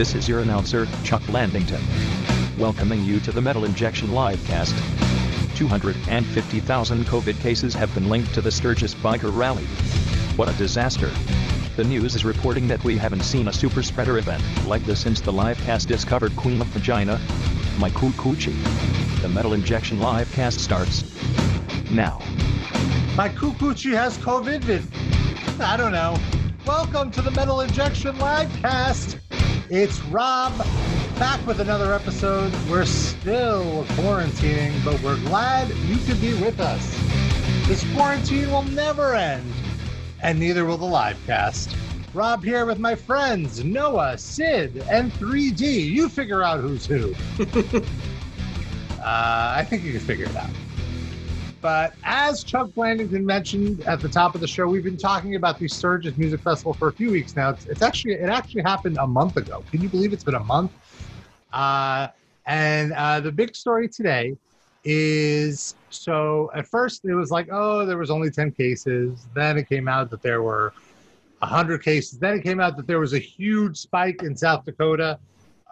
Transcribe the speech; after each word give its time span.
This 0.00 0.14
is 0.14 0.26
your 0.26 0.40
announcer, 0.40 0.86
Chuck 1.04 1.20
Landington, 1.24 1.78
welcoming 2.56 3.04
you 3.04 3.20
to 3.20 3.32
the 3.32 3.42
Metal 3.42 3.66
Injection 3.66 4.08
Livecast. 4.08 4.74
250,000 5.56 7.04
COVID 7.04 7.38
cases 7.40 7.74
have 7.74 7.92
been 7.92 8.08
linked 8.08 8.32
to 8.32 8.40
the 8.40 8.50
Sturgis 8.50 8.94
Biker 8.94 9.30
Rally. 9.30 9.66
What 10.36 10.48
a 10.48 10.56
disaster. 10.56 11.10
The 11.76 11.84
news 11.84 12.14
is 12.14 12.24
reporting 12.24 12.66
that 12.68 12.82
we 12.82 12.96
haven't 12.96 13.24
seen 13.24 13.48
a 13.48 13.52
super 13.52 13.82
spreader 13.82 14.16
event 14.16 14.42
like 14.66 14.82
this 14.84 15.00
since 15.00 15.20
the 15.20 15.34
livecast 15.34 15.86
discovered 15.86 16.34
Queen 16.34 16.62
of 16.62 16.68
Vagina, 16.68 17.20
my 17.78 17.90
Cucucci. 17.90 18.56
The 19.20 19.28
Metal 19.28 19.52
Injection 19.52 19.98
Livecast 19.98 20.60
starts 20.60 21.04
now. 21.90 22.20
My 23.16 23.28
Cucucci 23.28 23.92
has 23.92 24.16
COVID. 24.16 25.60
I 25.60 25.76
don't 25.76 25.92
know. 25.92 26.16
Welcome 26.66 27.10
to 27.10 27.20
the 27.20 27.32
Metal 27.32 27.60
Injection 27.60 28.16
Livecast. 28.16 29.18
It's 29.70 30.00
Rob 30.06 30.58
back 31.16 31.46
with 31.46 31.60
another 31.60 31.94
episode. 31.94 32.52
We're 32.68 32.84
still 32.84 33.84
quarantining, 33.90 34.84
but 34.84 35.00
we're 35.00 35.20
glad 35.20 35.68
you 35.86 35.96
could 35.98 36.20
be 36.20 36.34
with 36.34 36.58
us. 36.58 36.98
This 37.68 37.84
quarantine 37.94 38.50
will 38.50 38.64
never 38.64 39.14
end, 39.14 39.48
and 40.24 40.40
neither 40.40 40.64
will 40.64 40.76
the 40.76 40.86
livecast. 40.86 41.72
Rob 42.12 42.42
here 42.42 42.66
with 42.66 42.80
my 42.80 42.96
friends 42.96 43.62
Noah, 43.62 44.18
Sid, 44.18 44.84
and 44.90 45.12
3D. 45.12 45.84
You 45.84 46.08
figure 46.08 46.42
out 46.42 46.58
who's 46.58 46.84
who. 46.84 47.14
uh, 48.98 49.04
I 49.04 49.64
think 49.70 49.84
you 49.84 49.92
can 49.92 50.00
figure 50.00 50.26
it 50.26 50.34
out. 50.34 50.50
But 51.60 51.92
as 52.04 52.42
Chuck 52.42 52.70
Blandington 52.70 53.22
mentioned 53.22 53.82
at 53.82 54.00
the 54.00 54.08
top 54.08 54.34
of 54.34 54.40
the 54.40 54.46
show, 54.46 54.66
we've 54.66 54.84
been 54.84 54.96
talking 54.96 55.34
about 55.34 55.58
the 55.58 55.68
Sturgis 55.68 56.16
Music 56.16 56.40
Festival 56.40 56.72
for 56.72 56.88
a 56.88 56.92
few 56.92 57.10
weeks 57.10 57.36
now. 57.36 57.50
It's, 57.50 57.66
it's 57.66 57.82
actually 57.82 58.14
it 58.14 58.30
actually 58.30 58.62
happened 58.62 58.96
a 58.98 59.06
month 59.06 59.36
ago. 59.36 59.62
Can 59.70 59.82
you 59.82 59.88
believe 59.88 60.12
it's 60.12 60.24
been 60.24 60.36
a 60.36 60.44
month? 60.44 60.72
Uh, 61.52 62.08
and 62.46 62.92
uh, 62.92 63.20
the 63.20 63.30
big 63.30 63.54
story 63.54 63.88
today 63.88 64.36
is 64.84 65.74
so 65.90 66.50
at 66.54 66.66
first 66.66 67.04
it 67.04 67.14
was 67.14 67.30
like, 67.30 67.48
oh, 67.52 67.84
there 67.84 67.98
was 67.98 68.10
only 68.10 68.30
10 68.30 68.52
cases. 68.52 69.26
Then 69.34 69.58
it 69.58 69.68
came 69.68 69.86
out 69.86 70.10
that 70.10 70.22
there 70.22 70.42
were 70.42 70.72
100 71.40 71.82
cases. 71.82 72.18
Then 72.18 72.38
it 72.38 72.42
came 72.42 72.60
out 72.60 72.76
that 72.78 72.86
there 72.86 73.00
was 73.00 73.12
a 73.12 73.18
huge 73.18 73.76
spike 73.76 74.22
in 74.22 74.34
South 74.34 74.64
Dakota 74.64 75.18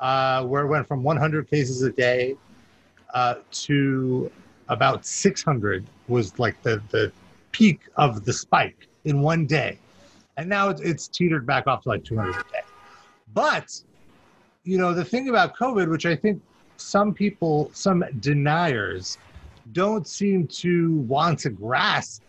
uh, 0.00 0.44
where 0.44 0.64
it 0.64 0.68
went 0.68 0.86
from 0.86 1.02
100 1.02 1.48
cases 1.48 1.82
a 1.82 1.90
day 1.90 2.36
uh, 3.14 3.36
to 3.50 4.30
about 4.68 5.04
600 5.04 5.84
was 6.08 6.38
like 6.38 6.60
the, 6.62 6.82
the 6.90 7.12
peak 7.52 7.80
of 7.96 8.24
the 8.24 8.32
spike 8.32 8.88
in 9.04 9.20
one 9.20 9.46
day. 9.46 9.78
And 10.36 10.48
now 10.48 10.68
it's, 10.68 10.80
it's 10.80 11.08
teetered 11.08 11.46
back 11.46 11.66
off 11.66 11.82
to 11.82 11.88
like 11.88 12.04
200 12.04 12.30
a 12.30 12.32
day. 12.52 12.60
But, 13.34 13.80
you 14.64 14.78
know, 14.78 14.92
the 14.92 15.04
thing 15.04 15.28
about 15.28 15.56
COVID, 15.56 15.90
which 15.90 16.06
I 16.06 16.14
think 16.14 16.40
some 16.76 17.12
people, 17.12 17.70
some 17.72 18.04
deniers, 18.20 19.18
don't 19.72 20.06
seem 20.06 20.46
to 20.46 20.96
want 21.00 21.40
to 21.40 21.50
grasp 21.50 22.22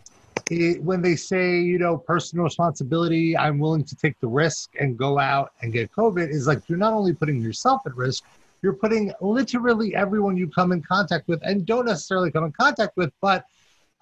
it, 0.50 0.82
when 0.82 1.00
they 1.00 1.16
say, 1.16 1.60
you 1.60 1.78
know, 1.78 1.96
personal 1.96 2.44
responsibility, 2.44 3.36
I'm 3.36 3.58
willing 3.58 3.84
to 3.84 3.96
take 3.96 4.18
the 4.20 4.26
risk 4.26 4.70
and 4.78 4.98
go 4.98 5.18
out 5.18 5.52
and 5.62 5.72
get 5.72 5.92
COVID, 5.92 6.28
is 6.28 6.46
like 6.46 6.68
you're 6.68 6.78
not 6.78 6.92
only 6.92 7.14
putting 7.14 7.40
yourself 7.40 7.82
at 7.86 7.94
risk, 7.94 8.24
you're 8.62 8.74
putting 8.74 9.12
literally 9.20 9.94
everyone 9.94 10.36
you 10.36 10.48
come 10.48 10.72
in 10.72 10.82
contact 10.82 11.28
with 11.28 11.40
and 11.42 11.66
don't 11.66 11.86
necessarily 11.86 12.30
come 12.30 12.44
in 12.44 12.52
contact 12.52 12.96
with, 12.96 13.12
but 13.20 13.44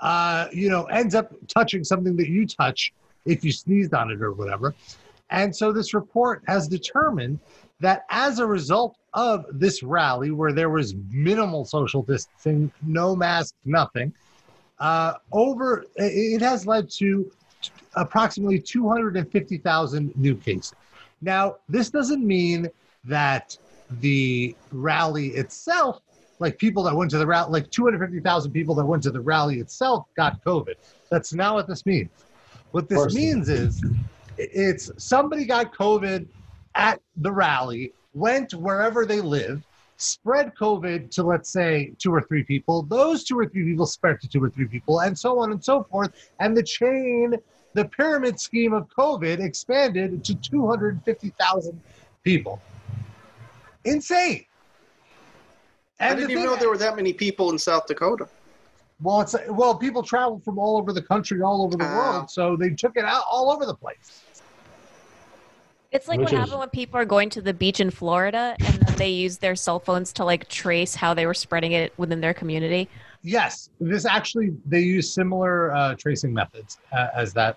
uh, 0.00 0.46
you 0.52 0.68
know, 0.68 0.84
ends 0.84 1.14
up 1.14 1.32
touching 1.48 1.82
something 1.84 2.16
that 2.16 2.28
you 2.28 2.46
touch 2.46 2.92
if 3.24 3.44
you 3.44 3.52
sneezed 3.52 3.94
on 3.94 4.10
it 4.10 4.22
or 4.22 4.32
whatever. 4.32 4.74
And 5.30 5.54
so 5.54 5.72
this 5.72 5.92
report 5.92 6.42
has 6.46 6.68
determined 6.68 7.38
that 7.80 8.04
as 8.10 8.38
a 8.38 8.46
result 8.46 8.96
of 9.14 9.46
this 9.52 9.82
rally, 9.82 10.30
where 10.30 10.52
there 10.52 10.70
was 10.70 10.94
minimal 11.10 11.64
social 11.64 12.02
distancing, 12.02 12.72
no 12.82 13.14
mask, 13.14 13.54
nothing, 13.64 14.12
uh, 14.78 15.14
over 15.32 15.84
it 15.96 16.40
has 16.40 16.66
led 16.66 16.90
to 16.90 17.30
approximately 17.94 18.60
250,000 18.60 20.16
new 20.16 20.36
cases. 20.36 20.72
Now, 21.20 21.56
this 21.68 21.90
doesn't 21.90 22.24
mean 22.24 22.68
that 23.04 23.56
the 24.00 24.54
rally 24.70 25.28
itself, 25.28 26.00
like 26.38 26.58
people 26.58 26.82
that 26.84 26.94
went 26.94 27.10
to 27.10 27.18
the 27.18 27.26
rally, 27.26 27.50
like 27.50 27.70
250,000 27.70 28.52
people 28.52 28.74
that 28.74 28.84
went 28.84 29.02
to 29.04 29.10
the 29.10 29.20
rally 29.20 29.58
itself 29.58 30.06
got 30.16 30.42
COVID. 30.44 30.74
That's 31.10 31.32
not 31.32 31.54
what 31.54 31.66
this 31.66 31.86
means. 31.86 32.10
What 32.72 32.88
this 32.88 33.14
means 33.14 33.48
is 33.48 33.82
it's 34.36 34.90
somebody 34.98 35.44
got 35.44 35.74
COVID 35.74 36.26
at 36.74 37.00
the 37.16 37.32
rally, 37.32 37.92
went 38.14 38.54
wherever 38.54 39.06
they 39.06 39.20
live, 39.20 39.66
spread 39.96 40.54
COVID 40.54 41.10
to, 41.10 41.22
let's 41.24 41.50
say, 41.50 41.92
two 41.98 42.14
or 42.14 42.22
three 42.22 42.44
people. 42.44 42.82
Those 42.82 43.24
two 43.24 43.38
or 43.38 43.46
three 43.46 43.64
people 43.64 43.86
spread 43.86 44.20
to 44.20 44.28
two 44.28 44.42
or 44.42 44.50
three 44.50 44.66
people, 44.66 45.00
and 45.00 45.18
so 45.18 45.38
on 45.38 45.50
and 45.50 45.62
so 45.62 45.82
forth. 45.84 46.12
And 46.40 46.56
the 46.56 46.62
chain, 46.62 47.34
the 47.74 47.84
pyramid 47.86 48.38
scheme 48.38 48.72
of 48.72 48.88
COVID 48.88 49.40
expanded 49.40 50.24
to 50.24 50.34
250,000 50.34 51.80
people. 52.22 52.60
Insane. 53.84 54.44
I 56.00 56.14
didn't 56.14 56.30
even 56.30 56.44
know 56.44 56.56
there 56.56 56.68
were 56.68 56.78
that 56.78 56.94
many 56.96 57.12
people 57.12 57.50
in 57.50 57.58
South 57.58 57.86
Dakota. 57.86 58.28
Well, 59.00 59.20
it's 59.20 59.34
well, 59.48 59.76
people 59.76 60.02
traveled 60.02 60.44
from 60.44 60.58
all 60.58 60.76
over 60.76 60.92
the 60.92 61.02
country, 61.02 61.40
all 61.42 61.62
over 61.62 61.76
the 61.76 61.84
Ah. 61.84 61.96
world, 61.96 62.30
so 62.30 62.56
they 62.56 62.70
took 62.70 62.96
it 62.96 63.04
out 63.04 63.22
all 63.30 63.50
over 63.50 63.64
the 63.66 63.74
place. 63.74 64.22
It's 65.90 66.06
like 66.06 66.18
Which 66.18 66.26
what 66.26 66.32
is- 66.34 66.38
happened 66.40 66.58
when 66.60 66.68
people 66.70 67.00
are 67.00 67.04
going 67.04 67.30
to 67.30 67.40
the 67.40 67.54
beach 67.54 67.80
in 67.80 67.90
Florida 67.90 68.54
and 68.60 68.74
then 68.74 68.96
they 68.96 69.08
use 69.08 69.38
their 69.38 69.56
cell 69.56 69.78
phones 69.80 70.12
to 70.14 70.24
like 70.24 70.48
trace 70.48 70.94
how 70.94 71.14
they 71.14 71.24
were 71.26 71.34
spreading 71.34 71.72
it 71.72 71.94
within 71.96 72.20
their 72.20 72.34
community. 72.34 72.88
Yes, 73.22 73.70
this 73.80 74.04
actually 74.04 74.54
they 74.66 74.80
use 74.80 75.12
similar 75.14 75.74
uh, 75.74 75.94
tracing 75.94 76.32
methods 76.34 76.78
uh, 76.92 77.08
as 77.14 77.32
that 77.34 77.56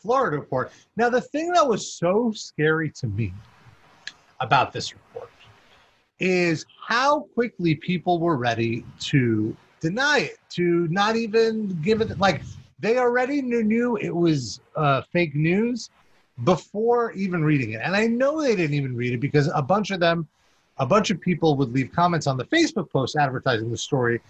Florida 0.00 0.38
report. 0.38 0.72
Now, 0.96 1.08
the 1.08 1.20
thing 1.20 1.52
that 1.52 1.66
was 1.66 1.92
so 1.94 2.32
scary 2.34 2.90
to 2.92 3.06
me 3.06 3.32
about 4.40 4.72
this 4.72 4.92
report 4.92 5.30
is 6.20 6.66
how 6.86 7.20
quickly 7.34 7.74
people 7.74 8.18
were 8.18 8.36
ready 8.36 8.84
to 9.00 9.56
deny 9.80 10.18
it, 10.20 10.38
to 10.50 10.88
not 10.88 11.16
even 11.16 11.68
give 11.82 12.00
it 12.00 12.18
like 12.18 12.42
they 12.80 12.98
already 12.98 13.42
knew, 13.42 13.62
knew 13.62 13.96
it 13.96 14.14
was 14.14 14.60
uh, 14.76 15.02
fake 15.12 15.34
news 15.34 15.90
before 16.44 17.12
even 17.12 17.44
reading 17.44 17.72
it. 17.72 17.80
And 17.82 17.96
I 17.96 18.06
know 18.06 18.40
they 18.40 18.54
didn't 18.54 18.74
even 18.74 18.96
read 18.96 19.14
it 19.14 19.18
because 19.20 19.50
a 19.54 19.62
bunch 19.62 19.90
of 19.90 20.00
them, 20.00 20.28
a 20.78 20.86
bunch 20.86 21.10
of 21.10 21.20
people 21.20 21.56
would 21.56 21.72
leave 21.72 21.90
comments 21.92 22.26
on 22.26 22.36
the 22.36 22.44
Facebook 22.44 22.90
post 22.90 23.16
advertising 23.16 23.70
the 23.70 23.76
story 23.76 24.20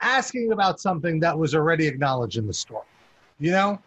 asking 0.00 0.52
about 0.52 0.78
something 0.80 1.20
that 1.20 1.36
was 1.36 1.54
already 1.54 1.86
acknowledged 1.86 2.36
in 2.36 2.46
the 2.46 2.52
story. 2.52 2.84
You 3.38 3.52
know? 3.52 3.78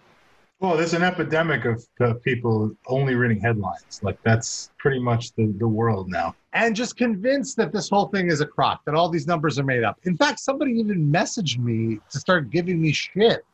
Well, 0.59 0.75
there's 0.75 0.93
an 0.93 1.03
epidemic 1.03 1.63
of, 1.63 1.85
of 2.01 2.21
people 2.21 2.71
only 2.87 3.15
reading 3.15 3.39
headlines. 3.39 4.01
Like 4.03 4.17
that's 4.23 4.71
pretty 4.77 4.99
much 4.99 5.33
the, 5.35 5.53
the 5.57 5.67
world 5.67 6.09
now. 6.09 6.35
And 6.51 6.75
just 6.75 6.97
convinced 6.97 7.55
that 7.57 7.71
this 7.71 7.89
whole 7.89 8.07
thing 8.07 8.27
is 8.29 8.41
a 8.41 8.45
crock, 8.45 8.83
that 8.85 8.93
all 8.93 9.09
these 9.09 9.25
numbers 9.25 9.57
are 9.57 9.63
made 9.63 9.83
up. 9.83 9.97
In 10.03 10.17
fact, 10.17 10.39
somebody 10.39 10.73
even 10.73 11.09
messaged 11.09 11.59
me 11.59 11.99
to 12.11 12.19
start 12.19 12.49
giving 12.49 12.81
me 12.81 12.91
shit 12.91 13.45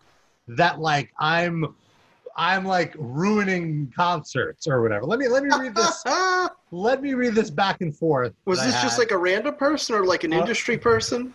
that 0.47 0.79
like 0.79 1.11
I'm 1.19 1.75
I'm 2.35 2.65
like 2.65 2.95
ruining 2.97 3.91
concerts 3.95 4.67
or 4.67 4.81
whatever. 4.81 5.05
Let 5.05 5.19
me 5.19 5.27
let 5.27 5.43
me 5.43 5.49
read 5.59 5.75
this. 5.75 6.03
let 6.71 7.03
me 7.03 7.13
read 7.13 7.35
this 7.35 7.51
back 7.51 7.81
and 7.81 7.95
forth. 7.95 8.33
Was 8.45 8.63
this 8.63 8.81
just 8.81 8.97
like 8.97 9.11
a 9.11 9.17
random 9.17 9.55
person 9.55 9.95
or 9.95 10.05
like 10.05 10.23
an 10.23 10.33
Uh, 10.33 10.39
industry 10.39 10.77
person? 10.77 11.33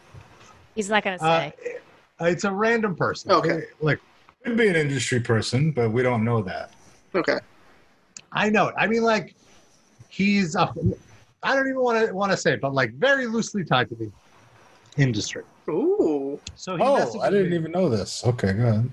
He's 0.74 0.90
not 0.90 1.04
going 1.04 1.18
to 1.18 1.24
uh, 1.24 1.50
say. 1.50 1.76
it's 2.20 2.44
a 2.44 2.52
random 2.52 2.96
person. 2.96 3.30
Okay. 3.30 3.64
Like 3.80 4.00
Could 4.44 4.56
be 4.56 4.68
an 4.68 4.76
industry 4.76 5.20
person, 5.20 5.70
but 5.70 5.90
we 5.90 6.02
don't 6.02 6.24
know 6.24 6.42
that. 6.42 6.72
Okay. 7.14 7.38
I 8.32 8.48
know 8.48 8.68
it. 8.68 8.74
I 8.78 8.86
mean, 8.86 9.02
like, 9.02 9.34
he's 10.08 10.54
a, 10.54 10.72
I 11.42 11.54
don't 11.54 11.68
even 11.68 11.80
want 11.80 12.06
to 12.08 12.14
want 12.14 12.32
to 12.32 12.38
say, 12.38 12.54
it, 12.54 12.60
but 12.60 12.72
like 12.72 12.92
very 12.94 13.26
loosely 13.26 13.64
tied 13.64 13.88
to 13.90 13.94
the 13.96 14.10
industry. 14.96 15.42
Ooh. 15.68 16.40
So 16.54 16.76
he 16.76 16.82
Oh, 16.82 17.20
I 17.20 17.30
didn't 17.30 17.50
me, 17.50 17.56
even 17.56 17.72
know 17.72 17.88
this. 17.88 18.24
Okay, 18.24 18.52
go 18.54 18.66
ahead. 18.66 18.90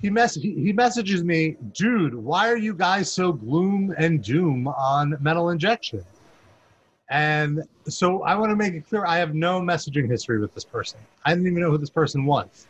he 0.00 0.08
mess 0.10 0.34
he, 0.34 0.54
he 0.54 0.72
messages 0.72 1.22
me, 1.24 1.56
dude. 1.72 2.14
Why 2.14 2.48
are 2.48 2.56
you 2.56 2.74
guys 2.74 3.10
so 3.12 3.32
gloom 3.32 3.94
and 3.98 4.22
doom 4.22 4.68
on 4.68 5.16
metal 5.20 5.50
injection? 5.50 6.04
And 7.10 7.62
so 7.88 8.22
I 8.22 8.34
want 8.34 8.50
to 8.50 8.56
make 8.56 8.74
it 8.74 8.88
clear, 8.88 9.04
I 9.06 9.18
have 9.18 9.34
no 9.34 9.60
messaging 9.60 10.10
history 10.10 10.40
with 10.40 10.52
this 10.54 10.64
person. 10.64 10.98
I 11.24 11.30
didn't 11.30 11.46
even 11.46 11.60
know 11.60 11.70
who 11.70 11.78
this 11.78 11.90
person 11.90 12.24
was, 12.24 12.66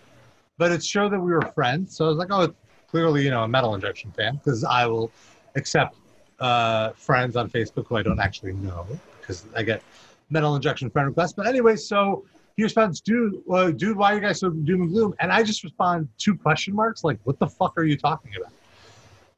but 0.58 0.72
it 0.72 0.84
showed 0.84 1.12
that 1.12 1.20
we 1.20 1.32
were 1.32 1.42
friends. 1.54 1.96
So 1.96 2.06
I 2.06 2.08
was 2.08 2.18
like, 2.18 2.28
oh, 2.30 2.54
clearly 2.88 3.24
you 3.24 3.30
know 3.30 3.42
a 3.42 3.48
metal 3.48 3.74
injection 3.74 4.10
fan 4.12 4.36
because 4.36 4.64
I 4.64 4.86
will 4.86 5.10
accept 5.54 5.96
uh, 6.40 6.90
friends 6.92 7.36
on 7.36 7.50
Facebook 7.50 7.86
who 7.86 7.96
I 7.96 8.02
don't 8.02 8.20
actually 8.20 8.52
know 8.54 8.86
because 9.20 9.44
I 9.54 9.62
get 9.62 9.82
metal 10.30 10.54
injection 10.56 10.90
friend 10.90 11.08
requests. 11.08 11.32
But 11.32 11.46
anyway, 11.46 11.76
so 11.76 12.24
he 12.56 12.62
responds, 12.62 13.00
dude, 13.00 13.42
uh, 13.50 13.70
dude, 13.70 13.96
why 13.96 14.12
are 14.12 14.14
you 14.16 14.20
guys 14.20 14.40
so 14.40 14.50
doom 14.50 14.82
and 14.82 14.90
gloom? 14.90 15.14
And 15.20 15.30
I 15.32 15.42
just 15.42 15.62
respond 15.62 16.08
two 16.18 16.34
question 16.36 16.74
marks, 16.74 17.04
like, 17.04 17.18
what 17.24 17.38
the 17.38 17.46
fuck 17.46 17.74
are 17.76 17.84
you 17.84 17.96
talking 17.96 18.32
about? 18.36 18.52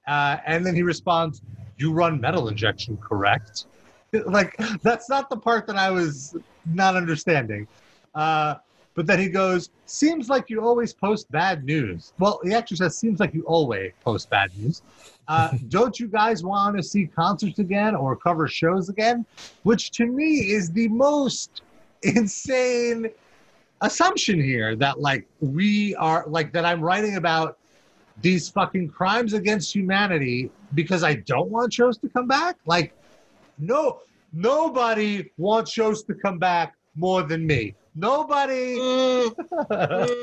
Uh, 0.07 0.41
and 0.47 0.65
then 0.65 0.75
he 0.75 0.83
responds, 0.83 1.43
you 1.77 1.93
run 1.93 2.21
metal 2.21 2.49
injection, 2.49 2.97
correct? 2.97 3.67
like 4.27 4.57
that's 4.83 5.11
not 5.11 5.29
the 5.29 5.37
part 5.37 5.67
that 5.67 5.77
I 5.77 5.91
was 5.91 6.35
not 6.65 6.97
understanding. 6.97 7.67
Uh, 8.15 8.55
but 8.99 9.07
then 9.07 9.21
he 9.21 9.29
goes, 9.29 9.71
"Seems 9.87 10.29
like 10.29 10.51
you 10.51 10.61
always 10.61 10.93
post 10.93 11.31
bad 11.31 11.63
news." 11.63 12.13
Well, 12.19 12.41
he 12.43 12.53
actually 12.53 12.79
says, 12.79 12.99
"Seems 12.99 13.21
like 13.21 13.33
you 13.33 13.45
always 13.45 13.93
post 14.05 14.29
bad 14.29 14.51
news." 14.59 14.83
Uh, 15.29 15.51
don't 15.69 16.01
you 16.01 16.09
guys 16.09 16.43
want 16.43 16.77
to 16.77 16.83
see 16.83 17.07
concerts 17.07 17.61
again 17.61 17.95
or 17.95 18.17
cover 18.17 18.49
shows 18.49 18.89
again? 18.89 19.25
Which 19.63 19.93
to 19.93 20.07
me 20.07 20.51
is 20.51 20.73
the 20.73 20.89
most 20.89 21.63
insane 22.03 23.09
assumption 23.83 24.43
here 24.43 24.75
that 24.75 24.99
like 25.01 25.29
we 25.39 25.95
are 25.95 26.25
like 26.27 26.53
that 26.55 26.65
I'm 26.65 26.81
writing 26.81 27.15
about 27.15 27.57
these 28.21 28.49
fucking 28.49 28.89
crimes 28.89 29.33
against 29.33 29.73
humanity 29.73 30.51
because 30.75 31.05
I 31.05 31.15
don't 31.15 31.51
want 31.53 31.73
shows 31.73 31.99
to 31.99 32.09
come 32.09 32.27
back. 32.27 32.57
Like, 32.67 32.93
no, 33.59 34.01
nobody 34.33 35.31
wants 35.37 35.71
shows 35.71 36.03
to 36.03 36.15
come 36.15 36.41
back 36.41 36.75
more 36.97 37.23
than 37.23 37.47
me. 37.47 37.77
Nobody. 37.99 38.75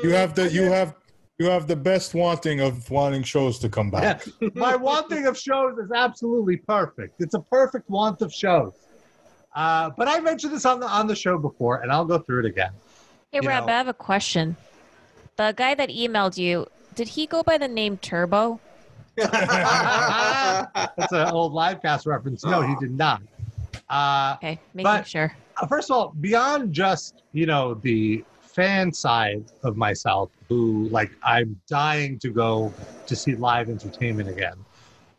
You 0.02 0.10
have 0.10 0.34
the 0.34 0.48
you 0.50 0.62
have 0.64 0.94
you 1.38 1.46
have 1.50 1.66
the 1.66 1.76
best 1.76 2.14
wanting 2.14 2.60
of 2.60 2.90
wanting 2.90 3.22
shows 3.22 3.58
to 3.58 3.68
come 3.68 3.90
back. 3.90 4.24
Yeah. 4.40 4.48
My 4.54 4.76
wanting 4.76 5.26
of 5.26 5.36
shows 5.38 5.76
is 5.78 5.90
absolutely 5.94 6.56
perfect. 6.56 7.20
It's 7.20 7.34
a 7.34 7.40
perfect 7.40 7.90
want 7.90 8.22
of 8.22 8.32
shows. 8.32 8.72
Uh, 9.54 9.90
but 9.96 10.08
I 10.08 10.20
mentioned 10.20 10.54
this 10.54 10.64
on 10.64 10.80
the 10.80 10.86
on 10.88 11.06
the 11.06 11.14
show 11.16 11.36
before, 11.38 11.82
and 11.82 11.92
I'll 11.92 12.06
go 12.06 12.18
through 12.18 12.40
it 12.40 12.46
again. 12.46 12.72
Hey, 13.30 13.40
You 13.42 13.48
Rob, 13.48 13.66
know. 13.66 13.72
I 13.74 13.76
have 13.76 13.88
a 13.88 13.94
question. 13.94 14.56
The 15.36 15.52
guy 15.54 15.74
that 15.74 15.90
emailed 15.90 16.38
you, 16.38 16.66
did 16.94 17.08
he 17.08 17.26
go 17.26 17.42
by 17.42 17.58
the 17.58 17.68
name 17.68 17.98
Turbo? 17.98 18.58
That's 19.16 21.12
an 21.12 21.28
old 21.28 21.52
live 21.52 21.80
livecast 21.82 22.06
reference. 22.06 22.42
No, 22.44 22.62
he 22.62 22.74
did 22.80 22.96
not. 22.96 23.20
Uh, 23.88 24.34
Okay, 24.38 24.58
making 24.72 24.84
But- 24.84 25.06
sure. 25.06 25.36
Uh, 25.60 25.66
first 25.66 25.90
of 25.90 25.96
all, 25.96 26.14
beyond 26.20 26.72
just 26.72 27.22
you 27.32 27.46
know 27.46 27.74
the 27.74 28.24
fan 28.40 28.92
side 28.92 29.44
of 29.62 29.76
myself, 29.76 30.30
who 30.48 30.88
like 30.88 31.10
I'm 31.22 31.60
dying 31.66 32.18
to 32.20 32.30
go 32.30 32.72
to 33.06 33.16
see 33.16 33.34
live 33.34 33.68
entertainment 33.68 34.28
again. 34.28 34.56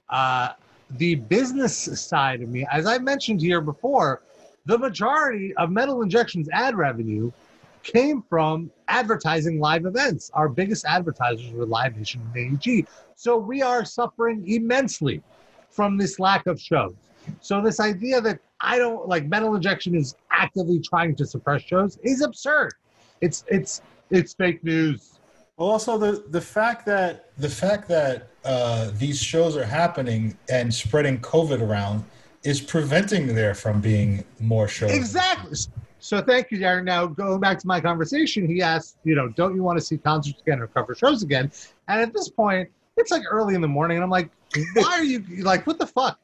Uh, 0.09 0.49
the 0.91 1.15
business 1.15 1.75
side 1.75 2.41
of 2.41 2.49
me, 2.49 2.65
as 2.71 2.85
I 2.85 2.97
mentioned 2.97 3.41
here 3.41 3.61
before, 3.61 4.21
the 4.65 4.77
majority 4.77 5.53
of 5.55 5.69
Metal 5.69 6.01
Injections 6.01 6.47
ad 6.51 6.75
revenue 6.75 7.31
came 7.83 8.21
from 8.29 8.69
advertising 8.87 9.59
live 9.59 9.85
events. 9.85 10.29
Our 10.33 10.49
biggest 10.49 10.85
advertisers 10.85 11.51
were 11.51 11.65
Live 11.65 11.97
Nation 11.97 12.21
and 12.35 12.61
AEG. 12.65 12.87
So 13.15 13.37
we 13.37 13.61
are 13.61 13.85
suffering 13.85 14.43
immensely 14.47 15.21
from 15.69 15.97
this 15.97 16.19
lack 16.19 16.47
of 16.47 16.59
shows. 16.59 16.95
So 17.41 17.61
this 17.61 17.79
idea 17.79 18.19
that 18.21 18.39
I 18.59 18.77
don't 18.77 19.07
like 19.07 19.25
metal 19.25 19.55
injection 19.55 19.95
is 19.95 20.15
actively 20.37 20.79
trying 20.79 21.15
to 21.15 21.25
suppress 21.25 21.63
shows 21.63 21.97
is 22.03 22.21
absurd. 22.21 22.73
It's 23.21 23.43
it's 23.47 23.81
it's 24.09 24.33
fake 24.33 24.63
news. 24.63 25.19
Well, 25.57 25.69
also 25.69 25.97
the 25.97 26.23
the 26.29 26.41
fact 26.41 26.85
that 26.85 27.31
the 27.37 27.49
fact 27.49 27.87
that 27.89 28.29
uh, 28.45 28.91
these 28.93 29.21
shows 29.21 29.57
are 29.57 29.65
happening 29.65 30.37
and 30.49 30.73
spreading 30.73 31.19
COVID 31.19 31.61
around 31.61 32.03
is 32.43 32.61
preventing 32.61 33.33
there 33.33 33.53
from 33.53 33.81
being 33.81 34.23
more 34.39 34.67
shows. 34.67 34.91
Exactly. 34.91 35.57
So 35.99 36.21
thank 36.21 36.51
you, 36.51 36.59
Darren. 36.59 36.85
Now 36.85 37.07
going 37.07 37.39
back 37.39 37.59
to 37.59 37.67
my 37.67 37.81
conversation, 37.81 38.47
he 38.47 38.61
asked, 38.61 38.97
you 39.03 39.15
know, 39.15 39.29
don't 39.29 39.55
you 39.55 39.63
want 39.63 39.79
to 39.79 39.83
see 39.83 39.97
concerts 39.97 40.39
again 40.41 40.59
or 40.59 40.67
cover 40.67 40.93
shows 40.95 41.23
again? 41.23 41.51
And 41.87 42.01
at 42.01 42.13
this 42.13 42.29
point, 42.29 42.69
it's 42.95 43.11
like 43.11 43.23
early 43.29 43.55
in 43.55 43.61
the 43.61 43.67
morning, 43.67 43.97
and 43.97 44.03
I'm 44.03 44.09
like, 44.09 44.29
why 44.75 44.91
are 44.91 45.03
you 45.03 45.23
like, 45.43 45.67
what 45.67 45.79
the 45.79 45.87
fuck? 45.87 46.19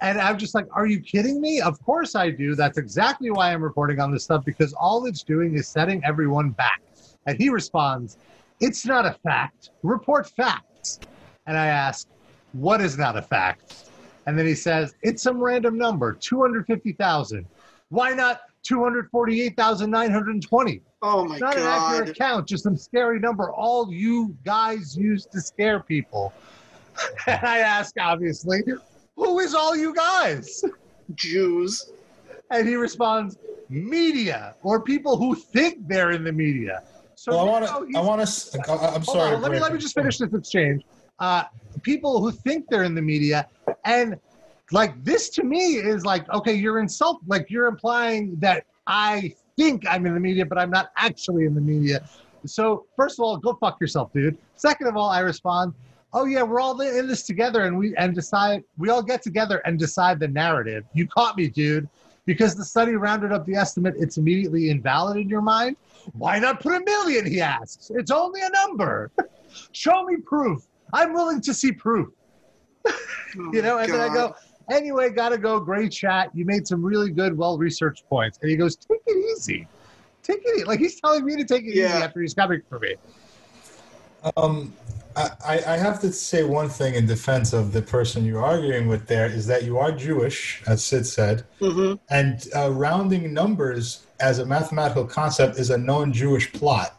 And 0.00 0.20
I'm 0.20 0.38
just 0.38 0.54
like, 0.54 0.66
are 0.72 0.86
you 0.86 1.00
kidding 1.00 1.40
me? 1.40 1.60
Of 1.60 1.82
course 1.84 2.14
I 2.14 2.30
do. 2.30 2.54
That's 2.54 2.78
exactly 2.78 3.30
why 3.30 3.52
I'm 3.52 3.62
reporting 3.62 3.98
on 4.00 4.12
this 4.12 4.22
stuff 4.24 4.44
because 4.44 4.72
all 4.74 5.06
it's 5.06 5.24
doing 5.24 5.54
is 5.54 5.66
setting 5.66 6.00
everyone 6.04 6.50
back. 6.50 6.82
And 7.26 7.36
he 7.36 7.48
responds, 7.48 8.16
it's 8.60 8.86
not 8.86 9.06
a 9.06 9.16
fact. 9.24 9.70
Report 9.82 10.28
facts. 10.28 11.00
And 11.46 11.56
I 11.56 11.66
ask, 11.66 12.06
what 12.52 12.80
is 12.80 12.96
not 12.96 13.16
a 13.16 13.22
fact? 13.22 13.90
And 14.26 14.38
then 14.38 14.46
he 14.46 14.54
says, 14.54 14.94
it's 15.02 15.20
some 15.22 15.42
random 15.42 15.76
number, 15.78 16.12
250,000. 16.12 17.44
Why 17.88 18.10
not 18.10 18.42
248,920? 18.62 20.82
oh 21.02 21.24
my 21.24 21.38
god, 21.38 21.40
Not 21.40 21.56
an 21.56 21.62
accurate 21.62 22.16
count, 22.16 22.48
just 22.48 22.64
some 22.64 22.76
scary 22.76 23.20
number. 23.20 23.52
All 23.52 23.92
you 23.92 24.36
guys 24.44 24.96
use 24.96 25.26
to 25.26 25.40
scare 25.40 25.80
people. 25.80 26.32
and 27.26 27.40
I 27.42 27.58
ask, 27.58 27.94
obviously, 28.00 28.62
who 29.18 29.40
is 29.40 29.54
all 29.54 29.76
you 29.76 29.94
guys? 29.94 30.64
Jews. 31.14 31.92
And 32.50 32.66
he 32.66 32.76
responds, 32.76 33.36
media 33.68 34.54
or 34.62 34.80
people 34.80 35.16
who 35.16 35.34
think 35.34 35.86
they're 35.86 36.12
in 36.12 36.24
the 36.24 36.32
media. 36.32 36.82
So 37.14 37.32
Well, 37.32 37.40
I 37.40 37.44
want 37.44 37.66
to. 37.66 37.98
I 37.98 38.00
want 38.00 38.26
to. 38.26 38.94
I'm 38.94 39.04
sorry. 39.04 39.34
on, 39.34 39.42
let 39.42 39.50
me 39.50 39.58
let 39.58 39.72
me 39.72 39.78
just 39.78 39.94
finish 39.94 40.18
this 40.18 40.32
exchange. 40.32 40.84
Uh, 41.18 41.42
people 41.82 42.20
who 42.20 42.30
think 42.30 42.66
they're 42.70 42.84
in 42.84 42.94
the 42.94 43.02
media, 43.02 43.48
and 43.84 44.16
like 44.70 45.02
this 45.04 45.28
to 45.30 45.42
me 45.42 45.74
is 45.74 46.04
like, 46.04 46.28
okay, 46.30 46.54
you're 46.54 46.78
insult, 46.78 47.20
like 47.26 47.50
you're 47.50 47.66
implying 47.66 48.36
that 48.38 48.64
I 48.86 49.34
think 49.56 49.84
I'm 49.88 50.06
in 50.06 50.14
the 50.14 50.20
media, 50.20 50.46
but 50.46 50.58
I'm 50.58 50.70
not 50.70 50.92
actually 50.96 51.44
in 51.44 51.54
the 51.54 51.60
media. 51.60 52.08
So 52.46 52.86
first 52.96 53.18
of 53.18 53.24
all, 53.24 53.36
go 53.36 53.54
fuck 53.54 53.80
yourself, 53.80 54.12
dude. 54.12 54.38
Second 54.54 54.86
of 54.86 54.96
all, 54.96 55.10
I 55.10 55.20
respond, 55.20 55.74
oh 56.12 56.24
yeah, 56.24 56.42
we're 56.42 56.60
all 56.60 56.80
in 56.80 57.06
this 57.06 57.22
together, 57.24 57.62
and 57.62 57.76
we 57.78 57.94
and 57.96 58.14
decide 58.14 58.64
we 58.76 58.88
all 58.88 59.02
get 59.02 59.22
together 59.22 59.58
and 59.64 59.78
decide 59.78 60.20
the 60.20 60.28
narrative. 60.28 60.84
You 60.92 61.06
caught 61.06 61.36
me, 61.36 61.48
dude. 61.48 61.88
Because 62.26 62.54
the 62.54 62.64
study 62.64 62.92
rounded 62.92 63.32
up 63.32 63.46
the 63.46 63.54
estimate, 63.54 63.94
it's 63.96 64.18
immediately 64.18 64.68
invalid 64.68 65.16
in 65.16 65.30
your 65.30 65.40
mind. 65.40 65.78
Why 66.12 66.38
not 66.38 66.60
put 66.60 66.74
a 66.74 66.84
million? 66.84 67.24
He 67.24 67.40
asks. 67.40 67.90
It's 67.94 68.10
only 68.10 68.42
a 68.42 68.50
number. 68.50 69.10
Show 69.72 70.04
me 70.04 70.16
proof. 70.16 70.66
I'm 70.92 71.14
willing 71.14 71.40
to 71.40 71.54
see 71.54 71.72
proof. 71.72 72.08
Oh 72.86 72.92
You 73.52 73.62
know, 73.62 73.76
my 73.76 73.84
and 73.84 73.94
then 73.94 74.00
I 74.02 74.12
go, 74.12 74.34
anyway, 74.70 75.08
gotta 75.08 75.38
go. 75.38 75.58
Great 75.58 75.90
chat. 75.90 76.28
You 76.34 76.44
made 76.44 76.66
some 76.66 76.82
really 76.84 77.10
good, 77.10 77.34
well 77.34 77.56
researched 77.56 78.06
points. 78.10 78.38
And 78.42 78.50
he 78.50 78.58
goes, 78.58 78.76
take 78.76 79.00
it 79.06 79.36
easy. 79.36 79.66
Take 80.22 80.42
it 80.44 80.56
easy. 80.56 80.64
Like 80.64 80.80
he's 80.80 81.00
telling 81.00 81.24
me 81.24 81.34
to 81.36 81.44
take 81.44 81.64
it 81.64 81.74
Yeah. 81.74 81.86
easy 81.86 82.04
after 82.04 82.20
he's 82.20 82.34
coming 82.34 82.60
for 82.68 82.78
me. 82.78 82.94
Um, 84.36 84.74
I, 85.18 85.30
I 85.44 85.74
I 85.74 85.76
have 85.76 86.00
to 86.00 86.12
say 86.12 86.44
one 86.44 86.68
thing 86.68 86.94
in 86.94 87.06
defense 87.06 87.52
of 87.52 87.72
the 87.72 87.82
person 87.82 88.24
you're 88.24 88.44
arguing 88.44 88.86
with. 88.88 89.06
There 89.06 89.26
is 89.26 89.46
that 89.46 89.64
you 89.64 89.78
are 89.78 89.90
Jewish, 89.92 90.62
as 90.66 90.84
Sid 90.84 91.06
said, 91.06 91.44
Mhm. 91.60 91.98
and 92.10 92.46
uh, 92.54 92.70
rounding 92.70 93.32
numbers 93.34 94.06
as 94.20 94.38
a 94.38 94.46
mathematical 94.46 95.04
concept 95.04 95.58
is 95.58 95.70
a 95.70 95.78
known 95.78 96.12
Jewish 96.12 96.52
plot. 96.52 96.94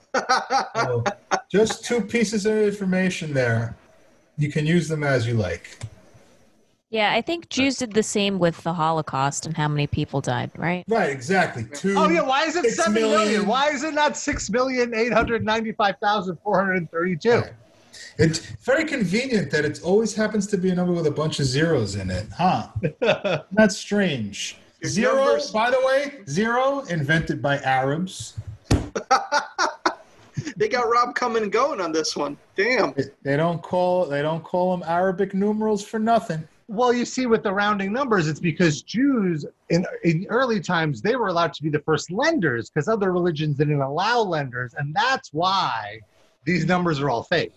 So 0.76 1.04
just 1.52 1.86
two 1.86 2.02
pieces 2.02 2.46
of 2.46 2.56
information 2.58 3.34
there. 3.34 3.76
You 4.38 4.50
can 4.52 4.66
use 4.66 4.88
them 4.88 5.04
as 5.04 5.28
you 5.28 5.34
like. 5.36 5.80
Yeah, 6.92 7.12
I 7.14 7.22
think 7.22 7.50
Jews 7.50 7.78
did 7.78 7.94
the 7.94 8.02
same 8.02 8.40
with 8.40 8.64
the 8.64 8.74
Holocaust 8.74 9.46
and 9.46 9.56
how 9.56 9.68
many 9.68 9.86
people 9.86 10.22
died, 10.22 10.50
right? 10.58 10.84
Right, 10.88 11.12
exactly. 11.12 11.66
Two. 11.74 11.94
Oh 11.96 12.10
yeah, 12.10 12.22
why 12.22 12.46
is 12.46 12.56
it 12.56 12.72
seven 12.72 12.94
million? 12.94 13.20
million. 13.20 13.46
Why 13.48 13.70
is 13.70 13.84
it 13.84 13.94
not 13.94 14.18
six 14.18 14.50
million 14.50 14.96
eight 14.96 15.14
hundred 15.14 15.46
ninety-five 15.46 15.96
thousand 16.02 16.38
four 16.44 16.58
hundred 16.60 16.90
thirty-two? 16.90 17.30
Right. 17.42 17.54
It's 18.18 18.40
very 18.40 18.86
convenient 18.86 19.50
that 19.52 19.66
it 19.66 19.82
always 19.84 20.14
happens 20.14 20.48
to 20.48 20.58
be 20.58 20.70
a 20.70 20.76
number 20.76 20.94
with 20.94 21.08
a 21.08 21.12
bunch 21.12 21.40
of 21.40 21.46
zeros 21.46 21.96
in 21.96 22.10
it, 22.12 22.28
huh? 22.38 22.68
That's 23.52 23.78
strange. 23.78 24.58
Your 24.82 24.90
Zero, 24.90 25.16
numbers- 25.26 25.52
by 25.52 25.72
the 25.72 25.80
way, 25.86 26.20
zero 26.28 26.82
invented 26.90 27.42
by 27.42 27.58
Arabs. 27.60 28.38
They 30.56 30.68
got 30.70 30.90
Rob 30.90 31.16
coming 31.16 31.44
and 31.44 31.52
going 31.52 31.82
on 31.82 31.92
this 31.92 32.16
one. 32.16 32.38
Damn. 32.56 32.94
They 33.24 33.38
don't 33.38 33.62
call 33.62 34.06
they 34.06 34.22
don't 34.22 34.44
call 34.44 34.76
them 34.76 34.88
Arabic 34.88 35.34
numerals 35.34 35.84
for 35.84 36.00
nothing. 36.00 36.48
Well, 36.68 36.94
you 36.94 37.04
see, 37.06 37.26
with 37.26 37.44
the 37.44 37.52
rounding 37.52 37.92
numbers, 37.92 38.28
it's 38.28 38.40
because 38.40 38.82
Jews 38.84 39.46
in, 39.70 39.86
in 40.04 40.28
early 40.30 40.60
times 40.60 41.02
they 41.02 41.16
were 41.16 41.28
allowed 41.28 41.54
to 41.54 41.64
be 41.64 41.70
the 41.70 41.80
first 41.80 42.12
lenders 42.12 42.70
because 42.70 42.88
other 42.88 43.12
religions 43.12 43.56
didn't 43.58 43.82
allow 43.82 44.20
lenders, 44.20 44.76
and 44.78 44.94
that's 44.94 45.34
why 45.34 46.00
these 46.46 46.66
numbers 46.66 47.00
are 47.00 47.10
all 47.10 47.24
fake. 47.24 47.54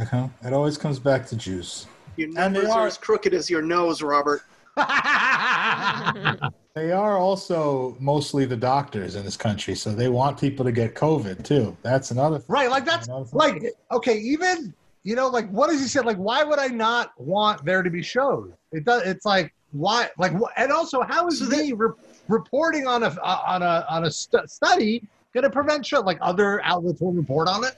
Uh-huh. 0.00 0.28
It 0.44 0.52
always 0.52 0.78
comes 0.78 0.98
back 0.98 1.26
to 1.28 1.36
juice. 1.36 1.86
Your 2.16 2.28
And 2.28 2.36
they 2.36 2.40
numbers 2.42 2.68
are 2.70 2.80
are- 2.82 2.86
as 2.86 2.96
crooked 2.98 3.34
as 3.34 3.48
your 3.50 3.62
nose, 3.62 4.02
Robert. 4.02 4.42
They 6.74 6.90
are 6.90 7.18
also 7.18 7.94
mostly 8.00 8.46
the 8.46 8.56
doctors 8.56 9.14
in 9.14 9.26
this 9.26 9.36
country, 9.36 9.74
so 9.74 9.92
they 9.94 10.08
want 10.08 10.40
people 10.40 10.64
to 10.64 10.72
get 10.72 10.94
COVID 10.94 11.44
too. 11.44 11.76
That's 11.82 12.10
another 12.12 12.38
thing. 12.38 12.46
right, 12.48 12.70
like 12.70 12.86
that's 12.86 13.06
like 13.34 13.62
okay, 13.90 14.16
even 14.16 14.72
you 15.02 15.14
know, 15.14 15.28
like 15.28 15.50
what 15.50 15.68
does 15.68 15.82
he 15.82 15.86
say? 15.86 16.00
Like, 16.00 16.16
why 16.16 16.44
would 16.44 16.58
I 16.58 16.68
not 16.68 17.12
want 17.20 17.62
there 17.66 17.82
to 17.82 17.90
be 17.90 18.02
shows? 18.02 18.52
It 18.72 18.86
does. 18.86 19.02
It's 19.02 19.26
like 19.26 19.52
why? 19.72 20.08
Like, 20.16 20.32
and 20.56 20.72
also, 20.72 21.02
how 21.02 21.26
is 21.26 21.40
So 21.40 21.44
that- 21.44 21.58
me 21.58 21.72
re- 21.72 21.90
reporting 22.28 22.86
on 22.86 23.02
a 23.02 23.08
uh, 23.22 23.42
on 23.46 23.60
a 23.62 23.84
on 23.90 24.04
a 24.04 24.10
stu- 24.10 24.46
study 24.46 25.06
going 25.34 25.44
to 25.44 25.50
prevent 25.50 25.84
show? 25.84 26.00
Like 26.00 26.16
other 26.22 26.62
outlets 26.64 27.02
will 27.02 27.12
report 27.12 27.48
on 27.48 27.64
it. 27.64 27.76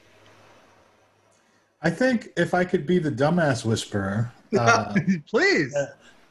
I 1.85 1.91
think 1.91 2.31
if 2.37 2.55
I 2.55 2.65
could 2.65 2.87
be 2.87 2.99
the 2.99 3.11
dumbass 3.13 3.65
whisperer, 3.65 4.33
uh, 4.59 4.95
Please. 5.29 5.73
Yeah. 5.77 5.87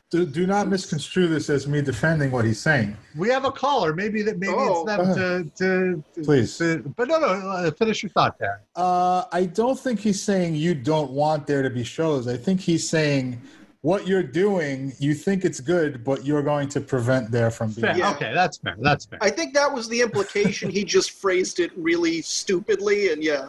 Do, 0.10 0.28
do 0.28 0.46
not 0.46 0.68
misconstrue 0.68 1.28
this 1.28 1.50
as 1.50 1.68
me 1.68 1.82
defending 1.82 2.30
what 2.30 2.46
he's 2.46 2.60
saying. 2.60 2.96
We 3.18 3.30
have 3.30 3.46
a 3.46 3.52
caller. 3.52 3.94
Maybe 3.96 4.22
that 4.22 4.38
maybe 4.38 4.54
Oh. 4.56 4.86
it's 4.86 4.96
them 4.96 5.16
to, 5.16 5.50
to, 5.58 6.04
to 6.14 6.22
Please. 6.24 6.56
to- 6.60 6.84
but 6.96 7.08
no, 7.08 7.18
no. 7.18 7.28
Uh, 7.28 7.72
finish 7.72 8.04
your 8.04 8.12
thought, 8.12 8.38
Darren. 8.40 8.60
Uh, 8.76 9.24
I 9.32 9.46
don't 9.46 9.80
think 9.80 10.00
he's 10.00 10.22
saying 10.22 10.56
you 10.56 10.76
don't 10.76 11.10
want 11.12 11.48
there 11.48 11.64
to 11.64 11.70
be 11.72 11.84
shows. 11.84 12.28
I 12.28 12.38
think 12.38 12.60
he's 12.62 12.88
saying 12.88 13.42
what 13.82 14.06
you're 14.08 14.22
doing, 14.22 14.94
you 15.00 15.16
think 15.16 15.44
it's 15.46 15.60
good, 15.60 16.04
but 16.04 16.24
you're 16.24 16.44
going 16.44 16.70
to 16.70 16.80
prevent 16.80 17.32
there 17.32 17.50
from 17.50 17.72
being. 17.72 17.82
Fair. 17.88 17.98
Yeah. 17.98 18.12
Okay, 18.12 18.34
that's 18.36 18.58
fair. 18.58 18.76
That's 18.80 19.06
fair. 19.06 19.18
I 19.20 19.32
think 19.32 19.56
that 19.56 19.74
was 19.74 19.90
the 19.90 20.00
implication. 20.02 20.70
he 20.70 20.84
just 20.84 21.10
phrased 21.12 21.60
it 21.60 21.72
really 21.76 22.22
stupidly, 22.22 23.12
and 23.12 23.24
yeah. 23.24 23.48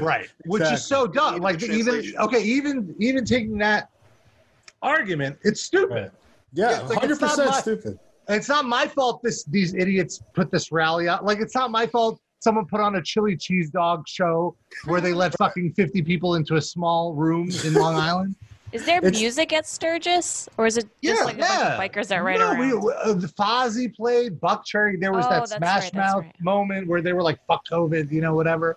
Right 0.00 0.28
which 0.46 0.62
is 0.62 0.84
so 0.84 1.06
dumb 1.06 1.34
Even 1.34 1.42
like 1.42 1.62
even 1.62 2.12
okay 2.18 2.42
even 2.42 2.94
even 2.98 3.24
taking 3.24 3.58
that 3.58 3.90
argument 4.82 5.38
it's 5.42 5.62
stupid 5.62 5.90
Right. 5.94 6.10
Yeah, 6.54 6.70
Yeah, 6.70 6.80
it's 6.80 6.90
like, 6.90 6.98
hundred 7.00 7.12
it's 7.12 7.20
not 7.20 7.30
percent 7.30 7.50
my- 7.50 7.60
stupid. 7.60 7.98
It's 8.30 8.48
not 8.48 8.64
my 8.66 8.86
fault 8.86 9.22
this 9.22 9.44
these 9.44 9.74
idiots 9.74 10.22
put 10.34 10.50
this 10.50 10.70
rally 10.72 11.08
out 11.08 11.24
like 11.24 11.40
it's 11.40 11.54
not 11.54 11.70
my 11.70 11.86
fault 11.86 12.20
someone 12.40 12.66
put 12.66 12.80
on 12.80 12.96
a 12.96 13.02
chili 13.02 13.36
cheese 13.36 13.70
dog 13.70 14.06
show 14.06 14.54
where 14.84 15.00
they 15.00 15.12
let 15.12 15.36
fucking 15.38 15.72
50 15.72 16.02
people 16.02 16.34
into 16.36 16.56
a 16.56 16.60
small 16.62 17.14
room 17.14 17.48
in 17.64 17.74
long 17.74 17.94
island 18.10 18.34
Is 18.72 18.84
there 18.84 18.98
It's- 18.98 19.18
music 19.18 19.52
at 19.54 19.66
Sturgis, 19.66 20.46
or 20.58 20.66
is 20.66 20.76
it 20.76 20.84
just 21.02 21.18
Yeah, 21.20 21.24
like 21.24 21.36
a 21.36 21.40
bunch 21.40 21.52
of 21.52 21.80
bikers 21.80 22.08
that 22.08 22.22
ride 22.22 22.38
no, 22.38 22.50
around? 22.52 22.58
we, 22.84 22.92
uh, 23.02 23.14
the 23.14 23.26
Fozzy 23.28 23.88
played 23.94 24.38
Buckcherry. 24.38 25.00
There 25.00 25.10
was 25.12 25.24
Oh, 25.24 25.30
that 25.30 25.48
that's 25.48 25.56
Smash 25.56 25.84
right, 25.84 25.94
Mouth 25.94 26.24
right. 26.24 26.40
moment 26.42 26.86
where 26.86 27.00
they 27.00 27.14
were 27.14 27.22
like, 27.22 27.38
"Fuck 27.46 27.62
COVID," 27.72 28.12
you 28.12 28.20
know, 28.20 28.34
whatever. 28.34 28.76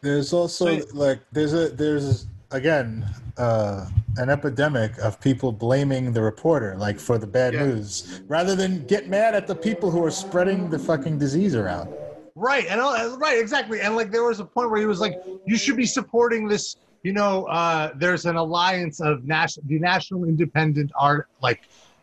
There's 0.00 0.32
also 0.32 0.78
So- 0.80 0.86
like 0.94 1.20
there's 1.32 1.52
a 1.52 1.68
there's 1.68 2.26
again 2.50 3.04
uh, 3.36 3.86
an 4.16 4.28
epidemic 4.30 4.98
of 4.98 5.20
people 5.20 5.52
blaming 5.52 6.12
the 6.12 6.22
reporter 6.22 6.74
like 6.76 6.98
for 6.98 7.16
the 7.18 7.26
bad 7.26 7.54
Yeah. 7.54 7.66
news 7.66 8.20
rather 8.28 8.54
than 8.56 8.84
get 8.86 9.08
mad 9.08 9.34
at 9.34 9.46
the 9.46 9.54
people 9.54 9.90
who 9.90 10.04
are 10.04 10.10
spreading 10.10 10.68
the 10.70 10.78
fucking 10.78 11.18
disease 11.18 11.54
around. 11.54 11.88
Right, 12.34 12.66
and 12.68 12.80
all, 12.80 13.18
right, 13.18 13.38
exactly. 13.38 13.80
And 13.80 13.96
like 13.96 14.10
there 14.10 14.24
was 14.24 14.40
a 14.40 14.44
point 14.44 14.70
where 14.70 14.80
he 14.80 14.86
was 14.86 15.00
like, 15.00 15.20
"You 15.46 15.56
should 15.56 15.76
be 15.76 15.86
supporting 15.86 16.48
this." 16.48 16.76
You 17.02 17.12
know, 17.14 17.44
uh, 17.46 17.92
there's 17.96 18.26
an 18.26 18.36
alliance 18.36 19.00
of 19.00 19.24
national, 19.24 19.66
the 19.68 19.78
National 19.78 20.24
Independent 20.24 20.90
Art, 20.98 21.28
like 21.42 21.62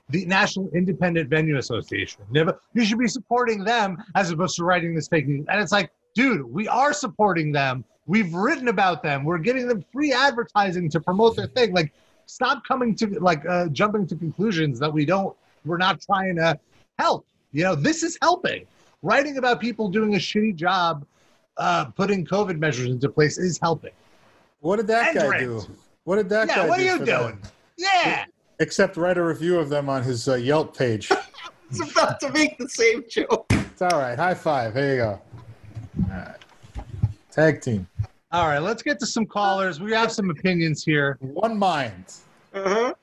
the 0.10 0.26
National 0.26 0.70
Independent 0.74 1.30
Venue 1.30 1.58
Association. 1.58 2.22
Never, 2.32 2.60
you 2.74 2.84
should 2.84 2.98
be 2.98 3.08
supporting 3.08 3.64
them 3.64 3.98
as 4.16 4.32
opposed 4.32 4.56
to 4.56 4.64
writing 4.64 4.96
this 4.96 5.08
fake 5.08 5.28
news. 5.28 5.46
And 5.50 5.62
it's 5.62 5.72
like, 5.72 5.92
dude, 6.18 6.52
we 6.52 6.68
are 6.68 6.94
supporting 6.94 7.52
them. 7.52 7.86
We've 8.08 8.34
written 8.34 8.70
about 8.70 9.04
them. 9.04 9.24
We're 9.24 9.38
getting 9.38 9.68
them 9.68 9.86
free 9.94 10.12
advertising 10.12 10.90
to 10.90 11.00
promote 11.00 11.36
their 11.36 11.46
thing. 11.48 11.74
Like, 11.74 11.94
stop 12.26 12.64
coming 12.68 12.96
to 12.96 13.06
like 13.20 13.46
uh, 13.48 13.68
jumping 13.68 14.08
to 14.08 14.16
conclusions 14.16 14.80
that 14.80 14.92
we 14.92 15.06
don't. 15.06 15.36
We're 15.64 15.78
not 15.78 16.02
trying 16.02 16.36
to 16.38 16.60
help. 16.98 17.28
You 17.52 17.64
know, 17.66 17.76
this 17.76 18.02
is 18.02 18.18
helping 18.22 18.66
writing 19.04 19.38
about 19.38 19.60
people 19.62 19.90
doing 19.90 20.16
a 20.16 20.18
shitty 20.18 20.56
job 20.56 21.06
uh, 21.58 21.86
putting 21.86 22.26
COVID 22.26 22.58
measures 22.58 22.90
into 22.90 23.10
place 23.10 23.38
is 23.38 23.60
helping. 23.62 23.92
What 24.62 24.78
did 24.78 24.88
that 24.88 25.14
guy 25.14 25.28
drinks. 25.28 25.66
do? 25.66 25.76
What 26.04 26.16
did 26.16 26.30
that 26.30 26.48
Yeah, 26.48 26.56
guy 26.56 26.64
do? 26.64 26.70
what 26.70 26.80
are 26.80 26.82
do? 26.82 26.86
you 26.88 26.98
for 26.98 27.06
that? 27.06 27.22
doing? 27.22 27.42
Yeah. 27.78 28.26
Except 28.60 28.98
write 28.98 29.20
a 29.20 29.24
review 29.24 29.60
of 29.60 29.70
them 29.70 29.88
on 29.88 30.02
his 30.02 30.28
uh, 30.28 30.34
Yelp 30.36 30.76
page. 30.76 31.12
It's 31.70 31.92
about 31.92 32.22
to 32.22 32.32
make 32.32 32.58
the 32.58 32.70
same 32.70 33.04
joke. 33.10 33.46
it's 33.52 33.82
all 33.82 34.00
right. 34.00 34.18
High 34.18 34.36
five. 34.36 34.74
Here 34.74 34.92
you 34.92 34.98
go. 35.02 35.22
All 36.04 36.10
right. 36.10 36.36
Tag 37.32 37.62
team. 37.62 37.88
All 38.32 38.48
right, 38.48 38.60
let's 38.60 38.82
get 38.84 39.00
to 39.00 39.06
some 39.06 39.26
callers. 39.26 39.80
We 39.80 39.92
have 39.94 40.12
some 40.12 40.30
opinions 40.30 40.84
here. 40.84 41.18
One 41.22 41.58
mind. 41.58 42.06
Uh-huh. 42.54 42.94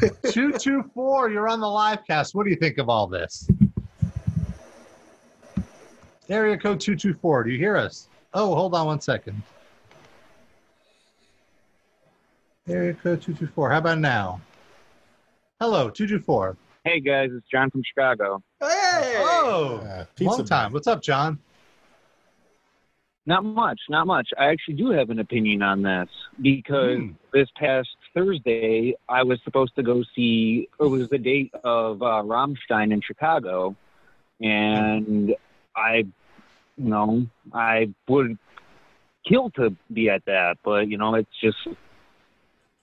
224, 0.00 1.30
you're 1.30 1.48
on 1.48 1.60
the 1.60 1.66
live 1.68 2.06
cast. 2.06 2.34
What 2.34 2.44
do 2.44 2.50
you 2.50 2.56
think 2.56 2.78
of 2.78 2.88
all 2.88 3.06
this? 3.06 3.48
Area 6.30 6.56
code 6.56 6.80
224, 6.80 7.44
do 7.44 7.50
you 7.50 7.58
hear 7.58 7.76
us? 7.76 8.08
Oh, 8.32 8.54
hold 8.54 8.74
on 8.74 8.86
one 8.86 9.00
second. 9.00 9.42
Area 12.66 12.94
code 12.94 13.20
224, 13.20 13.70
how 13.70 13.78
about 13.78 13.98
now? 13.98 14.40
Hello, 15.60 15.90
224. 15.90 16.56
Hey 16.84 17.00
guys, 17.00 17.30
it's 17.32 17.46
John 17.50 17.70
from 17.70 17.82
Chicago. 17.84 18.42
Hey! 18.60 19.14
Oh, 19.18 19.76
Uh, 19.86 20.04
pizza 20.16 20.36
long 20.38 20.44
time. 20.46 20.62
Man. 20.66 20.72
What's 20.72 20.86
up, 20.86 21.02
John? 21.02 21.38
Not 23.26 23.42
much, 23.44 23.80
not 23.88 24.06
much. 24.06 24.28
I 24.38 24.46
actually 24.46 24.74
do 24.74 24.90
have 24.90 25.08
an 25.08 25.18
opinion 25.18 25.62
on 25.62 25.82
this 25.82 26.08
because 26.42 26.98
Hmm. 26.98 27.12
this 27.32 27.48
past 27.56 27.88
Thursday 28.12 28.94
I 29.08 29.22
was 29.22 29.40
supposed 29.44 29.74
to 29.76 29.82
go 29.82 30.02
see. 30.14 30.68
It 30.78 30.84
was 30.84 31.08
the 31.08 31.18
date 31.18 31.52
of 31.64 32.02
uh, 32.02 32.22
Rammstein 32.22 32.92
in 32.92 33.00
Chicago, 33.00 33.74
and 34.42 35.34
I, 35.74 36.04
you 36.76 36.88
know, 36.90 37.26
I 37.52 37.88
would 38.08 38.36
kill 39.26 39.48
to 39.52 39.74
be 39.90 40.10
at 40.10 40.22
that, 40.26 40.58
but 40.62 40.88
you 40.88 40.98
know, 40.98 41.14
it's 41.14 41.40
just 41.42 41.56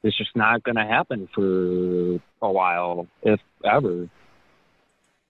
it's 0.04 0.18
just 0.18 0.36
not 0.36 0.64
going 0.64 0.78
to 0.78 0.86
happen 0.86 1.30
for 1.36 2.16
a 2.42 2.52
while, 2.52 3.06
if 3.22 3.40
ever. 3.64 4.10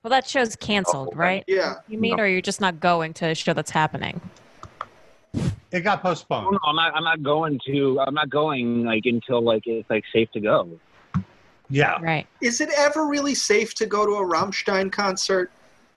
Well, 0.01 0.10
that 0.10 0.25
show's 0.25 0.56
canceled, 0.56 1.10
Oh, 1.12 1.18
right? 1.18 1.44
Yeah. 1.48 1.75
You 1.89 2.00
mean, 2.00 2.18
or 2.18 2.25
you're 2.25 2.41
just 2.41 2.62
not 2.62 2.80
going 2.80 3.13
to 3.15 3.25
a 3.27 3.36
show 3.36 3.53
that's 3.53 3.72
happening? 3.72 4.22
It 5.72 5.82
got 5.82 6.00
Oh, 6.00 6.10
postponed. 6.10 6.51
no, 6.51 6.60
I'm 6.66 6.75
not. 6.75 6.96
I'm 6.96 7.04
not 7.04 7.24
going 7.24 7.60
to. 7.68 8.00
I'm 8.01 8.13
not 8.13 8.30
going 8.30 8.84
like 8.84 9.06
until 9.06 9.42
like 9.42 9.66
it's 9.66 9.90
like 9.90 10.04
safe 10.13 10.30
to 10.32 10.40
go. 10.40 10.68
Yeah. 11.70 11.98
Right. 12.01 12.28
Is 12.42 12.60
it 12.60 12.70
ever 12.78 13.06
really 13.08 13.34
safe 13.34 13.74
to 13.75 13.86
go 13.86 14.06
to 14.06 14.12
a 14.13 14.25
Rammstein 14.28 14.92
concert 14.92 15.50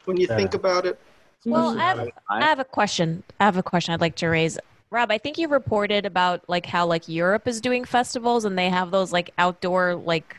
when 0.05 0.17
you 0.17 0.29
Yeah. 0.31 0.37
think 0.37 0.55
about 0.55 0.87
it? 0.87 0.99
Well, 1.45 1.77
I 1.79 1.83
have, 1.83 2.09
I 2.31 2.41
have 2.43 2.59
a 2.61 2.65
question. 2.65 3.23
I 3.41 3.45
have 3.45 3.57
a 3.57 3.63
question 3.63 3.93
I'd 3.93 4.01
like 4.01 4.15
to 4.17 4.29
raise. 4.29 4.57
Rob, 4.91 5.11
I 5.11 5.19
think 5.19 5.37
you 5.37 5.49
reported 5.49 6.07
about 6.07 6.49
like 6.49 6.65
how 6.65 6.87
like 6.87 7.09
Europe 7.09 7.49
is 7.49 7.61
doing 7.61 7.85
festivals 7.85 8.45
and 8.45 8.57
they 8.57 8.71
have 8.71 8.93
those 8.93 9.13
like 9.13 9.33
outdoor 9.37 9.97
like 9.97 10.37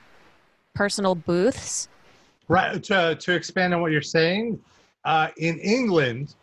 personal 0.74 1.13
booths. 1.13 1.89
Right. 2.48 2.82
To, 2.86 3.15
to 3.20 3.34
expand 3.34 3.74
on 3.74 3.82
what 3.82 3.92
you're 3.92 4.01
saying, 4.01 4.60
uh, 5.04 5.27
in 5.38 5.60
England, 5.60 6.36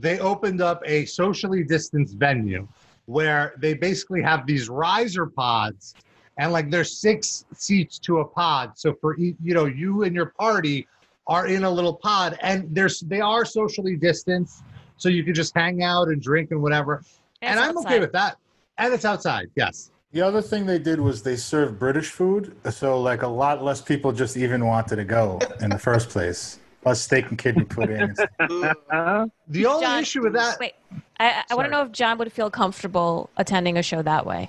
they 0.00 0.18
opened 0.18 0.60
up 0.60 0.82
a 0.86 1.04
socially 1.04 1.62
distanced 1.62 2.16
venue 2.16 2.66
where 3.06 3.54
they 3.58 3.74
basically 3.74 4.22
have 4.22 4.46
these 4.46 4.68
riser 4.68 5.26
pods 5.26 5.94
and 6.38 6.52
like 6.52 6.70
there's 6.70 6.96
six 6.96 7.44
seats 7.54 7.98
to 7.98 8.20
a 8.20 8.24
pod. 8.24 8.72
So 8.76 8.94
for 8.94 9.16
each, 9.18 9.36
you 9.42 9.52
know, 9.52 9.66
you 9.66 10.04
and 10.04 10.14
your 10.14 10.26
party 10.26 10.86
are 11.26 11.46
in 11.46 11.64
a 11.64 11.70
little 11.70 11.94
pod 11.94 12.38
and 12.40 12.66
there's 12.74 13.00
they 13.00 13.20
are 13.20 13.44
socially 13.44 13.96
distanced. 13.96 14.62
So 14.96 15.08
you 15.08 15.24
can 15.24 15.34
just 15.34 15.54
hang 15.54 15.82
out 15.82 16.08
and 16.08 16.20
drink 16.20 16.50
and 16.50 16.62
whatever. 16.62 17.02
And, 17.42 17.58
I'm 17.58 17.76
okay 17.78 18.00
with 18.00 18.12
that. 18.12 18.36
And 18.78 18.92
it's 18.92 19.04
outside, 19.04 19.50
yes. 19.56 19.90
The 20.12 20.22
other 20.22 20.42
thing 20.42 20.66
they 20.66 20.78
did 20.78 21.00
was 21.00 21.22
they 21.22 21.36
served 21.36 21.78
British 21.78 22.10
food, 22.10 22.56
so 22.70 23.00
like 23.00 23.22
a 23.22 23.28
lot 23.28 23.62
less 23.62 23.80
people 23.80 24.12
just 24.12 24.36
even 24.36 24.66
wanted 24.66 24.96
to 24.96 25.04
go 25.04 25.38
in 25.60 25.70
the 25.70 25.78
first 25.78 26.08
place. 26.10 26.58
Plus 26.82 27.00
steak 27.02 27.28
and 27.28 27.38
kidney 27.38 27.64
pudding. 27.64 28.14
Ugh. 28.40 29.30
The 29.48 29.66
only 29.66 29.84
John, 29.84 30.00
issue 30.00 30.22
with 30.22 30.32
that 30.32 30.58
Wait, 30.58 30.74
I, 31.18 31.44
I 31.50 31.54
want 31.54 31.66
to 31.66 31.70
know 31.70 31.82
if 31.82 31.92
John 31.92 32.16
would 32.18 32.32
feel 32.32 32.50
comfortable 32.50 33.28
attending 33.36 33.76
a 33.76 33.82
show 33.82 34.00
that 34.02 34.24
way. 34.24 34.48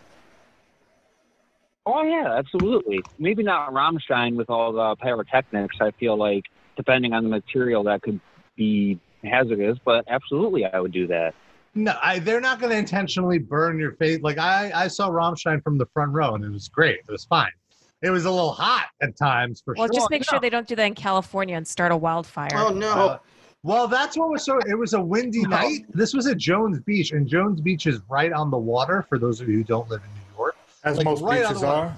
oh 1.85 2.03
yeah, 2.03 2.35
absolutely. 2.37 3.01
Maybe 3.19 3.43
not 3.43 3.73
Rammstein 3.73 4.35
with 4.35 4.49
all 4.49 4.71
the 4.71 4.95
pyrotechnics. 4.97 5.77
I 5.81 5.91
feel 5.91 6.15
like 6.15 6.45
depending 6.77 7.13
on 7.13 7.23
the 7.23 7.29
material, 7.29 7.83
that 7.83 8.01
could 8.01 8.19
be 8.55 8.97
hazardous. 9.23 9.77
But 9.83 10.05
absolutely, 10.07 10.65
I 10.65 10.79
would 10.79 10.93
do 10.93 11.07
that. 11.07 11.35
No, 11.73 11.97
I, 12.01 12.19
they're 12.19 12.41
not 12.41 12.59
going 12.59 12.71
to 12.71 12.77
intentionally 12.77 13.39
burn 13.39 13.79
your 13.79 13.93
face. 13.93 14.21
Like 14.21 14.37
I, 14.37 14.71
I 14.73 14.87
saw 14.87 15.09
Rammstein 15.09 15.63
from 15.63 15.77
the 15.77 15.85
front 15.93 16.11
row, 16.11 16.35
and 16.35 16.43
it 16.43 16.51
was 16.51 16.67
great. 16.67 16.99
It 16.99 17.11
was 17.11 17.23
fine. 17.25 17.51
It 18.01 18.09
was 18.09 18.25
a 18.25 18.31
little 18.31 18.51
hot 18.51 18.87
at 19.01 19.15
times 19.15 19.61
for 19.63 19.75
Well, 19.77 19.87
sure. 19.87 19.93
just 19.93 20.09
make 20.09 20.23
sure 20.27 20.39
they 20.39 20.49
don't 20.49 20.67
do 20.67 20.75
that 20.75 20.85
in 20.85 20.95
California 20.95 21.55
and 21.55 21.67
start 21.67 21.91
a 21.91 21.97
wildfire. 21.97 22.49
Oh 22.55 22.69
no. 22.69 22.91
Uh, 22.91 23.17
well, 23.63 23.87
that's 23.87 24.17
what 24.17 24.31
was 24.31 24.43
so. 24.43 24.57
It 24.67 24.73
was 24.77 24.93
a 24.93 25.01
windy 25.01 25.41
No. 25.43 25.49
night. 25.49 25.85
This 25.93 26.13
was 26.15 26.25
at 26.25 26.37
Jones 26.37 26.79
Beach, 26.79 27.11
and 27.11 27.27
Jones 27.27 27.61
Beach 27.61 27.85
is 27.85 27.99
right 28.09 28.33
on 28.33 28.49
the 28.49 28.57
water. 28.57 29.05
For 29.07 29.19
those 29.19 29.39
of 29.39 29.47
you 29.49 29.57
who 29.57 29.63
don't 29.63 29.87
live 29.87 30.01
in 30.03 30.09
New 30.09 30.35
York, 30.37 30.55
As 30.83 30.97
Like, 30.97 31.05
most 31.05 31.21
right 31.21 31.43
beaches 31.47 31.61
are. 31.61 31.95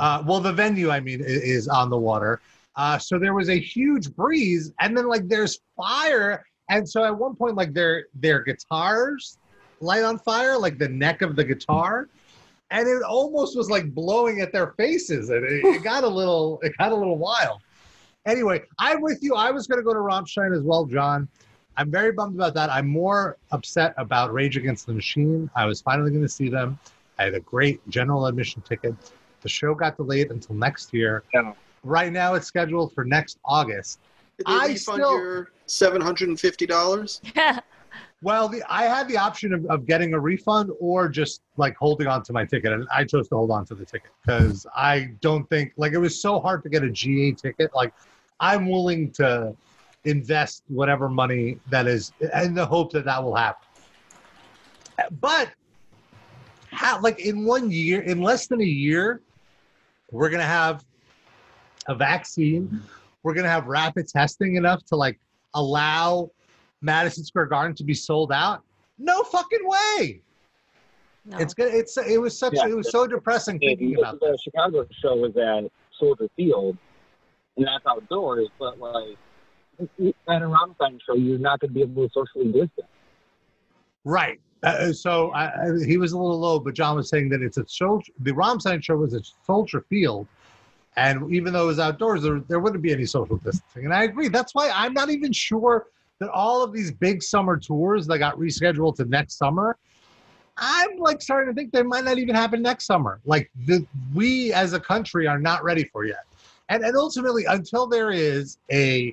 uh, 0.00 0.24
well, 0.26 0.40
the 0.40 0.52
venue, 0.52 0.90
I 0.90 0.98
mean, 0.98 1.20
is 1.24 1.68
on 1.68 1.88
the 1.88 1.98
water. 1.98 2.40
Uh, 2.74 2.98
so 2.98 3.16
there 3.18 3.34
was 3.34 3.48
a 3.48 3.58
huge 3.60 4.12
breeze, 4.16 4.72
and 4.80 4.96
then 4.96 5.06
like 5.06 5.28
there's 5.28 5.60
fire, 5.76 6.44
and 6.68 6.88
so 6.88 7.04
at 7.04 7.16
one 7.16 7.36
point, 7.36 7.54
like 7.54 7.72
their 7.74 8.06
their 8.14 8.42
guitars 8.42 9.38
light 9.80 10.02
on 10.02 10.18
fire, 10.18 10.58
like 10.58 10.78
the 10.78 10.88
neck 10.88 11.22
of 11.22 11.36
the 11.36 11.44
guitar, 11.44 12.08
and 12.72 12.88
it 12.88 13.02
almost 13.02 13.56
was 13.56 13.70
like 13.70 13.94
blowing 13.94 14.40
at 14.40 14.50
their 14.52 14.68
faces, 14.72 15.30
and 15.30 15.44
it, 15.44 15.64
it 15.64 15.82
got 15.84 16.02
a 16.02 16.08
little 16.08 16.58
it 16.62 16.72
got 16.78 16.90
a 16.90 16.94
little 16.94 17.18
wild. 17.18 17.60
Anyway, 18.26 18.62
I'm 18.78 19.00
with 19.00 19.22
you. 19.22 19.34
I 19.34 19.50
was 19.50 19.66
going 19.66 19.78
to 19.78 19.84
go 19.84 19.92
to 19.92 19.98
Rammstein 20.00 20.56
as 20.56 20.62
well, 20.62 20.84
John. 20.86 21.28
I'm 21.76 21.90
very 21.90 22.12
bummed 22.12 22.34
about 22.36 22.54
that. 22.54 22.70
I'm 22.70 22.86
more 22.86 23.36
upset 23.50 23.94
about 23.96 24.32
Rage 24.32 24.56
Against 24.56 24.86
the 24.86 24.92
Machine. 24.92 25.50
I 25.56 25.66
was 25.66 25.80
finally 25.80 26.10
going 26.10 26.22
to 26.22 26.28
see 26.28 26.48
them. 26.48 26.78
I 27.18 27.24
had 27.24 27.34
a 27.34 27.40
great 27.40 27.80
general 27.88 28.26
admission 28.26 28.62
ticket. 28.62 28.94
The 29.40 29.48
show 29.48 29.74
got 29.74 29.96
delayed 29.96 30.30
until 30.30 30.54
next 30.54 30.92
year. 30.94 31.24
Yeah. 31.34 31.52
Right 31.82 32.12
now, 32.12 32.34
it's 32.34 32.46
scheduled 32.46 32.92
for 32.94 33.04
next 33.04 33.38
August. 33.44 33.98
Did 34.38 34.46
they 34.46 34.52
I 34.52 34.66
refund 34.66 34.78
still- 35.02 35.18
your 35.18 35.50
seven 35.66 36.00
hundred 36.00 36.28
and 36.28 36.38
fifty 36.38 36.66
dollars? 36.66 37.20
Well, 38.22 38.48
the, 38.48 38.62
I 38.72 38.84
had 38.84 39.08
the 39.08 39.16
option 39.16 39.52
of, 39.52 39.66
of 39.66 39.84
getting 39.84 40.14
a 40.14 40.20
refund 40.20 40.70
or 40.78 41.08
just 41.08 41.42
like 41.56 41.76
holding 41.76 42.06
on 42.06 42.22
to 42.22 42.32
my 42.32 42.44
ticket, 42.44 42.72
and 42.72 42.86
I 42.94 43.04
chose 43.04 43.28
to 43.28 43.34
hold 43.34 43.50
on 43.50 43.64
to 43.66 43.74
the 43.74 43.84
ticket 43.84 44.10
because 44.24 44.64
I 44.76 45.10
don't 45.20 45.48
think 45.50 45.72
like 45.76 45.92
it 45.92 45.98
was 45.98 46.22
so 46.22 46.38
hard 46.38 46.62
to 46.62 46.68
get 46.68 46.84
a 46.84 46.90
GA 46.90 47.32
ticket. 47.32 47.74
Like, 47.74 47.92
I'm 48.38 48.68
willing 48.68 49.10
to 49.12 49.56
invest 50.04 50.62
whatever 50.68 51.08
money 51.08 51.58
that 51.70 51.88
is 51.88 52.12
in 52.42 52.54
the 52.54 52.64
hope 52.64 52.92
that 52.92 53.04
that 53.04 53.22
will 53.22 53.34
happen. 53.34 53.66
But 55.20 55.50
how, 56.70 57.00
like 57.00 57.18
in 57.18 57.44
one 57.44 57.72
year, 57.72 58.02
in 58.02 58.22
less 58.22 58.46
than 58.46 58.60
a 58.60 58.64
year, 58.64 59.20
we're 60.12 60.30
gonna 60.30 60.44
have 60.44 60.84
a 61.88 61.94
vaccine. 61.96 62.82
We're 63.24 63.34
gonna 63.34 63.48
have 63.48 63.66
rapid 63.66 64.06
testing 64.06 64.54
enough 64.54 64.84
to 64.86 64.96
like 64.96 65.18
allow 65.54 66.30
Madison 66.82 67.24
Square 67.24 67.46
Garden 67.46 67.74
to 67.76 67.84
be 67.84 67.94
sold 67.94 68.32
out? 68.32 68.62
No 68.98 69.22
fucking 69.22 69.60
way. 69.62 70.20
No. 71.24 71.38
It's 71.38 71.54
good. 71.54 71.72
It's 71.72 71.96
it 71.96 72.20
was 72.20 72.36
such 72.36 72.54
Yeah. 72.54 72.68
it 72.68 72.76
was 72.76 72.90
so 72.90 73.06
depressing 73.06 73.58
thinking 73.58 73.96
about 73.98 74.18
the 74.20 74.36
Chicago 74.42 74.86
show 75.00 75.16
was 75.16 75.36
at 75.36 75.70
Soldier 75.98 76.28
Field, 76.36 76.76
and 77.56 77.66
that's 77.66 77.86
outdoors. 77.86 78.48
But 78.58 78.78
like 78.78 79.16
at 79.80 80.42
a 80.42 80.46
Rammstein 80.46 80.98
show, 81.06 81.14
you're 81.14 81.38
not 81.38 81.60
going 81.60 81.70
to 81.70 81.74
be 81.74 81.82
able 81.82 82.06
to 82.08 82.12
socially 82.12 82.46
distance. 82.52 82.88
right. 84.04 84.40
Uh, 84.64 84.92
so 84.92 85.32
I, 85.32 85.46
I, 85.46 85.84
he 85.84 85.96
was 85.96 86.12
a 86.12 86.16
little 86.18 86.38
low, 86.38 86.60
but 86.60 86.74
John 86.74 86.94
was 86.94 87.08
saying 87.08 87.30
that 87.30 87.42
it's 87.42 87.56
a 87.56 87.66
soldier. 87.66 88.12
The 88.20 88.30
Rammstein 88.30 88.80
show 88.80 88.94
was 88.94 89.12
a 89.12 89.20
soldier 89.44 89.84
field, 89.88 90.28
and 90.96 91.34
even 91.34 91.52
though 91.52 91.64
it 91.64 91.66
was 91.66 91.78
outdoors, 91.80 92.22
there, 92.22 92.38
there 92.46 92.60
wouldn't 92.60 92.80
be 92.80 92.92
any 92.92 93.04
social 93.04 93.38
distancing. 93.38 93.86
And 93.86 93.92
I 93.92 94.04
agree. 94.04 94.28
That's 94.28 94.54
why 94.54 94.70
I'm 94.72 94.92
not 94.92 95.10
even 95.10 95.32
sure 95.32 95.86
that 96.22 96.30
all 96.30 96.62
of 96.62 96.72
these 96.72 96.92
big 96.92 97.20
summer 97.20 97.56
tours 97.58 98.06
that 98.06 98.18
got 98.18 98.36
rescheduled 98.36 98.94
to 98.94 99.04
next 99.06 99.38
summer. 99.38 99.76
I'm 100.56 100.96
like 100.98 101.20
starting 101.20 101.52
to 101.52 101.58
think 101.58 101.72
they 101.72 101.82
might 101.82 102.04
not 102.04 102.18
even 102.18 102.36
happen 102.36 102.62
next 102.62 102.86
summer. 102.86 103.20
Like 103.24 103.50
the 103.66 103.84
we 104.14 104.52
as 104.52 104.72
a 104.72 104.78
country 104.78 105.26
are 105.26 105.40
not 105.40 105.64
ready 105.64 105.82
for 105.92 106.04
yet. 106.04 106.24
And 106.68 106.84
and 106.84 106.96
ultimately 106.96 107.44
until 107.46 107.88
there 107.88 108.12
is 108.12 108.58
a 108.70 109.12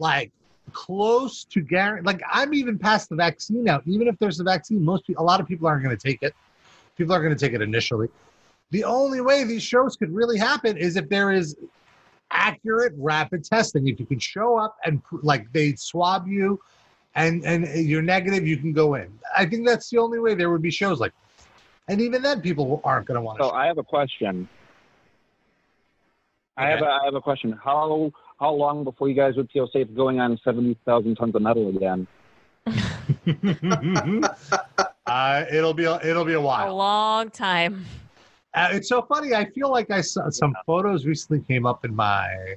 like 0.00 0.32
close 0.72 1.44
to 1.44 1.60
guarantee 1.60 2.04
like 2.04 2.20
I'm 2.28 2.52
even 2.52 2.80
past 2.80 3.10
the 3.10 3.14
vaccine 3.14 3.62
now. 3.62 3.80
Even 3.86 4.08
if 4.08 4.18
there's 4.18 4.40
a 4.40 4.44
vaccine, 4.44 4.84
most 4.84 5.06
people 5.06 5.22
a 5.22 5.26
lot 5.26 5.38
of 5.38 5.46
people 5.46 5.68
aren't 5.68 5.84
going 5.84 5.96
to 5.96 6.02
take 6.02 6.20
it. 6.22 6.34
People 6.98 7.14
are 7.14 7.22
going 7.22 7.36
to 7.36 7.38
take 7.38 7.54
it 7.54 7.62
initially. 7.62 8.08
The 8.72 8.82
only 8.82 9.20
way 9.20 9.44
these 9.44 9.62
shows 9.62 9.96
could 9.96 10.12
really 10.12 10.36
happen 10.36 10.76
is 10.76 10.96
if 10.96 11.08
there 11.08 11.30
is 11.30 11.54
accurate 12.30 12.92
rapid 12.96 13.44
testing. 13.44 13.88
If 13.88 14.00
you 14.00 14.06
can 14.06 14.18
show 14.18 14.56
up 14.56 14.76
and 14.84 15.02
like 15.22 15.52
they 15.52 15.74
swab 15.74 16.28
you 16.28 16.60
and 17.14 17.44
and 17.44 17.66
you're 17.66 18.02
negative, 18.02 18.46
you 18.46 18.56
can 18.56 18.72
go 18.72 18.94
in. 18.94 19.12
I 19.36 19.46
think 19.46 19.66
that's 19.66 19.90
the 19.90 19.98
only 19.98 20.18
way 20.18 20.34
there 20.34 20.50
would 20.50 20.62
be 20.62 20.70
shows 20.70 21.00
like. 21.00 21.12
And 21.88 22.00
even 22.00 22.22
then 22.22 22.40
people 22.40 22.80
aren't 22.84 23.06
going 23.06 23.16
to 23.16 23.20
want 23.20 23.38
to 23.38 23.44
So 23.46 23.50
I 23.50 23.66
have 23.66 23.78
a 23.78 23.82
question. 23.82 24.48
I 26.56 26.68
have 26.68 26.82
a, 26.82 26.86
I 26.86 27.04
have 27.04 27.14
a 27.14 27.20
question. 27.20 27.52
How 27.52 28.12
how 28.38 28.52
long 28.52 28.84
before 28.84 29.08
you 29.08 29.14
guys 29.14 29.36
would 29.36 29.50
feel 29.50 29.68
safe 29.72 29.88
going 29.94 30.20
on 30.20 30.38
seventy 30.44 30.76
thousand 30.84 31.16
tons 31.16 31.34
of 31.34 31.42
metal 31.42 31.68
again? 31.68 32.06
uh, 35.06 35.44
it'll 35.50 35.74
be 35.74 35.84
a, 35.84 35.98
it'll 36.06 36.24
be 36.24 36.34
a 36.34 36.40
while. 36.40 36.70
a 36.70 36.72
long 36.72 37.30
time. 37.30 37.86
Uh, 38.54 38.68
it's 38.72 38.88
so 38.88 39.02
funny. 39.02 39.34
I 39.34 39.44
feel 39.44 39.70
like 39.70 39.90
I 39.90 40.00
saw 40.00 40.28
some 40.30 40.54
photos 40.66 41.06
recently 41.06 41.40
came 41.46 41.66
up 41.66 41.84
in 41.84 41.94
my 41.94 42.56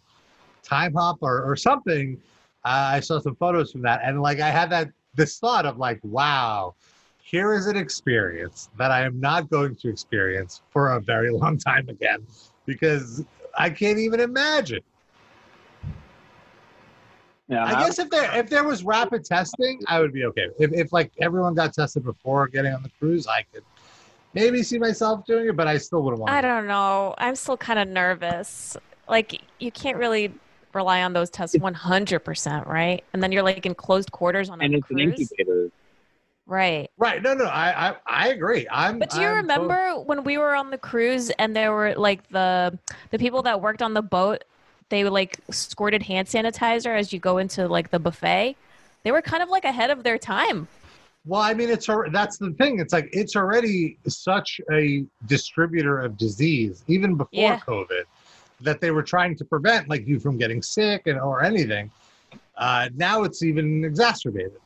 Timehop 0.63 1.17
or, 1.21 1.43
or 1.43 1.55
something. 1.55 2.19
Uh, 2.65 2.93
I 2.93 2.99
saw 2.99 3.19
some 3.19 3.35
photos 3.35 3.71
from 3.71 3.81
that, 3.83 4.01
and 4.03 4.21
like 4.21 4.39
I 4.39 4.49
had 4.49 4.69
that 4.71 4.89
this 5.15 5.37
thought 5.37 5.65
of 5.65 5.77
like, 5.77 5.99
wow, 6.03 6.73
here 7.21 7.53
is 7.53 7.67
an 7.67 7.77
experience 7.77 8.69
that 8.77 8.89
I 8.89 9.03
am 9.03 9.19
not 9.19 9.49
going 9.49 9.75
to 9.77 9.89
experience 9.89 10.61
for 10.69 10.93
a 10.93 10.99
very 10.99 11.29
long 11.41 11.57
time 11.57 11.89
again 11.89 12.25
because 12.65 13.23
I 13.57 13.69
can't 13.69 13.99
even 13.99 14.19
imagine. 14.19 14.81
Yeah, 17.49 17.65
I 17.65 17.73
guess 17.73 17.99
if 17.99 18.09
there 18.09 18.33
if 18.35 18.49
there 18.49 18.63
was 18.63 18.83
rapid 18.83 19.25
testing, 19.25 19.81
I 19.87 19.99
would 19.99 20.13
be 20.13 20.25
okay. 20.25 20.47
If 20.57 20.71
if 20.73 20.93
like 20.93 21.11
everyone 21.21 21.53
got 21.53 21.73
tested 21.73 22.03
before 22.03 22.47
getting 22.47 22.73
on 22.73 22.81
the 22.81 22.91
cruise, 22.97 23.27
I 23.27 23.43
could 23.53 23.63
maybe 24.33 24.63
see 24.63 24.79
myself 24.79 25.25
doing 25.25 25.47
it, 25.47 25.55
but 25.55 25.67
I 25.67 25.77
still 25.77 26.01
wouldn't 26.01 26.21
want. 26.21 26.31
I 26.31 26.41
don't 26.41 26.67
know. 26.67 27.15
I'm 27.17 27.35
still 27.35 27.57
kind 27.57 27.79
of 27.79 27.87
nervous. 27.87 28.77
Like 29.07 29.41
you 29.59 29.71
can't 29.71 29.97
really 29.97 30.33
rely 30.73 31.03
on 31.03 31.13
those 31.13 31.29
tests 31.29 31.55
100%, 31.55 32.67
right? 32.67 33.03
And 33.13 33.21
then 33.21 33.31
you're 33.31 33.43
like 33.43 33.65
in 33.65 33.75
closed 33.75 34.11
quarters 34.11 34.49
on 34.49 34.61
a 34.61 34.65
and 34.65 34.75
it's 34.75 34.89
an 34.89 34.97
cruise. 34.97 35.19
incubator. 35.19 35.69
Right. 36.45 36.89
Right? 36.97 37.21
No, 37.21 37.33
no, 37.33 37.45
I 37.45 37.89
I, 37.89 37.95
I 38.05 38.27
agree. 38.29 38.67
I'm. 38.69 38.99
But 38.99 39.11
do 39.11 39.21
you 39.21 39.27
I'm 39.27 39.37
remember 39.37 39.95
when 39.99 40.23
we 40.25 40.37
were 40.37 40.55
on 40.55 40.71
the 40.71 40.77
cruise 40.77 41.29
and 41.31 41.55
there 41.55 41.71
were 41.71 41.93
like 41.95 42.27
the 42.29 42.77
the 43.11 43.19
people 43.19 43.43
that 43.43 43.61
worked 43.61 43.81
on 43.81 43.93
the 43.93 44.01
boat, 44.01 44.43
they 44.89 45.05
like 45.05 45.39
squirted 45.51 46.03
hand 46.03 46.27
sanitizer 46.27 46.97
as 46.97 47.13
you 47.13 47.19
go 47.19 47.37
into 47.37 47.67
like 47.67 47.91
the 47.91 47.99
buffet? 47.99 48.57
They 49.03 49.11
were 49.11 49.21
kind 49.21 49.41
of 49.41 49.49
like 49.49 49.63
ahead 49.63 49.89
of 49.89 50.03
their 50.03 50.17
time. 50.17 50.67
Well, 51.25 51.41
I 51.41 51.53
mean, 51.53 51.69
it's 51.69 51.87
al- 51.87 52.09
that's 52.11 52.37
the 52.37 52.51
thing. 52.51 52.79
It's 52.79 52.91
like 52.91 53.09
it's 53.13 53.35
already 53.35 53.97
such 54.07 54.59
a 54.71 55.05
distributor 55.25 55.99
of 55.99 56.17
disease, 56.17 56.83
even 56.87 57.15
before 57.15 57.39
Yeah. 57.39 57.59
COVID, 57.59 58.03
that 58.61 58.81
they 58.81 58.91
were 58.91 59.03
trying 59.03 59.35
to 59.37 59.45
prevent 59.45 59.87
like 59.87 60.05
you 60.05 60.19
from 60.19 60.37
getting 60.37 60.61
sick 60.61 61.07
and 61.07 61.19
or 61.19 61.43
anything. 61.43 61.91
Uh, 62.57 62.89
now 62.95 63.23
it's 63.23 63.41
even 63.41 63.85
exacerbated. 63.85 64.59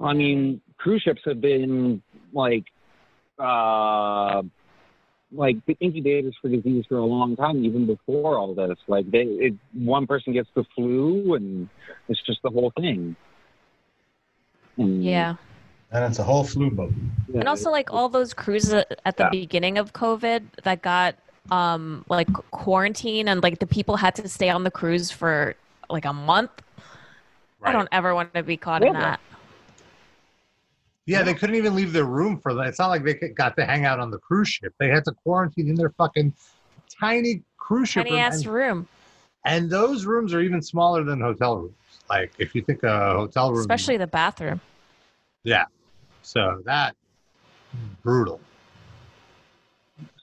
I 0.00 0.12
mean, 0.14 0.60
cruise 0.78 1.02
ships 1.02 1.22
have 1.24 1.40
been 1.40 2.02
like, 2.32 2.64
uh, 3.38 4.42
like 5.34 5.56
the 5.66 5.76
incubators 5.80 6.36
for 6.40 6.48
disease 6.48 6.84
for 6.88 6.98
a 6.98 7.04
long 7.04 7.36
time, 7.36 7.64
even 7.64 7.86
before 7.86 8.38
all 8.38 8.54
this. 8.54 8.78
Like, 8.86 9.10
they, 9.10 9.22
it, 9.22 9.54
one 9.72 10.06
person 10.06 10.32
gets 10.32 10.48
the 10.54 10.64
flu, 10.74 11.34
and 11.34 11.68
it's 12.08 12.20
just 12.22 12.42
the 12.42 12.50
whole 12.50 12.72
thing. 12.76 13.16
And, 14.76 15.04
Yeah. 15.04 15.36
And 15.90 16.04
it's 16.04 16.18
a 16.18 16.22
whole 16.22 16.44
flu 16.44 16.70
boat. 16.70 16.92
yeah, 17.28 17.40
And 17.40 17.48
also 17.48 17.70
like 17.70 17.92
all 17.92 18.08
those 18.08 18.32
cruises 18.32 18.84
at 19.04 19.16
the 19.18 19.24
Yeah. 19.24 19.28
beginning 19.30 19.76
of 19.76 19.92
COVID 19.92 20.42
that 20.64 20.82
got 20.82 21.16
um 21.50 22.04
like 22.08 22.32
quarantine 22.50 23.28
and 23.28 23.42
like 23.42 23.58
the 23.58 23.66
people 23.66 23.96
had 23.96 24.14
to 24.14 24.28
stay 24.28 24.48
on 24.48 24.62
the 24.64 24.70
cruise 24.70 25.10
for 25.10 25.54
like 25.90 26.06
a 26.06 26.12
month. 26.12 26.50
I 27.62 27.72
don't 27.72 27.88
ever 27.92 28.14
want 28.14 28.32
to 28.34 28.42
be 28.42 28.56
caught 28.56 28.82
in 28.82 28.92
that. 28.94 29.20
Yeah, 31.06 31.22
they 31.22 31.34
couldn't 31.34 31.56
even 31.56 31.74
leave 31.74 31.92
their 31.92 32.04
room 32.04 32.38
for 32.38 32.54
that. 32.54 32.66
It's 32.68 32.78
not 32.78 32.88
like 32.88 33.04
they 33.04 33.14
got 33.14 33.56
to 33.56 33.64
hang 33.66 33.84
out 33.84 33.98
on 33.98 34.10
the 34.10 34.18
cruise 34.18 34.48
ship. 34.48 34.72
They 34.78 34.88
had 34.88 35.04
to 35.06 35.12
quarantine 35.12 35.68
in 35.68 35.74
their 35.74 35.90
fucking 35.90 36.32
tiny 37.00 37.42
cruise 37.56 37.88
ship 37.88 38.04
Tiny 38.04 38.16
room. 38.16 38.20
ass 38.24 38.36
And, 38.44 38.46
room. 38.46 38.88
and 39.44 39.70
those 39.70 40.04
rooms 40.04 40.32
are 40.32 40.40
even 40.40 40.62
smaller 40.62 41.02
than 41.02 41.20
hotel 41.20 41.56
rooms. 41.58 41.74
Like 42.08 42.32
if 42.38 42.54
you 42.54 42.62
think 42.62 42.82
a 42.84 43.14
hotel 43.14 43.50
room, 43.50 43.60
Especially 43.60 43.96
the 43.96 44.06
bathroom. 44.06 44.60
Yeah, 45.44 45.64
so 46.22 46.62
that 46.66 46.94
brutal. 48.04 48.40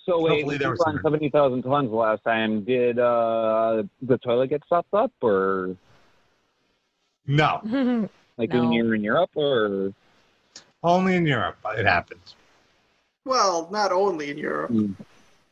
So 0.06 0.22
wait, 0.22 0.30
Hopefully 0.32 0.58
there 0.58 0.70
we 0.70 0.72
was 0.72 0.80
were 0.80 0.88
on 0.88 0.94
some- 0.96 1.04
seventy 1.04 1.30
thousand 1.30 1.64
tons 1.64 1.92
last 1.92 2.24
time. 2.24 2.64
Did 2.64 3.00
uh, 3.00 3.84
the 4.02 4.18
toilet 4.20 4.48
get 4.50 4.64
stopped 4.66 4.94
up, 4.94 5.12
or 5.22 5.76
No, 7.28 7.60
like 8.38 8.52
No. 8.54 8.60
when 8.62 8.72
you're 8.72 8.96
in 8.96 9.04
Europe, 9.04 9.32
or 9.36 9.94
only 10.84 11.16
in 11.16 11.26
Europe 11.26 11.58
it 11.78 11.86
happens. 11.86 12.36
Well, 13.26 13.68
not 13.72 13.92
only 13.92 14.32
in 14.32 14.38
Europe. 14.38 14.72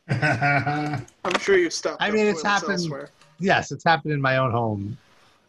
yeah, 0.08 1.00
I'm 1.24 1.38
sure 1.38 1.56
you've 1.56 1.72
stopped. 1.72 2.02
I 2.02 2.10
mean, 2.10 2.26
it's 2.26 2.42
happened- 2.42 2.72
Elsewhere. 2.72 3.10
Yes, 3.40 3.70
it's 3.70 3.84
happened 3.84 4.14
in 4.14 4.20
my 4.20 4.38
own 4.38 4.50
home 4.50 4.98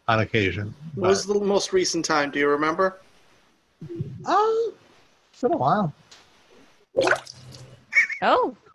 on 0.06 0.20
occasion. 0.20 0.72
What 0.94 1.08
was 1.08 1.26
the 1.26 1.40
most 1.40 1.72
recent 1.72 2.04
time? 2.04 2.30
Do 2.30 2.38
you 2.38 2.48
remember? 2.48 3.00
Oh, 4.26 4.72
it's 5.32 5.40
been 5.40 5.54
a 5.54 5.56
while. 5.56 5.92
oh, 8.22 8.54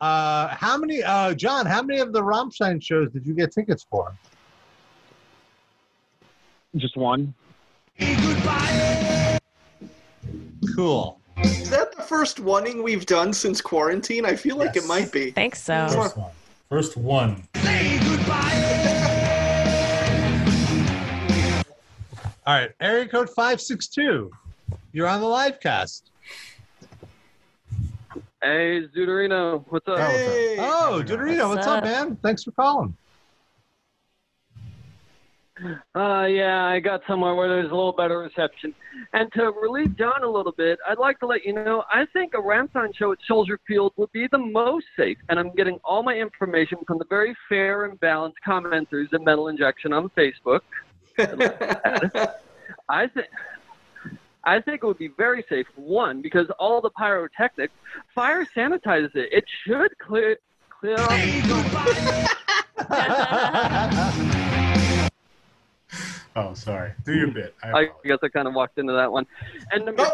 uh, 0.00 0.48
how 0.48 0.76
many, 0.76 1.02
uh, 1.02 1.34
John? 1.34 1.66
How 1.66 1.82
many 1.82 1.98
of 2.00 2.12
the 2.12 2.22
Rammstein 2.22 2.82
shows 2.82 3.10
did 3.10 3.26
you 3.26 3.34
get 3.34 3.52
tickets 3.52 3.84
for? 3.90 4.14
Just 6.76 6.96
one? 6.96 7.34
Cool. 10.76 11.18
Is 11.38 11.70
that 11.70 11.94
the 11.96 12.02
first 12.02 12.38
oneing 12.38 12.82
we've 12.82 13.06
done 13.06 13.32
since 13.32 13.60
quarantine? 13.60 14.24
I 14.26 14.36
feel 14.36 14.56
like 14.56 14.74
Yes. 14.74 14.84
it 14.84 14.88
might 14.88 15.12
be. 15.12 15.30
think 15.30 15.56
so. 15.56 15.88
First 15.88 16.16
one. 16.16 16.30
First 16.68 16.96
one. 16.96 17.48
All 22.46 22.54
right, 22.54 22.70
area 22.80 23.06
code 23.06 23.28
five 23.30 23.60
six 23.60 23.88
two. 23.88 24.30
You're 24.92 25.06
on 25.06 25.20
the 25.20 25.26
live 25.26 25.60
cast. 25.60 26.10
Hey, 28.42 28.86
Zuderino, 28.96 29.64
what's 29.68 29.86
up? 29.88 29.98
Oh, 29.98 30.06
hey. 30.06 30.56
Oh, 30.58 31.02
Deuterino, 31.04 31.48
what's 31.48 31.56
What's 31.56 31.66
up, 31.66 31.78
up? 31.78 31.84
man? 31.84 32.16
Thanks 32.22 32.44
for 32.44 32.52
calling. 32.52 32.96
Uh, 35.94 36.26
yeah, 36.26 36.64
I 36.64 36.80
got 36.80 37.02
somewhere 37.08 37.34
where 37.34 37.48
there's 37.48 37.70
a 37.70 37.74
little 37.74 37.92
better 37.92 38.18
reception. 38.18 38.74
And 39.12 39.32
to 39.32 39.50
relieve 39.50 39.96
John 39.96 40.22
a 40.22 40.28
little 40.28 40.52
bit, 40.52 40.78
I'd 40.88 40.98
like 40.98 41.18
to 41.20 41.26
let 41.26 41.44
you 41.44 41.52
know 41.52 41.84
I 41.92 42.06
think 42.12 42.34
a 42.34 42.38
Rammstein 42.38 42.94
show 42.94 43.12
at 43.12 43.18
Soldier 43.26 43.58
Field 43.66 43.92
would 43.96 44.12
be 44.12 44.28
the 44.30 44.38
most 44.38 44.86
safe, 44.96 45.18
and 45.28 45.38
I'm 45.38 45.54
getting 45.54 45.78
all 45.84 46.02
my 46.02 46.14
information 46.14 46.78
from 46.86 46.98
the 46.98 47.04
very 47.08 47.36
fair 47.48 47.84
and 47.86 47.98
balanced 48.00 48.38
commenters 48.46 49.12
at 49.12 49.22
Metal 49.22 49.48
Injection 49.48 49.92
on 49.92 50.10
Facebook. 50.10 50.60
I 52.88 53.06
think. 53.08 53.26
I 54.44 54.60
think 54.60 54.82
it 54.82 54.86
would 54.86 54.98
be 54.98 55.08
very 55.08 55.44
safe. 55.48 55.66
One, 55.74 56.22
because 56.22 56.46
all 56.58 56.80
the 56.80 56.90
pyrotechnics, 56.90 57.74
fire 58.14 58.46
sanitizes 58.56 59.14
it. 59.14 59.28
It 59.32 59.44
should 59.66 59.90
clear 59.98 60.38
clear 60.80 60.96
off 60.98 61.10
Oh, 66.38 66.54
sorry. 66.54 66.92
Do 67.04 67.14
your 67.14 67.26
bit. 67.32 67.52
I 67.64 67.70
I 67.80 67.88
guess 68.04 68.18
I 68.22 68.28
kind 68.28 68.46
of 68.46 68.54
walked 68.54 68.78
into 68.78 68.92
that 68.92 69.10
one. 69.10 69.26
And 69.72 69.84
number 69.86 70.04
Oh. 70.06 70.12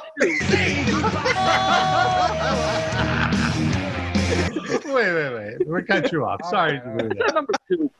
two, 4.84 4.94
wait, 4.94 5.12
wait, 5.14 5.34
wait. 5.34 5.68
We 5.68 5.82
cut 5.82 6.10
you 6.12 6.24
off. 6.24 6.40
Sorry 6.46 6.80
to 6.80 7.08
do 7.08 7.08
number 7.34 7.52
two. 7.70 7.90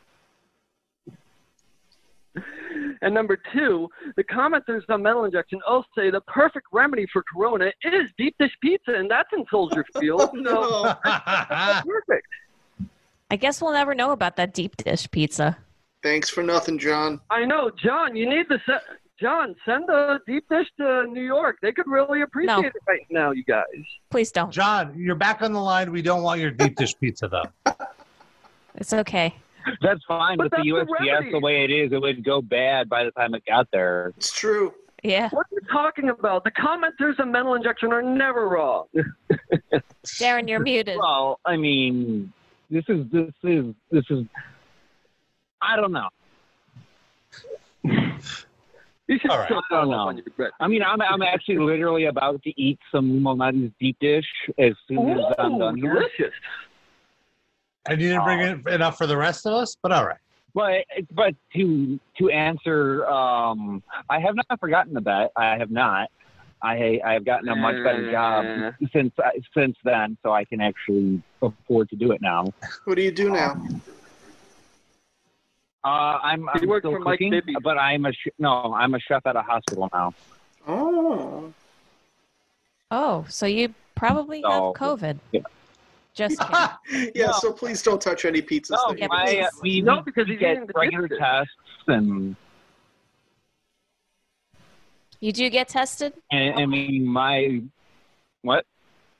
And 3.02 3.12
number 3.12 3.38
two, 3.52 3.90
the 4.16 4.24
commenters 4.24 4.80
on 4.88 5.02
Metal 5.02 5.26
Injection 5.26 5.60
all 5.68 5.84
say 5.94 6.08
the 6.10 6.22
perfect 6.22 6.68
remedy 6.72 7.06
for 7.12 7.22
Corona 7.30 7.66
is 7.82 8.04
deep 8.16 8.34
dish 8.38 8.52
pizza, 8.62 8.92
and 8.94 9.10
that's 9.10 9.28
in 9.36 9.44
Soldier 9.50 9.84
Field. 10.00 10.22
Oh, 10.22 10.30
So 10.32 10.40
no. 10.40 10.94
perfect. 11.84 12.26
I 13.30 13.36
guess 13.36 13.60
we'll 13.60 13.72
never 13.74 13.94
know 13.94 14.12
about 14.12 14.36
that 14.36 14.54
deep 14.54 14.78
dish 14.78 15.10
pizza. 15.10 15.58
Thanks 16.04 16.28
for 16.28 16.42
nothing, 16.44 16.78
John. 16.78 17.18
I 17.30 17.44
know, 17.46 17.70
John. 17.82 18.14
You 18.14 18.28
need 18.28 18.46
to 18.50 18.60
se- 18.66 18.84
John 19.18 19.56
send 19.64 19.88
the 19.88 20.20
deep 20.26 20.44
dish 20.50 20.66
to 20.78 21.06
New 21.06 21.22
York. 21.24 21.56
They 21.62 21.72
could 21.72 21.86
really 21.86 22.20
appreciate 22.20 22.54
No. 22.60 22.60
it 22.62 22.72
right 22.86 23.06
now, 23.10 23.30
you 23.30 23.42
guys. 23.42 23.64
Please 24.10 24.30
don't. 24.30 24.50
John, 24.52 24.92
you're 24.96 25.14
back 25.14 25.40
on 25.40 25.52
the 25.54 25.60
line. 25.60 25.90
We 25.90 26.02
don't 26.02 26.22
want 26.22 26.40
your 26.42 26.50
deep 26.50 26.76
dish 26.76 26.94
pizza, 27.00 27.26
though. 27.28 27.72
It's 28.76 28.92
okay. 28.92 29.32
That's 29.82 30.00
fine 30.08 30.36
But 30.36 30.50
with 30.50 30.50
the 30.50 30.56
that's 30.56 30.88
the 30.90 30.94
USPS 31.04 31.12
remedy. 31.12 31.30
the 31.30 31.38
way 31.38 31.62
it 31.62 31.70
is. 31.70 31.92
It 31.92 32.00
would 32.02 32.24
go 32.24 32.42
bad 32.42 32.88
by 32.88 33.04
the 33.04 33.12
time 33.12 33.32
it 33.36 33.44
got 33.46 33.68
there. 33.72 34.12
It's 34.16 34.32
true. 34.32 34.74
Yeah. 35.04 35.28
What 35.30 35.46
are 35.46 35.50
you 35.52 35.60
talking 35.70 36.08
about? 36.08 36.42
The 36.42 36.50
commenters 36.50 37.20
on 37.20 37.30
mental 37.30 37.54
Injection 37.54 37.92
are 37.92 38.02
never 38.02 38.48
wrong. 38.48 38.86
Darren, 40.04 40.48
you're 40.48 40.58
muted. 40.58 40.98
Well, 40.98 41.38
I 41.44 41.56
mean, 41.56 42.32
this 42.68 42.82
is 42.88 43.06
this 43.12 43.30
is 43.44 43.72
this 43.92 44.04
is. 44.10 44.24
I 45.64 45.76
don't 45.76 45.92
know. 45.92 46.08
You 49.06 49.18
should 49.20 49.30
All 49.30 49.38
right. 49.38 49.46
still 49.46 49.62
I 49.70 49.74
don't 49.74 49.90
know. 49.90 49.96
up 49.96 50.08
on 50.08 50.16
your 50.16 50.24
bread. 50.34 50.50
I 50.60 50.66
mean, 50.66 50.82
I'm 50.82 51.02
I'm 51.02 51.20
actually 51.20 51.58
literally 51.58 52.06
about 52.06 52.42
to 52.42 52.60
eat 52.60 52.78
some 52.90 53.20
Malnati's 53.20 53.70
deep 53.78 53.98
dish 54.00 54.24
as 54.58 54.72
soon 54.88 55.10
as 55.10 55.24
I'm 55.38 55.58
done 55.58 55.76
here. 55.76 55.94
delicious. 55.94 56.34
And 57.86 58.00
you 58.00 58.08
didn't 58.08 58.24
bring 58.24 58.40
in 58.40 58.66
enough 58.72 58.96
for 58.96 59.06
the 59.06 59.16
rest 59.16 59.44
of 59.44 59.52
us, 59.52 59.76
but 59.82 59.92
all 59.92 60.06
right. 60.06 60.16
But 60.54 60.86
but 61.12 61.34
to 61.54 62.00
to 62.18 62.30
answer, 62.30 63.06
um, 63.06 63.82
I 64.08 64.20
have 64.20 64.36
not 64.36 64.58
forgotten 64.58 64.94
the 64.94 65.02
bet. 65.02 65.32
I 65.36 65.58
have 65.58 65.70
not. 65.70 66.08
I 66.62 66.98
I 67.04 67.12
have 67.12 67.26
gotten 67.26 67.50
a 67.50 67.56
much 67.56 67.76
better 67.84 68.10
job 68.10 68.46
since 68.90 69.12
since 69.54 69.76
then, 69.84 70.16
so 70.22 70.32
I 70.32 70.44
can 70.44 70.62
actually 70.62 71.22
afford 71.42 71.90
to 71.90 71.96
do 71.96 72.12
it 72.12 72.22
now. 72.22 72.46
What 72.84 72.96
do 72.96 73.02
you 73.02 73.10
do 73.10 73.28
now? 73.28 73.54
Uh, 75.84 76.18
I'm, 76.22 76.48
I'm 76.48 76.66
works 76.66 76.82
still 76.82 76.92
for 76.92 76.98
Mike 77.00 77.18
cooking, 77.18 77.30
Bibby. 77.30 77.54
but 77.62 77.76
I'm 77.78 78.06
a 78.06 78.12
sh- 78.12 78.28
no. 78.38 78.72
I'm 78.74 78.94
a 78.94 79.00
chef 79.00 79.26
at 79.26 79.36
a 79.36 79.42
hospital 79.42 79.88
now. 79.92 80.14
Oh. 80.66 81.52
Oh, 82.90 83.26
so 83.28 83.44
you 83.46 83.74
probably 83.94 84.38
have 84.38 84.62
No. 84.62 84.72
COVID. 84.74 85.18
Yeah. 85.32 85.40
Just 86.14 86.38
kidding. 86.88 87.12
yeah, 87.14 87.26
No. 87.26 87.32
so 87.32 87.52
please 87.52 87.82
don't 87.82 88.00
touch 88.00 88.24
any 88.24 88.40
pizzas. 88.40 88.70
No, 88.70 88.78
that 88.94 89.00
you 89.00 89.08
my, 89.08 89.40
uh, 89.40 89.48
we, 89.62 89.80
No, 89.82 89.96
we- 89.96 90.02
because 90.04 90.26
we 90.26 90.32
he's 90.34 90.40
get 90.40 90.52
eating 90.56 90.66
the 90.66 90.72
regular 90.74 91.08
biscuit. 91.08 91.18
tests 91.26 91.52
and, 91.88 92.36
You 95.20 95.32
do 95.32 95.48
get 95.50 95.68
tested? 95.68 96.12
and 96.30 96.58
I 96.58 96.66
mean 96.66 97.06
my 97.06 97.62
what? 98.42 98.64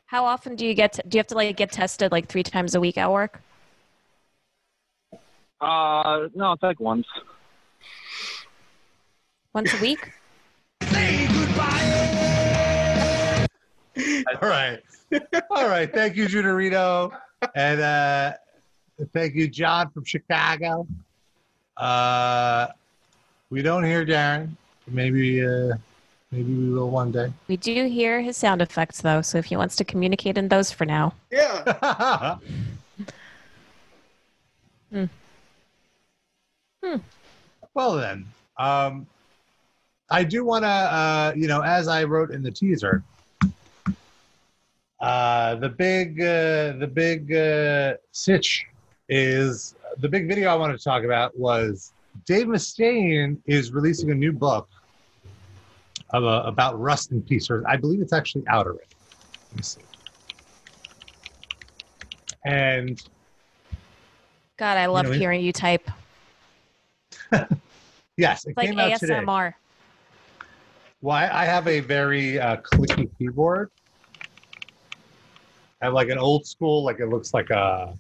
How 0.07 0.25
often 0.27 0.55
do 0.55 0.67
you 0.67 0.75
get? 0.75 1.01
do 1.09 1.17
you 1.17 1.21
have 1.21 1.27
to 1.29 1.35
like 1.35 1.57
get 1.57 1.73
tested 1.73 2.13
like 2.13 2.27
three 2.29 2.43
times 2.43 2.75
a 2.75 2.81
week 2.81 2.99
at 2.99 3.11
work? 3.11 3.41
Uh, 5.65 6.29
no, 6.35 6.53
it's 6.53 6.63
like 6.63 6.79
once. 6.79 7.07
Once 9.55 9.73
a 9.73 9.81
week? 9.81 10.13
All 14.43 14.49
right. 14.49 14.81
All 15.51 15.67
right. 15.69 15.91
Thank 15.91 16.17
you, 16.17 16.29
Judarito. 16.29 17.13
And 17.55 17.81
uh, 17.81 18.33
thank 19.15 19.35
you, 19.35 19.49
John 19.49 19.91
from 19.91 20.05
Chicago. 20.05 20.87
Uh, 21.79 22.67
we 23.49 23.63
don't 23.63 23.85
hear 23.85 24.05
Darren. 24.05 24.51
Maybe, 24.87 25.43
uh, 25.43 25.77
maybe 26.31 26.53
we 26.53 26.75
will 26.75 26.91
one 26.91 27.11
day. 27.11 27.33
We 27.49 27.57
do 27.57 27.87
hear 27.87 28.21
his 28.21 28.37
sound 28.37 28.61
effects 28.61 29.01
though, 29.01 29.23
so 29.23 29.39
if 29.39 29.47
he 29.47 29.57
wants 29.57 29.77
to 29.77 29.85
communicate 29.85 30.37
in 30.37 30.49
those 30.49 30.71
for 30.71 30.85
now. 30.85 31.15
Yeah. 31.31 32.37
Well 37.75 37.97
then, 37.97 38.27
um, 38.59 39.07
I 40.11 40.23
do 40.23 40.45
want 40.45 40.65
to, 40.65 40.69
uh, 40.69 41.33
you 41.35 41.49
know, 41.49 41.63
as 41.63 41.89
I 41.89 42.05
wrote 42.05 42.31
in 42.31 42.43
the 42.43 42.51
teaser, 42.51 43.03
uh, 45.01 45.57
the 45.57 45.69
big, 45.69 46.21
uh, 46.21 46.75
the 46.79 46.91
big 46.93 47.35
uh, 47.35 47.95
sitch 48.13 48.67
is 49.09 49.75
the 49.99 50.09
big 50.09 50.29
video 50.29 50.49
I 50.51 50.55
wanted 50.55 50.79
to 50.79 50.85
talk 50.85 51.05
about 51.05 51.37
was 51.39 51.93
Dave 52.27 52.47
Mustaine 52.47 53.39
is 53.47 53.73
releasing 53.73 54.11
a 54.11 54.15
new 54.15 54.33
book 54.33 54.69
a, 56.13 56.23
about 56.23 56.79
Rust 56.81 57.11
in 57.13 57.23
Peace, 57.23 57.51
or 57.51 57.67
I 57.67 57.77
believe 57.77 58.01
it's 58.01 58.13
actually 58.13 58.47
out 58.49 58.67
already. 58.67 58.85
Let 59.51 59.57
me 59.57 59.63
see. 59.63 59.81
And 62.45 63.03
God, 64.57 64.77
I 64.77 64.87
love 64.87 65.07
know, 65.07 65.13
hearing 65.13 65.41
you 65.41 65.53
type. 65.53 65.91
yes, 68.17 68.45
it 68.45 68.51
It's 68.51 68.57
like 68.57 68.69
came 68.71 68.79
out 68.79 68.99
today. 68.99 69.15
ASMR. 69.25 69.55
Well, 71.01 71.17
I, 71.17 71.43
I 71.43 71.45
have 71.45 71.69
a 71.69 71.81
very 71.81 72.39
uh, 72.39 72.57
clicky 72.59 73.11
keyboard. 73.19 73.71
I 75.83 75.87
have 75.87 75.95
like 75.95 76.09
an 76.09 76.19
old 76.19 76.47
school, 76.47 76.83
like 76.83 77.01
it 77.01 77.09
looks 77.09 77.35
like 77.35 77.51
a 77.51 77.95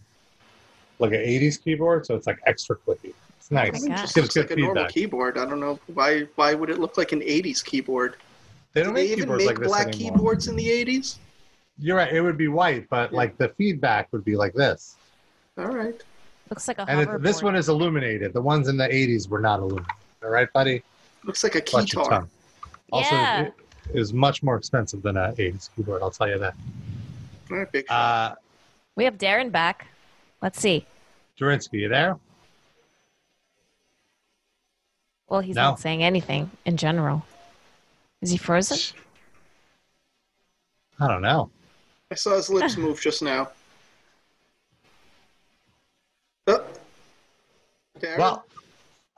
like 0.98 1.12
an 1.12 1.20
'80s 1.20 1.62
keyboard, 1.62 2.06
so 2.06 2.14
it's 2.14 2.26
like 2.26 2.38
extra 2.46 2.76
clicky. 2.76 3.12
It's 3.36 3.50
nice. 3.50 3.82
my 3.82 3.88
It 3.88 3.90
God. 3.90 4.00
just 4.00 4.14
Gives 4.14 4.24
looks 4.26 4.34
good 4.34 4.50
like 4.50 4.58
a 4.58 4.60
normal 4.60 4.86
keyboard. 4.86 5.36
I 5.36 5.44
don't 5.44 5.60
know 5.60 5.78
why. 5.92 6.22
Why 6.36 6.54
would 6.54 6.70
it 6.70 6.78
look 6.78 6.96
like 6.96 7.12
an 7.12 7.20
'80s 7.20 7.62
keyboard? 7.62 8.16
They 8.72 8.82
don't 8.82 8.94
they 8.94 9.02
make 9.02 9.10
even 9.10 9.28
keyboards 9.28 9.44
make 9.44 9.58
like 9.58 9.66
black 9.68 9.88
anymore. 9.88 10.12
keyboards 10.16 10.48
in 10.48 10.56
the 10.56 10.66
'80s? 10.66 11.18
You're 11.78 11.96
right. 11.96 12.12
It 12.12 12.22
would 12.22 12.38
be 12.38 12.48
white, 12.48 12.88
but 12.88 13.12
Yeah. 13.12 13.18
like 13.18 13.36
the 13.36 13.50
feedback 13.58 14.08
would 14.12 14.24
be 14.24 14.36
like 14.36 14.54
this. 14.54 14.96
All 15.58 15.66
right. 15.66 16.02
Looks 16.50 16.68
like 16.68 16.78
a 16.78 16.84
And 16.88 17.00
it, 17.00 17.22
this 17.22 17.42
one 17.42 17.56
is 17.56 17.68
illuminated. 17.68 18.32
The 18.32 18.40
ones 18.42 18.68
in 18.68 18.76
the 18.76 18.86
'80s 18.88 19.28
were 19.28 19.40
not 19.40 19.60
illuminated. 19.60 19.90
All 20.22 20.30
right, 20.30 20.52
buddy. 20.52 20.82
Looks 21.24 21.42
like 21.42 21.54
a 21.54 21.62
Watch 21.72 21.92
your 21.94 22.04
keytar. 22.04 22.28
Also, 22.92 23.14
Yeah. 23.14 23.42
it 23.46 23.54
is 23.94 24.12
much 24.12 24.42
more 24.42 24.56
expensive 24.56 25.02
than 25.02 25.16
a 25.16 25.32
'80s 25.38 25.70
keyboard. 25.74 26.02
I'll 26.02 26.10
tell 26.10 26.28
you 26.28 26.38
that. 26.38 26.54
All 27.50 27.56
right, 27.58 27.70
big. 27.72 27.90
Uh, 27.90 28.34
We 28.96 29.04
have 29.04 29.16
Darren 29.18 29.50
back. 29.50 29.86
Let's 30.42 30.60
see. 30.60 30.86
Durinsky, 31.40 31.80
you 31.80 31.88
there? 31.88 32.18
Well, 35.28 35.40
he's 35.40 35.56
No. 35.56 35.62
not 35.70 35.80
saying 35.80 36.02
anything 36.04 36.50
in 36.64 36.76
general. 36.76 37.24
Is 38.20 38.30
he 38.30 38.36
frozen? 38.36 38.78
I 41.00 41.08
don't 41.08 41.22
know. 41.22 41.50
I 42.10 42.14
saw 42.14 42.36
his 42.36 42.50
lips 42.50 42.76
move 42.84 43.00
just 43.00 43.22
now. 43.22 43.50
Oh. 46.46 46.64
Darren? 47.98 48.18
Well, 48.18 48.44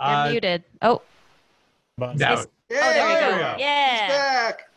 You're 0.01 0.09
uh, 0.11 0.31
muted. 0.31 0.65
Oh, 0.83 1.03
no, 1.99 2.13
Yay, 2.13 2.15
oh, 2.15 2.37
there 2.69 2.79
we 2.79 2.79
there 2.79 3.31
go. 3.31 3.37
we 3.37 3.43
go. 3.43 3.51
He's 3.53 3.61
Yeah. 3.61 4.09
back. 4.09 4.71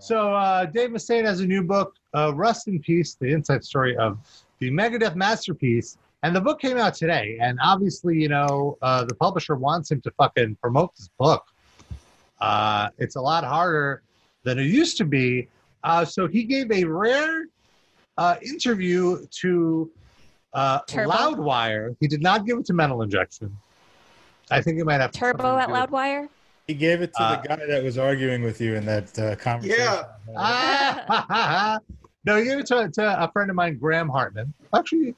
So 0.00 0.34
uh, 0.34 0.66
Dave 0.66 0.90
Mustaine 0.90 1.24
has 1.24 1.40
a 1.40 1.46
new 1.46 1.62
book, 1.62 1.94
uh, 2.14 2.32
Rust 2.34 2.68
in 2.68 2.78
Peace: 2.80 3.16
The 3.18 3.32
Inside 3.32 3.64
Story 3.64 3.96
of 3.96 4.18
the 4.58 4.70
Megadeth 4.70 5.16
Masterpiece, 5.16 5.96
and 6.22 6.36
the 6.36 6.40
book 6.40 6.60
came 6.60 6.76
out 6.76 6.94
today. 6.94 7.38
And 7.40 7.58
obviously, 7.62 8.20
you 8.20 8.28
know, 8.28 8.76
uh, 8.82 9.04
the 9.04 9.14
publisher 9.14 9.56
wants 9.56 9.90
him 9.90 10.00
to 10.02 10.10
fucking 10.12 10.56
promote 10.60 10.94
this 10.96 11.08
book. 11.18 11.44
Uh, 12.40 12.90
it's 12.98 13.16
a 13.16 13.20
lot 13.20 13.44
harder 13.44 14.02
than 14.44 14.58
it 14.58 14.64
used 14.64 14.98
to 14.98 15.04
be. 15.04 15.48
Uh, 15.84 16.04
so 16.04 16.28
he 16.28 16.44
gave 16.44 16.70
a 16.70 16.84
rare 16.84 17.46
uh, 18.18 18.36
interview 18.42 19.24
to 19.30 19.90
uh, 20.54 20.80
Loudwire. 20.88 21.96
He 22.00 22.08
did 22.08 22.22
not 22.22 22.44
give 22.46 22.58
it 22.58 22.66
to 22.66 22.72
Mental 22.72 23.02
Injection. 23.02 23.56
I 24.50 24.60
think 24.60 24.76
he 24.76 24.82
might 24.82 25.00
have 25.00 25.12
Turbo 25.12 25.42
something 25.42 25.58
at 25.58 25.66
to 25.66 25.66
do 25.66 25.72
with- 25.80 25.90
Loudwire? 25.90 26.28
He 26.66 26.74
gave 26.74 27.02
it 27.02 27.12
to 27.14 27.22
Uh, 27.22 27.40
the 27.42 27.48
guy 27.48 27.66
that 27.66 27.82
was 27.82 27.98
arguing 27.98 28.42
with 28.42 28.60
you 28.60 28.74
in 28.76 28.84
that 28.86 29.18
uh, 29.18 29.34
conversation. 29.36 29.80
Yeah. 29.84 30.04
Ah, 30.36 31.78
no, 32.24 32.36
he 32.36 32.44
gave 32.44 32.58
it 32.60 32.66
to, 32.66 32.88
to 32.88 33.22
a 33.24 33.30
friend 33.32 33.50
of 33.50 33.56
mine, 33.56 33.78
Graham 33.78 34.08
Hartmann. 34.08 34.52
Actually, 34.72 35.14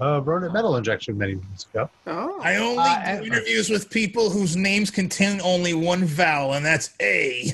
uh, 0.00 0.20
wrote 0.22 0.42
a 0.42 0.50
Metal 0.52 0.76
Injection 0.76 1.16
many 1.16 1.36
months 1.36 1.66
ago. 1.72 1.88
Oh. 2.08 2.40
I 2.42 2.56
only 2.56 2.78
Uh, 2.78 2.84
do 2.84 3.00
and- 3.10 3.26
interviews 3.26 3.70
with 3.70 3.88
people 3.88 4.30
whose 4.30 4.56
names 4.56 4.90
contain 4.90 5.40
only 5.42 5.74
one 5.74 6.04
vowel, 6.04 6.54
and 6.54 6.66
that's 6.66 6.90
A. 7.00 7.52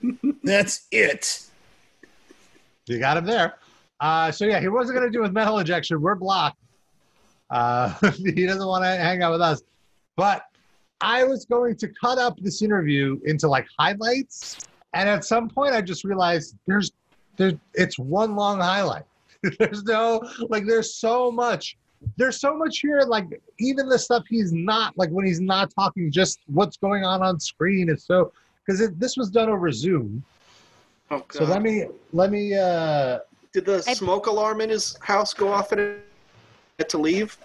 that's 0.44 0.86
it. 0.92 1.42
You 2.86 2.98
got 3.00 3.16
him 3.16 3.24
there. 3.26 3.54
Uh, 4.00 4.32
so 4.32 4.46
yeah, 4.46 4.60
he 4.60 4.68
wasn't 4.68 4.98
going 4.98 5.10
to 5.10 5.16
do 5.16 5.22
with 5.22 5.32
metal 5.32 5.58
injection. 5.58 6.00
We're 6.00 6.14
blocked. 6.14 6.58
Uh, 7.50 7.92
he 8.12 8.46
doesn't 8.46 8.66
want 8.66 8.84
to 8.84 8.88
hang 8.88 9.22
out 9.22 9.32
with 9.32 9.42
us. 9.42 9.62
But 10.16 10.42
I 11.00 11.24
was 11.24 11.44
going 11.44 11.76
to 11.76 11.88
cut 11.88 12.18
up 12.18 12.38
this 12.40 12.62
interview 12.62 13.18
into 13.24 13.48
like 13.48 13.66
highlights, 13.78 14.58
and 14.94 15.08
at 15.08 15.24
some 15.24 15.48
point, 15.48 15.74
I 15.74 15.80
just 15.80 16.04
realized 16.04 16.56
there's 16.66 16.92
there's 17.36 17.54
it's 17.74 17.98
one 17.98 18.36
long 18.36 18.58
highlight. 18.60 19.04
there's 19.58 19.82
no 19.84 20.22
like 20.48 20.66
there's 20.66 20.94
so 20.94 21.30
much. 21.30 21.76
There's 22.16 22.40
so 22.40 22.56
much 22.56 22.78
here, 22.78 23.00
like 23.06 23.26
even 23.58 23.88
the 23.88 23.98
stuff 23.98 24.24
he's 24.28 24.52
not 24.52 24.96
like 24.96 25.10
when 25.10 25.26
he's 25.26 25.40
not 25.40 25.70
talking, 25.74 26.10
just 26.10 26.40
what's 26.46 26.76
going 26.78 27.04
on 27.04 27.22
on 27.22 27.38
screen 27.38 27.90
is 27.90 28.04
so 28.04 28.32
because 28.64 28.90
this 28.96 29.16
was 29.16 29.30
done 29.30 29.48
over 29.48 29.70
Zoom. 29.70 30.22
Oh, 31.10 31.24
So 31.30 31.44
let 31.44 31.62
me 31.62 31.86
let 32.12 32.30
me 32.30 32.54
uh 32.54 33.18
Did 33.52 33.66
the 33.66 33.84
I- 33.86 33.94
smoke 33.94 34.26
alarm 34.26 34.60
in 34.60 34.70
his 34.70 34.96
house 35.00 35.34
go 35.34 35.48
off 35.48 35.72
and 35.72 35.80
it 35.80 36.06
had 36.78 36.88
to 36.90 36.98
leave? 36.98 37.36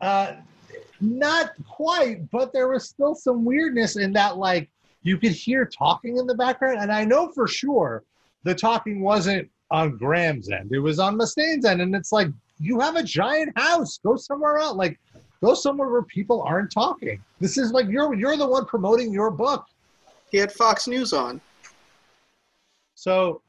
Uh, 0.00 0.34
not 1.00 1.52
quite, 1.68 2.30
but 2.30 2.52
there 2.52 2.68
was 2.68 2.88
still 2.88 3.14
some 3.14 3.44
weirdness 3.44 3.96
in 3.96 4.12
that, 4.14 4.36
like, 4.36 4.68
you 5.02 5.18
could 5.18 5.32
hear 5.32 5.64
talking 5.64 6.16
in 6.16 6.26
the 6.26 6.34
background. 6.34 6.80
And 6.80 6.90
I 6.90 7.04
know 7.04 7.28
for 7.28 7.46
sure 7.46 8.02
the 8.42 8.54
talking 8.54 9.00
wasn't 9.02 9.50
on 9.70 9.96
Graham's 9.96 10.50
end, 10.50 10.72
it 10.72 10.78
was 10.78 10.98
on 10.98 11.16
Mustaine's 11.16 11.64
end. 11.64 11.80
And 11.80 11.94
it's 11.94 12.12
like, 12.12 12.28
you 12.58 12.80
have 12.80 12.96
a 12.96 13.02
giant 13.02 13.56
house, 13.56 13.98
go 13.98 14.16
somewhere 14.16 14.58
else. 14.58 14.76
Like, 14.76 14.98
go 15.42 15.54
somewhere 15.54 15.88
where 15.88 16.02
people 16.02 16.42
aren't 16.42 16.70
talking. 16.72 17.22
This 17.40 17.58
is 17.58 17.72
like, 17.72 17.86
you're, 17.88 18.14
you're 18.14 18.36
the 18.36 18.46
one 18.46 18.64
promoting 18.64 19.12
your 19.12 19.30
book. 19.30 19.66
He 20.30 20.38
had 20.38 20.52
Fox 20.52 20.88
News 20.88 21.12
on. 21.12 21.40
So, 22.94 23.42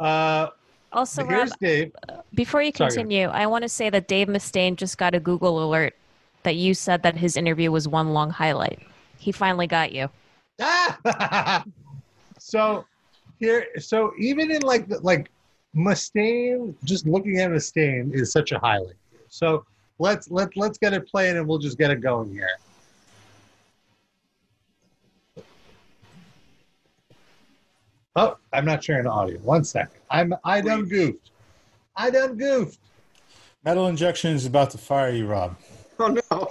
uh, 0.00 0.48
Also, 0.92 1.24
Rob, 1.24 1.48
Dave. 1.60 1.92
before 2.34 2.62
you 2.62 2.72
Sorry. 2.74 2.90
continue, 2.90 3.26
I 3.28 3.46
want 3.46 3.62
to 3.62 3.68
say 3.68 3.90
that 3.90 4.08
Dave 4.08 4.28
Mustaine 4.28 4.76
just 4.76 4.98
got 4.98 5.14
a 5.14 5.20
Google 5.20 5.62
alert 5.64 5.94
that 6.44 6.56
you 6.56 6.74
said 6.74 7.02
that 7.02 7.16
his 7.16 7.36
interview 7.36 7.70
was 7.70 7.88
one 7.88 8.12
long 8.12 8.30
highlight. 8.30 8.80
He 9.18 9.32
finally 9.32 9.66
got 9.66 9.92
you. 9.92 10.08
So 12.38 12.86
here, 13.38 13.66
so 13.78 14.12
even 14.18 14.50
in 14.50 14.62
like 14.62 14.86
like 15.02 15.30
Mustaine, 15.76 16.74
just 16.84 17.06
looking 17.06 17.38
at 17.40 17.50
Mustaine 17.50 18.14
is 18.14 18.32
such 18.32 18.52
a 18.52 18.58
highlight. 18.58 18.96
So 19.28 19.66
let's 19.98 20.30
let 20.30 20.56
let's 20.56 20.78
get 20.78 20.94
it 20.94 21.06
playing 21.06 21.36
and 21.36 21.46
we'll 21.46 21.58
just 21.58 21.76
get 21.76 21.90
it 21.90 22.00
going 22.00 22.32
here. 22.32 22.48
Oh, 28.18 28.36
I'm 28.52 28.64
not 28.64 28.82
sharing 28.82 29.04
the 29.04 29.10
audio. 29.10 29.38
One 29.38 29.62
second. 29.62 30.00
I'm 30.10 30.34
I 30.44 30.60
done 30.60 30.86
goofed. 30.88 31.30
I 31.94 32.10
done 32.10 32.36
goofed. 32.36 32.80
Metal 33.64 33.86
injection 33.86 34.32
is 34.32 34.44
about 34.44 34.70
to 34.70 34.78
fire 34.78 35.10
you, 35.10 35.26
Rob. 35.26 35.56
Oh 36.00 36.08
no! 36.08 36.50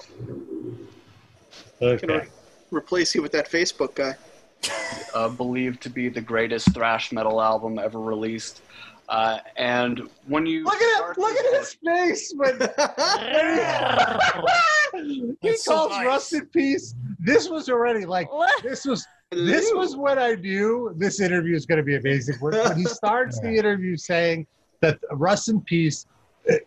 Can 1.97 2.11
Okay. 2.11 2.15
I 2.15 2.27
replace 2.71 3.13
you 3.13 3.21
with 3.21 3.33
that 3.33 3.49
Facebook 3.51 3.95
guy? 3.95 4.15
uh, 5.13 5.27
believed 5.27 5.81
to 5.83 5.89
be 5.89 6.07
the 6.07 6.21
greatest 6.21 6.73
thrash 6.73 7.11
metal 7.11 7.41
album 7.41 7.77
ever 7.79 7.99
released. 7.99 8.61
Uh, 9.09 9.39
and 9.57 10.09
when 10.25 10.45
you 10.45 10.63
Look 10.63 10.81
at 10.81 11.11
it! 11.11 11.17
Look 11.17 11.37
at 11.37 11.59
his 11.59 11.73
face 11.85 12.33
when 12.35 12.59
he 15.41 15.49
That's 15.49 15.63
so 15.65 15.71
calls 15.73 15.91
nice. 15.91 16.05
Rust 16.05 16.33
in 16.33 16.45
Peace. 16.47 16.95
This 17.19 17.49
was 17.49 17.69
already 17.69 18.05
like 18.05 18.29
this 18.63 18.85
was 18.85 19.05
this 19.31 19.71
was 19.73 19.95
what 19.95 20.17
I 20.17 20.35
knew 20.35 20.93
this 20.97 21.19
interview 21.19 21.55
is 21.55 21.65
going 21.65 21.77
to 21.77 21.83
be 21.83 21.95
amazing. 21.97 22.35
When, 22.39 22.53
when 22.53 22.77
he 22.77 22.83
starts 22.99 23.39
the 23.39 23.49
interview 23.55 23.97
saying 23.97 24.47
that 24.81 24.99
Rust 25.11 25.49
in 25.49 25.61
Peace 25.61 26.05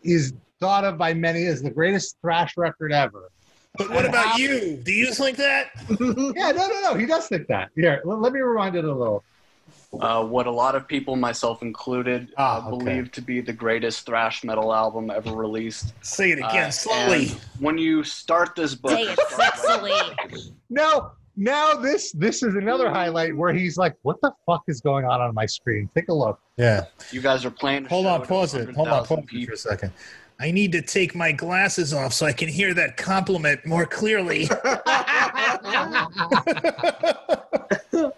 is 0.02 0.34
thought 0.60 0.84
of 0.84 0.98
by 0.98 1.14
many 1.14 1.46
as 1.46 1.62
the 1.62 1.70
greatest 1.70 2.16
thrash 2.20 2.56
record 2.56 2.92
ever. 2.92 3.30
But 3.78 3.88
what 3.90 4.04
about 4.04 4.36
you? 4.38 4.76
Do 4.82 4.92
you 4.92 5.12
think 5.14 5.36
that? 5.38 5.70
Yeah, 6.36 6.50
no, 6.52 6.66
no, 6.68 6.80
no. 6.82 6.94
He 6.94 7.06
does 7.06 7.28
think 7.28 7.46
that. 7.48 7.70
Here, 7.76 8.02
let, 8.04 8.18
let 8.20 8.32
me 8.32 8.40
rewind 8.40 8.76
it 8.76 8.84
a 8.84 8.92
little. 8.92 9.22
uh, 10.00 10.24
what 10.24 10.46
a 10.46 10.50
lot 10.50 10.74
of 10.74 10.86
people, 10.88 11.14
myself 11.16 11.62
included, 11.62 12.28
Ah, 12.36 12.56
uh, 12.66 12.68
okay. 12.68 12.84
believe 12.84 13.12
to 13.12 13.22
be 13.22 13.40
the 13.40 13.52
greatest 13.52 14.04
thrash 14.04 14.42
metal 14.44 14.74
album 14.74 15.08
ever 15.10 15.32
released. 15.32 15.94
Say 16.04 16.32
it 16.32 16.38
again 16.40 16.66
Uh, 16.66 16.70
slowly. 16.70 17.28
when 17.60 17.78
you 17.78 18.02
start 18.02 18.54
this 18.56 18.74
book, 18.74 18.90
Say 18.90 19.02
it 19.04 19.18
sexily. 19.30 20.52
No, 20.72 21.12
now 21.40 21.74
this 21.74 22.12
this 22.12 22.42
is 22.42 22.54
another 22.54 22.90
highlight 22.90 23.34
where 23.34 23.52
he's 23.52 23.76
like, 23.76 23.96
"What 24.02 24.20
the 24.20 24.32
fuck 24.46 24.62
is 24.68 24.80
going 24.80 25.04
on 25.04 25.20
on 25.20 25.34
my 25.34 25.46
screen?" 25.46 25.88
Take 25.94 26.08
a 26.08 26.12
look. 26.12 26.38
Yeah. 26.56 26.86
You 27.10 27.20
guys 27.20 27.44
are 27.44 27.50
playing. 27.50 27.86
Hold 27.86 28.06
on, 28.06 28.26
pause 28.26 28.54
it. 28.54 28.74
Hold 28.74 28.88
on, 28.88 29.04
100,000 29.04 29.08
pause 29.08 29.24
it 29.32 29.46
for 29.46 29.52
a 29.52 29.56
second. 29.56 29.92
I 30.38 30.50
need 30.50 30.72
to 30.72 30.82
take 30.82 31.14
my 31.14 31.32
glasses 31.32 31.92
off 31.92 32.12
so 32.12 32.26
I 32.26 32.32
can 32.32 32.48
hear 32.48 32.72
that 32.74 32.96
compliment 32.96 33.66
more 33.66 33.86
clearly. 33.86 34.48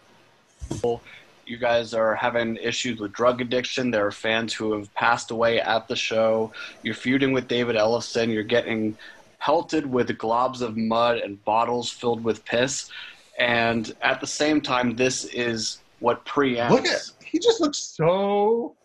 You 1.44 1.58
guys 1.58 1.92
are 1.92 2.14
having 2.14 2.56
issues 2.56 2.98
with 2.98 3.12
drug 3.12 3.42
addiction. 3.42 3.90
There 3.90 4.06
are 4.06 4.10
fans 4.10 4.54
who 4.54 4.72
have 4.72 4.92
passed 4.94 5.30
away 5.30 5.60
at 5.60 5.86
the 5.86 5.94
show. 5.94 6.50
You're 6.82 6.94
feuding 6.94 7.34
with 7.34 7.46
David 7.46 7.76
Ellefson. 7.76 8.32
You're 8.32 8.42
getting 8.42 8.96
pelted 9.38 9.84
with 9.84 10.08
globs 10.08 10.62
of 10.62 10.78
mud 10.78 11.18
and 11.18 11.44
bottles 11.44 11.90
filled 11.90 12.24
with 12.24 12.42
piss. 12.46 12.90
And 13.38 13.94
at 14.02 14.20
the 14.20 14.26
same 14.26 14.60
time, 14.60 14.96
this 14.96 15.24
is 15.26 15.80
what 16.00 16.24
preempts. 16.24 16.70
Look 16.70 16.86
at 16.86 17.10
he 17.24 17.38
just 17.38 17.60
looks 17.60 17.78
so 17.78 18.76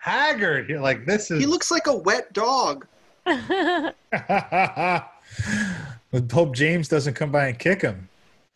haggard. 0.00 0.66
Here, 0.66 0.80
like 0.80 1.06
this 1.06 1.30
is. 1.30 1.38
He 1.38 1.46
looks 1.46 1.70
like 1.70 1.86
a 1.86 1.96
wet 1.96 2.32
dog. 2.32 2.86
But 6.12 6.30
Hope 6.32 6.54
James 6.54 6.88
doesn't 6.88 7.14
come 7.14 7.30
by 7.30 7.46
and 7.46 7.58
kick 7.58 7.82
him. 7.82 8.08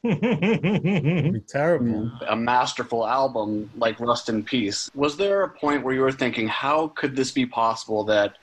Be 0.03 1.41
terrible. 1.47 2.11
a 2.29 2.37
masterful 2.37 3.07
album 3.07 3.71
like 3.77 4.01
Rust 4.01 4.29
in 4.29 4.43
Peace. 4.43 4.91
Was 4.95 5.17
there 5.17 5.45
a 5.45 5.49
point 5.49 5.83
where 5.83 5.95
you 5.95 6.01
were 6.01 6.13
thinking, 6.13 6.49
how 6.49 6.89
could 6.89 7.15
this 7.17 7.31
be 7.31 7.47
possible 7.47 8.05
that, 8.05 8.37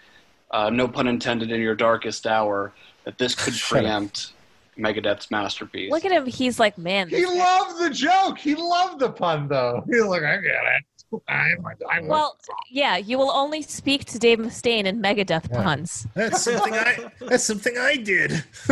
uh, 0.52 0.70
no 0.70 0.88
pun 0.88 1.08
intended, 1.08 1.52
in 1.52 1.62
your 1.62 1.76
darkest 1.76 2.26
hour, 2.26 2.72
that 3.04 3.18
this 3.18 3.36
could 3.36 3.54
Shut 3.68 3.80
up. 3.80 3.84
preempt 3.84 4.34
Megadeth's 4.78 5.30
masterpiece? 5.32 5.92
Look 5.92 6.06
at 6.06 6.12
him. 6.12 6.26
He's 6.26 6.60
like, 6.60 6.78
man. 6.78 7.10
he 7.10 7.24
guy- 7.24 7.34
loved 7.38 7.82
the 7.84 7.90
joke. 7.90 8.38
He 8.40 8.56
loved 8.56 9.00
the 9.00 9.10
pun, 9.12 9.48
though. 9.48 9.84
He's 9.90 10.04
like, 10.04 10.24
I 10.24 10.38
get 10.38 10.54
it. 10.54 10.84
I, 11.28 11.56
I, 11.90 12.00
Well, 12.04 12.38
yeah, 12.70 12.96
you 12.96 13.18
will 13.18 13.32
only 13.32 13.62
speak 13.62 14.06
to 14.06 14.18
Dave 14.20 14.40
Mustaine 14.40 14.86
in 14.86 15.02
Megadeth 15.02 15.50
Yeah. 15.52 15.62
puns. 15.64 16.08
That's 16.16 16.44
something 16.44 16.74
I. 16.74 17.12
That's 17.20 17.44
something 17.44 17.78
I 17.78 17.98
did. 17.98 18.42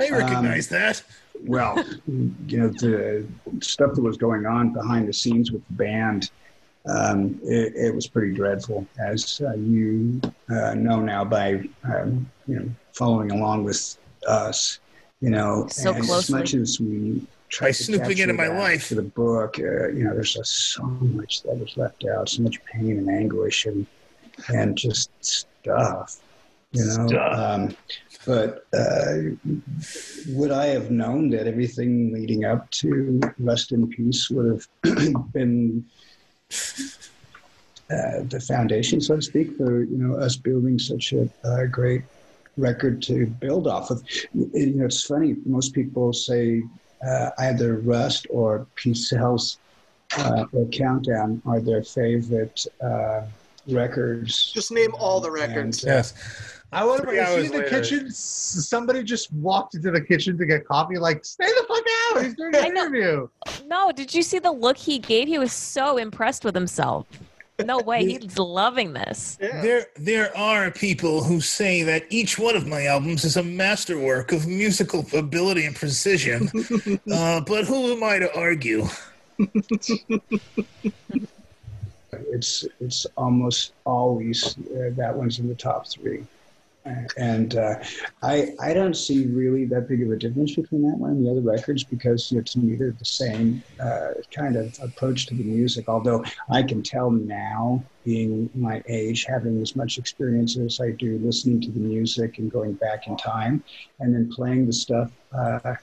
I 0.00 0.10
recognize 0.10 0.68
that. 0.68 1.02
well, 1.44 1.84
you 2.06 2.58
know, 2.58 2.68
the 2.68 3.26
stuff 3.60 3.92
that 3.94 4.02
was 4.02 4.16
going 4.16 4.46
on 4.46 4.72
behind 4.72 5.08
the 5.08 5.12
scenes 5.12 5.52
with 5.52 5.64
the 5.68 5.74
band, 5.74 6.30
um, 6.86 7.38
it, 7.44 7.74
it 7.76 7.94
was 7.94 8.06
pretty 8.08 8.32
dreadful, 8.34 8.86
as 8.98 9.40
uh, 9.44 9.52
you 9.54 10.20
uh, 10.50 10.74
know 10.74 11.00
now 11.00 11.22
by 11.24 11.68
um, 11.84 12.28
you 12.46 12.56
know 12.60 12.68
following 12.92 13.30
along 13.30 13.64
with 13.64 13.98
us. 14.26 14.78
You 15.20 15.30
know, 15.30 15.66
So 15.68 15.92
and 15.94 16.08
as 16.08 16.30
much 16.30 16.54
as 16.54 16.78
we 16.80 17.20
try 17.48 17.68
By 17.68 17.72
to 17.72 17.82
snooping 17.84 18.06
capture 18.08 18.22
into 18.22 18.34
my 18.34 18.48
life. 18.48 18.88
to 18.88 18.94
the 18.94 19.02
book, 19.02 19.58
uh, 19.58 19.88
you 19.88 20.04
know, 20.04 20.14
there's 20.14 20.34
just 20.34 20.72
so 20.74 20.84
much 20.84 21.42
that 21.42 21.58
was 21.58 21.76
left 21.76 22.04
out, 22.06 22.28
so 22.28 22.42
much 22.42 22.62
pain 22.64 22.98
and 22.98 23.08
anguish, 23.08 23.66
and 23.66 23.86
and 24.48 24.76
just 24.76 25.10
stuff. 25.20 26.20
You 26.72 26.84
know, 26.84 27.06
Stuff. 27.08 27.38
Um, 27.38 27.76
but 28.26 28.66
uh, 28.74 29.14
would 30.28 30.50
I 30.52 30.66
have 30.66 30.90
known 30.90 31.30
that 31.30 31.46
everything 31.46 32.12
leading 32.12 32.44
up 32.44 32.70
to 32.72 33.20
Rust 33.38 33.72
in 33.72 33.88
Peace 33.88 34.28
would 34.30 34.46
have 34.84 35.32
been 35.32 35.84
uh, 37.90 38.20
the 38.24 38.44
foundation, 38.46 39.00
so 39.00 39.16
to 39.16 39.22
speak, 39.22 39.56
for 39.56 39.82
you 39.82 39.96
know 39.96 40.16
us 40.16 40.36
building 40.36 40.78
such 40.78 41.12
a, 41.12 41.28
uh 41.44 41.64
great 41.66 42.02
record 42.58 43.00
to 43.02 43.26
build 43.26 43.66
off 43.66 43.90
of? 43.90 44.02
You 44.34 44.74
know, 44.74 44.84
it's 44.86 45.04
funny. 45.04 45.36
Most 45.46 45.72
people 45.74 46.12
say 46.12 46.62
uh, 47.06 47.30
either 47.38 47.76
Rust 47.78 48.26
or 48.28 48.66
Peace 48.74 49.08
Sells 49.08 49.58
uh, 50.18 50.44
or 50.52 50.66
Countdown 50.66 51.40
are 51.46 51.60
their 51.60 51.82
favorite 51.82 52.66
uh, 52.82 53.22
records. 53.68 54.50
Just 54.52 54.72
name 54.72 54.90
all 54.98 55.20
the 55.20 55.30
records. 55.30 55.84
And, 55.84 55.92
uh, 55.92 55.96
Yes. 55.96 56.14
I 56.70 56.84
wonder, 56.84 57.04
Three 57.06 57.18
is 57.18 57.26
he 57.28 57.34
hours 57.34 57.44
in 57.46 57.52
the 57.52 57.58
later. 57.60 57.70
kitchen? 57.70 58.10
Somebody 58.10 59.02
just 59.02 59.32
walked 59.32 59.74
into 59.74 59.90
the 59.90 60.02
kitchen 60.02 60.36
to 60.36 60.44
get 60.44 60.66
coffee. 60.66 60.98
Like, 60.98 61.24
stay 61.24 61.46
the 61.46 61.64
fuck 61.66 61.84
out! 62.18 62.24
He's 62.24 62.34
doing 62.34 62.54
an 62.54 62.64
interview. 62.66 63.26
No, 63.66 63.90
did 63.90 64.12
you 64.14 64.22
see 64.22 64.38
the 64.38 64.52
look 64.52 64.76
he 64.76 64.98
gave? 64.98 65.28
He 65.28 65.38
was 65.38 65.50
so 65.52 65.96
impressed 65.96 66.44
with 66.44 66.54
himself. 66.54 67.06
No 67.64 67.78
way, 67.84 68.04
he's 68.04 68.38
loving 68.38 68.92
this. 68.92 69.38
Yeah. 69.40 69.62
There, 69.62 69.86
there 69.96 70.36
are 70.36 70.70
people 70.70 71.24
who 71.24 71.40
say 71.40 71.82
that 71.82 72.04
each 72.10 72.38
one 72.38 72.56
of 72.56 72.66
my 72.66 72.86
albums 72.86 73.24
is 73.24 73.36
a 73.36 73.42
masterwork 73.42 74.32
of 74.32 74.46
musical 74.46 75.04
ability 75.14 75.66
and 75.66 75.74
precision. 75.74 76.48
uh, 77.12 77.40
but 77.40 77.64
who 77.64 77.92
am 77.92 78.04
I 78.04 78.18
to 78.20 78.38
argue? 78.38 78.86
it's 82.10 82.64
it's 82.80 83.06
almost 83.16 83.72
always 83.84 84.56
uh, 84.58 84.90
that 84.96 85.14
one's 85.14 85.38
in 85.38 85.48
the 85.48 85.54
top 85.54 85.86
three, 85.86 86.24
and 87.16 87.56
uh, 87.56 87.74
I 88.22 88.54
I 88.60 88.72
don't 88.72 88.94
see 88.94 89.26
really 89.26 89.64
that 89.66 89.88
big 89.88 90.02
of 90.02 90.10
a 90.10 90.16
difference 90.16 90.54
between 90.54 90.82
that 90.82 90.96
one 90.96 91.10
and 91.10 91.26
the 91.26 91.30
other 91.30 91.40
records 91.40 91.84
because 91.84 92.30
you 92.30 92.38
know, 92.38 92.44
to 92.44 92.58
me 92.58 92.76
they're 92.76 92.92
the 92.92 93.04
same 93.04 93.62
uh, 93.80 94.10
kind 94.34 94.56
of 94.56 94.76
approach 94.82 95.26
to 95.26 95.34
the 95.34 95.44
music. 95.44 95.88
Although 95.88 96.24
I 96.50 96.62
can 96.62 96.82
tell 96.82 97.10
now, 97.10 97.82
being 98.04 98.50
my 98.54 98.82
age, 98.88 99.24
having 99.28 99.60
as 99.60 99.76
much 99.76 99.98
experience 99.98 100.58
as 100.58 100.80
I 100.80 100.92
do, 100.92 101.18
listening 101.18 101.60
to 101.62 101.70
the 101.70 101.80
music 101.80 102.38
and 102.38 102.50
going 102.50 102.74
back 102.74 103.06
in 103.06 103.16
time, 103.16 103.62
and 104.00 104.14
then 104.14 104.30
playing 104.30 104.66
the 104.66 104.72
stuff. 104.72 105.10
Uh, 105.32 105.74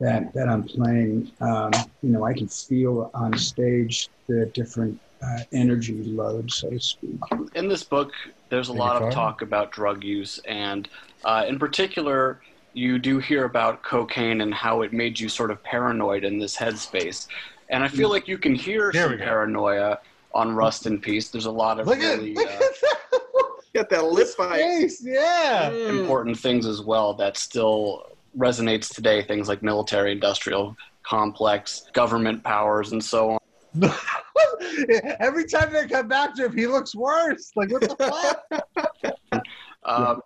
that, 0.00 0.32
that 0.32 0.48
I'm 0.48 0.62
playing, 0.62 1.30
um, 1.42 1.72
you 2.02 2.08
know, 2.08 2.24
I 2.24 2.32
can 2.32 2.48
feel 2.48 3.10
on 3.12 3.36
stage 3.36 4.08
the 4.28 4.46
different 4.54 4.98
uh, 5.22 5.40
energy 5.52 6.02
load, 6.04 6.50
so 6.50 6.70
to 6.70 6.80
speak. 6.80 7.20
in 7.54 7.68
this 7.68 7.84
book, 7.84 8.10
there's 8.50 8.68
a 8.68 8.72
lot 8.72 9.00
of 9.00 9.12
talk 9.12 9.42
about 9.42 9.72
drug 9.72 10.04
use, 10.04 10.38
and 10.40 10.88
uh, 11.24 11.44
in 11.48 11.58
particular, 11.58 12.40
you 12.72 12.98
do 12.98 13.18
hear 13.18 13.44
about 13.44 13.82
cocaine 13.82 14.42
and 14.42 14.52
how 14.52 14.82
it 14.82 14.92
made 14.92 15.18
you 15.18 15.28
sort 15.28 15.50
of 15.50 15.62
paranoid 15.62 16.24
in 16.24 16.38
this 16.38 16.56
headspace. 16.56 17.26
And 17.68 17.82
I 17.84 17.88
feel 17.88 18.08
like 18.08 18.28
you 18.28 18.38
can 18.38 18.54
hear 18.54 18.90
There 18.92 19.08
some 19.08 19.18
paranoia 19.18 19.98
on 20.34 20.54
Rust 20.54 20.86
in 20.86 21.00
Peace. 21.00 21.28
There's 21.28 21.46
a 21.46 21.50
lot 21.50 21.80
of 21.80 21.86
Look 21.86 22.00
at, 22.00 22.18
really 22.18 22.34
look 22.34 22.46
uh, 22.46 22.50
at 22.52 22.58
that 22.58 23.20
Got 23.72 23.90
that 23.90 24.04
lip. 24.04 24.28
Yeah. 25.00 25.70
Mm. 25.70 26.00
important 26.00 26.38
things 26.38 26.66
as 26.66 26.82
well 26.82 27.14
that 27.14 27.36
still 27.36 28.16
resonates 28.36 28.92
today. 28.92 29.22
Things 29.22 29.48
like 29.48 29.62
military-industrial 29.62 30.76
complex, 31.04 31.86
government 31.92 32.42
powers, 32.42 32.92
and 32.92 33.02
so 33.02 33.30
on. 33.32 33.39
Every 35.20 35.46
time 35.46 35.72
they 35.72 35.86
come 35.86 36.08
back 36.08 36.34
to 36.36 36.46
him, 36.46 36.56
he 36.56 36.66
looks 36.66 36.94
worse. 36.94 37.52
Like, 37.56 37.70
what 37.70 37.82
the 37.82 38.40
fuck? 39.32 39.44
Uh, 39.84 40.16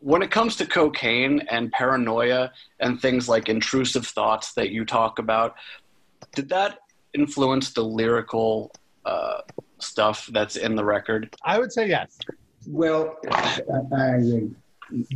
when 0.00 0.22
it 0.22 0.30
comes 0.30 0.56
to 0.56 0.66
cocaine 0.66 1.40
and 1.50 1.72
paranoia 1.72 2.52
and 2.80 3.00
things 3.00 3.28
like 3.28 3.48
intrusive 3.48 4.06
thoughts 4.06 4.52
that 4.54 4.70
you 4.70 4.84
talk 4.84 5.18
about, 5.18 5.54
did 6.34 6.48
that 6.50 6.78
influence 7.14 7.72
the 7.72 7.82
lyrical 7.82 8.70
uh, 9.04 9.40
stuff 9.78 10.28
that's 10.32 10.56
in 10.56 10.74
the 10.74 10.84
record? 10.84 11.34
I 11.44 11.58
would 11.58 11.72
say 11.72 11.88
yes. 11.88 12.18
Well, 12.66 13.16
I, 13.30 13.60
I, 13.96 14.48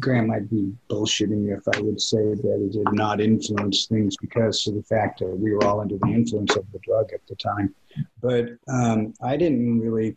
Graham, 0.00 0.30
I'd 0.30 0.50
be 0.50 0.72
bullshitting 0.90 1.56
if 1.56 1.62
I 1.76 1.80
would 1.80 2.00
say 2.00 2.34
that 2.34 2.60
it 2.64 2.72
did 2.72 2.92
not 2.92 3.20
influence 3.20 3.86
things 3.86 4.16
because 4.16 4.66
of 4.66 4.74
the 4.74 4.82
fact 4.82 5.20
that 5.20 5.26
we 5.38 5.52
were 5.52 5.64
all 5.64 5.80
under 5.80 5.98
the 5.98 6.08
influence 6.08 6.56
of 6.56 6.64
the 6.72 6.78
drug 6.80 7.12
at 7.12 7.26
the 7.28 7.36
time. 7.36 7.74
But 8.22 8.50
um, 8.68 9.14
I 9.22 9.36
didn't 9.36 9.80
really, 9.80 10.16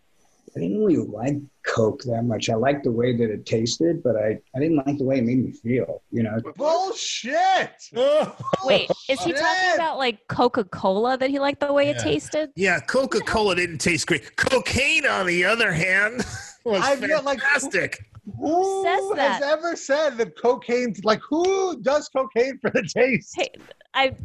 I 0.56 0.60
didn't 0.60 0.84
really 0.84 0.98
like 1.06 1.38
Coke 1.66 2.02
that 2.04 2.24
much. 2.24 2.50
I 2.50 2.56
liked 2.56 2.84
the 2.84 2.92
way 2.92 3.16
that 3.16 3.30
it 3.32 3.46
tasted, 3.46 4.04
but 4.04 4.16
I, 4.16 4.38
I 4.56 4.60
didn't 4.60 4.78
like 4.86 4.98
the 4.98 5.04
way 5.04 5.20
it 5.20 5.24
made 5.24 5.44
me 5.46 5.52
feel. 5.52 6.02
You 6.12 6.24
know, 6.24 6.40
Bullshit. 6.58 7.72
Wait, 8.66 8.90
is 9.10 9.22
he 9.24 9.32
talking 9.32 9.74
about 9.76 9.98
like 9.98 10.28
Coca 10.28 10.64
Cola 10.64 11.18
that 11.18 11.30
he 11.30 11.40
liked 11.40 11.60
the 11.60 11.72
way 11.72 11.90
it 11.90 12.00
tasted? 12.00 12.52
Yeah, 12.56 12.80
Coca 12.80 13.20
Cola 13.22 13.56
didn't 13.56 13.78
taste 13.80 14.08
great. 14.08 14.36
Cocaine, 14.36 15.06
on 15.06 15.26
the 15.28 15.46
other 15.46 15.72
hand, 15.72 16.26
was 16.66 16.82
I 16.84 16.96
feel 16.96 17.22
like- 17.24 17.40
fantastic. 17.40 18.06
Who 18.40 18.84
says 18.84 19.18
has 19.18 19.42
ever 19.42 19.76
said 19.76 20.18
that 20.18 20.40
cocaine's 20.40 21.04
like 21.04 21.22
who 21.28 21.80
does 21.82 22.08
cocaine 22.10 22.60
for 22.60 22.70
the 22.70 22.84
taste? 22.84 23.34
Hey, 23.36 23.50
I 23.94 24.16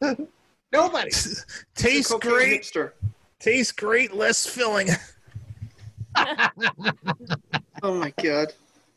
Nobody. 0.72 1.10
tastes 1.74 2.14
great. 2.20 2.62
hipster. 2.62 2.92
Tastes 3.40 3.72
great, 3.72 4.14
less 4.14 4.46
filling. 4.46 4.88
Oh 7.82 7.94
my 7.94 8.12
god. 8.22 8.52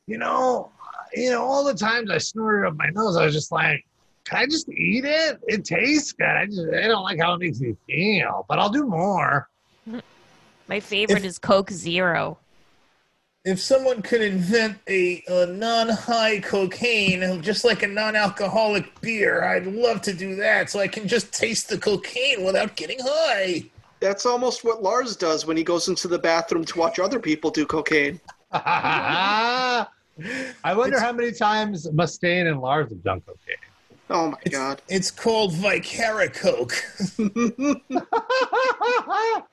You 0.08 0.18
know, 0.20 0.70
you 1.14 1.32
know, 1.32 1.42
all 1.44 1.64
the 1.64 1.74
times 1.74 2.12
I 2.12 2.18
snorted 2.20 2.68
up 2.68 2.76
my 2.76 2.90
nose, 2.90 3.16
I 3.18 3.26
was 3.26 3.34
just 3.34 3.52
like, 3.52 3.84
can 4.26 4.38
I 4.40 4.46
just 4.46 4.70
eat 4.70 5.06
it? 5.06 5.40
It 5.48 5.66
tastes 5.66 6.12
good. 6.12 6.28
I 6.28 6.46
just 6.46 6.60
I 6.74 6.88
don't 6.88 7.04
like 7.04 7.20
how 7.20 7.34
it 7.34 7.40
makes 7.40 7.60
me 7.60 7.76
feel, 7.88 8.46
but 8.48 8.60
I'll 8.60 8.70
do 8.70 8.86
more. 8.86 9.50
my 10.68 10.80
favorite 10.80 11.20
If- 11.20 11.26
is 11.26 11.40
Coke 11.40 11.72
Zero. 11.72 12.38
If 13.46 13.60
someone 13.60 14.02
could 14.02 14.22
invent 14.22 14.80
a, 14.90 15.24
a 15.28 15.46
non-high 15.46 16.40
cocaine, 16.40 17.44
just 17.44 17.64
like 17.64 17.84
a 17.84 17.88
non-alcoholic 17.88 19.00
beer, 19.02 19.44
I'd 19.44 19.68
love 19.68 20.02
to 20.02 20.14
do 20.14 20.36
that, 20.38 20.72
so 20.72 20.80
I 20.80 20.88
can 20.88 21.08
just 21.08 21.32
taste 21.32 21.70
the 21.70 21.78
cocaine 21.78 22.44
without 22.44 22.76
getting 22.76 22.98
high. 23.00 23.66
That's 24.00 24.26
almost 24.26 24.64
what 24.64 24.82
Lars 24.82 25.16
does 25.16 25.46
when 25.46 25.58
he 25.58 25.64
goes 25.64 25.88
into 25.88 26.08
the 26.08 26.18
bathroom 26.18 26.66
to 26.66 26.80
watch 26.80 26.98
other 26.98 27.20
people 27.20 27.52
do 27.52 27.68
cocaine. 27.68 28.20
I 28.52 29.86
wonder 30.66 31.00
how 31.00 31.14
many 31.14 31.32
times 31.32 31.88
Mustaine 31.92 32.50
and 32.50 32.60
Lars 32.60 32.90
have 32.90 33.04
done 33.04 33.22
cocaine. 33.22 33.58
Oh 34.10 34.32
my 34.32 34.38
It's, 34.44 34.56
god. 34.56 34.82
it's 34.88 35.12
called 35.12 35.54
Vicara 35.54 36.34
Coke. 36.34 36.74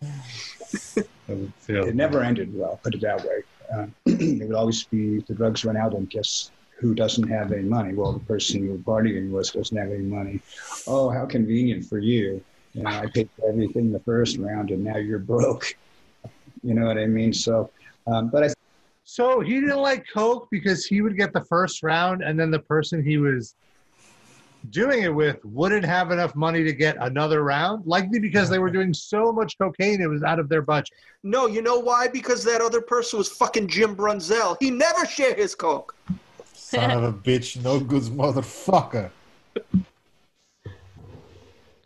it 1.28 1.94
never 1.94 2.22
ended 2.22 2.54
well, 2.54 2.80
put 2.82 2.94
it 2.94 3.00
that 3.00 3.24
way. 3.24 3.42
Uh, 3.72 3.86
it 4.06 4.46
would 4.46 4.56
always 4.56 4.84
be 4.84 5.20
the 5.20 5.34
drugs 5.34 5.64
run 5.64 5.76
out, 5.76 5.94
and 5.94 6.08
guess 6.10 6.50
who 6.78 6.94
doesn't 6.94 7.28
have 7.28 7.52
any 7.52 7.62
money? 7.62 7.94
Well, 7.94 8.12
the 8.12 8.20
person 8.20 8.64
you're 8.64 8.76
partying 8.76 9.30
with 9.30 9.52
doesn't 9.52 9.76
have 9.76 9.90
any 9.90 10.02
money. 10.02 10.40
Oh, 10.86 11.10
how 11.10 11.24
convenient 11.26 11.84
for 11.86 11.98
you. 11.98 12.44
You 12.74 12.82
know, 12.82 12.90
I 12.90 13.06
paid 13.06 13.30
for 13.36 13.48
everything 13.48 13.92
the 13.92 14.00
first 14.00 14.36
round, 14.38 14.70
and 14.70 14.82
now 14.82 14.96
you're 14.96 15.20
broke. 15.20 15.76
You 16.62 16.74
know 16.74 16.86
what 16.86 16.98
I 16.98 17.06
mean? 17.06 17.32
So, 17.32 17.70
um, 18.06 18.28
but 18.28 18.44
I 18.44 18.48
So 19.04 19.40
he 19.40 19.60
didn't 19.60 19.78
like 19.78 20.04
Coke 20.12 20.48
because 20.50 20.84
he 20.84 21.00
would 21.00 21.16
get 21.16 21.32
the 21.32 21.44
first 21.44 21.82
round, 21.82 22.22
and 22.22 22.38
then 22.38 22.50
the 22.50 22.58
person 22.58 23.04
he 23.04 23.18
was 23.18 23.54
doing 24.70 25.02
it 25.02 25.14
with 25.14 25.44
wouldn't 25.44 25.84
have 25.84 26.10
enough 26.10 26.34
money 26.34 26.64
to 26.64 26.72
get 26.72 26.96
another 27.00 27.42
round. 27.42 27.86
Likely 27.86 28.18
because 28.18 28.48
they 28.48 28.58
were 28.58 28.70
doing 28.70 28.94
so 28.94 29.32
much 29.32 29.58
cocaine, 29.58 30.00
it 30.00 30.08
was 30.08 30.22
out 30.22 30.38
of 30.38 30.48
their 30.48 30.62
budget. 30.62 30.96
No, 31.22 31.46
you 31.46 31.62
know 31.62 31.78
why? 31.78 32.08
Because 32.08 32.44
that 32.44 32.60
other 32.60 32.80
person 32.80 33.18
was 33.18 33.28
fucking 33.28 33.68
Jim 33.68 33.96
Brunzel. 33.96 34.56
He 34.60 34.70
never 34.70 35.06
shared 35.06 35.38
his 35.38 35.54
coke. 35.54 35.94
Son 36.54 36.90
of 36.90 37.02
a 37.02 37.12
bitch, 37.12 37.62
no 37.62 37.78
goods 37.78 38.10
motherfucker. 38.10 39.10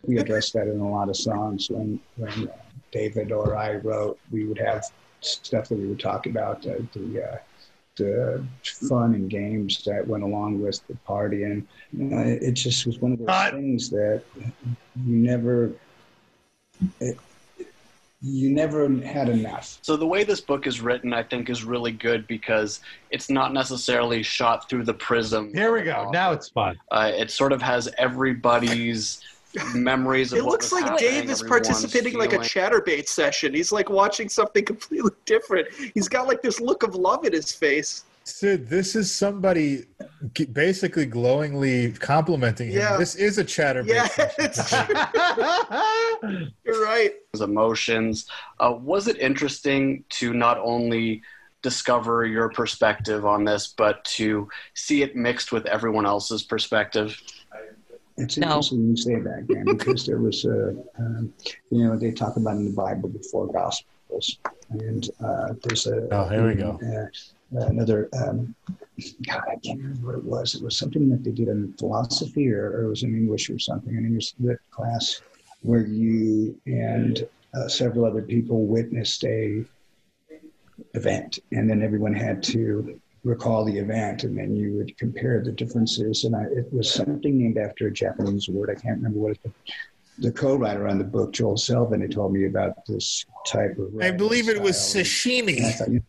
we 0.03 0.17
addressed 0.17 0.53
that 0.53 0.67
in 0.67 0.79
a 0.79 0.89
lot 0.89 1.09
of 1.09 1.17
songs 1.17 1.69
when 1.69 1.99
when 2.15 2.47
uh, 2.47 2.57
David 2.91 3.31
or 3.31 3.55
I 3.55 3.75
wrote. 3.75 4.17
We 4.31 4.45
would 4.45 4.57
have 4.57 4.83
stuff 5.21 5.69
that 5.69 5.77
we 5.77 5.87
would 5.87 5.99
talk 5.99 6.25
about 6.25 6.65
uh, 6.65 6.75
the 6.93 7.23
uh, 7.23 7.37
the 7.99 8.43
fun 8.63 9.13
and 9.13 9.29
games 9.29 9.83
that 9.85 10.07
went 10.07 10.23
along 10.23 10.61
with 10.61 10.85
the 10.87 10.95
party, 11.05 11.43
and 11.43 11.67
you 11.93 12.05
know, 12.05 12.19
it, 12.19 12.41
it 12.41 12.51
just 12.53 12.85
was 12.85 12.99
one 12.99 13.13
of 13.13 13.19
those 13.19 13.27
Cut. 13.27 13.53
things 13.53 13.89
that 13.91 14.23
you 15.05 15.15
never. 15.15 15.71
It, 16.99 17.17
you 18.21 18.49
never 18.49 18.89
had 19.01 19.29
enough. 19.29 19.79
So 19.81 19.95
the 19.95 20.05
way 20.05 20.25
this 20.25 20.41
book 20.41 20.67
is 20.67 20.81
written, 20.81 21.13
I 21.13 21.23
think, 21.23 21.49
is 21.49 21.63
really 21.63 21.93
good 21.93 22.27
because 22.27 22.81
it's 23.11 23.29
not 23.29 23.53
necessarily 23.53 24.23
shot 24.23 24.69
through 24.69 24.83
the 24.83 24.93
prism. 24.93 25.53
Here 25.53 25.73
we 25.73 25.83
go. 25.83 26.09
Now 26.11 26.33
it's 26.33 26.49
fun. 26.49 26.77
Uh, 26.91 27.11
it 27.15 27.31
sort 27.31 27.53
of 27.53 27.61
has 27.61 27.87
everybody's 27.97 29.21
memories 29.73 30.31
of 30.31 30.39
It 30.39 30.45
what 30.45 30.51
looks 30.51 30.71
was 30.71 30.81
like 30.81 30.91
happening, 30.91 31.11
Dave 31.11 31.29
is 31.29 31.41
everyone's 31.41 31.67
participating 31.67 32.17
like 32.17 32.33
a 32.33 32.37
chatterbait 32.39 33.07
session. 33.07 33.53
He's 33.53 33.71
like 33.71 33.89
watching 33.89 34.29
something 34.29 34.63
completely 34.63 35.11
different. 35.25 35.67
He's 35.93 36.07
got 36.07 36.27
like 36.27 36.41
this 36.41 36.59
look 36.59 36.83
of 36.83 36.95
love 36.95 37.25
in 37.25 37.33
his 37.33 37.51
face. 37.51 38.03
Sid, 38.23 38.69
this 38.69 38.95
is 38.95 39.11
somebody 39.11 39.85
basically 40.53 41.07
glowingly 41.07 41.93
complimenting 41.93 42.69
him. 42.69 42.77
Yeah. 42.77 42.97
This 42.97 43.15
is 43.15 43.39
a 43.39 43.43
chatterbait. 43.43 43.87
Yeah, 43.87 44.07
session. 44.07 44.35
it's 46.21 46.53
You're 46.63 46.83
right. 46.85 47.13
his 47.31 47.41
emotions. 47.41 48.27
Uh, 48.59 48.75
was 48.79 49.07
it 49.07 49.17
interesting 49.17 50.03
to 50.09 50.33
not 50.33 50.59
only 50.59 51.23
discover 51.61 52.25
your 52.25 52.49
perspective 52.49 53.25
on 53.25 53.43
this, 53.45 53.73
but 53.75 54.03
to 54.05 54.47
see 54.75 55.01
it 55.01 55.15
mixed 55.15 55.51
with 55.51 55.65
everyone 55.65 56.05
else's 56.05 56.43
perspective? 56.43 57.19
It's 58.19 58.37
No. 58.37 58.47
interesting 58.47 58.89
you 58.89 58.97
say 58.97 59.15
that, 59.15 59.47
Graham, 59.47 59.65
because 59.65 60.05
there 60.05 60.19
was 60.19 60.45
a, 60.45 60.75
um, 60.97 61.33
you 61.71 61.83
know, 61.83 61.97
they 61.97 62.11
talk 62.11 62.35
about 62.35 62.57
in 62.57 62.65
the 62.65 62.71
Bible 62.71 63.09
the 63.09 63.23
four 63.31 63.47
Gospels, 63.47 64.39
and 64.69 65.09
uh, 65.23 65.53
there's 65.63 65.87
a. 65.87 66.07
Oh, 66.13 66.27
here 66.27 66.47
we 66.47 66.55
go. 66.55 66.79
Uh, 66.83 67.65
another, 67.65 68.09
um, 68.13 68.53
God, 69.25 69.43
I 69.49 69.55
can't 69.63 69.79
remember 69.79 70.07
what 70.07 70.15
it 70.17 70.23
was. 70.23 70.55
It 70.55 70.61
was 70.63 70.77
something 70.77 71.09
that 71.09 71.23
they 71.23 71.31
did 71.31 71.47
in 71.47 71.73
philosophy, 71.79 72.51
or, 72.51 72.71
or 72.71 72.83
it 72.83 72.89
was 72.89 73.03
in 73.03 73.15
English 73.15 73.49
or 73.49 73.57
something, 73.57 73.95
an 73.95 74.05
English 74.05 74.33
lit 74.39 74.59
class, 74.69 75.21
where 75.61 75.85
you 75.85 76.59
and 76.65 77.25
uh, 77.55 77.67
several 77.67 78.05
other 78.05 78.21
people 78.21 78.65
witnessed 78.65 79.23
a 79.23 79.63
event, 80.93 81.39
and 81.51 81.69
then 81.69 81.81
everyone 81.81 82.13
had 82.13 82.43
to 82.43 82.99
recall 83.23 83.65
the 83.65 83.77
event, 83.77 84.23
and 84.23 84.37
then 84.37 84.55
you 84.55 84.77
would 84.77 84.97
compare 84.97 85.41
the 85.43 85.51
differences. 85.51 86.23
And 86.23 86.35
I, 86.35 86.43
it 86.43 86.71
was 86.71 86.91
something 86.91 87.37
named 87.37 87.57
after 87.57 87.87
a 87.87 87.91
Japanese 87.91 88.47
word. 88.47 88.69
I 88.69 88.75
can't 88.75 88.97
remember 88.97 89.19
what 89.19 89.31
it. 89.31 89.39
Was. 89.43 89.53
The 90.19 90.31
co-writer 90.31 90.87
on 90.87 90.97
the 90.97 91.05
book, 91.05 91.31
Joel 91.31 91.55
Selvin, 91.55 92.01
had 92.01 92.11
told 92.11 92.33
me 92.33 92.45
about 92.45 92.85
this 92.85 93.25
type 93.47 93.77
of. 93.77 94.01
I 94.01 94.11
believe 94.11 94.49
it 94.49 94.61
was 94.61 94.75
sashimi. 94.75 95.73
Thought, 95.77 95.91
you 95.91 96.01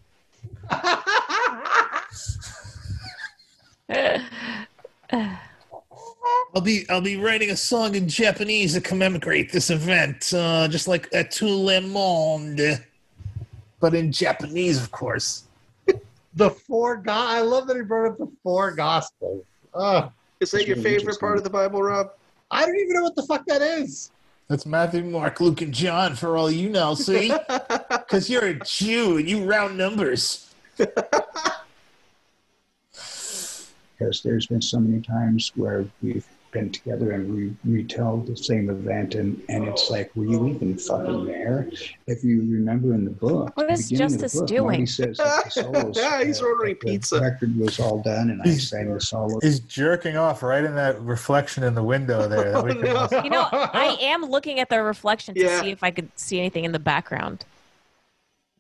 I'll 6.55 6.63
be 6.63 6.85
I'll 6.89 7.01
be 7.01 7.17
writing 7.17 7.51
a 7.51 7.57
song 7.57 7.95
in 7.95 8.09
Japanese 8.09 8.75
to 8.75 8.81
commemorate 8.81 9.53
this 9.53 9.71
event, 9.71 10.33
uh, 10.35 10.67
just 10.69 10.89
like 10.89 11.09
a 11.13 11.23
tout 11.23 11.49
le 11.49 11.81
monde, 11.81 12.85
but 13.79 13.95
in 13.95 14.11
Japanese, 14.11 14.83
of 14.83 14.91
course. 14.91 15.45
The 16.35 16.51
four 16.51 16.97
go- 16.97 17.12
I 17.12 17.41
love 17.41 17.66
that 17.68 17.76
he 17.76 17.83
brought 17.83 18.11
up 18.12 18.18
the 18.18 18.31
four 18.43 18.70
gospels. 18.72 19.45
Oh, 19.74 20.11
Is 20.41 20.51
that 20.53 20.66
your 20.66 20.76
really 20.76 20.99
favorite 20.99 21.20
part 21.20 21.37
of 21.39 21.45
the 21.45 21.51
Bible, 21.51 21.83
Rob? 21.83 22.12
I 22.51 22.64
don't 22.66 22.76
even 22.76 22.95
know 22.95 23.03
what 23.03 23.16
the 23.16 23.22
fuck 23.24 23.45
that 23.47 23.62
is. 23.62 24.11
That's 24.49 24.66
Matthew, 24.66 25.05
Mark, 25.05 25.41
Luke, 25.41 25.61
and 25.61 25.72
John 25.72 26.16
for 26.16 26.37
all 26.37 26.51
you 26.51 26.68
know. 26.70 26.95
See, 26.95 27.33
because 27.89 28.28
you're 28.28 28.47
a 28.47 28.55
Jew 28.61 29.18
and 29.18 29.28
you 29.28 29.45
round 29.45 29.78
numbers. 29.78 30.53
because 30.76 30.91
there's 34.24 34.47
been 34.47 34.62
so 34.62 34.81
many 34.81 35.01
times 35.03 35.53
where 35.55 35.85
we've 36.03 36.26
been 36.53 36.70
together 36.70 37.12
and 37.12 37.32
we 37.34 37.55
retell 37.70 38.18
the 38.18 38.36
same 38.36 38.70
event 38.70 39.14
and, 39.14 39.40
and 39.48 39.66
it's 39.68 39.88
like 39.90 40.11
were 40.16 40.24
you 40.24 40.48
even 40.48 40.76
fucking 40.76 41.24
there 41.26 41.68
if 42.07 42.24
you 42.24 42.40
remember 42.40 42.92
in 42.94 43.05
the 43.05 43.11
book 43.11 43.57
What 43.57 43.68
the 43.68 43.74
is 43.74 43.88
beginning 43.88 44.14
of 44.14 44.20
the 44.20 44.24
Justice 44.24 44.40
book, 44.40 44.48
doing? 44.48 44.64
Marty 44.66 44.86
says 44.86 45.16
the 45.16 45.48
solos, 45.51 45.96
Yeah, 45.96 46.24
he's 46.24 46.42
uh, 46.42 46.46
ordering 46.46 46.76
the 46.80 46.86
pizza. 46.92 47.20
record 47.20 47.57
was 47.57 47.78
all 47.78 48.03
done 48.03 48.30
and 48.30 48.42
I 48.42 48.51
sang 48.55 48.92
the 48.92 49.01
solo 49.01 49.38
He's 49.40 49.61
jerking 49.61 50.16
off 50.16 50.42
right 50.42 50.64
in 50.64 50.74
that 50.74 51.01
reflection 51.01 51.62
in 51.62 51.74
the 51.74 51.82
window 51.84 52.26
there. 52.28 52.53
that 52.53 52.64
we 52.64 52.70
Oh, 52.72 53.09
no. 53.11 53.22
You 53.22 53.30
know, 53.30 53.46
I 53.53 53.96
am 54.03 54.24
looking 54.24 54.59
at 54.61 54.68
the 54.68 54.82
reflection 54.82 55.34
to 55.34 55.40
Yeah. 55.40 55.61
see 55.61 55.70
if 55.70 55.82
I 55.82 55.90
could 55.90 56.09
see 56.16 56.38
anything 56.38 56.64
in 56.64 56.72
the 56.72 56.78
background. 56.80 57.44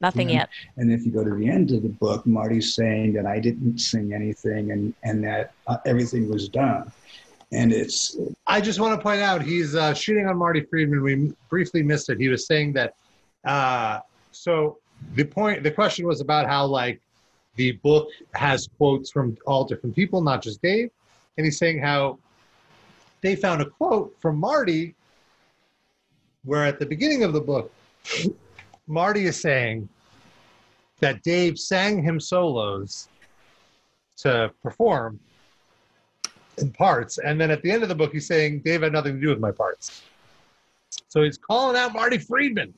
Nothing 0.00 0.28
Yeah. 0.30 0.34
yet. 0.36 0.48
and 0.76 0.90
if 0.92 1.04
you 1.04 1.12
go 1.12 1.22
to 1.24 1.34
the 1.34 1.48
end 1.48 1.72
of 1.72 1.82
the 1.82 1.88
book 1.88 2.24
Marty's 2.26 2.74
saying 2.74 3.12
that 3.14 3.26
I 3.26 3.38
didn't 3.40 3.78
sing 3.78 4.12
anything 4.14 4.70
and 4.70 4.94
and 5.02 5.22
that 5.24 5.52
uh, 5.66 5.76
everything 5.84 6.28
was 6.30 6.48
done 6.48 6.90
and 7.52 7.72
it's 7.72 8.16
I 8.46 8.60
just 8.60 8.80
want 8.80 8.98
to 8.98 9.02
point 9.02 9.20
out 9.20 9.42
he's 9.42 9.74
uh, 9.74 9.92
shooting 9.94 10.26
on 10.26 10.36
Marty 10.36 10.62
Friedman. 10.62 11.02
We 11.02 11.32
briefly 11.48 11.82
missed 11.82 12.08
it. 12.10 12.18
He 12.18 12.28
was 12.28 12.46
saying 12.46 12.74
that. 12.74 12.94
Uh, 13.44 14.00
so 14.32 14.78
the 15.14 15.24
point, 15.24 15.62
the 15.62 15.70
question 15.70 16.06
was 16.06 16.20
about 16.20 16.46
how 16.46 16.66
like 16.66 17.00
the 17.56 17.72
book 17.72 18.08
has 18.34 18.68
quotes 18.76 19.10
from 19.10 19.36
all 19.46 19.64
different 19.64 19.96
people, 19.96 20.20
not 20.20 20.42
just 20.42 20.62
Dave, 20.62 20.90
and 21.36 21.44
he's 21.44 21.58
saying 21.58 21.80
how 21.80 22.18
they 23.20 23.34
found 23.34 23.62
a 23.62 23.66
quote 23.66 24.14
from 24.20 24.38
Marty, 24.38 24.94
where 26.44 26.64
at 26.64 26.78
the 26.78 26.86
beginning 26.86 27.24
of 27.24 27.32
the 27.32 27.40
book, 27.40 27.72
Marty 28.86 29.26
is 29.26 29.40
saying 29.40 29.88
that 31.00 31.22
Dave 31.22 31.58
sang 31.58 32.02
him 32.02 32.20
solos 32.20 33.08
to 34.18 34.52
perform 34.62 35.18
in 36.58 36.70
parts. 36.72 37.18
And 37.18 37.40
then 37.40 37.50
at 37.50 37.62
the 37.62 37.70
end 37.70 37.82
of 37.82 37.88
the 37.88 37.94
book, 37.94 38.12
he's 38.12 38.26
saying 38.26 38.60
Dave 38.60 38.82
had 38.82 38.92
nothing 38.92 39.14
to 39.14 39.20
do 39.20 39.28
with 39.28 39.40
my 39.40 39.50
parts. 39.50 40.02
So 41.08 41.22
he's 41.22 41.38
calling 41.38 41.76
out 41.76 41.92
Marty 41.92 42.18
Friedman. 42.18 42.74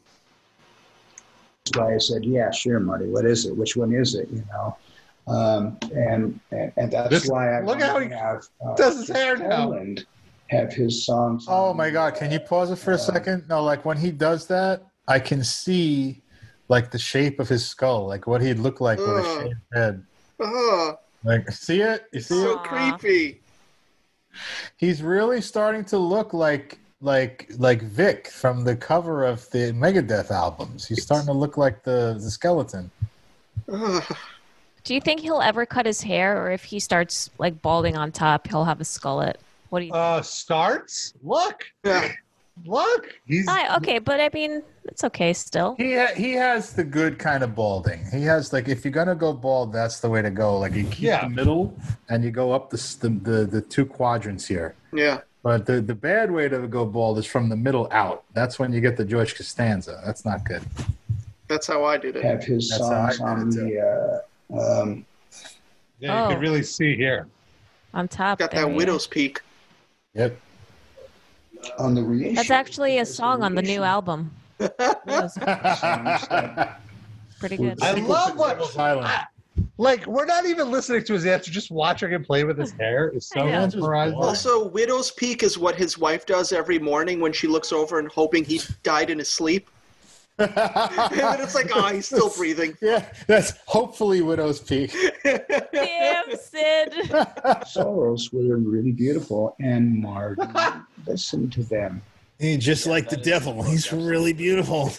That's 1.65 1.79
why 1.79 1.95
I 1.95 1.99
said, 1.99 2.25
yeah, 2.25 2.51
sure, 2.51 2.81
Marty. 2.81 3.07
What 3.07 3.25
is 3.25 3.47
it? 3.47 3.57
Which 3.57 3.77
one 3.77 3.93
is 3.95 4.15
it? 4.15 4.29
You 4.31 4.45
know, 4.53 4.77
um, 5.29 5.79
and, 5.95 6.39
and 6.51 6.73
and 6.77 6.91
that's 6.93 7.11
This- 7.11 7.29
why 7.29 7.57
I 7.59 7.63
look 7.63 7.81
how 7.81 7.99
he 8.01 8.09
have 8.11 8.45
uh, 8.67 8.75
does 8.75 8.99
his 8.99 9.09
hair 9.09 9.37
now. 9.37 9.67
Poland 9.67 10.07
have 10.49 10.73
his 10.73 11.07
songs. 11.07 11.47
Oh 11.49 11.73
my 11.73 11.91
god, 11.91 12.17
can 12.17 12.31
you 12.33 12.41
pause 12.41 12.71
it 12.71 12.77
for 12.77 12.93
a 12.93 12.95
uh, 12.95 12.99
second? 12.99 13.45
No, 13.49 13.63
like 13.63 13.85
when 13.85 13.97
he 13.97 14.11
does 14.11 14.47
that, 14.49 14.83
I 15.09 15.19
can 15.21 15.45
see 15.45 16.23
like 16.69 16.91
the 16.91 16.99
shape 16.99 17.39
of 17.39 17.49
his 17.49 17.67
skull, 17.67 18.07
like 18.07 18.27
what 18.27 18.41
he'd 18.43 18.59
look 18.59 18.81
like 18.81 18.99
with 18.99 19.09
a 19.09 19.23
shaved 19.41 19.61
head. 19.73 20.05
Oh, 20.41 20.99
Like 21.23 21.49
see 21.53 21.81
it? 21.83 22.07
You 22.13 22.21
see 22.21 22.35
so 22.43 22.53
it? 22.53 22.59
Aw. 22.59 22.97
creepy. 22.97 23.42
He's 24.77 25.03
really 25.03 25.41
starting 25.41 25.85
to 25.87 25.99
look 25.99 26.33
like 26.33 26.79
like 27.01 27.51
like 27.59 27.83
Vic 27.83 28.29
from 28.29 28.65
the 28.65 28.77
cover 28.77 29.25
of 29.25 29.49
the 29.51 29.73
Megadeth 29.73 30.31
albums. 30.31 30.87
He's 30.87 31.03
starting 31.03 31.27
to 31.27 31.33
look 31.33 31.57
like 31.57 31.83
the 31.83 32.19
the 32.21 32.31
skeleton. 32.31 32.91
Do 34.85 34.95
you 34.95 35.01
think 35.01 35.21
he'll 35.21 35.41
ever 35.41 35.65
cut 35.65 35.87
his 35.87 36.03
hair, 36.03 36.43
or 36.43 36.51
if 36.51 36.65
he 36.65 36.81
starts 36.81 37.31
like 37.39 37.63
balding 37.63 37.97
on 37.97 38.11
top, 38.11 38.49
he'll 38.49 38.65
have 38.65 38.81
a 38.81 38.85
skullet? 38.85 39.35
What 39.71 39.81
do 39.81 39.87
you? 39.87 39.93
Uh, 39.93 40.23
starts. 40.23 41.15
Look, 41.23 41.65
Yeah. 41.85 42.13
Look. 42.65 43.09
He's 43.27 43.47
I, 43.49 43.77
okay, 43.77 43.99
but 43.99 44.21
I 44.21 44.31
mean, 44.33 44.63
it's 44.85 45.05
okay 45.05 45.33
still. 45.33 45.75
He 45.79 45.95
ha- 45.95 46.15
he 46.17 46.33
has 46.33 46.73
the 46.73 46.85
good 46.85 47.19
kind 47.19 47.43
of 47.43 47.55
balding. 47.55 48.05
He 48.13 48.23
has 48.25 48.53
like 48.53 48.69
if 48.69 48.85
you're 48.85 48.93
gonna 48.93 49.15
go 49.15 49.33
bald, 49.33 49.73
that's 49.73 50.01
the 50.01 50.09
way 50.09 50.23
to 50.23 50.31
go. 50.31 50.59
Like 50.59 50.75
you 50.75 50.85
keep 50.85 51.01
Yeah. 51.03 51.23
the 51.25 51.31
middle 51.31 51.77
and 52.09 52.23
you 52.25 52.31
go 52.31 52.53
up 52.53 52.71
the, 52.71 52.77
the 53.01 53.09
the 53.09 53.45
the 53.47 53.61
two 53.61 53.87
quadrants 53.87 54.47
here. 54.47 54.75
Yeah. 54.93 55.21
But 55.43 55.67
the 55.67 55.81
the 55.81 55.95
bad 55.95 56.31
way 56.31 56.49
to 56.49 56.67
go 56.69 56.85
bald 56.87 57.19
is 57.19 57.27
from 57.27 57.49
the 57.49 57.57
middle 57.57 57.89
out. 57.91 58.25
That's 58.33 58.59
when 58.59 58.73
you 58.73 58.81
get 58.81 58.97
the 58.97 59.05
George 59.05 59.35
Costanza. 59.37 60.01
That's 60.05 60.25
not 60.25 60.45
good. 60.45 60.63
That's 61.49 61.67
how 61.67 61.85
I 61.85 61.97
did 61.99 62.17
it. 62.17 62.25
have 62.25 62.43
his 62.45 62.69
That's 62.71 62.83
songs 62.87 63.21
on 63.21 63.51
the. 63.51 64.23
Uh, 64.55 64.83
um, 64.83 65.05
yeah, 65.99 66.21
you 66.21 66.25
Oh. 66.27 66.29
can 66.33 66.41
really 66.41 66.63
see 66.63 66.97
here. 66.97 67.27
On 67.95 68.09
top. 68.09 68.39
Got 68.39 68.53
there, 68.53 68.63
that 68.65 68.71
yeah. 68.71 68.77
widow's 68.77 69.07
peak. 69.07 69.41
Yep. 70.15 70.37
On 71.79 71.95
the 71.95 72.03
reissue. 72.03 72.35
That's 72.35 72.51
actually 72.51 72.99
a 72.99 73.07
song 73.07 73.43
on 73.43 73.55
the 73.55 73.63
new 73.63 73.83
album. 73.83 74.31
It 74.59 74.73
was 75.07 75.35
songs 75.35 76.29
that- 76.29 76.81
pretty 77.41 77.57
good. 77.57 77.83
I 77.83 77.93
love 77.95 78.37
what. 78.37 78.59
Devil's 78.59 78.77
Like 79.79 80.07
we're 80.07 80.25
not 80.27 80.47
even 80.47 80.71
listening 80.71 81.05
to 81.05 81.13
his 81.13 81.27
answer, 81.27 81.51
just 81.51 81.71
watching 81.71 82.11
him 82.11 82.25
play 82.25 82.45
with 82.45 82.59
his 82.59 82.71
hair 82.81 83.09
is 83.11 83.27
so 83.27 83.41
I 83.41 83.45
know. 83.45 83.51
mesmerizing. 83.63 84.17
Also, 84.19 84.69
widow's 84.69 85.11
peak 85.11 85.43
is 85.43 85.59
what 85.59 85.75
his 85.75 85.99
wife 85.99 86.25
does 86.27 86.53
every 86.53 86.79
morning 86.79 87.21
when 87.21 87.33
she 87.33 87.47
looks 87.49 87.73
over 87.73 87.99
and 87.99 88.09
hoping 88.09 88.45
he 88.45 88.61
died 88.83 89.11
in 89.11 89.19
his 89.19 89.29
sleep. 89.29 89.69
and 91.11 91.21
then 91.21 91.41
it's 91.41 91.55
like, 91.55 91.71
oh, 91.75 91.89
he's 91.89 92.07
still 92.07 92.31
breathing. 92.31 92.77
Yeah, 92.81 93.07
that's 93.27 93.55
hopefully 93.67 94.23
Widow's 94.23 94.61
Peak. 94.61 94.95
Damn, 95.25 96.37
Sid. 96.37 96.95
solos 97.67 98.33
were 98.33 98.57
really 98.57 98.93
beautiful, 98.93 99.55
and 99.61 100.01
Marty, 100.01 100.43
listen 101.07 101.49
to 101.51 101.63
them. 101.63 102.03
He 102.39 102.57
just 102.57 102.87
like 102.87 103.09
the 103.09 103.17
devil. 103.17 103.63
the 103.63 103.71
He's 103.71 103.87
book, 103.87 104.01
really 104.03 104.33
beautiful. 104.33 104.93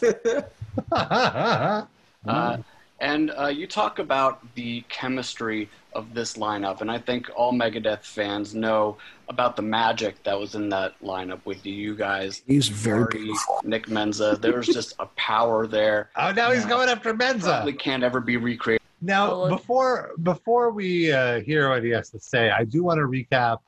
Uh, 0.91 2.58
and 3.00 3.32
uh, 3.38 3.48
you 3.48 3.68
talk 3.68 4.00
about 4.00 4.39
the 4.56 4.82
chemistry 4.88 5.70
of 5.96 6.14
this 6.14 6.34
lineup, 6.34 6.82
and 6.82 6.91
I 6.91 6.98
think 6.98 7.30
all 7.36 7.54
Megadeth 7.54 8.04
fans 8.04 8.54
know 8.54 8.98
about 9.30 9.56
the 9.56 9.62
magic 9.62 10.22
that 10.24 10.39
was 10.39 10.56
in 10.56 10.70
that 10.70 11.00
lineup 11.02 11.39
with 11.46 11.66
you 11.66 11.96
guys. 11.96 12.44
He's 12.46 12.68
very 12.68 13.02
Marty, 13.02 13.18
beautiful. 13.20 13.62
Nick 13.64 13.88
Menza. 13.88 14.39
There 14.39 14.58
was 14.58 14.68
just 14.68 14.96
a 15.00 15.06
power 15.16 15.68
there. 15.68 16.10
oh, 16.16 16.32
now 16.32 16.52
he's 16.52 16.66
going 16.66 16.89
after 16.89 17.14
Menza. 17.14 17.41
Probably 17.41 17.74
can't 17.74 18.04
ever 18.04 18.20
be 18.20 18.38
recreated. 18.38 18.82
Now, 19.02 19.50
before 19.50 20.12
before 20.24 20.72
we 20.72 21.12
uh, 21.12 21.41
hear 21.41 21.70
what 21.70 21.84
he 21.84 21.89
has 21.89 22.10
to 22.12 22.20
say, 22.20 22.50
I 22.50 22.64
do 22.64 22.84
want 22.84 23.00
to 23.00 23.04
recap. 23.04 23.60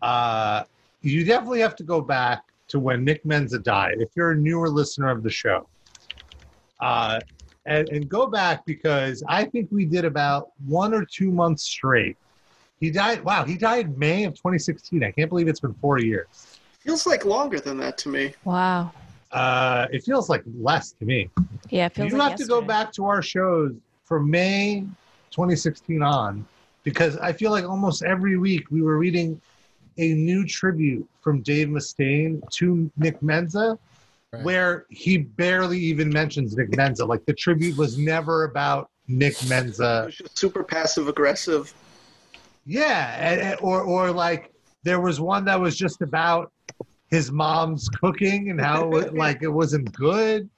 Uh, 0.00 0.64
you 1.00 1.24
definitely 1.24 1.60
have 1.60 1.74
to 1.76 1.82
go 1.82 2.00
back 2.00 2.44
to 2.68 2.78
when 2.78 3.04
Nick 3.04 3.24
Menza 3.24 3.62
died. 3.62 3.96
If 3.98 4.10
you're 4.14 4.32
a 4.32 4.36
newer 4.36 4.68
listener 4.68 5.10
of 5.10 5.22
the 5.22 5.30
show, 5.30 5.66
uh, 6.80 7.20
and, 7.66 7.88
and 7.90 8.08
go 8.08 8.26
back 8.26 8.64
because 8.66 9.22
I 9.28 9.44
think 9.44 9.68
we 9.70 9.84
did 9.84 10.04
about 10.04 10.50
one 10.66 10.94
or 10.94 11.04
two 11.04 11.30
months 11.30 11.64
straight. 11.64 12.16
He 12.80 12.90
died. 12.90 13.22
Wow, 13.24 13.44
he 13.44 13.56
died 13.56 13.96
May 13.96 14.24
of 14.24 14.34
2016. 14.34 15.04
I 15.04 15.12
can't 15.12 15.28
believe 15.28 15.48
it's 15.48 15.60
been 15.60 15.74
four 15.74 15.98
years. 15.98 16.58
Feels 16.80 17.06
like 17.06 17.24
longer 17.24 17.60
than 17.60 17.78
that 17.78 17.96
to 17.98 18.08
me. 18.08 18.34
Wow. 18.44 18.90
Uh, 19.30 19.86
it 19.92 20.02
feels 20.02 20.28
like 20.28 20.42
less 20.58 20.92
to 20.92 21.04
me. 21.04 21.30
Yeah, 21.70 21.86
it 21.86 21.94
feels 21.94 22.06
like 22.06 22.12
you 22.12 22.18
like 22.18 22.30
have 22.30 22.38
to 22.40 22.46
go 22.46 22.60
back 22.60 22.92
to 22.94 23.06
our 23.06 23.22
shows 23.22 23.72
from 24.04 24.28
May 24.28 24.84
2016 25.30 26.02
on 26.02 26.44
because 26.82 27.16
I 27.18 27.32
feel 27.32 27.50
like 27.50 27.64
almost 27.64 28.02
every 28.02 28.36
week 28.36 28.70
we 28.70 28.82
were 28.82 28.98
reading 28.98 29.40
a 29.98 30.14
new 30.14 30.44
tribute 30.44 31.08
from 31.20 31.40
Dave 31.42 31.68
Mustaine 31.68 32.42
to 32.50 32.90
Nick 32.96 33.20
Menza, 33.20 33.78
where 34.40 34.86
he 34.88 35.18
barely 35.18 35.78
even 35.78 36.08
mentions 36.08 36.56
Nick 36.56 36.70
Menza. 36.70 37.06
Like 37.06 37.24
the 37.26 37.34
tribute 37.34 37.76
was 37.76 37.98
never 37.98 38.44
about 38.44 38.90
Nick 39.08 39.34
Menza. 39.46 40.10
Super 40.34 40.64
passive 40.64 41.08
aggressive. 41.08 41.72
Yeah, 42.64 43.16
and, 43.18 43.40
and- 43.40 43.60
or 43.60 43.82
or 43.82 44.10
like 44.10 44.52
there 44.84 45.00
was 45.00 45.20
one 45.20 45.44
that 45.44 45.60
was 45.60 45.76
just 45.76 46.00
about 46.02 46.50
his 47.08 47.30
mom's 47.30 47.88
cooking 47.88 48.50
and 48.50 48.60
how 48.60 48.90
it, 48.92 49.14
like 49.24 49.42
it 49.42 49.48
wasn't 49.48 49.92
good. 49.92 50.48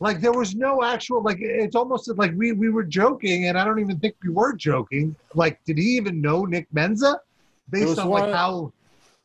Like 0.00 0.20
there 0.20 0.32
was 0.32 0.56
no 0.56 0.82
actual 0.82 1.22
like 1.22 1.38
it's 1.40 1.76
almost 1.76 2.10
like 2.16 2.32
we 2.36 2.52
we 2.52 2.70
were 2.70 2.82
joking 2.82 3.46
and 3.46 3.56
I 3.56 3.64
don't 3.64 3.78
even 3.78 4.00
think 4.00 4.16
we 4.24 4.30
were 4.30 4.52
joking. 4.54 5.14
Like 5.34 5.62
did 5.64 5.78
he 5.78 5.96
even 5.96 6.20
know 6.20 6.44
Nick 6.44 6.66
Menza 6.74 7.18
based 7.70 8.00
on 8.00 8.08
like 8.08 8.32
how 8.34 8.72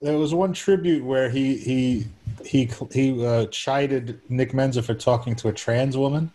There 0.01 0.19
was 0.19 0.35
one 0.35 0.53
tribute 0.53 1.03
where 1.03 1.29
he 1.31 1.57
he 1.57 2.07
he 2.45 2.69
he 2.91 3.25
uh, 3.25 3.45
chided 3.47 4.21
Nick 4.29 4.51
Menza 4.53 4.83
for 4.83 4.93
talking 4.93 5.35
to 5.35 5.47
a 5.49 5.53
trans 5.53 5.97
woman. 5.97 6.31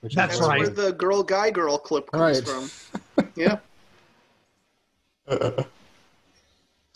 Which 0.00 0.14
That's 0.14 0.40
where 0.40 0.68
the 0.68 0.92
girl 0.92 1.22
guy 1.22 1.50
girl 1.50 1.78
clip 1.78 2.10
comes 2.12 2.22
Right. 2.22 2.44
from. 2.44 2.70
Yeah. 3.36 3.58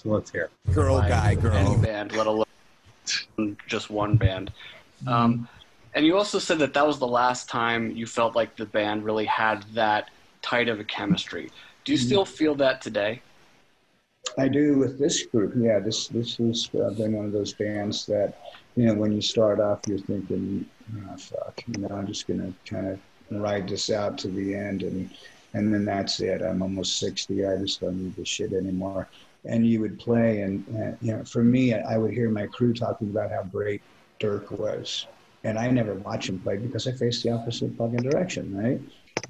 So 0.02 0.08
let's 0.08 0.32
hear. 0.32 0.50
Girl, 0.74 1.00
guy, 1.00 1.36
girl. 1.36 1.54
Any 1.56 1.76
band, 1.80 2.10
let 2.16 2.26
alone 2.26 2.44
just 3.68 3.88
one 3.88 4.16
band. 4.16 4.50
Um, 5.06 5.48
and 5.94 6.04
you 6.04 6.16
also 6.16 6.40
said 6.40 6.58
that 6.58 6.74
that 6.74 6.84
was 6.84 6.98
the 6.98 7.06
last 7.06 7.48
time 7.48 7.92
you 7.92 8.06
felt 8.06 8.34
like 8.34 8.56
the 8.56 8.66
band 8.66 9.04
really 9.04 9.26
had 9.26 9.62
that 9.74 10.10
tight 10.40 10.68
of 10.68 10.80
a 10.80 10.84
chemistry. 10.84 11.50
Do 11.84 11.92
you 11.92 11.98
still 11.98 12.24
feel 12.24 12.56
that 12.56 12.80
today? 12.80 13.22
I 14.38 14.48
do 14.48 14.78
with 14.78 14.98
this 14.98 15.26
group. 15.26 15.52
Yeah, 15.56 15.78
this 15.78 16.08
this 16.08 16.36
has 16.36 16.70
uh, 16.74 16.90
been 16.90 17.12
one 17.12 17.26
of 17.26 17.32
those 17.32 17.52
bands 17.52 18.06
that 18.06 18.38
you 18.76 18.86
know 18.86 18.94
when 18.94 19.12
you 19.12 19.20
start 19.20 19.60
off, 19.60 19.80
you're 19.86 19.98
thinking, 19.98 20.64
oh, 20.96 21.16
"Fuck," 21.16 21.62
you 21.66 21.82
know, 21.82 21.94
I'm 21.94 22.06
just 22.06 22.26
gonna 22.26 22.52
kind 22.66 22.88
of 22.88 23.00
ride 23.30 23.68
this 23.68 23.90
out 23.90 24.18
to 24.18 24.28
the 24.28 24.54
end, 24.54 24.82
and 24.82 25.10
and 25.54 25.72
then 25.72 25.84
that's 25.84 26.20
it. 26.20 26.40
I'm 26.42 26.62
almost 26.62 26.98
sixty. 26.98 27.44
I 27.46 27.56
just 27.58 27.80
don't 27.80 28.02
need 28.02 28.16
this 28.16 28.28
shit 28.28 28.52
anymore. 28.52 29.08
And 29.44 29.66
you 29.66 29.80
would 29.80 29.98
play, 29.98 30.42
and 30.42 30.64
you 31.00 31.16
know, 31.16 31.24
for 31.24 31.42
me, 31.42 31.74
I 31.74 31.98
would 31.98 32.12
hear 32.12 32.30
my 32.30 32.46
crew 32.46 32.72
talking 32.72 33.10
about 33.10 33.30
how 33.30 33.42
great 33.42 33.82
Dirk 34.18 34.50
was, 34.52 35.06
and 35.44 35.58
I 35.58 35.68
never 35.70 35.94
watch 35.94 36.28
him 36.28 36.38
play 36.38 36.56
because 36.56 36.86
I 36.86 36.92
face 36.92 37.22
the 37.22 37.32
opposite 37.32 37.76
fucking 37.76 38.02
direction, 38.02 38.56
right? 38.56 38.80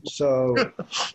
So 0.05 0.57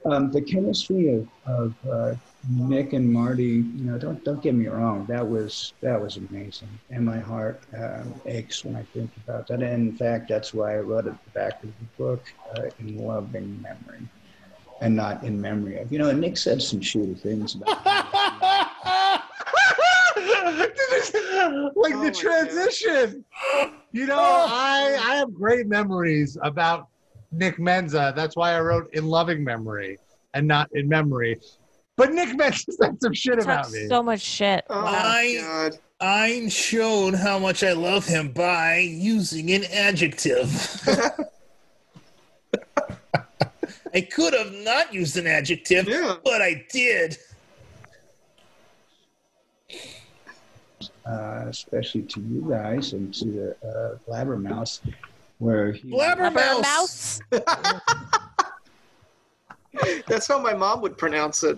um, 0.06 0.32
the 0.32 0.42
chemistry 0.42 1.14
of, 1.14 1.28
of 1.46 1.76
uh, 1.90 2.16
Nick 2.50 2.94
and 2.94 3.12
Marty, 3.12 3.44
you 3.44 3.84
know, 3.84 3.98
don't 3.98 4.24
don't 4.24 4.42
get 4.42 4.56
me 4.56 4.68
wrong, 4.68 5.06
that 5.08 5.28
was 5.28 5.74
that 5.82 6.02
was 6.02 6.18
amazing, 6.18 6.70
and 6.90 7.06
my 7.06 7.20
heart 7.20 7.62
um, 7.78 8.14
aches 8.26 8.64
when 8.64 8.76
I 8.76 8.84
think 8.94 9.12
about 9.26 9.48
that. 9.48 9.62
And 9.62 9.90
in 9.90 9.98
fact, 9.98 10.30
that's 10.30 10.54
why 10.54 10.76
I 10.76 10.80
wrote 10.80 11.08
at 11.08 11.22
the 11.26 11.30
back 11.32 11.62
of 11.64 11.70
the 11.80 11.86
book, 11.98 12.24
uh, 12.56 12.70
in 12.80 12.98
loving 13.06 13.62
memory, 13.62 14.08
and 14.82 14.96
not 14.96 15.24
in 15.24 15.42
memory 15.42 15.80
of. 15.80 15.92
You 15.92 16.00
know, 16.00 16.12
Nick 16.14 16.38
said 16.38 16.62
some 16.62 16.80
shitty 16.80 17.20
things 17.20 17.56
about. 17.56 17.84
like 21.76 21.94
the 21.94 22.16
transition. 22.18 23.26
You 23.92 24.08
know, 24.08 24.18
I 24.18 24.98
I 25.02 25.16
have 25.16 25.34
great 25.34 25.68
memories 25.68 26.38
about 26.42 26.88
Nick 27.32 27.58
Menza. 27.58 28.14
That's 28.16 28.36
why 28.36 28.54
I 28.54 28.62
wrote 28.62 28.94
in 28.94 29.06
loving 29.06 29.44
memory 29.44 29.98
and 30.34 30.48
not 30.48 30.70
in 30.74 30.88
memory. 30.88 31.40
But 31.96 32.12
Nick 32.14 32.30
Menza 32.38 32.72
said 32.72 33.02
some 33.02 33.14
shit 33.14 33.40
about 33.40 33.72
me. 33.72 33.88
so 33.88 34.04
much 34.04 34.22
shit. 34.22 34.66
Oh, 34.70 34.84
I 34.86 35.72
I 36.00 36.48
showed 36.50 37.16
how 37.16 37.40
much 37.40 37.64
I 37.64 37.74
love 37.74 38.06
him 38.06 38.32
by 38.32 38.78
using 38.80 39.52
an 39.52 39.64
adjective. 39.66 40.82
I 43.94 44.02
could 44.02 44.34
have 44.34 44.54
not 44.54 44.94
used 44.94 45.18
an 45.18 45.26
adjective, 45.26 45.88
but 46.24 46.42
I 46.42 46.66
did. 46.72 47.18
uh, 51.08 51.46
especially 51.48 52.04
to 52.04 52.20
you 52.20 52.46
guys 52.50 52.94
and 52.94 53.14
to 53.14 53.26
the 53.26 53.52
uh, 53.68 53.98
Blabbermouth, 54.08 54.80
where 55.40 55.72
he, 55.72 55.92
Blabbermouth. 55.92 57.22
That's 60.08 60.28
how 60.28 60.40
my 60.40 60.54
mom 60.54 60.82
would 60.82 60.98
pronounce 60.98 61.44
it. 61.44 61.58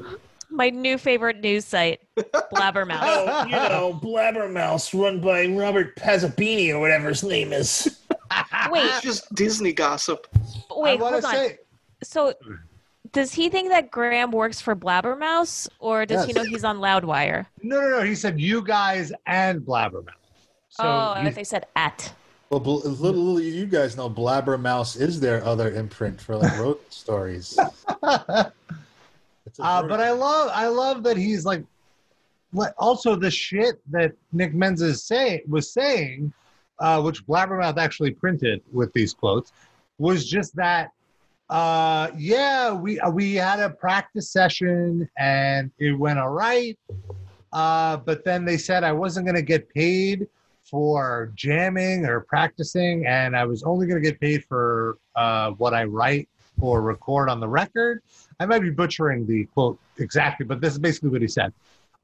My 0.49 0.69
new 0.69 0.97
favorite 0.97 1.39
news 1.41 1.63
site, 1.65 2.01
Blabbermouth. 2.17 2.99
Oh, 3.01 3.45
you 3.45 3.51
know, 3.51 3.99
Blabbermouth, 4.01 4.99
run 4.99 5.21
by 5.21 5.45
Robert 5.47 5.95
Pazzabini 5.95 6.71
or 6.73 6.79
whatever 6.79 7.09
his 7.09 7.23
name 7.23 7.53
is. 7.53 7.99
Wait, 8.71 8.85
It's 8.85 9.01
just 9.01 9.33
Disney 9.35 9.73
gossip. 9.73 10.27
wait, 10.71 10.99
wanna 10.99 11.21
hold 11.21 11.25
on. 11.25 11.31
say- 11.31 11.57
So, 12.03 12.33
does 13.11 13.31
he 13.33 13.49
think 13.49 13.69
that 13.69 13.89
Graham 13.91 14.31
works 14.31 14.59
for 14.61 14.75
Blabbermouth, 14.75 15.67
or 15.79 16.05
does 16.05 16.25
he 16.25 16.33
know 16.33 16.43
he's 16.43 16.63
on 16.63 16.77
Loudwire? 16.79 17.45
No, 17.63 17.79
no, 17.81 17.89
no. 17.89 18.01
He 18.03 18.13
said 18.15 18.39
you 18.39 18.63
guys 18.63 19.11
and 19.25 19.61
Blabbermouth. 19.61 20.09
So 20.69 20.83
oh, 20.83 20.87
I 20.87 21.19
you- 21.21 21.25
thought 21.29 21.35
they 21.35 21.43
said 21.43 21.65
at. 21.75 22.11
Well, 22.49 22.59
bl- 22.59 22.71
little, 22.77 22.99
little 23.23 23.39
you 23.39 23.65
guys 23.67 23.95
know, 23.95 24.09
Blabbermouse 24.09 24.99
is 24.99 25.19
their 25.19 25.43
other 25.45 25.71
imprint 25.71 26.19
for 26.19 26.35
like 26.35 26.57
road 26.57 26.79
stories. 26.89 27.57
Uh, 28.01 28.51
but 29.59 29.99
I 29.99 30.11
love 30.11 30.49
I 30.53 30.67
love 30.67 31.03
that 31.03 31.17
he's 31.17 31.45
like 31.45 31.63
what- 32.51 32.73
also 32.77 33.15
the 33.15 33.29
shit 33.31 33.79
that 33.91 34.13
Nick 34.31 34.53
Menza 34.53 34.83
is 34.83 35.03
say, 35.03 35.43
was 35.47 35.71
saying, 35.71 36.33
uh, 36.79 37.01
which 37.01 37.25
Blabbermouth 37.27 37.77
actually 37.77 38.11
printed 38.11 38.61
with 38.71 38.91
these 38.93 39.13
quotes, 39.13 39.51
was 39.99 40.27
just 40.27 40.55
that 40.55 40.91
uh, 41.51 42.09
yeah, 42.17 42.73
we 42.73 42.99
uh, 42.99 43.09
we 43.11 43.35
had 43.35 43.59
a 43.59 43.69
practice 43.69 44.31
session 44.31 45.07
and 45.17 45.69
it 45.79 45.91
went 45.93 46.17
all 46.19 46.29
right. 46.29 46.77
Uh, 47.53 47.97
but 47.97 48.23
then 48.23 48.45
they 48.45 48.57
said 48.57 48.83
I 48.83 48.91
wasn't 48.91 49.25
going 49.25 49.35
to 49.35 49.41
get 49.41 49.71
paid 49.73 50.27
for 50.69 51.31
jamming 51.35 52.05
or 52.05 52.21
practicing, 52.21 53.05
and 53.07 53.35
I 53.35 53.45
was 53.45 53.63
only 53.63 53.87
going 53.87 54.01
to 54.01 54.09
get 54.09 54.19
paid 54.19 54.45
for 54.45 54.97
uh, 55.15 55.51
what 55.51 55.73
I 55.73 55.83
write 55.85 56.29
or 56.61 56.81
record 56.81 57.29
on 57.29 57.39
the 57.39 57.47
record. 57.47 58.01
I 58.39 58.45
might 58.45 58.61
be 58.61 58.69
butchering 58.69 59.25
the 59.25 59.45
quote 59.45 59.79
exactly, 59.97 60.45
but 60.45 60.61
this 60.61 60.73
is 60.73 60.79
basically 60.79 61.09
what 61.09 61.21
he 61.21 61.27
said. 61.27 61.53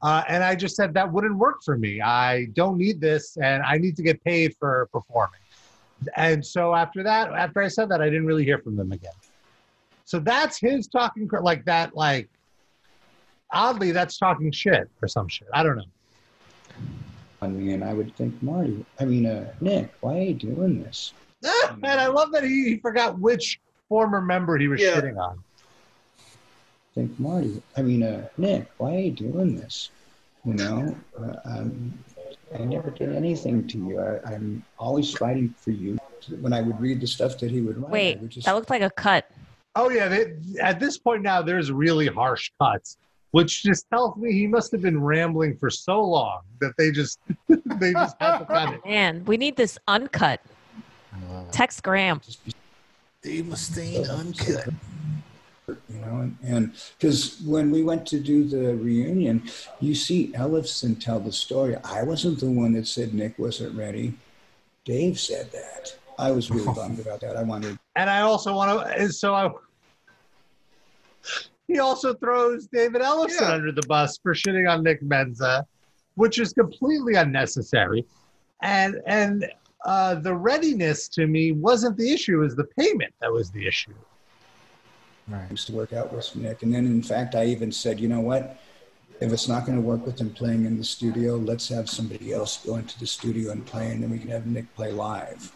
Uh, 0.02 0.24
and 0.28 0.44
I 0.44 0.56
just 0.56 0.76
said 0.76 0.94
that 0.94 1.12
wouldn't 1.12 1.38
work 1.38 1.64
for 1.64 1.78
me. 1.78 2.02
I 2.02 2.46
don't 2.54 2.78
need 2.78 3.00
this, 3.00 3.38
and 3.38 3.64
I 3.64 3.78
need 3.78 3.96
to 3.98 4.04
get 4.04 4.24
paid 4.24 4.56
for 4.60 4.88
performing. 4.92 5.40
And 6.16 6.46
so 6.46 6.76
after 6.76 7.04
that, 7.04 7.32
after 7.32 7.62
I 7.62 7.68
said 7.68 7.90
that, 7.90 8.02
I 8.02 8.06
didn't 8.06 8.26
really 8.26 8.44
hear 8.44 8.60
from 8.60 8.76
them 8.76 8.92
again. 8.92 9.14
So 10.04 10.20
that's 10.20 10.60
his 10.60 10.88
talking 10.88 11.30
like 11.42 11.66
that. 11.66 11.96
Like 11.96 12.30
oddly, 13.52 13.92
that's 13.92 14.18
talking 14.18 14.52
shit 14.52 14.90
or 15.02 15.08
some 15.08 15.28
shit. 15.28 15.48
I 15.54 15.64
don't 15.64 15.78
know. 15.78 15.84
On 17.46 17.58
me, 17.58 17.74
and 17.74 17.84
I 17.84 17.94
would 17.94 18.16
think, 18.16 18.42
Marty, 18.44 18.84
I 19.00 19.06
mean, 19.06 19.26
uh, 19.26 19.54
Nick, 19.62 19.94
why 20.02 20.18
are 20.18 20.22
you 20.22 20.34
doing 20.34 20.84
this? 20.84 21.14
and 21.44 21.86
I 22.02 22.08
love 22.08 22.32
that 22.32 22.44
he, 22.44 22.66
he 22.66 22.78
forgot 22.78 23.20
which 23.20 23.60
former 23.88 24.22
member 24.22 24.58
he 24.58 24.68
was 24.68 24.82
Yeah. 24.82 25.00
shitting 25.00 25.18
on. 25.18 25.42
Think, 26.96 27.20
Marty, 27.20 27.62
I 27.78 27.82
mean, 27.82 28.04
uh, 28.04 28.28
Nick, 28.38 28.70
why 28.78 28.96
are 28.96 29.00
you 29.00 29.12
doing 29.12 29.56
this? 29.56 29.90
You 30.46 30.54
know, 30.54 30.96
uh, 31.20 31.36
um, 31.46 31.94
I 32.54 32.64
never 32.64 32.90
did 32.90 33.16
anything 33.16 33.68
to 33.68 33.78
you. 33.78 34.00
I, 34.00 34.34
I'm 34.34 34.64
always 34.78 35.12
fighting 35.12 35.54
for 35.58 35.72
you. 35.72 35.98
When 36.42 36.54
I 36.54 36.62
would 36.62 36.80
read 36.80 37.02
the 37.02 37.08
stuff 37.08 37.38
that 37.40 37.52
he 37.52 37.62
would 37.62 37.78
write, 37.78 37.92
Wait, 37.92 38.20
would 38.20 38.30
just 38.30 38.46
that 38.46 38.54
looked 38.54 38.70
like 38.70 38.82
a 38.82 38.90
cut. 38.90 39.30
Oh 39.76 39.90
yeah, 39.90 40.08
they, 40.08 40.38
at 40.62 40.80
this 40.80 40.98
point 40.98 41.22
now, 41.22 41.42
there's 41.42 41.72
really 41.72 42.08
harsh 42.08 42.52
cuts, 42.62 42.98
which 43.36 43.64
just 43.64 43.86
tells 43.90 44.16
me 44.16 44.32
he 44.32 44.48
must 44.48 44.72
have 44.72 44.82
been 44.82 45.04
rambling 45.04 45.58
for 45.58 45.70
so 45.70 46.02
long 46.02 46.40
that 46.62 46.72
they 46.78 46.90
just 46.90 47.20
they 47.50 47.92
just 47.92 48.16
had 48.18 48.38
to 48.38 48.46
cut 48.46 48.74
it. 48.76 48.86
Man, 48.86 49.26
we 49.26 49.36
need 49.36 49.58
this 49.58 49.78
uncut. 49.90 50.40
Text 51.52 51.84
Graham. 51.84 52.22
Dave 53.22 53.44
Mustaine 53.44 54.10
uncut. 54.10 54.70
you 55.68 56.00
know, 56.00 56.32
and 56.46 56.72
because 56.98 57.42
when 57.42 57.72
we 57.72 57.84
went 57.84 58.08
to 58.08 58.22
do 58.22 58.46
the 58.46 58.74
reunion, 58.78 59.44
you 59.82 59.96
see 59.96 60.32
Ellefson 60.32 60.98
tell 60.98 61.20
the 61.20 61.34
story. 61.34 61.76
I 61.84 62.04
wasn't 62.04 62.40
the 62.40 62.50
one 62.50 62.72
that 62.76 62.88
said 62.88 63.14
Nick 63.14 63.38
wasn't 63.38 63.78
ready. 63.78 64.14
Dave 64.86 65.20
said 65.20 65.52
that. 65.52 65.94
I 66.18 66.32
was 66.32 66.50
really 66.50 66.74
bummed 66.74 67.00
about 67.02 67.20
that. 67.20 67.36
I 67.36 67.44
wanted. 67.44 67.78
And 67.98 68.10
I 68.10 68.22
also 68.22 68.56
want 68.56 68.88
to, 68.96 69.12
so 69.12 69.36
I. 69.36 69.52
He 71.68 71.80
also 71.80 72.14
throws 72.14 72.68
David 72.68 73.02
Ellefson 73.02 73.50
under 73.50 73.72
the 73.72 73.86
bus 73.88 74.18
for 74.22 74.34
shitting 74.34 74.70
on 74.72 74.84
Nick 74.84 75.02
Menza, 75.02 75.66
which 76.16 76.40
is 76.40 76.54
completely 76.54 77.16
unnecessary. 77.16 78.06
And 78.62 79.02
and 79.06 79.50
uh, 79.86 80.16
the 80.16 80.34
readiness 80.34 81.08
to 81.10 81.28
me 81.28 81.52
wasn't 81.52 81.98
the 81.98 82.12
issue; 82.14 82.40
it 82.40 82.44
was 82.44 82.56
the 82.56 82.68
payment 82.78 83.14
that 83.22 83.32
was 83.32 83.52
the 83.52 83.68
issue. 83.68 83.94
I 85.34 85.46
used 85.50 85.68
to 85.68 85.74
work 85.74 85.92
out 85.92 86.14
with 86.14 86.36
Nick, 86.36 86.62
and 86.64 86.74
then 86.74 86.86
in 86.86 87.02
fact, 87.02 87.34
I 87.34 87.46
even 87.46 87.72
said, 87.72 88.00
you 88.00 88.08
know 88.08 88.22
what? 88.22 88.58
if 89.22 89.32
it's 89.32 89.48
not 89.48 89.66
going 89.66 89.78
to 89.78 89.82
work 89.82 90.06
with 90.06 90.20
him 90.20 90.30
playing 90.32 90.66
in 90.66 90.78
the 90.78 90.84
studio, 90.84 91.38
let's 91.38 91.70
have 91.70 91.90
somebody 91.90 92.34
else 92.34 92.58
go 92.66 92.76
into 92.76 93.00
the 93.00 93.08
studio 93.08 93.52
and 93.52 93.66
play, 93.66 93.92
and 93.92 94.04
then 94.04 94.10
we 94.10 94.20
can 94.20 94.30
have 94.30 94.46
Nick 94.46 94.74
play 94.76 94.92
live. 94.92 95.52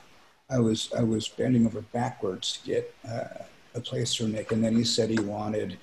I 0.49 0.59
was 0.59 0.91
I 0.97 1.03
was 1.03 1.27
bending 1.27 1.65
over 1.65 1.81
backwards 1.81 2.53
to 2.57 2.65
get 2.65 2.95
uh, 3.07 3.43
place 3.81 4.13
for 4.13 4.23
Nick, 4.23 4.51
and 4.51 4.63
then 4.63 4.75
he 4.75 4.83
said 4.83 5.09
he 5.09 5.19
wanted 5.19 5.77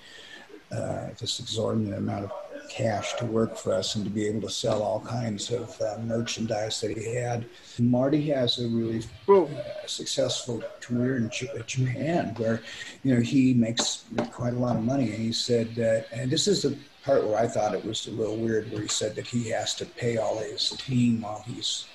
uh, 0.72 1.09
this 1.20 1.38
exorbitant 1.40 1.94
amount 1.94 2.24
of 2.24 2.32
cash 2.68 3.14
to 3.14 3.24
work 3.24 3.57
for 3.57 3.72
us 3.72 3.94
and 3.94 4.05
to 4.05 4.11
be 4.11 4.26
able 4.26 4.40
to 4.40 4.51
sell 4.51 4.82
all 4.82 5.01
kinds 5.01 5.51
of 5.53 5.80
uh, 5.80 5.97
merchandise 6.03 6.80
that 6.80 6.97
he 6.97 7.14
had. 7.14 7.44
Marty 7.78 8.28
has 8.30 8.59
a 8.59 8.68
really 8.68 9.03
uh, 9.28 9.47
successful 9.86 10.62
career 10.80 11.16
in 11.18 11.30
J- 11.30 11.49
Japan 11.66 12.34
where, 12.36 12.62
you 13.05 13.14
know, 13.14 13.20
he 13.20 13.55
makes 13.55 14.05
quite 14.32 14.55
a 14.55 14.59
lot 14.59 14.76
of 14.76 14.82
money. 14.82 15.12
And 15.12 15.22
he 15.22 15.32
said 15.32 15.74
that, 15.76 16.07
and 16.12 16.30
this 16.30 16.49
is 16.49 16.62
the 16.62 16.76
part 17.05 17.24
where 17.24 17.38
I 17.38 17.47
thought 17.47 17.74
it 17.74 17.84
was 17.84 18.09
a 18.09 18.11
little 18.11 18.36
weird, 18.36 18.72
where 18.72 18.82
he 18.82 18.88
said 18.88 19.14
that 19.14 19.26
he 19.26 19.49
has 19.51 19.74
to 19.76 19.86
pay 19.86 20.16
all 20.16 20.38
his 20.38 20.70
team 20.70 21.20
while 21.20 21.44
he's 21.47 21.86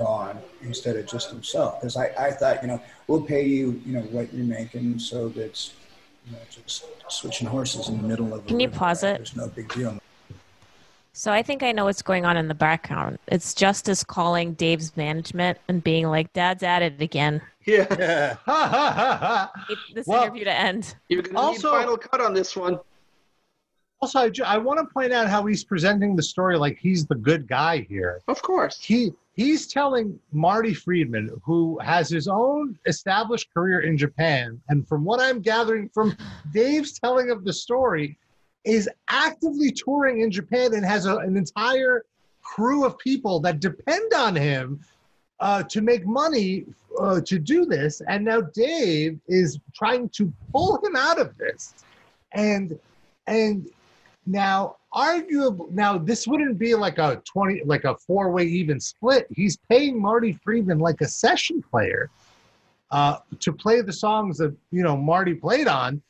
gone 0.00 0.38
instead 0.62 0.96
of 0.96 1.06
just 1.06 1.30
himself. 1.30 1.80
Because 1.80 1.96
I, 1.96 2.06
I 2.18 2.30
thought, 2.32 2.62
you 2.62 2.68
know, 2.68 2.80
we'll 3.06 3.22
pay 3.22 3.44
you, 3.46 3.80
you 3.86 3.92
know, 3.92 4.00
what 4.02 4.32
you're 4.32 4.44
making 4.44 4.98
so 4.98 5.28
that's, 5.28 5.74
you 6.26 6.32
know, 6.32 6.38
just 6.50 6.86
switching 7.08 7.46
horses 7.46 7.88
in 7.88 8.00
the 8.00 8.08
middle 8.08 8.32
of. 8.34 8.46
Can 8.46 8.58
you 8.58 8.68
river, 8.68 8.78
pause 8.78 9.04
it? 9.04 9.18
There's 9.18 9.36
no 9.36 9.48
big 9.48 9.72
deal. 9.72 9.98
So 11.12 11.32
I 11.32 11.42
think 11.42 11.62
I 11.62 11.72
know 11.72 11.84
what's 11.84 12.02
going 12.02 12.24
on 12.24 12.36
in 12.36 12.48
the 12.48 12.54
background. 12.54 13.18
It's 13.28 13.52
Justice 13.52 14.02
calling 14.02 14.54
Dave's 14.54 14.96
management 14.96 15.58
and 15.68 15.82
being 15.84 16.06
like, 16.06 16.32
"Dad's 16.32 16.62
at 16.62 16.82
it 16.82 17.00
again." 17.02 17.42
Yeah. 17.66 18.36
Need 19.68 19.78
this 19.94 20.06
Well, 20.06 20.22
interview 20.22 20.44
to 20.44 20.52
end. 20.52 20.94
You're 21.08 21.22
gonna 21.22 21.38
Also- 21.38 21.72
need 21.72 21.78
final 21.80 21.96
cut 21.98 22.20
on 22.22 22.32
this 22.32 22.56
one. 22.56 22.78
Also, 24.02 24.30
I, 24.46 24.56
want 24.56 24.78
to 24.80 24.86
point 24.86 25.12
out 25.12 25.28
how 25.28 25.44
he's 25.44 25.62
presenting 25.62 26.16
the 26.16 26.22
story 26.22 26.56
like 26.56 26.78
he's 26.78 27.04
the 27.04 27.14
good 27.14 27.46
guy 27.46 27.80
here. 27.80 28.22
Of 28.28 28.40
course. 28.40 28.82
He 28.82 29.12
he's 29.34 29.66
telling 29.66 30.18
Marty 30.32 30.72
Friedman, 30.72 31.38
who 31.44 31.78
has 31.80 32.08
his 32.08 32.26
own 32.26 32.78
established 32.86 33.52
career 33.52 33.80
in 33.80 33.98
Japan, 33.98 34.58
and 34.70 34.88
from 34.88 35.04
what 35.04 35.20
I'm 35.20 35.42
gathering 35.42 35.90
from 35.90 36.16
Dave's 36.54 36.98
telling 36.98 37.30
of 37.30 37.44
the 37.44 37.52
story, 37.52 38.16
is 38.64 38.88
actively 39.08 39.70
touring 39.70 40.22
in 40.22 40.30
Japan 40.30 40.72
and 40.72 40.84
has 40.84 41.04
a, 41.04 41.18
an 41.18 41.36
entire 41.36 42.06
crew 42.40 42.86
of 42.86 42.96
people 42.96 43.38
that 43.40 43.60
depend 43.60 44.14
on 44.14 44.34
him 44.34 44.80
uh, 45.40 45.62
to 45.64 45.82
make 45.82 46.06
money 46.06 46.64
uh, 46.98 47.20
to 47.20 47.38
do 47.38 47.66
this. 47.66 48.00
And 48.08 48.24
now 48.24 48.40
Dave 48.40 49.20
is 49.28 49.58
trying 49.74 50.08
to 50.10 50.32
pull 50.52 50.82
him 50.82 50.96
out 50.96 51.20
of 51.20 51.36
this, 51.36 51.74
and 52.32 52.78
and 53.26 53.70
now 54.26 54.76
arguable 54.92 55.68
now 55.70 55.96
this 55.96 56.26
wouldn't 56.26 56.58
be 56.58 56.74
like 56.74 56.98
a 56.98 57.22
20 57.24 57.62
like 57.64 57.84
a 57.84 57.96
four 57.96 58.30
way 58.30 58.44
even 58.44 58.80
split. 58.80 59.26
He's 59.30 59.56
paying 59.68 60.00
marty 60.00 60.32
friedman 60.32 60.78
like 60.78 61.00
a 61.00 61.08
session 61.08 61.62
player 61.62 62.10
uh 62.90 63.18
to 63.38 63.52
play 63.52 63.80
the 63.82 63.92
songs 63.92 64.38
that 64.38 64.54
you 64.70 64.82
know 64.82 64.96
marty 64.96 65.34
played 65.34 65.68
on 65.68 66.02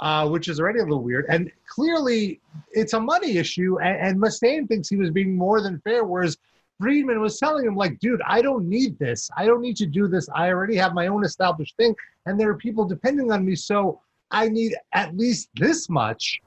uh 0.00 0.28
which 0.28 0.48
is 0.48 0.60
already 0.60 0.80
a 0.80 0.82
little 0.82 1.02
weird. 1.02 1.26
And 1.28 1.50
clearly 1.66 2.40
it's 2.72 2.92
a 2.92 3.00
money 3.00 3.38
issue 3.38 3.78
and, 3.80 3.96
and 3.96 4.20
mustaine 4.20 4.68
thinks 4.68 4.88
he 4.88 4.96
was 4.96 5.10
being 5.10 5.34
more 5.34 5.60
than 5.62 5.80
fair 5.80 6.04
whereas 6.04 6.36
friedman 6.78 7.22
was 7.22 7.38
telling 7.38 7.64
him 7.64 7.74
like 7.74 7.98
dude 8.00 8.20
i 8.26 8.42
don't 8.42 8.68
need 8.68 8.98
this. 8.98 9.30
I 9.34 9.46
don't 9.46 9.62
need 9.62 9.76
to 9.78 9.86
do 9.86 10.08
this. 10.08 10.28
I 10.34 10.50
already 10.50 10.76
have 10.76 10.92
my 10.92 11.06
own 11.06 11.24
established 11.24 11.76
thing 11.76 11.96
and 12.26 12.38
there 12.38 12.50
are 12.50 12.56
people 12.56 12.84
depending 12.84 13.32
on 13.32 13.46
me 13.46 13.56
so 13.56 13.98
i 14.30 14.46
need 14.46 14.74
at 14.92 15.16
least 15.16 15.48
this 15.54 15.88
much 15.88 16.42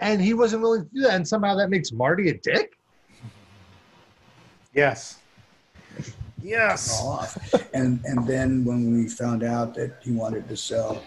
and 0.00 0.20
he 0.20 0.34
wasn't 0.34 0.62
willing 0.62 0.84
to 0.84 0.90
do 0.94 1.00
that, 1.02 1.14
and 1.14 1.26
somehow 1.26 1.54
that 1.56 1.70
makes 1.70 1.92
Marty 1.92 2.28
a 2.30 2.34
dick. 2.38 2.72
Yes. 4.74 5.18
Yes. 6.42 7.00
and 7.72 8.00
and 8.04 8.26
then 8.26 8.64
when 8.64 8.92
we 8.92 9.08
found 9.08 9.42
out 9.42 9.74
that 9.74 9.98
he 10.02 10.10
wanted 10.12 10.48
to 10.48 10.56
sell 10.56 11.02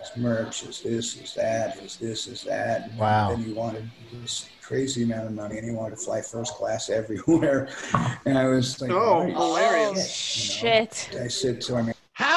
his 0.00 0.16
merch, 0.16 0.62
his 0.62 0.80
this, 0.82 1.14
his 1.14 1.34
that, 1.34 1.78
his 1.78 1.96
this, 1.98 2.24
his 2.24 2.42
that, 2.44 2.88
and 2.90 2.98
Wow. 2.98 3.28
then 3.30 3.42
he 3.44 3.52
wanted 3.52 3.88
this 4.12 4.48
crazy 4.62 5.04
amount 5.04 5.26
of 5.26 5.32
money, 5.32 5.58
and 5.58 5.68
he 5.68 5.72
wanted 5.74 5.96
to 5.98 6.02
fly 6.04 6.20
first 6.22 6.54
class 6.54 6.88
everywhere. 7.00 7.68
And 8.24 8.36
I 8.38 8.46
was 8.48 8.80
like, 8.80 8.90
Oh, 8.90 9.20
"Holy 9.20 9.32
hilarious. 9.32 10.10
shit," 10.10 10.64
you 10.64 10.70
know? 10.70 10.86
Shit. 10.86 11.20
I 11.22 11.28
said 11.28 11.60
to 11.62 11.76
him, 11.76 11.92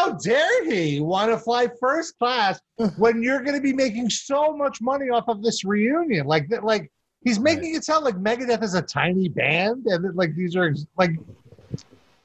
How 0.10 0.16
dare 0.18 0.66
he 0.72 1.00
want 1.00 1.30
to 1.30 1.38
fly 1.38 1.68
first 1.80 2.18
class 2.18 2.60
when 2.98 3.22
you're 3.22 3.42
going 3.42 3.56
to 3.56 3.62
be 3.62 3.74
making 3.74 4.10
so 4.10 4.56
much 4.56 4.82
money 4.82 5.10
off 5.10 5.26
of 5.28 5.44
this 5.44 5.64
reunion? 5.64 6.26
Like 6.26 6.50
that, 6.50 6.64
like 6.64 6.92
he's 7.24 7.40
making 7.40 7.76
it 7.76 7.84
sound 7.84 8.06
like 8.06 8.16
Megadeth 8.16 8.64
is 8.64 8.74
a 8.74 8.82
tiny 8.82 9.30
band, 9.30 9.86
and 9.86 10.04
that, 10.04 10.16
like 10.16 10.36
these 10.36 10.56
are 10.56 10.74
like 10.98 11.12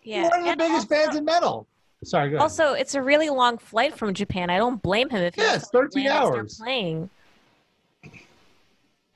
Yeah. 0.02 0.22
one 0.30 0.38
of 0.38 0.44
the 0.44 0.50
and 0.52 0.58
biggest 0.58 0.90
also, 0.90 0.94
bands 0.94 1.16
in 1.16 1.24
metal. 1.26 1.66
Sorry, 2.04 2.30
go 2.30 2.36
ahead. 2.36 2.42
also, 2.42 2.72
it's 2.72 2.94
a 2.94 3.02
really 3.02 3.28
long 3.28 3.58
flight 3.58 3.94
from 3.94 4.14
Japan. 4.14 4.48
I 4.48 4.56
don't 4.56 4.82
blame 4.82 5.10
him 5.10 5.22
if 5.22 5.34
he 5.34 5.42
Yeah, 5.42 5.48
wants 5.48 5.64
it's 5.64 5.70
to 5.72 5.78
13 5.78 6.04
land 6.06 6.16
and 6.16 6.26
start 6.26 6.36
hours. 6.38 6.58
Playing. 6.58 7.10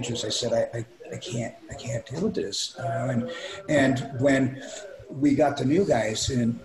just 0.03 0.25
I 0.25 0.29
said 0.29 0.53
I, 0.53 0.79
I, 0.79 0.87
I 1.15 1.17
can't 1.17 1.55
I 1.71 1.75
can't 1.75 2.07
deal 2.07 2.21
with 2.21 2.35
this 2.35 2.77
you 2.79 2.85
know 2.85 3.09
and 3.09 3.33
and 3.69 4.21
when 4.21 4.63
we 5.11 5.35
got 5.35 5.57
the 5.57 5.65
new 5.65 5.85
guys 5.85 6.31
in 6.31 6.61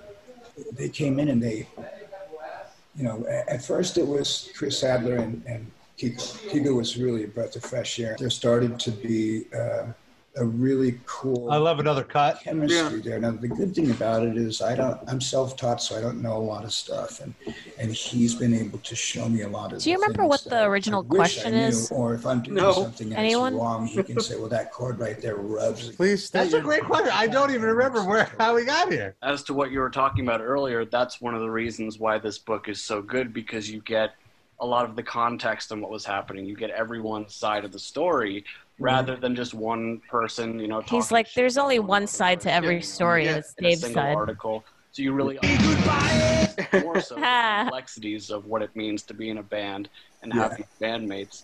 they 0.74 0.89
came 0.89 1.20
in 1.20 1.30
and 1.30 1.41
they 1.41 1.68
you 2.95 3.04
know 3.04 3.26
at 3.28 3.64
first 3.64 3.97
it 3.97 4.08
was 4.08 4.49
Chris 4.56 4.84
Adler 4.84 5.16
and, 5.16 5.43
and. 5.45 5.70
Kiko 5.95 6.76
was 6.76 6.97
really 6.97 7.24
a 7.24 7.28
breath 7.28 7.56
of 7.56 7.64
fresh 7.64 7.99
air 7.99 8.16
there 8.20 8.30
started 8.30 8.80
to 8.80 8.91
be 8.91 9.45
uh, 9.54 9.86
a 10.36 10.45
really 10.45 10.99
cool 11.05 11.51
I 11.51 11.57
love 11.57 11.79
another 11.79 12.03
cut. 12.03 12.41
chemistry 12.41 13.01
there. 13.01 13.19
Now 13.19 13.31
the 13.31 13.47
good 13.47 13.75
thing 13.75 13.91
about 13.91 14.23
it 14.23 14.36
is 14.36 14.61
I 14.61 14.75
don't 14.75 14.99
I'm 15.07 15.21
self-taught, 15.21 15.81
so 15.81 15.95
I 15.95 16.01
don't 16.01 16.21
know 16.21 16.36
a 16.38 16.39
lot 16.39 16.63
of 16.63 16.73
stuff, 16.73 17.19
and 17.19 17.36
and 17.79 17.91
he's 17.91 18.34
been 18.36 18.53
able 18.53 18.79
to 18.79 18.95
show 18.95 19.29
me 19.29 19.41
a 19.41 19.47
lot 19.49 19.73
of. 19.73 19.84
Do 19.84 19.91
you 19.91 19.97
remember 19.97 20.25
what 20.25 20.43
the 20.45 20.63
original 20.63 21.05
I 21.11 21.15
question 21.15 21.53
knew, 21.53 21.65
is? 21.65 21.91
Or 21.91 22.15
if 22.15 22.25
I'm 22.25 22.41
doing 22.41 22.55
No. 22.55 22.71
something 22.73 23.09
and 23.09 23.17
Anyone? 23.17 23.55
wrong, 23.55 23.86
he 23.86 24.01
can 24.01 24.19
say, 24.19 24.36
"Well, 24.36 24.49
that 24.49 24.71
chord 24.71 24.99
right 24.99 25.21
there 25.21 25.36
rubs." 25.36 25.95
Please 25.95 26.29
That's 26.31 26.53
a 26.53 26.61
great 26.61 26.84
question. 26.84 27.11
I 27.13 27.27
don't 27.27 27.51
even 27.51 27.63
remember 27.63 28.03
where 28.03 28.29
how 28.39 28.55
we 28.55 28.65
got 28.65 28.91
here. 28.91 29.15
as 29.21 29.43
to 29.43 29.53
what 29.53 29.71
you 29.71 29.79
were 29.79 29.91
talking 29.91 30.25
about 30.25 30.41
earlier, 30.41 30.84
that's 30.86 31.21
one 31.21 31.36
of 31.36 31.41
the 31.41 31.49
reasons 31.51 31.99
why 31.99 32.17
this 32.17 32.39
book 32.39 32.69
is 32.69 32.81
so 32.84 33.01
good 33.01 33.34
because 33.34 33.69
you 33.69 33.81
get 33.81 34.15
a 34.59 34.65
lot 34.65 34.86
of 34.86 34.95
the 34.95 35.03
context 35.03 35.71
on 35.71 35.81
what 35.81 35.91
was 35.91 36.05
happening. 36.05 36.45
You 36.45 36.55
get 36.55 36.69
everyone's 36.69 37.36
side 37.36 37.65
of 37.65 37.71
the 37.71 37.79
story 37.79 38.45
rather 38.84 39.15
than 39.15 39.36
just 39.36 39.53
one 39.53 40.01
person. 40.09 40.59
You 40.59 40.67
know, 40.67 40.84
He's 40.89 41.11
like, 41.11 41.34
there's 41.34 41.57
only 41.57 41.79
one 41.79 42.05
side 42.05 42.39
to 42.41 42.53
every 42.53 42.75
Yeah, 42.75 42.81
story, 42.81 43.23
yeah, 43.25 43.29
and 43.31 43.39
it's 43.39 43.53
in 43.57 43.65
a 43.65 43.69
Dave's 43.69 43.81
single 43.81 44.03
side. 44.03 44.15
article. 44.15 44.65
So 44.91 45.01
you 45.01 45.13
really 45.13 45.39
understand 45.39 46.57
more 46.73 46.99
so 46.99 47.15
the 47.15 47.21
complexities 47.63 48.29
of 48.29 48.45
what 48.45 48.61
it 48.61 48.75
means 48.75 49.03
to 49.03 49.13
be 49.13 49.29
in 49.29 49.38
a 49.39 49.43
band 49.43 49.89
and 50.21 50.31
have 50.34 50.51
Yeah. 50.51 50.57
these 50.57 50.67
bandmates. 50.81 51.43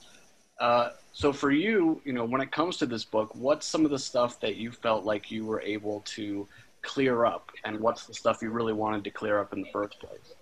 Uh, 0.59 0.89
so 1.13 1.31
for 1.33 1.51
you, 1.51 2.01
you 2.05 2.13
know, 2.13 2.25
when 2.25 2.41
it 2.41 2.51
comes 2.51 2.77
to 2.77 2.85
this 2.85 3.05
book, 3.05 3.33
what's 3.33 3.65
some 3.65 3.85
of 3.85 3.91
the 3.91 3.97
stuff 3.97 4.39
that 4.41 4.57
you 4.57 4.71
felt 4.71 5.05
like 5.05 5.31
you 5.31 5.45
were 5.45 5.61
able 5.61 6.01
to 6.01 6.47
clear 6.83 7.25
up, 7.25 7.49
and 7.65 7.79
what's 7.79 8.05
the 8.05 8.13
stuff 8.13 8.39
you 8.41 8.51
really 8.51 8.73
wanted 8.73 9.03
to 9.05 9.09
clear 9.09 9.39
up 9.39 9.53
in 9.53 9.61
the 9.61 9.71
first 9.71 9.99
place? 9.99 10.35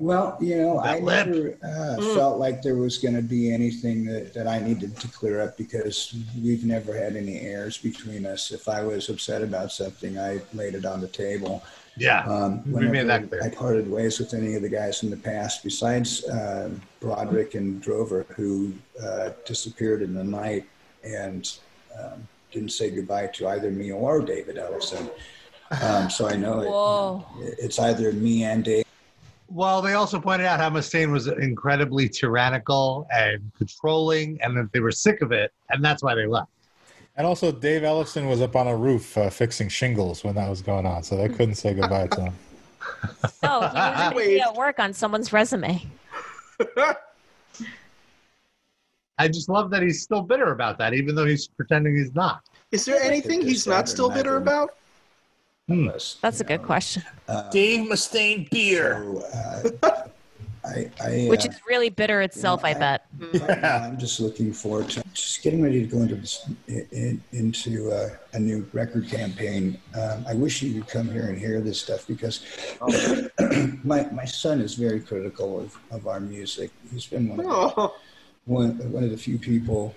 Well, 0.00 0.36
you 0.40 0.56
know, 0.58 0.78
I 0.78 0.98
lip. 0.98 1.26
never 1.28 1.56
uh, 1.62 2.14
felt 2.14 2.38
like 2.38 2.62
there 2.62 2.76
was 2.76 2.98
going 2.98 3.14
to 3.14 3.22
be 3.22 3.52
anything 3.52 4.04
that, 4.06 4.34
that 4.34 4.48
I 4.48 4.58
needed 4.58 4.96
to 4.96 5.08
clear 5.08 5.40
up 5.40 5.56
because 5.56 6.14
we've 6.42 6.64
never 6.64 6.92
had 6.96 7.14
any 7.16 7.40
airs 7.40 7.78
between 7.78 8.26
us. 8.26 8.50
If 8.50 8.68
I 8.68 8.82
was 8.82 9.08
upset 9.08 9.42
about 9.42 9.70
something, 9.70 10.18
I 10.18 10.40
laid 10.52 10.74
it 10.74 10.84
on 10.84 11.00
the 11.00 11.06
table. 11.08 11.62
Yeah, 11.96 12.24
Um, 12.24 12.64
We 12.66 12.80
made 12.88 13.04
whenever 13.04 13.06
that 13.06 13.28
clear. 13.28 13.42
I 13.44 13.54
parted 13.54 13.88
ways 13.88 14.18
with 14.18 14.34
any 14.34 14.56
of 14.56 14.62
the 14.62 14.68
guys 14.68 15.04
in 15.04 15.10
the 15.10 15.16
past, 15.16 15.62
besides 15.62 16.24
uh, 16.24 16.70
Broderick 16.98 17.54
and 17.54 17.80
Drover, 17.80 18.26
who 18.30 18.72
uh, 19.00 19.30
disappeared 19.46 20.02
in 20.02 20.12
the 20.12 20.24
night 20.24 20.64
and 21.04 21.56
um, 21.96 22.26
didn't 22.50 22.72
say 22.72 22.90
goodbye 22.90 23.28
to 23.28 23.46
either 23.48 23.70
me 23.70 23.92
or 23.92 24.20
David 24.22 24.56
Ellefson. 24.56 25.08
Um, 25.82 26.10
so 26.10 26.28
I 26.28 26.34
know 26.36 27.24
it, 27.38 27.58
it's 27.58 27.78
either 27.78 28.12
me 28.12 28.42
and 28.44 28.64
Dave. 28.64 28.83
Well, 29.48 29.82
they 29.82 29.94
also 29.94 30.20
pointed 30.20 30.46
out 30.46 30.58
how 30.58 30.70
Mustaine 30.70 31.12
was 31.12 31.26
incredibly 31.26 32.08
tyrannical 32.08 33.06
and 33.12 33.52
controlling, 33.56 34.40
and 34.42 34.56
that 34.56 34.72
they 34.72 34.80
were 34.80 34.90
sick 34.90 35.20
of 35.20 35.32
it, 35.32 35.52
and 35.70 35.84
that's 35.84 36.02
why 36.02 36.14
they 36.14 36.26
left. 36.26 36.50
And 37.16 37.26
also, 37.26 37.52
Dave 37.52 37.82
Ellefson 37.82 38.28
was 38.28 38.40
up 38.40 38.56
on 38.56 38.66
a 38.66 38.76
roof 38.76 39.16
uh, 39.16 39.30
fixing 39.30 39.68
shingles 39.68 40.24
when 40.24 40.34
that 40.34 40.48
was 40.48 40.62
going 40.62 40.86
on, 40.86 41.02
so 41.02 41.16
they 41.16 41.28
couldn't 41.28 41.54
say 41.54 41.74
goodbye 41.74 42.08
to 42.08 42.22
him. 42.22 42.34
No, 43.42 43.60
he 43.68 43.76
was 43.76 44.14
busy 44.14 44.40
at 44.40 44.54
work 44.54 44.80
on 44.80 44.92
someone's 44.92 45.32
resume. 45.32 45.86
I 49.16 49.28
just 49.28 49.48
love 49.48 49.70
that 49.70 49.82
he's 49.82 50.02
still 50.02 50.22
bitter 50.22 50.50
about 50.50 50.78
that, 50.78 50.92
even 50.94 51.14
though 51.14 51.26
he's 51.26 51.46
pretending 51.46 51.96
he's 51.96 52.14
not. 52.14 52.42
Is 52.72 52.84
there 52.84 53.00
anything 53.00 53.40
he's 53.42 53.66
not 53.66 53.88
still 53.88 54.10
bitter 54.10 54.36
about? 54.36 54.74
Hmm. 55.68 55.88
us, 55.88 56.18
That's 56.20 56.40
a 56.40 56.44
you 56.44 56.48
good 56.48 56.62
question. 56.62 57.02
Uh, 57.26 57.48
Dave 57.50 57.88
Mustaine 57.88 58.50
beer. 58.50 59.02
So, 59.02 59.72
uh, 59.82 60.02
I, 60.62 60.90
I 61.02 61.26
Which 61.28 61.46
uh, 61.46 61.50
is 61.50 61.60
really 61.66 61.88
bitter 61.88 62.20
itself, 62.20 62.64
I 62.64 62.74
bet. 62.74 63.06
right 63.18 63.62
now, 63.62 63.78
I'm 63.78 63.98
just 63.98 64.20
looking 64.20 64.52
forward 64.52 64.90
to 64.90 65.02
just 65.14 65.42
getting 65.42 65.62
ready 65.62 65.80
to 65.80 65.86
go 65.86 66.02
into 66.02 66.16
this 66.16 66.50
in, 66.68 67.22
into 67.32 67.90
uh, 67.90 68.10
a 68.34 68.38
new 68.38 68.68
record 68.74 69.08
campaign. 69.08 69.78
Um, 69.98 70.26
I 70.28 70.34
wish 70.34 70.60
you 70.62 70.82
could 70.82 70.90
come 70.90 71.10
here 71.10 71.28
and 71.28 71.38
hear 71.38 71.62
this 71.62 71.80
stuff 71.80 72.06
because 72.06 72.44
my 73.84 74.06
my 74.10 74.24
son 74.26 74.60
is 74.60 74.74
very 74.74 75.00
critical 75.00 75.60
of, 75.60 75.78
of 75.90 76.06
our 76.06 76.20
music. 76.20 76.72
He's 76.92 77.06
been 77.06 77.28
one 77.30 77.40
of, 77.40 77.46
the, 77.46 77.52
Oh, 77.52 77.94
one, 78.44 78.92
one 78.92 79.02
of 79.04 79.10
the 79.10 79.16
few 79.16 79.38
people. 79.38 79.94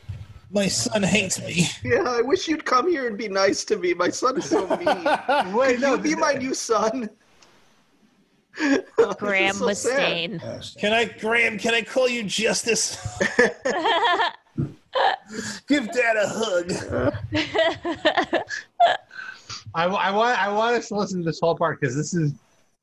My 0.50 0.68
son 0.68 1.04
hates 1.04 1.40
me. 1.42 1.66
yeah. 1.84 2.04
I 2.04 2.22
wish 2.22 2.48
you'd 2.48 2.64
come 2.66 2.90
here 2.90 3.08
and 3.08 3.18
be 3.18 3.28
nice 3.28 3.66
to 3.66 3.78
me. 3.78 3.94
My 3.94 4.10
son 4.10 4.38
is 4.38 4.46
so 4.46 4.66
mean. 4.78 4.86
Wait, 5.56 5.74
Could 5.76 5.82
no, 5.82 5.96
you 5.96 6.02
be 6.02 6.16
my 6.16 6.34
new 6.34 6.54
son? 6.54 7.10
Graham 9.20 9.56
so 9.56 9.74
sad. 9.74 10.32
Mustaine. 10.32 10.78
Can 10.80 10.94
I, 10.94 11.06
Graham? 11.06 11.58
Can 11.60 11.74
I 11.74 11.82
call 11.82 12.08
you 12.08 12.24
Justice? 12.24 12.98
Give 15.68 15.92
Dad 15.92 16.16
a 16.16 16.28
hug. 16.28 16.72
I, 19.76 19.84
I 19.86 20.12
want 20.12 20.42
I 20.42 20.52
want 20.52 20.76
us 20.76 20.88
to 20.88 20.96
listen 20.96 21.20
to 21.20 21.26
this 21.26 21.40
whole 21.40 21.56
part 21.56 21.80
because 21.80 21.96
this 21.96 22.16
is 22.16 22.34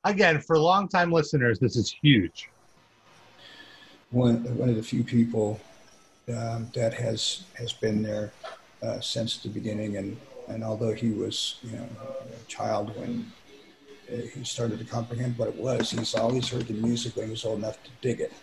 again 0.05 0.39
for 0.39 0.57
longtime 0.57 1.11
listeners. 1.11 1.59
This 1.59 1.75
is 1.75 1.91
huge. 1.91 2.49
one 4.11 4.37
one 4.57 4.69
of 4.69 4.77
the 4.77 4.83
few 4.83 5.03
people 5.03 5.59
um, 6.29 6.69
that 6.73 6.93
has 6.93 7.43
has 7.55 7.73
been 7.73 8.01
there 8.01 8.31
uh, 8.81 8.99
since 8.99 9.37
the 9.37 9.49
beginning, 9.49 9.97
and 9.97 10.17
and 10.47 10.63
although 10.63 10.93
he 10.93 11.11
was 11.11 11.59
you 11.63 11.73
know 11.77 11.87
a 12.41 12.45
child 12.47 12.95
when 12.99 13.31
uh, 14.11 14.21
he 14.33 14.43
started 14.43 14.79
to 14.79 14.85
comprehend 14.85 15.37
what 15.37 15.47
it 15.49 15.55
was, 15.55 15.91
he's 15.91 16.15
always 16.15 16.49
heard 16.49 16.67
the 16.67 16.73
music 16.73 17.15
when 17.15 17.25
he 17.25 17.31
was 17.31 17.45
old 17.45 17.59
enough 17.59 17.81
to 17.83 17.91
dig 18.01 18.21
it, 18.21 18.33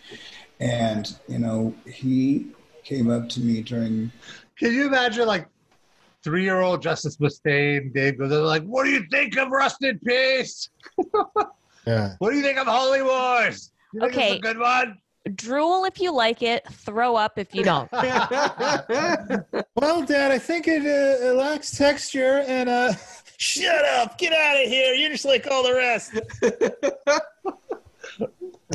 and 0.61 1.16
you 1.28 1.39
know 1.39 1.74
he 1.87 2.49
came 2.85 3.11
up 3.11 3.28
to 3.28 3.41
me 3.41 3.62
during 3.62 4.11
Can 4.59 4.72
you 4.72 4.87
imagine 4.87 5.26
like 5.26 5.49
three 6.24 6.45
year 6.45 6.61
old 6.61 6.83
Justice 6.83 7.16
Mustaine? 7.16 7.93
Dave 7.93 8.18
goes 8.18 8.30
they're 8.30 8.41
like, 8.41 8.64
"What 8.64 8.85
do 8.85 8.91
you 8.91 9.05
think 9.11 9.37
of 9.37 9.49
Rust 9.51 9.83
in 9.83 9.99
Peace? 9.99 10.68
Yeah. 11.85 12.14
What 12.20 12.30
do 12.30 12.37
you 12.37 12.45
think 12.45 12.59
of 12.59 12.68
Holy 12.68 13.03
Wars? 13.03 13.72
You 13.93 14.03
think 14.03 14.14
Okay. 14.14 14.28
it's 14.28 14.39
a 14.39 14.41
good 14.41 14.59
one." 14.59 14.99
Drool 15.34 15.84
if 15.84 16.00
you 16.00 16.12
like 16.12 16.42
it, 16.42 16.66
throw 16.68 17.16
up 17.16 17.38
if 17.38 17.54
you 17.54 17.62
don't. 17.64 17.90
Well, 19.82 20.04
Dad, 20.04 20.30
I 20.30 20.38
think 20.38 20.68
it, 20.68 20.82
uh, 20.82 21.26
it 21.26 21.34
lacks 21.34 21.76
texture 21.76 22.44
and 22.46 22.68
uh. 22.68 22.92
Shut 23.38 23.84
up! 23.84 24.16
Get 24.16 24.32
out 24.32 24.62
of 24.62 24.68
here! 24.68 24.94
You're 24.94 25.10
just 25.10 25.24
like 25.24 25.48
all 25.50 25.64
the 25.64 25.74
rest. 25.74 26.20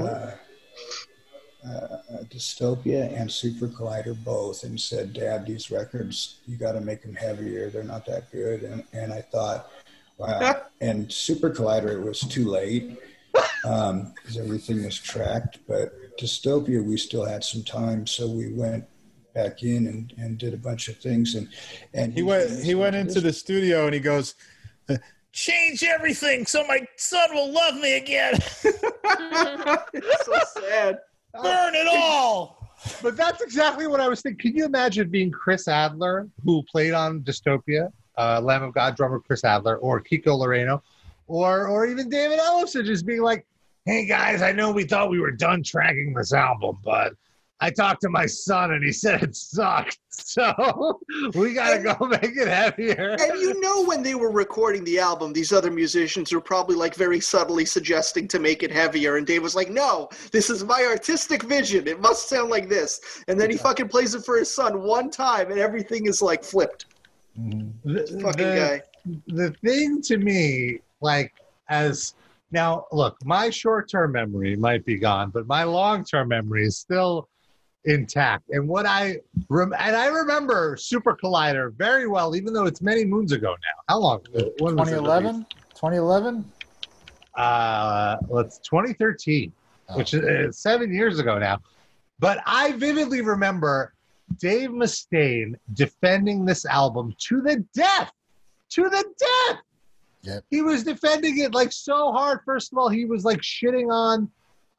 uh, 0.01 0.03
uh, 0.03 0.35
uh, 1.65 1.97
Dystopia 2.29 3.17
and 3.17 3.31
Super 3.31 3.67
Collider 3.67 4.21
both, 4.25 4.65
and 4.65 4.77
said, 4.77 5.13
"Dad, 5.13 5.45
these 5.45 5.71
records 5.71 6.39
you 6.45 6.57
got 6.57 6.73
to 6.73 6.81
make 6.81 7.03
them 7.03 7.15
heavier. 7.15 7.69
They're 7.69 7.83
not 7.83 8.05
that 8.07 8.29
good." 8.29 8.63
And 8.63 8.83
and 8.91 9.13
I 9.13 9.21
thought, 9.21 9.71
wow. 10.17 10.63
and 10.81 11.09
Super 11.09 11.49
Collider, 11.49 11.93
it 11.93 12.03
was 12.03 12.19
too 12.19 12.49
late 12.49 12.99
because 13.31 14.37
everything 14.37 14.83
was 14.83 14.97
tracked. 14.97 15.59
But 15.65 15.93
Dystopia, 16.17 16.83
we 16.83 16.97
still 16.97 17.25
had 17.25 17.43
some 17.43 17.63
time, 17.63 18.07
so 18.07 18.27
we 18.27 18.51
went 18.53 18.85
back 19.33 19.61
in 19.63 19.87
and, 19.87 20.13
and 20.17 20.37
did 20.37 20.53
a 20.53 20.57
bunch 20.57 20.87
of 20.87 20.97
things. 20.97 21.35
And 21.35 21.47
and 21.93 22.13
He 22.13 22.23
went. 22.23 22.63
He 22.63 22.75
went 22.75 22.95
into 22.95 23.21
the 23.21 23.31
studio 23.31 23.85
and 23.85 23.93
he 23.93 23.99
goes, 23.99 24.35
Change 25.31 25.83
everything 25.83 26.47
so 26.47 26.65
my 26.67 26.79
son 26.95 27.29
will 27.33 27.51
love 27.51 27.75
me 27.75 27.97
again. 27.97 28.33
it's 28.63 30.25
so 30.25 30.39
sad. 30.59 30.97
Burn 31.33 31.75
it 31.75 31.87
all. 31.87 32.57
But 33.03 33.15
that's 33.15 33.41
exactly 33.41 33.87
what 33.87 33.99
I 33.99 34.07
was 34.07 34.21
thinking. 34.21 34.51
Can 34.51 34.57
you 34.57 34.65
imagine 34.65 35.09
being 35.09 35.31
Chris 35.31 35.67
Adler, 35.67 36.27
who 36.43 36.63
played 36.63 36.93
on 36.93 37.21
Dystopia, 37.21 37.91
uh, 38.17 38.41
Lamb 38.41 38.63
of 38.63 38.73
God 38.73 38.95
drummer 38.95 39.19
Chris 39.19 39.43
Adler, 39.43 39.77
or 39.77 40.01
Kiko 40.01 40.39
Loureiro, 40.39 40.81
or 41.27 41.67
or 41.67 41.85
even 41.85 42.09
David 42.09 42.39
Ellefson, 42.39 42.85
just 42.85 43.05
being 43.05 43.21
like, 43.21 43.45
"Hey 43.87 44.05
guys, 44.05 44.41
I 44.41 44.51
know 44.51 44.71
we 44.71 44.83
thought 44.83 45.09
we 45.09 45.19
were 45.21 45.31
done 45.31 45.63
tracking 45.63 46.13
this 46.13 46.33
album, 46.33 46.77
but 46.83 47.13
I 47.61 47.69
talked 47.71 48.01
to 48.01 48.09
my 48.09 48.25
son 48.25 48.73
and 48.73 48.83
he 48.83 48.91
said 48.91 49.23
it 49.23 49.35
sucked, 49.35 49.97
so 50.09 50.99
we 51.33 51.53
gotta 51.53 51.79
go 51.81 52.05
make 52.07 52.35
it 52.35 52.49
heavier." 52.49 53.15
And 53.17 53.39
you 53.39 53.59
know 53.61 53.85
when 53.85 54.03
they 54.03 54.13
were 54.13 54.29
recording 54.29 54.83
the 54.83 54.99
album, 54.99 55.31
these 55.31 55.53
other 55.53 55.71
musicians 55.71 56.33
were 56.33 56.41
probably 56.41 56.75
like 56.75 56.95
very 56.95 57.21
subtly 57.21 57.63
suggesting 57.65 58.27
to 58.27 58.39
make 58.39 58.61
it 58.61 58.71
heavier, 58.71 59.15
and 59.15 59.25
Dave 59.25 59.41
was 59.41 59.55
like, 59.55 59.69
"No, 59.69 60.09
this 60.33 60.49
is 60.49 60.65
my 60.65 60.83
artistic 60.83 61.43
vision. 61.43 61.87
It 61.87 62.01
must 62.01 62.27
sound 62.27 62.49
like 62.49 62.67
this." 62.67 63.23
And 63.29 63.39
then 63.39 63.49
he 63.49 63.57
fucking 63.57 63.87
plays 63.87 64.13
it 64.15 64.25
for 64.25 64.37
his 64.37 64.53
son 64.53 64.81
one 64.81 65.09
time, 65.09 65.49
and 65.49 65.59
everything 65.59 66.07
is 66.07 66.21
like 66.21 66.43
flipped. 66.43 66.87
Mm-hmm. 67.39 67.93
the, 67.93 68.21
Fucking 68.21 68.49
the- 68.49 68.55
guy. 68.55 68.81
the 69.27 69.51
thing 69.63 70.01
to 70.01 70.17
me, 70.17 70.79
like 71.01 71.31
as 71.69 72.13
now, 72.51 72.85
look, 72.91 73.17
my 73.25 73.49
short-term 73.49 74.13
memory 74.13 74.55
might 74.55 74.85
be 74.85 74.97
gone, 74.97 75.31
but 75.31 75.47
my 75.47 75.63
long-term 75.63 76.29
memory 76.29 76.65
is 76.65 76.77
still 76.77 77.27
intact. 77.85 78.49
And 78.49 78.67
what 78.67 78.85
I 78.85 79.17
rem- 79.49 79.73
and 79.77 79.95
I 79.95 80.07
remember 80.07 80.77
Super 80.77 81.15
Collider 81.15 81.73
very 81.73 82.07
well, 82.07 82.35
even 82.35 82.53
though 82.53 82.65
it's 82.65 82.81
many 82.81 83.05
moons 83.05 83.31
ago 83.31 83.49
now. 83.51 83.83
How 83.89 83.99
long? 83.99 84.21
When 84.59 84.75
was 84.75 84.89
it 84.89 84.95
2011. 84.95 85.45
2011. 85.75 86.51
uh, 87.35 88.17
let's 88.29 88.59
2013, 88.59 89.51
which 89.93 90.13
is 90.13 90.23
uh, 90.23 90.51
seven 90.51 90.93
years 90.93 91.19
ago 91.19 91.37
now. 91.37 91.59
But 92.19 92.41
I 92.45 92.71
vividly 92.73 93.21
remember 93.21 93.93
Dave 94.39 94.71
Mustaine 94.71 95.55
defending 95.73 96.45
this 96.45 96.65
album 96.65 97.13
to 97.27 97.41
the 97.41 97.63
death, 97.73 98.11
to 98.71 98.89
the 98.89 99.03
death. 99.19 99.59
Yep. 100.23 100.43
He 100.49 100.61
was 100.61 100.83
defending 100.83 101.39
it 101.39 101.53
like 101.53 101.71
so 101.71 102.11
hard. 102.11 102.39
First 102.45 102.71
of 102.71 102.77
all, 102.77 102.89
he 102.89 103.05
was 103.05 103.23
like 103.23 103.39
shitting 103.41 103.91
on 103.91 104.29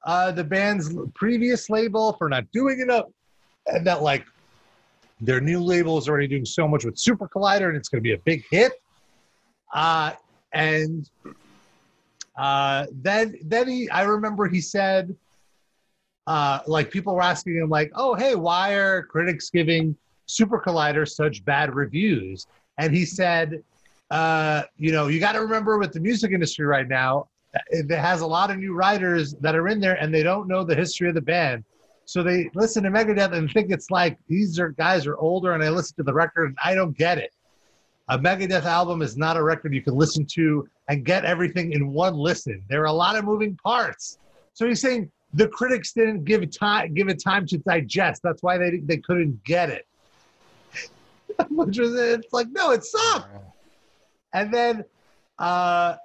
uh, 0.05 0.32
the 0.32 0.45
band's 0.45 0.95
previous 1.14 1.70
label 1.70 2.12
for 2.14 2.28
not 2.28 2.51
doing 2.53 2.80
enough, 2.80 3.07
and 3.66 3.86
that 3.86 4.03
like 4.03 4.24
their 5.20 5.41
new 5.41 5.61
label 5.61 5.99
is 5.99 6.09
already 6.09 6.28
doing 6.28 6.45
so 6.45 6.68
much 6.68 6.84
with 6.84 6.99
Super 6.99 7.28
Collider, 7.28 7.68
and 7.68 7.76
it's 7.76 7.89
going 7.89 8.03
to 8.03 8.03
be 8.03 8.12
a 8.12 8.18
big 8.18 8.45
hit. 8.51 8.72
Uh, 9.72 10.12
and 10.53 11.09
uh, 12.36 12.86
then 12.93 13.36
then 13.45 13.68
he 13.68 13.91
I 13.91 14.03
remember 14.03 14.49
he 14.49 14.61
said 14.61 15.14
uh, 16.26 16.61
like 16.66 16.91
people 16.91 17.14
were 17.14 17.22
asking 17.22 17.57
him 17.57 17.70
like, 17.70 17.91
"Oh, 17.95 18.14
hey, 18.14 18.34
why 18.34 18.74
are 18.74 19.03
critics 19.03 19.51
giving 19.51 19.97
Super 20.26 20.61
Collider 20.61 21.09
such 21.09 21.45
bad 21.45 21.74
reviews?" 21.74 22.47
And 22.76 22.95
he 22.95 23.05
said, 23.05 23.62
uh, 24.11 24.62
"You 24.76 24.92
know, 24.92 25.09
you 25.09 25.20
got 25.20 25.32
to 25.32 25.40
remember 25.40 25.78
with 25.78 25.92
the 25.92 26.00
music 26.00 26.32
industry 26.32 26.66
right 26.66 26.88
now, 26.88 27.28
it 27.70 27.90
has 27.90 28.20
a 28.20 28.26
lot 28.26 28.50
of 28.50 28.59
new 28.59 28.74
writers 28.74 29.34
that 29.40 29.54
are 29.54 29.68
in 29.68 29.80
there, 29.80 29.94
and 29.94 30.12
they 30.14 30.22
don't 30.22 30.48
know 30.48 30.64
the 30.64 30.74
history 30.74 31.09
of 31.09 31.14
the 31.14 31.22
band." 31.22 31.64
So 32.09 32.22
they 32.22 32.50
listen 32.54 32.84
to 32.84 32.90
Megadeth 32.90 33.34
and 33.34 33.50
think 33.52 33.70
it's 33.70 33.90
like 33.90 34.16
these 34.28 34.59
are 34.59 34.70
guys 34.70 35.06
are 35.06 35.18
older, 35.18 35.52
and 35.52 35.62
I 35.62 35.68
listen 35.68 35.94
to 35.96 36.02
the 36.02 36.14
record 36.14 36.46
and 36.46 36.59
I 36.64 36.74
don't 36.74 36.96
get 36.96 37.18
it. 37.18 37.34
A 38.09 38.18
Megadeth 38.18 38.64
album 38.64 39.02
is 39.02 39.18
not 39.18 39.36
a 39.36 39.42
record 39.42 39.74
you 39.74 39.82
can 39.82 39.94
listen 39.94 40.24
to 40.32 40.66
and 40.88 41.04
get 41.04 41.26
everything 41.26 41.72
in 41.72 41.92
one 41.92 42.14
listen. 42.14 42.64
There 42.70 42.80
are 42.80 42.86
a 42.86 42.92
lot 42.92 43.16
of 43.16 43.26
moving 43.26 43.56
parts. 43.62 44.16
So 44.54 44.66
he's 44.66 44.80
saying 44.80 45.12
the 45.34 45.48
critics 45.48 45.92
didn't 45.92 46.24
give 46.24 46.50
time 46.50 46.94
give 46.94 47.09
it 47.09 47.22
time 47.22 47.46
to 47.48 47.59
digest. 47.59 48.22
That's 48.22 48.42
why 48.42 48.56
they 48.56 48.78
they 48.78 48.96
couldn't 48.96 49.44
get 49.44 49.68
it. 49.68 49.86
Which 51.50 51.78
was 51.78 51.94
it's 51.94 52.32
like 52.32 52.48
no, 52.50 52.70
it 52.70 52.84
sucked. 52.84 53.36
And 54.33 54.53
then 54.53 54.85
uh 55.39 55.97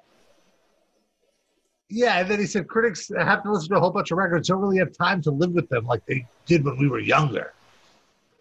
yeah, 1.89 2.19
and 2.19 2.29
then 2.29 2.39
he 2.39 2.47
said 2.47 2.67
critics 2.67 3.11
have 3.15 3.43
to 3.43 3.51
listen 3.51 3.69
to 3.69 3.75
a 3.77 3.79
whole 3.79 3.91
bunch 3.91 4.09
of 4.11 4.17
records, 4.17 4.47
don't 4.47 4.59
really 4.59 4.79
have 4.79 4.91
time 4.97 5.21
to 5.21 5.31
live 5.31 5.51
with 5.51 5.69
them 5.69 5.85
like 5.85 6.03
they 6.07 6.25
did 6.45 6.65
when 6.65 6.77
we 6.77 6.87
were 6.87 6.99
younger. 6.99 7.53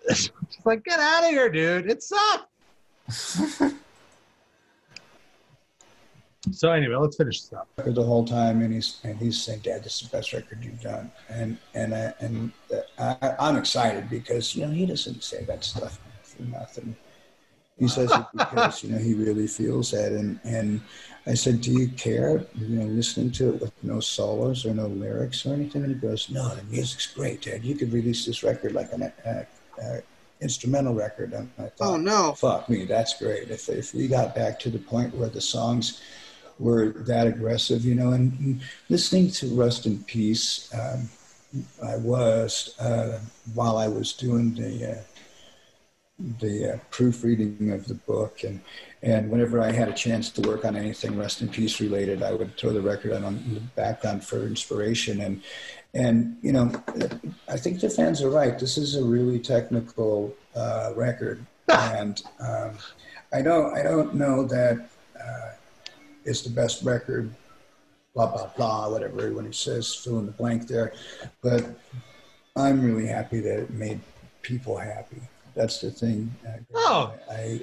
It's 0.04 0.30
like, 0.64 0.84
get 0.84 0.98
out 0.98 1.24
of 1.24 1.30
here, 1.30 1.48
dude. 1.48 1.88
It 1.88 2.02
sucked. 2.02 2.48
so 6.50 6.72
anyway, 6.72 6.96
let's 6.96 7.16
finish 7.16 7.42
this 7.42 7.52
up. 7.52 7.68
record 7.76 7.94
the 7.94 8.02
whole 8.02 8.24
time, 8.24 8.62
and 8.62 8.74
he's 8.74 8.98
and 9.04 9.16
he's 9.18 9.40
saying, 9.40 9.60
"Dad, 9.60 9.84
this 9.84 10.02
is 10.02 10.08
the 10.08 10.16
best 10.16 10.32
record 10.32 10.58
you've 10.62 10.80
done." 10.80 11.10
And 11.28 11.56
and 11.74 11.94
I, 11.94 12.14
and 12.20 12.52
I, 12.98 13.34
I'm 13.38 13.56
excited 13.56 14.10
because 14.10 14.56
you 14.56 14.66
know 14.66 14.72
he 14.72 14.86
doesn't 14.86 15.22
say 15.22 15.44
that 15.44 15.62
stuff 15.64 16.00
for 16.22 16.42
nothing. 16.42 16.96
He 17.82 17.88
says 17.88 18.12
it 18.12 18.26
because 18.32 18.84
you 18.84 18.90
know 18.92 18.98
he 18.98 19.14
really 19.14 19.48
feels 19.48 19.90
that. 19.90 20.12
And 20.12 20.38
and 20.44 20.80
I 21.26 21.34
said, 21.34 21.60
"Do 21.60 21.72
you 21.72 21.88
care? 21.88 22.44
You 22.54 22.68
know, 22.68 22.86
listening 22.86 23.32
to 23.32 23.54
it 23.54 23.60
with 23.60 23.72
no 23.82 23.98
solos 23.98 24.64
or 24.64 24.72
no 24.72 24.86
lyrics 24.86 25.44
or 25.44 25.52
anything?" 25.52 25.82
And 25.82 25.92
he 25.94 26.00
goes, 26.00 26.30
"No, 26.30 26.54
the 26.54 26.62
music's 26.64 27.08
great, 27.08 27.42
Dad. 27.42 27.64
You 27.64 27.74
could 27.74 27.92
release 27.92 28.24
this 28.24 28.44
record 28.44 28.72
like 28.72 28.92
an 28.92 29.02
uh, 29.02 29.42
uh, 29.82 29.98
instrumental 30.40 30.94
record." 30.94 31.32
And 31.32 31.50
I 31.58 31.70
thought, 31.70 31.94
Oh 31.94 31.96
no. 31.96 32.34
fuck 32.34 32.68
me, 32.68 32.84
that's 32.84 33.18
great. 33.18 33.50
If, 33.50 33.68
if 33.68 33.94
we 33.94 34.06
got 34.06 34.32
back 34.32 34.60
to 34.60 34.70
the 34.70 34.78
point 34.78 35.12
where 35.16 35.28
the 35.28 35.40
songs 35.40 36.00
were 36.60 36.90
that 37.10 37.26
aggressive, 37.26 37.84
you 37.84 37.96
know, 37.96 38.12
and, 38.12 38.32
and 38.38 38.60
listening 38.88 39.32
to 39.32 39.48
Rust 39.56 39.86
in 39.86 40.04
Peace, 40.04 40.72
um, 40.72 41.08
I 41.84 41.96
was 41.96 42.76
uh, 42.78 43.18
while 43.54 43.76
I 43.76 43.88
was 43.88 44.12
doing 44.12 44.54
the 44.54 44.92
uh, 44.92 45.00
the 46.18 46.74
uh, 46.74 46.78
proofreading 46.90 47.72
of 47.72 47.86
the 47.86 47.94
book, 47.94 48.44
and 48.44 48.60
and 49.02 49.30
whenever 49.30 49.60
I 49.60 49.72
had 49.72 49.88
a 49.88 49.92
chance 49.92 50.30
to 50.30 50.42
work 50.42 50.64
on 50.64 50.76
anything 50.76 51.16
Rust 51.16 51.42
in 51.42 51.48
Peace 51.48 51.80
related, 51.80 52.22
I 52.22 52.32
would 52.32 52.56
throw 52.56 52.72
the 52.72 52.80
record 52.80 53.12
on, 53.12 53.24
on 53.24 53.54
the 53.54 53.60
background 53.60 54.24
for 54.24 54.46
inspiration. 54.46 55.20
And 55.20 55.42
and 55.94 56.36
you 56.42 56.52
know, 56.52 56.70
I 57.48 57.56
think 57.56 57.80
the 57.80 57.90
fans 57.90 58.22
are 58.22 58.30
right. 58.30 58.58
This 58.58 58.78
is 58.78 58.96
a 58.96 59.04
really 59.04 59.38
technical 59.38 60.34
uh, 60.54 60.92
record, 60.94 61.44
and 61.68 62.22
um, 62.40 62.72
I 63.32 63.42
don't 63.42 63.74
I 63.76 63.82
don't 63.82 64.14
know 64.14 64.44
that 64.46 64.88
uh, 65.18 65.50
it's 66.24 66.42
the 66.42 66.50
best 66.50 66.82
record. 66.84 67.34
Blah 68.14 68.30
blah 68.30 68.50
blah, 68.56 68.90
whatever 68.90 69.32
when 69.32 69.46
he 69.46 69.52
says 69.52 69.94
fill 69.94 70.18
in 70.18 70.26
the 70.26 70.32
blank 70.32 70.68
there, 70.68 70.92
but 71.42 71.64
I'm 72.54 72.82
really 72.82 73.06
happy 73.06 73.40
that 73.40 73.58
it 73.60 73.70
made 73.70 74.00
people 74.42 74.76
happy. 74.76 75.22
That's 75.54 75.80
the 75.80 75.90
thing. 75.90 76.34
uh, 76.46 76.58
Oh. 76.74 77.14
I, 77.30 77.60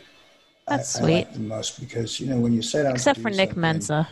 That's 0.67 0.95
I, 0.95 0.99
I 0.99 1.01
sweet. 1.03 1.15
like 1.15 1.33
the 1.33 1.39
most 1.39 1.79
because 1.79 2.19
you 2.19 2.27
know 2.27 2.39
when 2.39 2.53
you 2.53 2.61
set 2.61 2.85
out 2.85 2.89
to 2.89 2.95
Except 2.95 3.17
do 3.17 3.23
for 3.23 3.29
Nick 3.31 3.51
Menza. 3.55 4.07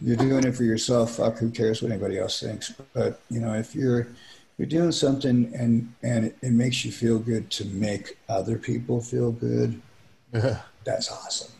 you're 0.00 0.16
doing 0.16 0.44
it 0.44 0.54
for 0.54 0.64
yourself. 0.64 1.16
Fuck, 1.16 1.38
who 1.38 1.50
cares 1.50 1.82
what 1.82 1.90
anybody 1.90 2.18
else 2.18 2.40
thinks? 2.40 2.72
But 2.92 3.20
you 3.30 3.40
know, 3.40 3.54
if 3.54 3.74
you're 3.74 4.08
you're 4.58 4.66
doing 4.68 4.92
something 4.92 5.52
and 5.54 5.92
and 6.02 6.26
it, 6.26 6.36
it 6.42 6.52
makes 6.52 6.84
you 6.84 6.92
feel 6.92 7.18
good 7.18 7.50
to 7.52 7.64
make 7.66 8.16
other 8.28 8.56
people 8.58 9.00
feel 9.00 9.32
good, 9.32 9.80
that's 10.84 11.10
awesome. 11.10 11.52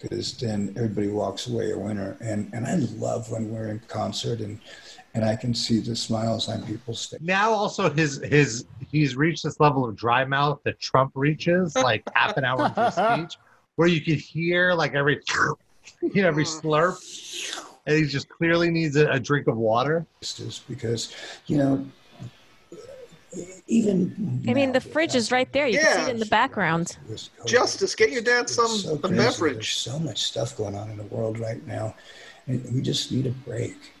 Because 0.00 0.32
then 0.38 0.72
everybody 0.76 1.08
walks 1.08 1.46
away 1.46 1.70
a 1.72 1.78
winner. 1.78 2.16
And 2.20 2.50
and 2.54 2.66
I 2.66 2.74
love 2.96 3.30
when 3.30 3.50
we're 3.50 3.68
in 3.68 3.80
concert 3.88 4.40
and 4.40 4.58
and 5.14 5.24
I 5.24 5.36
can 5.36 5.54
see 5.54 5.80
the 5.80 5.94
smiles 5.94 6.48
on 6.48 6.62
people's 6.64 7.04
faces. 7.06 7.26
Now 7.26 7.50
also 7.50 7.90
his 7.90 8.22
his 8.22 8.66
he's 8.90 9.16
reached 9.16 9.44
this 9.44 9.60
level 9.60 9.84
of 9.88 9.96
dry 9.96 10.24
mouth 10.24 10.60
that 10.64 10.80
Trump 10.80 11.12
reaches, 11.14 11.74
like 11.76 12.02
half 12.14 12.36
an 12.36 12.44
hour 12.44 12.66
into 12.66 12.90
speech, 12.92 13.36
where 13.76 13.88
you 13.88 14.00
can 14.00 14.14
hear 14.16 14.74
like 14.74 14.94
every 14.94 15.20
you 16.00 16.22
know, 16.22 16.28
every 16.28 16.44
slurp. 16.44 16.98
And 17.86 17.96
he 17.96 18.06
just 18.06 18.28
clearly 18.28 18.70
needs 18.70 18.96
a, 18.96 19.10
a 19.10 19.18
drink 19.18 19.48
of 19.48 19.56
water. 19.56 20.06
Because, 20.68 21.12
you 21.46 21.58
know, 21.58 21.84
even 23.66 24.44
I 24.48 24.54
mean, 24.54 24.72
the 24.72 24.80
fridge 24.80 25.14
is 25.16 25.32
right 25.32 25.50
there. 25.52 25.66
You 25.66 25.78
can 25.78 25.92
see 25.92 25.98
Yeah. 26.02 26.06
it 26.08 26.10
in 26.10 26.18
the 26.20 26.26
background. 26.26 26.96
Justice, 27.46 27.94
get 27.94 28.10
your 28.10 28.22
dad 28.22 28.48
some 28.48 28.68
so 28.68 28.94
a 29.02 29.08
beverage. 29.08 29.54
There's 29.54 29.68
so 29.68 29.98
much 29.98 30.22
stuff 30.22 30.56
going 30.56 30.76
on 30.76 30.90
in 30.90 30.96
the 30.96 31.04
world 31.04 31.38
right 31.38 31.66
now, 31.66 31.94
and 32.46 32.62
we 32.72 32.82
just 32.82 33.10
need 33.10 33.26
a 33.26 33.30
break. 33.30 33.91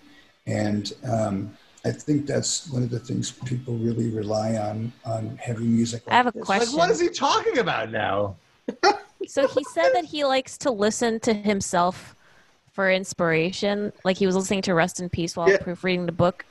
And 0.46 0.92
um, 1.08 1.56
I 1.84 1.90
think 1.90 2.26
that's 2.26 2.68
one 2.70 2.82
of 2.82 2.90
the 2.90 2.98
things 2.98 3.32
people 3.32 3.74
really 3.74 4.10
rely 4.10 4.56
on 4.56 4.92
on 5.04 5.36
heavy 5.40 5.64
music. 5.64 6.02
I 6.08 6.14
have 6.16 6.26
a 6.26 6.32
this. 6.32 6.44
question. 6.44 6.78
Like, 6.78 6.88
what 6.88 6.90
is 6.90 7.00
he 7.00 7.08
talking 7.08 7.58
about 7.58 7.90
now? 7.90 8.36
So 9.26 9.46
he 9.46 9.64
said 9.64 9.92
that 9.94 10.04
he 10.04 10.24
likes 10.24 10.58
to 10.58 10.70
listen 10.70 11.20
to 11.20 11.32
himself 11.32 12.16
for 12.72 12.90
inspiration. 12.90 13.92
Like 14.04 14.16
he 14.16 14.26
was 14.26 14.34
listening 14.34 14.62
to 14.62 14.74
Rust 14.74 15.00
in 15.00 15.08
Peace 15.08 15.36
while 15.36 15.48
Yeah. 15.48 15.58
proofreading 15.58 16.06
the 16.06 16.12
book. 16.12 16.44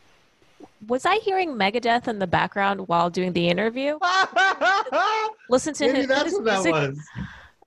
Was 0.87 1.05
I 1.05 1.17
hearing 1.17 1.51
Megadeth 1.51 2.07
in 2.07 2.19
the 2.19 2.27
background 2.27 2.87
while 2.87 3.09
doing 3.09 3.33
the 3.33 3.47
interview? 3.49 3.99
Listen 5.49 5.73
to 5.75 5.85
Maybe 5.85 5.99
his, 5.99 6.07
that's 6.07 6.23
his 6.25 6.33
what 6.33 6.43
that 6.45 6.53
music. 6.63 6.71
was. 6.71 6.99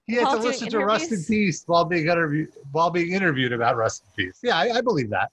He 0.06 0.14
had 0.16 0.24
while 0.24 0.36
to 0.36 0.42
listen 0.42 0.68
to 0.70 0.78
Rust 0.84 1.12
in? 1.12 1.24
Peace 1.24 1.62
while 1.66 1.84
being 1.84 2.08
interviewed 2.08 2.48
while 2.72 2.90
being 2.90 3.12
interviewed 3.12 3.52
about 3.52 3.76
Rust 3.76 4.04
in 4.04 4.24
Peace. 4.24 4.38
Yeah, 4.42 4.56
I, 4.58 4.78
I 4.78 4.80
believe 4.80 5.10
that. 5.10 5.30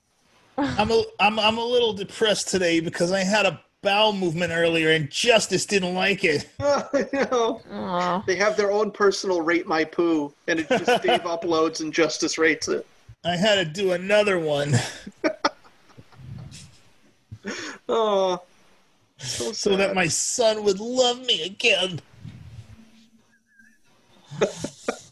I'm 0.61 0.91
a, 0.91 1.03
I'm, 1.19 1.39
I'm 1.39 1.57
a 1.57 1.65
little 1.65 1.93
depressed 1.93 2.49
today 2.49 2.79
because 2.79 3.11
I 3.11 3.21
had 3.21 3.45
a 3.45 3.59
bowel 3.81 4.13
movement 4.13 4.51
earlier 4.51 4.91
and 4.91 5.09
Justice 5.09 5.65
didn't 5.65 5.95
like 5.95 6.23
it. 6.23 6.47
I 6.59 7.07
know. 7.11 7.61
Aw. 7.71 8.23
They 8.27 8.35
have 8.35 8.55
their 8.55 8.71
own 8.71 8.91
personal 8.91 9.41
rate 9.41 9.65
my 9.65 9.83
poo, 9.83 10.31
and 10.47 10.59
it 10.59 10.69
just 10.69 10.85
Dave 11.03 11.21
uploads 11.21 11.81
and 11.81 11.91
Justice 11.91 12.37
rates 12.37 12.67
it. 12.67 12.85
I 13.25 13.35
had 13.35 13.55
to 13.55 13.65
do 13.65 13.91
another 13.91 14.39
one 14.39 14.75
Oh, 17.89 18.41
so, 19.17 19.51
so 19.51 19.75
that 19.75 19.95
my 19.95 20.07
son 20.07 20.63
would 20.63 20.79
love 20.79 21.19
me 21.25 21.43
again. 21.43 21.99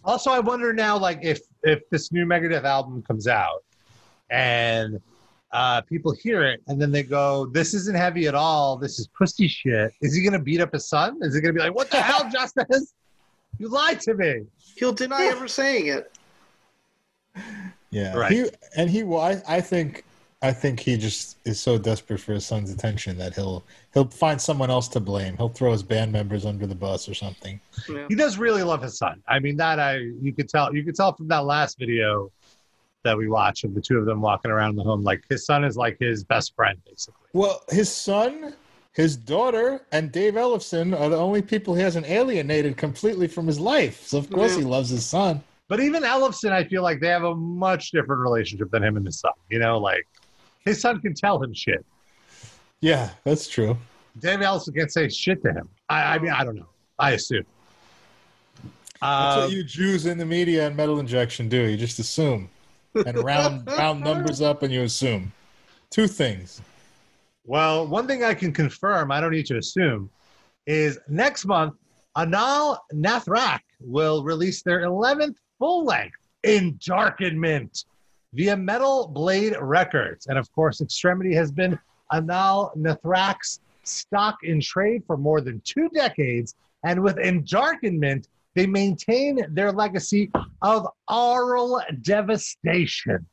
Also, 0.06 0.32
I 0.32 0.39
wonder 0.39 0.74
now, 0.74 0.97
like 0.97 1.20
if 1.22 1.41
if 1.64 1.88
this 1.89 2.12
new 2.12 2.26
Megadeth 2.26 2.64
album 2.64 3.02
comes 3.02 3.28
out 3.28 3.64
and 4.30 5.02
uh, 5.52 5.82
people 5.82 6.14
hear 6.14 6.43
it 6.43 6.62
and 6.68 6.82
then 6.82 6.91
they 6.91 7.04
go, 7.04 7.47
"This 7.47 7.74
isn't 7.74 7.95
heavy 7.95 8.28
at 8.28 8.36
all. 8.36 8.78
This 8.78 9.00
is 9.00 9.08
pussy 9.08 9.47
shit." 9.47 9.91
Is 10.02 10.16
he 10.16 10.24
gonna 10.24 10.39
beat 10.39 10.62
up 10.62 10.74
his 10.74 10.88
son? 10.88 11.18
Is 11.22 11.36
he 11.36 11.41
gonna 11.41 11.54
be 11.54 11.60
like, 11.60 11.76
"What 11.76 11.89
the 11.89 12.02
hell, 12.02 12.30
Justice? 12.32 12.93
You 13.58 13.68
lied 13.68 14.00
to 14.02 14.14
me." 14.14 14.45
he'll 14.80 14.93
deny 14.93 15.26
ever 15.26 15.47
saying 15.62 15.88
it. 15.88 16.12
Yeah, 17.91 18.16
Right. 18.16 18.32
He, 18.32 18.45
and 18.76 18.89
he 18.89 19.04
will. 19.04 19.20
I, 19.20 19.41
I 19.47 19.62
think. 19.62 20.06
I 20.41 20.54
think 20.54 20.80
he 20.80 20.95
just 20.95 21.36
is 21.43 21.60
so 21.60 21.78
desperate 21.78 22.22
for 22.22 22.32
his 22.32 22.45
son's 22.45 22.72
attention 22.72 23.18
that 23.18 23.36
he'll 23.36 23.62
he'll 23.93 24.08
find 24.08 24.39
someone 24.39 24.70
else 24.70 24.88
to 24.89 25.02
blame. 25.02 25.36
He'll 25.36 25.50
throw 25.50 25.74
his 25.74 25.84
band 25.84 26.14
members 26.14 26.45
under 26.45 26.66
the 26.66 26.76
bus 26.76 27.10
or 27.10 27.14
something. 27.14 27.60
Yeah. 27.89 28.06
He 28.08 28.16
does 28.16 28.38
really 28.38 28.64
love 28.64 28.82
his 28.82 28.97
son. 28.97 29.22
I 29.28 29.39
mean, 29.39 29.58
that 29.58 29.82
I 29.82 29.97
you 29.97 30.32
could 30.32 30.47
tell. 30.47 30.74
You 30.74 30.86
could 30.86 30.95
tell 30.95 31.14
from 31.14 31.28
that 31.28 31.43
last 31.43 31.78
video 31.78 32.32
that 33.04 33.18
we 33.18 33.28
watch 33.28 33.64
of 33.64 33.74
the 33.74 33.82
two 33.82 33.97
of 33.97 34.06
them 34.06 34.22
walking 34.22 34.52
around 34.52 34.76
the 34.76 34.84
home. 34.84 35.04
Like 35.04 35.24
his 35.30 35.45
son 35.45 35.64
is 35.64 35.78
like 35.78 35.97
his 36.00 36.24
best 36.24 36.56
friend, 36.56 36.78
basically. 36.86 37.28
Well, 37.34 37.62
his 37.70 37.91
son, 37.93 38.54
his 38.93 39.16
daughter, 39.16 39.82
and 39.91 40.12
Dave 40.12 40.34
Ellefson 40.34 41.00
are 41.00 41.10
the 41.10 41.18
only 41.18 41.41
people 41.41 41.76
he 41.76 41.82
hasn't 41.82 42.08
alienated 42.08 42.78
completely 42.78 43.28
from 43.28 43.47
his 43.47 43.60
life. 43.60 44.06
So 44.06 44.18
of 44.18 44.30
course 44.30 44.54
Yeah. 44.54 44.60
he 44.60 44.64
loves 44.66 44.89
his 44.89 45.06
son. 45.06 45.41
But 45.68 45.80
even 45.80 46.04
Ellefson, 46.04 46.52
I 46.52 46.64
feel 46.64 46.82
like 46.82 47.00
they 47.00 47.08
have 47.10 47.24
a 47.24 47.36
much 47.36 47.91
different 47.91 48.22
relationship 48.22 48.72
than 48.72 48.84
him 48.84 48.97
and 48.97 49.06
his 49.06 49.20
son. 49.20 49.32
You 49.50 49.60
know, 49.60 49.78
like 49.78 50.06
his 50.66 50.82
son 50.82 51.00
can 51.00 51.14
tell 51.14 51.41
him 51.41 51.54
shit. 51.54 51.86
Yeah, 52.82 53.12
that's 53.24 53.47
true. 53.47 53.78
Dave 54.20 54.39
Ellefson 54.39 54.76
can't 54.76 54.91
say 54.91 55.08
shit 55.10 55.41
to 55.43 55.54
him. 55.54 55.70
I, 55.88 56.16
I 56.16 56.20
mean, 56.20 56.32
I 56.32 56.43
don't 56.43 56.56
know. 56.56 56.68
I 56.97 57.12
assume. 57.12 57.45
That's 59.02 59.38
Uh, 59.38 59.41
what 59.43 59.52
you 59.52 59.64
Jews 59.64 60.06
in 60.06 60.18
the 60.18 60.26
media 60.26 60.68
and 60.68 60.76
metal 60.76 61.00
injection 61.00 61.47
do. 61.47 61.62
You 61.68 61.78
just 61.78 62.00
assume 62.00 62.50
and 62.96 63.18
round 63.24 63.68
round 63.68 64.02
numbers 64.02 64.42
up, 64.42 64.64
and 64.64 64.74
you 64.74 64.84
assume 64.84 65.32
two 65.90 66.08
things. 66.08 66.62
well, 67.46 67.88
one 67.88 68.08
thing 68.08 68.24
I 68.24 68.34
can 68.34 68.52
confirm, 68.54 69.12
I 69.12 69.20
don't 69.20 69.32
need 69.32 69.46
to 69.48 69.58
assume, 69.58 70.10
is 70.68 71.00
next 71.08 71.46
month, 71.46 71.76
Anaal 72.18 72.78
Nathrakh 72.94 73.62
will 73.80 74.24
release 74.24 74.62
their 74.62 74.82
11th 74.82 75.36
full 75.58 75.86
length 75.86 76.18
Endarkenment 76.46 77.86
via 78.34 78.56
Metal 78.56 79.08
Blade 79.08 79.56
Records. 79.60 80.28
And 80.28 80.38
of 80.38 80.52
course, 80.52 80.82
Extremity 80.82 81.34
has 81.34 81.52
been 81.52 81.78
Anaal 82.12 82.76
Nathrakh's 82.78 83.62
stock 83.84 84.38
in 84.44 84.62
trade 84.62 85.04
for 85.06 85.18
more 85.18 85.42
than 85.42 85.62
two 85.64 85.90
decades. 85.90 86.56
And 86.84 87.02
with 87.02 87.18
Endarkenment, 87.18 88.28
they 88.60 88.68
maintain 88.68 89.39
their 89.51 89.72
legacy 89.72 90.30
of 90.62 90.86
aural 91.07 91.82
devastation. 92.01 93.26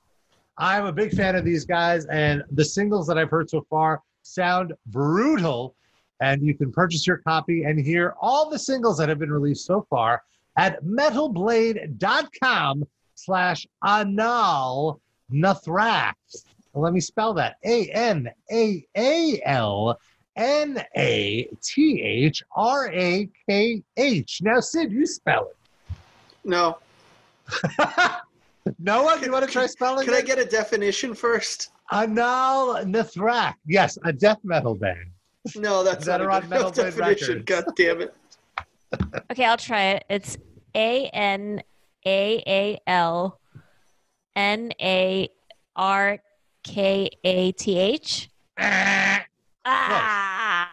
I'm 0.57 0.87
a 0.87 0.93
big 0.93 1.15
fan 1.15 1.35
of 1.35 1.45
these 1.45 1.65
guys, 1.65 2.07
and 2.07 2.45
the 2.53 2.65
singles 2.65 3.09
that 3.09 3.19
I've 3.19 3.31
heard 3.31 3.51
so 3.51 3.67
far 3.69 4.03
sound 4.23 4.73
brutal. 4.87 5.75
And 6.21 6.43
you 6.43 6.55
can 6.55 6.71
purchase 6.71 7.09
your 7.09 7.17
copy 7.17 7.65
and 7.65 7.77
hear 7.77 8.15
all 8.21 8.49
the 8.49 8.61
singles 8.61 8.99
that 8.99 9.09
have 9.09 9.19
been 9.19 9.33
released 9.33 9.67
so 9.67 9.85
far 9.91 10.23
at 10.57 10.81
metalblade.com 10.85 12.85
slash 13.17 13.67
anal 13.85 15.01
nathrax. 15.33 16.15
Let 16.73 16.93
me 16.93 17.01
spell 17.01 17.35
that. 17.35 17.57
A-N-A-A-L 17.65 18.31
N-A-T-H-R-A-K-H. 23.07 24.43
Now, 24.43 24.61
Sid, 24.61 24.93
you 24.93 25.07
spell 25.07 25.49
it. 25.51 25.57
No. 26.45 26.79
Noah, 28.79 29.21
you 29.23 29.31
want 29.33 29.45
to 29.45 29.51
try 29.51 29.67
spelling 29.67 30.05
Can 30.05 30.15
I 30.15 30.19
it? 30.19 30.27
get 30.27 30.39
a 30.39 30.45
definition 30.45 31.15
first? 31.15 31.71
Anaal 31.93 32.85
Nathrakh. 32.85 33.55
Yes, 33.67 33.97
a 34.05 34.13
death 34.13 34.39
metal 34.43 34.75
band. 34.75 35.07
No, 35.55 35.85
that's 35.85 36.05
That 36.07 36.21
not 36.21 36.39
a 36.39 36.41
good 36.41 36.51
Metal 36.51 36.67
enough 36.67 36.75
definition. 36.75 37.29
Records. 37.39 37.45
God 37.45 37.65
damn 37.77 38.01
it. 38.03 38.15
Okay, 39.31 39.45
I'll 39.45 39.57
try 39.57 39.83
it. 39.87 40.05
It's 40.09 40.39
A 40.75 41.09
N 41.09 41.61
A 42.07 42.43
A 42.47 42.79
L 42.87 43.41
N 44.37 44.71
A 44.81 45.29
R 45.75 46.19
K 46.63 47.11
A 47.25 47.53
T 47.53 47.79
H. 47.79 48.31
Ah. 48.59 49.25
Ah! 49.69 50.71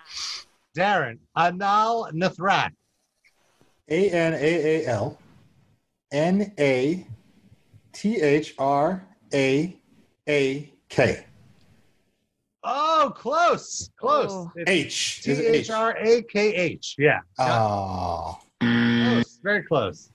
Darren, 0.78 1.18
Anaal 1.36 2.12
Nathrakh. 2.14 2.72
A 3.89 4.10
N 4.10 4.34
A 4.34 4.38
A 4.38 4.86
L 4.88 5.18
N 6.12 6.54
A 6.60 7.06
T 7.91 8.22
H 8.22 8.54
R 8.60 9.06
A 9.34 9.76
A 10.30 10.74
K. 10.89 11.26
Oh, 12.64 13.12
close, 13.16 13.89
close. 14.00 14.30
Oh. 14.32 14.52
It's 14.56 14.70
H. 14.70 15.22
T 15.24 15.32
Is 15.32 15.39
it 15.39 15.56
H 15.56 15.66
H? 15.66 15.70
R 15.72 15.98
A 15.98 16.22
K 16.22 16.56
H. 16.56 16.96
Yeah. 16.98 17.20
Oh. 17.39 18.39
Close, 18.62 19.39
very 19.44 19.64
close. 19.64 20.12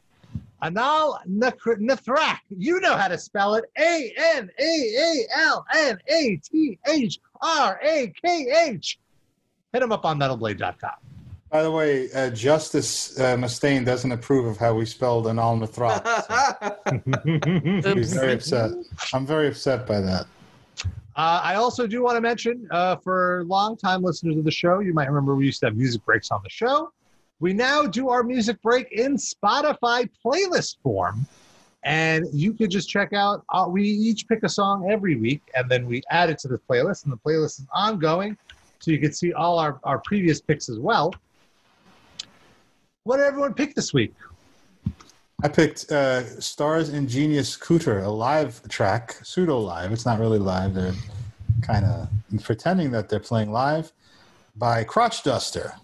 Anal 0.63 1.21
Nakr- 1.29 1.79
Nathrak. 1.81 2.39
You 2.49 2.81
know 2.81 2.97
how 2.97 3.09
to 3.09 3.19
spell 3.19 3.55
it. 3.55 3.65
A 3.79 4.13
N 4.17 4.51
A 4.59 4.63
A 4.63 5.27
L 5.37 5.67
N 5.75 5.99
A 6.09 6.41
T 6.43 6.79
H 6.87 7.19
R 7.43 7.81
A 7.83 8.13
K 8.25 8.47
H. 8.69 8.99
Hit 9.73 9.83
him 9.83 9.93
up 9.93 10.05
on 10.05 10.19
metalblade.com. 10.19 10.91
By 11.51 11.63
the 11.63 11.71
way, 11.71 12.13
uh, 12.13 12.29
Justice 12.31 13.19
uh, 13.19 13.35
Mustaine 13.37 13.85
doesn't 13.85 14.13
approve 14.13 14.47
of 14.47 14.59
how 14.59 14.75
we 14.75 14.85
spelled 14.85 15.27
Anaal 15.27 15.59
Nathrakh. 15.59 16.05
So 17.83 17.95
he's 17.95 18.13
very 18.13 18.35
upset. 18.35 18.73
I'm 19.15 19.25
very 19.25 19.49
upset 19.49 19.87
by 19.87 20.01
that. 20.01 20.27
Uh, 21.17 21.41
I 21.43 21.55
also 21.55 21.87
do 21.87 22.03
want 22.03 22.17
to 22.17 22.21
mention 22.21 22.69
uh, 22.71 22.97
for 22.97 23.45
longtime 23.47 24.03
listeners 24.03 24.37
of 24.37 24.45
the 24.45 24.51
show, 24.51 24.81
you 24.81 24.93
might 24.93 25.09
remember 25.09 25.35
we 25.35 25.47
used 25.47 25.61
to 25.61 25.67
have 25.67 25.77
music 25.77 26.05
breaks 26.05 26.31
on 26.31 26.41
the 26.45 26.51
show. 26.51 26.93
We 27.41 27.53
now 27.53 27.87
do 27.87 28.09
our 28.09 28.23
music 28.23 28.61
break 28.63 28.93
in 28.93 29.17
Spotify 29.17 30.09
playlist 30.25 30.77
form. 30.83 31.27
And 31.85 32.27
you 32.33 32.53
could 32.53 32.71
just 32.71 32.89
check 32.89 33.13
out, 33.13 33.45
uh, 33.51 33.67
we 33.69 33.83
each 33.83 34.27
pick 34.29 34.43
a 34.43 34.49
song 34.49 34.91
every 34.91 35.17
week 35.17 35.43
and 35.55 35.71
then 35.71 35.87
we 35.87 36.03
add 36.11 36.29
it 36.29 36.39
to 36.41 36.49
the 36.49 36.59
playlist. 36.59 37.05
And 37.05 37.13
the 37.13 37.17
playlist 37.17 37.61
is 37.61 37.67
ongoing. 37.73 38.37
So 38.81 38.91
you 38.91 38.99
can 38.99 39.13
see 39.13 39.33
all 39.33 39.59
our, 39.59 39.81
our 39.85 39.99
previous 40.01 40.41
picks 40.41 40.69
as 40.69 40.79
well. 40.79 41.15
What 43.05 43.19
did 43.19 43.27
everyone 43.27 43.55
pick 43.55 43.75
this 43.75 43.95
week? 43.95 44.15
I 45.43 45.49
picked 45.49 45.91
uh, 45.93 46.25
Stars 46.41 46.89
Ingenious 46.89 47.57
Cooter, 47.57 48.05
a 48.05 48.09
live 48.09 48.67
track, 48.69 49.17
pseudo 49.23 49.59
live. 49.59 49.93
It's 49.93 50.05
not 50.05 50.19
really 50.19 50.41
live. 50.41 50.75
They're 50.75 50.95
kind 51.63 51.85
of 51.85 52.09
pretending 52.43 52.91
that 52.91 53.09
they're 53.09 53.21
playing 53.21 53.53
live 53.53 53.93
by 54.57 54.83
Crotch 54.83 55.23
Duster, 55.23 55.75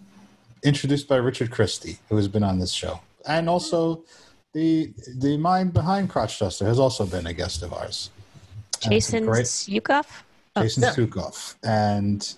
introduced 0.64 1.07
by 1.07 1.16
Richard 1.16 1.53
Christie, 1.53 1.99
who 2.09 2.16
has 2.16 2.26
been 2.26 2.42
on 2.42 2.59
this 2.59 2.72
show. 2.72 3.01
And 3.28 3.49
also, 3.49 4.03
the 4.55 4.92
the 5.18 5.36
mind 5.36 5.72
behind 5.74 6.09
Crotch 6.09 6.38
Duster 6.38 6.64
has 6.64 6.78
also 6.78 7.05
been 7.05 7.26
a 7.26 7.32
guest 7.34 7.62
of 7.62 7.72
ours. 7.74 8.11
And 8.84 8.92
it's 8.92 9.07
Jason 9.11 9.26
great- 9.26 9.44
Yukov. 9.46 10.07
Oh, 10.57 10.62
Jason 10.62 10.84
Yeah. 10.84 10.92
Suecof. 10.94 11.57
And 11.64 12.34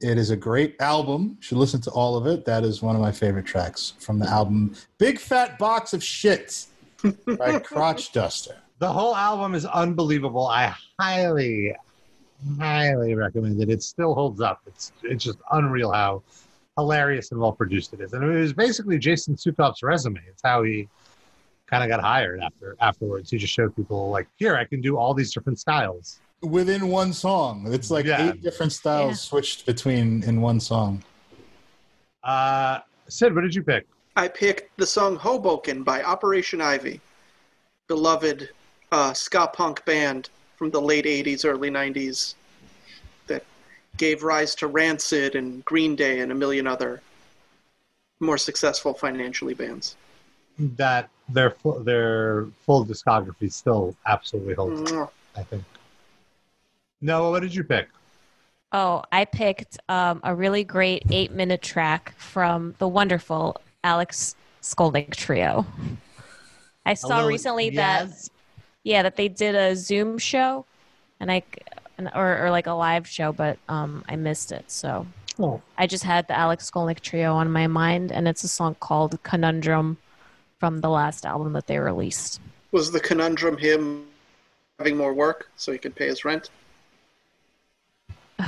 it 0.00 0.16
is 0.16 0.30
a 0.30 0.36
great 0.36 0.76
album. 0.80 1.36
You 1.38 1.42
should 1.42 1.58
listen 1.58 1.80
to 1.82 1.90
all 1.90 2.16
of 2.16 2.26
it. 2.26 2.44
That 2.44 2.64
is 2.64 2.80
one 2.82 2.94
of 2.94 3.02
my 3.02 3.12
favorite 3.12 3.44
tracks 3.46 3.94
from 3.98 4.18
the 4.18 4.26
album 4.28 4.74
Big 4.98 5.18
Fat 5.18 5.58
Box 5.58 5.92
of 5.92 6.02
Shit 6.02 6.66
by 7.38 7.58
Crotch 7.70 8.12
Duster. 8.12 8.56
The 8.78 8.90
whole 8.92 9.14
album 9.16 9.54
is 9.54 9.66
unbelievable. 9.66 10.46
I 10.46 10.74
highly, 10.98 11.74
highly 12.58 13.14
recommend 13.14 13.60
it. 13.60 13.68
It 13.68 13.82
still 13.82 14.14
holds 14.14 14.40
up. 14.40 14.60
It's 14.66 14.92
it's 15.02 15.24
just 15.24 15.38
unreal 15.52 15.90
how 15.92 16.22
hilarious 16.78 17.30
and 17.32 17.40
well 17.40 17.52
produced 17.52 17.92
it 17.92 18.00
is. 18.00 18.12
And 18.12 18.22
it 18.24 18.26
was 18.40 18.52
basically 18.52 18.98
Jason 18.98 19.34
Suecof's 19.34 19.82
resume. 19.82 20.20
It's 20.28 20.40
how 20.42 20.62
he 20.62 20.88
kind 21.70 21.84
of 21.84 21.88
got 21.88 22.04
hired 22.04 22.40
after 22.40 22.76
afterwards. 22.80 23.30
He 23.30 23.38
just 23.38 23.52
showed 23.52 23.74
people 23.76 24.10
like, 24.10 24.26
here, 24.36 24.56
I 24.56 24.64
can 24.64 24.80
do 24.80 24.96
all 24.96 25.14
these 25.14 25.32
different 25.32 25.58
styles. 25.58 26.18
Within 26.42 26.88
one 26.88 27.12
song. 27.12 27.72
It's 27.72 27.90
like 27.90 28.06
Yeah. 28.06 28.30
eight 28.30 28.42
different 28.42 28.72
styles 28.72 29.10
Yeah. 29.10 29.14
switched 29.16 29.66
between 29.66 30.22
in 30.24 30.40
one 30.40 30.58
song. 30.58 31.02
Uh, 32.24 32.80
Sid, 33.08 33.34
what 33.34 33.42
did 33.42 33.54
you 33.54 33.62
pick? 33.62 33.86
I 34.16 34.28
picked 34.28 34.76
the 34.76 34.86
song 34.86 35.16
Hoboken 35.16 35.82
by 35.82 36.02
Operation 36.02 36.60
Ivy, 36.60 37.00
beloved 37.88 38.50
uh, 38.92 39.12
ska 39.12 39.46
punk 39.52 39.84
band 39.84 40.30
from 40.56 40.70
the 40.70 40.80
late 40.80 41.06
80s, 41.06 41.44
early 41.44 41.70
90s 41.70 42.34
that 43.28 43.44
gave 43.96 44.22
rise 44.24 44.54
to 44.56 44.66
Rancid 44.66 45.36
and 45.36 45.64
Green 45.64 45.94
Day 45.94 46.20
and 46.20 46.32
a 46.32 46.34
million 46.34 46.66
other 46.66 47.00
more 48.18 48.36
successful 48.36 48.92
financially 48.92 49.54
bands. 49.54 49.96
That 50.76 51.08
their 51.28 51.50
full, 51.50 51.80
their 51.80 52.46
full 52.64 52.84
discography 52.84 53.52
still 53.52 53.96
absolutely 54.06 54.54
holds 54.54 54.92
up. 54.92 54.98
Mwah. 54.98 55.10
I 55.36 55.42
think. 55.42 55.64
Noah, 57.00 57.30
what 57.30 57.40
did 57.40 57.54
you 57.54 57.64
pick? 57.64 57.88
Oh, 58.72 59.02
I 59.10 59.24
picked 59.24 59.78
um, 59.88 60.20
a 60.22 60.34
really 60.34 60.64
great 60.64 61.04
eight 61.10 61.32
minute 61.32 61.62
track 61.62 62.14
from 62.18 62.74
the 62.78 62.86
wonderful 62.86 63.60
Alex 63.82 64.36
Skolnick 64.62 65.16
Trio. 65.16 65.66
I 66.84 66.94
saw 66.94 67.08
little 67.08 67.28
recently 67.28 67.70
that 67.70 68.10
yeah 68.84 69.02
that 69.02 69.16
they 69.16 69.28
did 69.28 69.54
a 69.54 69.74
Zoom 69.74 70.18
show, 70.18 70.66
and 71.20 71.32
I 71.32 71.42
or, 72.14 72.46
or 72.46 72.50
like 72.50 72.66
a 72.66 72.72
live 72.72 73.06
show, 73.06 73.32
but 73.32 73.58
um, 73.68 74.04
I 74.08 74.16
missed 74.16 74.52
it. 74.52 74.70
So 74.70 75.06
Oh. 75.40 75.62
I 75.78 75.86
just 75.86 76.04
had 76.04 76.28
the 76.28 76.36
Alex 76.36 76.70
Skolnick 76.70 77.00
Trio 77.00 77.34
on 77.34 77.50
my 77.50 77.66
mind, 77.66 78.12
and 78.12 78.28
it's 78.28 78.44
a 78.44 78.48
song 78.48 78.76
called 78.78 79.22
Conundrum 79.22 79.96
from 80.60 80.80
the 80.80 80.90
last 80.90 81.26
album 81.26 81.54
that 81.54 81.66
they 81.66 81.78
released. 81.78 82.40
Was 82.70 82.92
the 82.92 83.00
conundrum 83.00 83.56
him 83.56 84.06
having 84.78 84.96
more 84.96 85.12
work 85.12 85.50
so 85.56 85.72
he 85.72 85.78
could 85.78 85.96
pay 85.96 86.06
his 86.06 86.24
rent? 86.24 86.50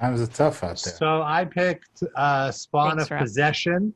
That 0.00 0.10
was 0.10 0.20
a 0.22 0.26
tough 0.26 0.62
out 0.64 0.82
there. 0.82 0.92
So 0.92 1.22
I 1.22 1.46
picked 1.46 2.02
uh, 2.14 2.50
Spawn 2.50 2.96
Thanks, 2.96 3.04
of 3.04 3.10
Rob. 3.12 3.20
Possession, 3.22 3.94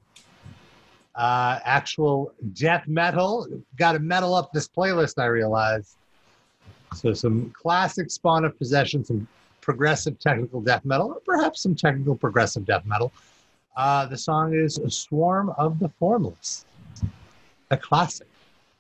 uh, 1.17 1.59
actual 1.65 2.33
death 2.55 2.85
metal. 2.87 3.47
Got 3.77 3.93
to 3.93 3.99
metal 3.99 4.35
up 4.35 4.51
this 4.53 4.69
playlist, 4.69 5.21
I 5.21 5.27
realized. 5.27 5.97
So 6.95 7.13
some 7.13 7.51
classic 7.51 8.11
Spawn 8.11 8.45
of 8.47 8.57
Possession, 8.57 9.05
some 9.05 9.29
progressive 9.61 10.19
technical 10.19 10.63
death 10.63 10.85
metal, 10.85 11.09
or 11.09 11.21
perhaps 11.27 11.63
some 11.63 11.75
technical 11.75 12.17
progressive 12.17 12.65
death 12.65 12.87
metal. 12.87 13.13
Uh, 13.77 14.07
the 14.07 14.17
song 14.17 14.55
is 14.55 14.79
A 14.79 14.91
Swarm 14.91 15.51
of 15.59 15.79
the 15.79 15.91
Formless, 15.99 16.65
a 17.71 17.77
classic. 17.77 18.27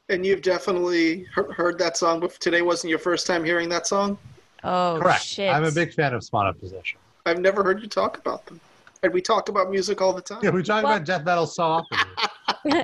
And 0.08 0.24
you've 0.24 0.42
definitely 0.42 1.24
heard 1.34 1.78
that 1.78 1.96
song, 1.96 2.20
but 2.20 2.32
today 2.40 2.62
wasn't 2.62 2.88
your 2.90 2.98
first 2.98 3.26
time 3.26 3.44
hearing 3.44 3.68
that 3.68 3.86
song? 3.86 4.18
Oh 4.64 4.98
Correct. 5.02 5.22
shit! 5.22 5.52
I'm 5.52 5.64
a 5.64 5.70
big 5.70 5.92
fan 5.92 6.14
of 6.14 6.24
Spawn 6.24 6.46
of 6.46 6.58
Possession. 6.58 6.98
I've 7.26 7.38
never 7.40 7.62
heard 7.62 7.80
you 7.82 7.88
talk 7.88 8.16
about 8.18 8.46
them. 8.46 8.60
And 9.02 9.12
we 9.12 9.20
talk 9.20 9.48
about 9.48 9.70
music 9.70 10.00
all 10.00 10.12
the 10.12 10.22
time. 10.22 10.40
Yeah, 10.42 10.50
we 10.50 10.62
talk 10.62 10.82
Well- 10.82 10.94
about 10.94 11.06
death 11.06 11.24
metal 11.24 11.46
so 11.46 11.62
often. 11.64 11.98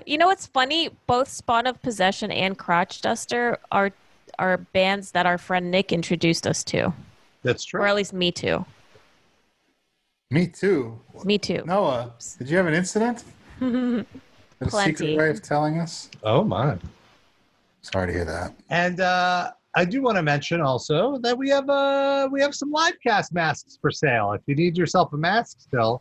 you 0.06 0.18
know 0.18 0.26
what's 0.26 0.46
funny? 0.46 0.90
Both 1.06 1.28
Spawn 1.28 1.66
of 1.66 1.80
Possession 1.82 2.30
and 2.30 2.56
Crotch 2.58 3.00
Duster 3.00 3.58
are 3.72 3.90
are 4.38 4.58
bands 4.58 5.12
that 5.12 5.26
our 5.26 5.38
friend 5.38 5.70
Nick 5.70 5.92
introduced 5.92 6.46
us 6.46 6.62
to, 6.64 6.92
That's 7.42 7.64
true. 7.64 7.80
or 7.80 7.86
at 7.86 7.94
least 7.94 8.12
me 8.12 8.30
too. 8.32 8.64
Me 10.30 10.48
too. 10.48 10.98
Me 11.24 11.38
too. 11.38 11.62
Noah, 11.64 12.12
did 12.38 12.50
you 12.50 12.56
have 12.56 12.66
an 12.66 12.74
incident? 12.74 13.24
A 14.60 14.64
secret 14.70 14.96
Plenty. 14.96 15.16
way 15.18 15.30
of 15.30 15.42
telling 15.42 15.78
us? 15.78 16.10
Oh 16.22 16.44
my. 16.44 16.78
Sorry 17.82 18.06
to 18.06 18.12
hear 18.12 18.24
that. 18.24 18.54
And 18.70 19.00
uh, 19.00 19.50
I 19.74 19.84
do 19.84 20.00
want 20.00 20.16
to 20.16 20.22
mention 20.22 20.60
also 20.60 21.18
that 21.18 21.36
we 21.36 21.48
have 21.50 21.68
uh, 21.68 22.28
we 22.30 22.40
have 22.40 22.54
some 22.54 22.70
live 22.70 22.94
cast 23.02 23.34
masks 23.34 23.78
for 23.80 23.90
sale. 23.90 24.32
If 24.32 24.42
you 24.46 24.54
need 24.54 24.76
yourself 24.78 25.12
a 25.12 25.16
mask 25.16 25.60
still, 25.60 26.00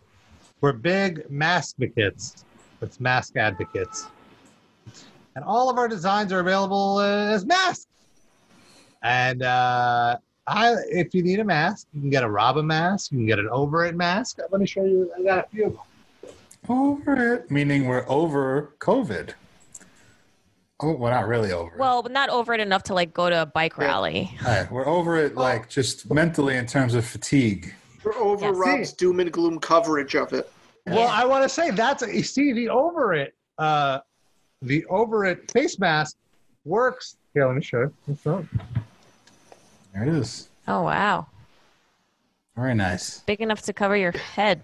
we're 0.61 0.73
big 0.73 1.29
mask 1.29 1.75
advocates. 1.81 2.45
It's 2.81 2.99
mask 2.99 3.37
advocates, 3.37 4.07
and 5.35 5.43
all 5.43 5.69
of 5.69 5.77
our 5.77 5.87
designs 5.87 6.31
are 6.31 6.39
available 6.39 6.97
uh, 6.97 7.33
as 7.33 7.45
masks. 7.45 7.87
And 9.01 9.41
uh, 9.41 10.17
I, 10.47 10.75
if 10.89 11.13
you 11.13 11.23
need 11.23 11.39
a 11.39 11.43
mask, 11.43 11.87
you 11.93 12.01
can 12.01 12.09
get 12.09 12.23
a 12.23 12.29
Robin 12.29 12.67
mask. 12.67 13.11
You 13.11 13.19
can 13.19 13.27
get 13.27 13.39
an 13.39 13.49
Over 13.49 13.85
It 13.85 13.95
mask. 13.95 14.39
Let 14.51 14.59
me 14.59 14.67
show 14.67 14.85
you. 14.85 15.11
I 15.17 15.23
got 15.23 15.45
a 15.45 15.49
few 15.49 15.65
of 15.65 15.73
them. 15.73 15.81
Over 16.69 17.33
it, 17.35 17.51
meaning 17.51 17.85
we're 17.87 18.05
over 18.07 18.73
COVID. 18.79 19.33
Oh, 20.79 20.93
we're 20.95 21.11
not 21.11 21.27
really 21.27 21.51
over 21.51 21.73
it. 21.73 21.79
Well, 21.79 22.01
but 22.03 22.11
not 22.11 22.29
over 22.29 22.53
it 22.53 22.59
enough 22.59 22.83
to 22.83 22.93
like 22.93 23.13
go 23.13 23.29
to 23.29 23.41
a 23.43 23.45
bike 23.45 23.77
rally. 23.77 24.31
All 24.45 24.47
right, 24.47 24.71
we're 24.71 24.87
over 24.87 25.17
it, 25.17 25.35
like 25.35 25.69
just 25.69 26.09
mentally 26.11 26.55
in 26.57 26.65
terms 26.65 26.93
of 26.95 27.05
fatigue. 27.05 27.73
We're 28.03 28.15
over 28.15 28.47
Yes. 28.47 28.55
Rob's 28.57 28.93
doom 28.93 29.19
and 29.19 29.31
gloom 29.31 29.59
coverage 29.59 30.15
of 30.15 30.33
it. 30.33 30.51
Well, 30.85 31.07
I 31.07 31.23
want 31.25 31.43
to 31.43 31.49
say 31.49 31.71
that's 31.71 32.01
you 32.05 32.23
see 32.23 32.51
the 32.51 32.67
over 32.69 33.13
it, 33.13 33.33
uh, 33.57 33.99
the 34.61 34.85
over 34.87 35.25
it 35.25 35.49
face 35.51 35.79
mask 35.79 36.17
works. 36.65 37.15
Here, 37.33 37.45
let 37.47 37.55
me 37.55 37.61
show 37.61 37.81
you. 37.81 37.93
It's 38.09 38.25
not- 38.25 38.43
There 39.93 40.03
it 40.03 40.09
is. 40.09 40.49
Oh 40.67 40.81
wow, 40.83 41.27
Very 42.55 42.73
nice. 42.75 43.19
big 43.21 43.41
enough 43.41 43.61
to 43.63 43.73
cover 43.73 43.95
your 43.95 44.11
head. 44.11 44.61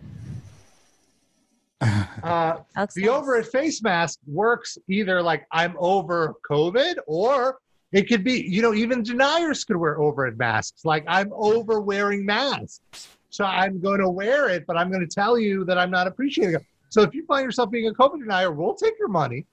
Uh, 2.22 2.58
the 2.96 3.08
over 3.08 3.38
it 3.38 3.46
face 3.46 3.82
mask 3.82 4.20
works 4.28 4.78
either 4.90 5.22
like 5.22 5.48
I'm 5.54 5.74
over 5.80 6.36
COVID, 6.50 6.96
or 7.08 7.60
it 7.94 8.10
could 8.10 8.26
be 8.26 8.42
you 8.42 8.62
know 8.62 8.74
even 8.74 9.04
deniers 9.04 9.64
could 9.64 9.78
wear 9.78 9.98
over 10.02 10.28
it 10.28 10.38
masks. 10.38 10.84
Like 10.84 11.06
I'm 11.08 11.32
over 11.34 11.80
wearing 11.80 12.26
masks, 12.26 13.08
so 13.30 13.46
I'm 13.46 13.80
going 13.80 14.00
to 14.00 14.10
wear 14.10 14.50
it, 14.50 14.66
but 14.68 14.76
I'm 14.76 14.92
going 14.92 15.08
to 15.08 15.16
tell 15.16 15.40
you 15.40 15.64
that 15.64 15.78
I'm 15.78 15.90
not 15.90 16.08
appreciating 16.08 16.56
it. 16.56 16.66
So 16.90 17.02
if 17.04 17.14
you 17.14 17.26
find 17.26 17.46
yourself 17.46 17.72
being 17.72 17.88
a 17.88 17.94
COVID 17.94 18.20
denier, 18.20 18.52
we'll 18.52 18.76
take 18.76 19.00
your 19.00 19.08
money. 19.08 19.46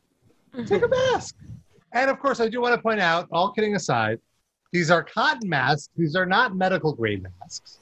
Take 0.66 0.82
a 0.82 0.88
mask. 0.88 1.36
And 1.92 2.10
of 2.10 2.18
course, 2.18 2.40
I 2.40 2.48
do 2.48 2.60
want 2.60 2.74
to 2.74 2.80
point 2.80 3.00
out, 3.00 3.28
all 3.30 3.52
kidding 3.52 3.76
aside, 3.76 4.18
these 4.72 4.90
are 4.90 5.04
cotton 5.04 5.48
masks. 5.48 5.90
These 5.96 6.16
are 6.16 6.26
not 6.26 6.56
medical 6.56 6.92
grade 6.92 7.24
masks. 7.40 7.78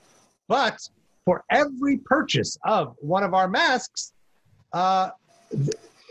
But 0.48 0.78
for 1.24 1.44
every 1.50 1.98
purchase 1.98 2.58
of 2.64 2.96
one 3.00 3.22
of 3.22 3.32
our 3.32 3.48
masks, 3.48 4.12
uh, 4.74 5.10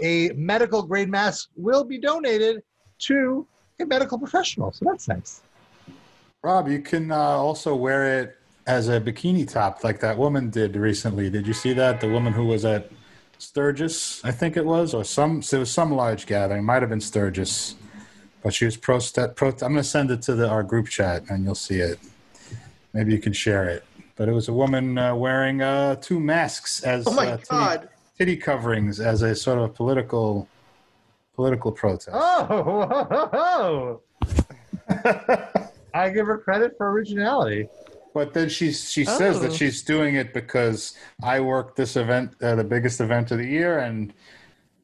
a 0.02 0.30
medical 0.30 0.82
grade 0.82 1.10
mask 1.10 1.50
will 1.56 1.84
be 1.84 2.00
donated 2.00 2.64
to 3.00 3.46
a 3.80 3.86
medical 3.86 4.18
professional. 4.18 4.72
So 4.72 4.86
that's 4.86 5.08
nice. 5.08 5.42
Rob, 6.42 6.68
you 6.68 6.80
can 6.80 7.12
uh, 7.12 7.18
also 7.18 7.76
wear 7.76 8.22
it 8.22 8.38
as 8.66 8.88
a 8.88 9.00
bikini 9.00 9.50
top, 9.50 9.84
like 9.84 10.00
that 10.00 10.18
woman 10.18 10.50
did 10.50 10.76
recently. 10.76 11.30
Did 11.30 11.46
you 11.46 11.54
see 11.54 11.74
that? 11.74 12.00
The 12.00 12.10
woman 12.10 12.32
who 12.34 12.46
was 12.46 12.64
at 12.64 12.90
Sturgis, 13.38 14.24
I 14.24 14.32
think 14.32 14.56
it 14.56 14.66
was, 14.66 14.94
or 14.94 15.04
some. 15.04 15.40
It 15.40 15.54
was 15.54 15.72
some 15.72 15.92
large 15.92 16.26
gathering. 16.26 16.64
Might 16.64 16.82
have 16.82 16.90
been 16.90 17.02
Sturgis, 17.02 17.76
but 18.42 18.54
she 18.54 18.64
was 18.66 18.78
pro. 18.78 19.00
pro 19.36 19.50
I'm 19.50 19.58
going 19.58 19.76
to 19.76 19.84
send 19.84 20.12
it 20.12 20.22
to 20.24 20.36
the, 20.36 20.48
our 20.48 20.64
group 20.64 20.88
chat, 20.88 21.24
and 21.30 21.44
you'll 21.44 21.56
see 21.56 21.80
it. 21.80 22.00
Maybe 22.94 23.12
you 23.12 23.20
can 23.20 23.34
share 23.34 23.68
it. 23.68 23.84
But 24.16 24.30
it 24.30 24.32
was 24.32 24.48
a 24.48 24.54
woman 24.54 24.98
uh, 24.98 25.16
wearing 25.16 25.62
uh, 25.62 25.96
two 25.96 26.20
masks 26.20 26.84
as 26.84 27.06
Oh 27.08 27.14
my 27.14 27.32
uh, 27.32 27.38
God. 27.50 27.90
Titty 28.18 28.38
coverings 28.38 29.00
as 29.00 29.22
a 29.22 29.36
sort 29.36 29.60
of 29.60 29.74
political 29.74 30.48
political 31.36 31.72
protest. 31.72 32.10
Oh, 32.14 34.02
I 35.94 36.10
give 36.10 36.28
her 36.28 36.38
credit 36.38 36.76
for 36.78 36.92
originality. 36.92 37.68
But 38.14 38.34
then 38.34 38.50
she 38.50 38.72
she 38.72 39.06
says 39.06 39.40
that 39.42 39.52
Oh. 39.52 39.54
she's 39.56 39.82
doing 39.82 40.16
it 40.16 40.34
because 40.34 40.96
I 41.24 41.40
work 41.40 41.76
this 41.76 41.96
event, 41.96 42.36
uh, 42.44 42.56
the 42.56 42.64
biggest 42.64 43.02
event 43.02 43.32
of 43.32 43.40
the 43.40 43.48
year, 43.48 43.80
and 43.80 44.14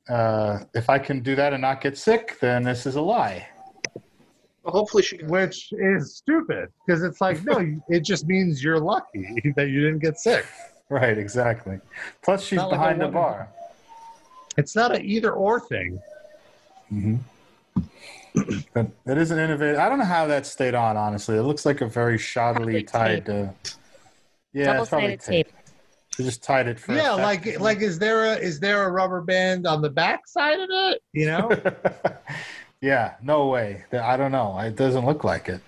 uh, 0.09 0.59
if 0.73 0.89
I 0.89 0.97
can 0.97 1.19
do 1.21 1.35
that 1.35 1.53
and 1.53 1.61
not 1.61 1.81
get 1.81 1.95
sick, 1.97 2.39
then 2.39 2.63
this 2.63 2.87
is 2.87 2.95
a 2.95 3.01
lie. 3.01 3.47
Well, 4.63 4.73
hopefully 4.73 5.03
she. 5.03 5.17
Which 5.17 5.71
is 5.73 6.15
stupid 6.15 6.69
because 6.85 7.03
it's 7.03 7.21
like, 7.21 7.43
no, 7.43 7.79
it 7.89 7.99
just 8.03 8.25
means 8.25 8.63
you're 8.63 8.79
lucky 8.79 9.27
that 9.55 9.69
you 9.69 9.81
didn't 9.81 9.99
get 9.99 10.17
sick. 10.19 10.45
Right, 10.91 11.19
exactly. 11.19 11.79
Plus, 12.23 12.43
she's 12.43 12.57
Not 12.57 12.71
like 12.71 12.79
behind 12.79 13.01
the 13.01 13.09
bar. 13.09 13.49
It's 14.57 14.75
not 14.75 14.95
an 14.95 15.05
either 15.05 15.31
or 15.31 15.59
thing. 15.59 16.01
hmm 16.89 17.17
but 18.73 18.87
it 19.05 19.17
is 19.17 19.31
an 19.31 19.39
innovative. 19.39 19.79
I 19.79 19.89
don't 19.89 19.99
know 19.99 20.05
how 20.05 20.27
that 20.27 20.45
stayed 20.45 20.75
on. 20.75 20.97
Honestly, 20.97 21.35
it 21.35 21.41
looks 21.41 21.65
like 21.65 21.81
a 21.81 21.87
very 21.87 22.17
shoddily 22.17 22.85
tied. 22.85 23.29
Uh, 23.29 23.49
yeah, 24.53 24.79
it's 24.79 24.89
probably 24.89 25.15
Double-sided 25.17 25.19
tape. 25.21 25.47
They 26.17 26.23
just 26.23 26.43
tied 26.43 26.67
it 26.67 26.79
for. 26.79 26.93
Yeah, 26.93 27.11
like 27.13 27.59
like 27.59 27.81
is 27.81 27.97
there 27.97 28.25
a 28.25 28.35
is 28.35 28.59
there 28.59 28.83
a 28.83 28.91
rubber 28.91 29.21
band 29.21 29.65
on 29.65 29.81
the 29.81 29.89
back 29.89 30.27
side 30.27 30.59
of 30.59 30.69
it? 30.71 31.01
You 31.13 31.25
know? 31.25 31.51
Yeah, 32.81 33.15
no 33.21 33.47
way. 33.47 33.83
I 33.91 34.15
don't 34.15 34.31
know. 34.31 34.57
It 34.59 34.75
doesn't 34.75 35.05
look 35.05 35.23
like 35.23 35.49
it. 35.49 35.61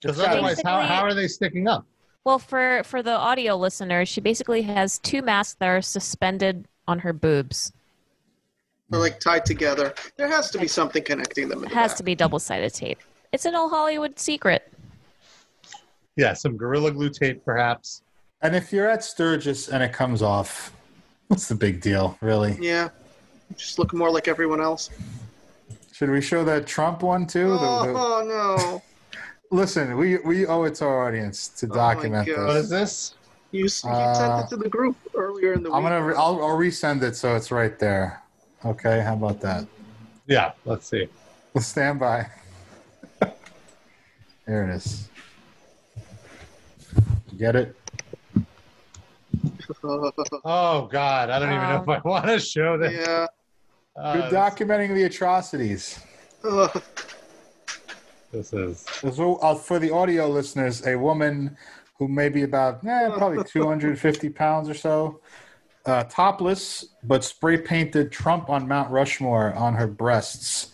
Because 0.00 0.20
otherwise, 0.20 0.60
how, 0.62 0.80
how 0.82 1.02
are 1.02 1.14
they 1.14 1.26
sticking 1.26 1.66
up? 1.66 1.86
Well, 2.28 2.38
for 2.38 2.82
for 2.84 3.02
the 3.02 3.16
audio 3.16 3.56
listeners, 3.56 4.06
she 4.06 4.20
basically 4.20 4.60
has 4.60 4.98
two 4.98 5.22
masks 5.22 5.56
that 5.60 5.66
are 5.66 5.80
suspended 5.80 6.68
on 6.86 6.98
her 6.98 7.14
boobs. 7.14 7.72
They're 8.90 9.00
like 9.00 9.18
tied 9.18 9.46
together. 9.46 9.94
There 10.18 10.28
has 10.28 10.50
to 10.50 10.58
be 10.58 10.68
something 10.68 11.02
connecting 11.02 11.48
them. 11.48 11.64
It 11.64 11.72
has 11.72 11.94
to 11.94 12.02
be 12.02 12.14
double 12.14 12.38
sided 12.38 12.74
tape. 12.74 12.98
It's 13.32 13.46
an 13.46 13.54
old 13.54 13.70
Hollywood 13.70 14.18
secret. 14.18 14.70
Yeah, 16.16 16.34
some 16.34 16.58
gorilla 16.58 16.90
glue 16.90 17.08
tape, 17.08 17.42
perhaps. 17.46 18.02
And 18.42 18.54
if 18.54 18.74
you're 18.74 18.90
at 18.90 19.02
Sturgis 19.02 19.70
and 19.70 19.82
it 19.82 19.94
comes 19.94 20.20
off, 20.20 20.70
what's 21.28 21.48
the 21.48 21.54
big 21.54 21.80
deal, 21.80 22.18
really? 22.20 22.58
Yeah, 22.60 22.90
just 23.56 23.78
look 23.78 23.94
more 23.94 24.10
like 24.10 24.28
everyone 24.28 24.60
else. 24.60 24.90
Should 25.94 26.10
we 26.10 26.20
show 26.20 26.44
that 26.44 26.66
Trump 26.66 27.02
one 27.02 27.26
too? 27.26 27.48
The- 27.48 27.56
the- 27.56 27.94
Oh 27.96 28.22
no! 28.22 28.82
Listen, 29.50 29.96
we 29.96 30.18
we 30.18 30.46
owe 30.46 30.64
it 30.64 30.74
to 30.76 30.84
our 30.86 31.08
audience 31.08 31.48
to 31.48 31.66
document 31.66 32.26
God. 32.26 32.36
this. 32.36 32.46
What 32.46 32.56
is 32.56 32.68
this? 32.70 33.14
You, 33.50 33.60
you 33.60 33.66
Uh, 33.90 34.14
sent 34.14 34.44
it 34.44 34.48
to 34.50 34.56
the 34.62 34.68
group 34.68 34.96
earlier 35.14 35.54
in 35.54 35.62
the 35.62 35.70
week. 35.70 35.76
I'm 35.76 35.82
gonna. 35.82 36.02
Re- 36.02 36.14
I'll, 36.14 36.42
I'll 36.42 36.58
resend 36.58 37.02
it 37.02 37.16
so 37.16 37.34
it's 37.34 37.50
right 37.50 37.78
there. 37.78 38.22
Okay, 38.64 39.00
how 39.00 39.14
about 39.14 39.40
that? 39.40 39.66
Yeah, 40.26 40.52
let's 40.64 40.88
see. 40.88 41.08
Well, 41.54 41.62
stand 41.62 41.98
by. 41.98 42.26
there 44.46 44.68
it 44.68 44.74
is. 44.74 45.08
You 47.32 47.38
get 47.38 47.56
it? 47.56 47.74
Oh 50.44 50.86
God, 50.90 51.30
I 51.30 51.38
don't 51.38 51.52
even 51.52 51.68
know 51.68 51.82
if 51.82 51.88
I 51.88 51.98
want 52.08 52.26
to 52.26 52.40
show 52.40 52.78
this. 52.78 52.92
Yeah. 52.92 53.26
You're 54.14 54.30
documenting 54.30 54.94
the 54.94 55.04
atrocities. 55.04 55.98
This 58.32 58.52
is 58.52 58.80
So, 59.14 59.36
uh, 59.36 59.54
for 59.54 59.78
the 59.78 59.90
audio 59.90 60.28
listeners, 60.28 60.86
a 60.86 60.96
woman 60.96 61.56
who 61.98 62.08
may 62.08 62.28
be 62.28 62.42
about 62.42 62.84
eh, 62.86 63.08
probably 63.16 63.42
250 63.50 64.28
pounds 64.30 64.68
or 64.68 64.74
so, 64.74 65.20
uh, 65.86 66.04
topless, 66.04 66.86
but 67.04 67.24
spray 67.24 67.56
painted 67.58 68.12
Trump 68.12 68.50
on 68.50 68.68
Mount 68.68 68.90
Rushmore 68.90 69.54
on 69.54 69.74
her 69.74 69.86
breasts. 69.86 70.72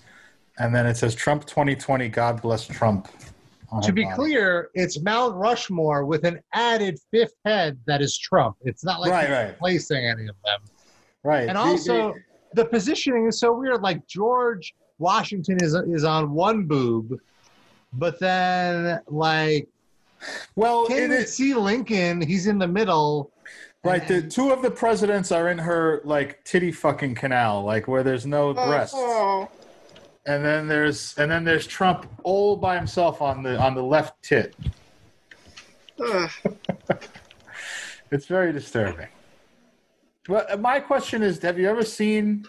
And 0.58 0.74
then 0.74 0.86
it 0.86 0.96
says 0.96 1.14
Trump 1.14 1.46
2020, 1.46 2.08
God 2.08 2.42
bless 2.42 2.66
Trump. 2.66 3.08
To 3.82 3.92
be 3.92 4.04
body. 4.04 4.14
clear, 4.14 4.70
it's 4.74 5.00
Mount 5.02 5.34
Rushmore 5.34 6.04
with 6.04 6.24
an 6.24 6.38
added 6.52 6.96
fifth 7.10 7.34
head 7.44 7.76
that 7.86 8.00
is 8.02 8.16
Trump. 8.16 8.56
It's 8.62 8.84
not 8.84 9.00
like 9.00 9.10
Right, 9.10 9.22
he's 9.26 9.30
right. 9.34 9.46
replacing 9.48 10.04
any 10.06 10.28
of 10.28 10.36
them. 10.44 10.60
Right. 11.24 11.48
And 11.48 11.56
The- 11.56 11.60
also, 11.60 12.14
the 12.52 12.64
positioning 12.66 13.26
is 13.26 13.40
so 13.40 13.52
weird. 13.52 13.82
Like 13.82 14.06
George 14.06 14.74
Washington 14.98 15.58
is 15.60 15.74
is 15.74 16.04
on 16.04 16.32
one 16.32 16.66
boob, 16.66 17.18
but 17.96 18.18
then 18.18 19.00
like, 19.06 19.68
well, 20.56 20.86
can't 20.86 21.12
it 21.12 21.28
see 21.28 21.54
Lincoln. 21.54 22.20
He's 22.20 22.46
in 22.46 22.58
the 22.58 22.68
middle. 22.68 23.30
Right, 23.82 24.06
the 24.08 24.22
two 24.22 24.50
of 24.50 24.62
the 24.62 24.70
presidents 24.70 25.30
are 25.30 25.50
in 25.50 25.58
her 25.58 26.00
like 26.04 26.42
titty 26.44 26.72
fucking 26.72 27.16
canal, 27.16 27.64
like 27.64 27.86
where 27.86 28.02
there's 28.02 28.24
no 28.24 28.48
oh, 28.48 28.54
breasts. 28.54 28.94
Oh, 28.96 29.50
And 30.24 30.42
then 30.42 30.66
there's 30.66 31.14
and 31.18 31.30
then 31.30 31.44
there's 31.44 31.66
Trump 31.66 32.06
all 32.22 32.56
by 32.56 32.76
himself 32.76 33.20
on 33.20 33.42
the 33.42 33.58
on 33.58 33.74
the 33.74 33.82
left 33.82 34.22
tit. 34.22 34.54
It's 38.10 38.26
very 38.26 38.52
disturbing. 38.52 39.08
But 40.28 40.52
uh, 40.52 40.56
my 40.56 40.78
question 40.78 41.22
is, 41.22 41.42
have 41.42 41.58
you 41.58 41.68
ever 41.68 41.82
seen 41.82 42.46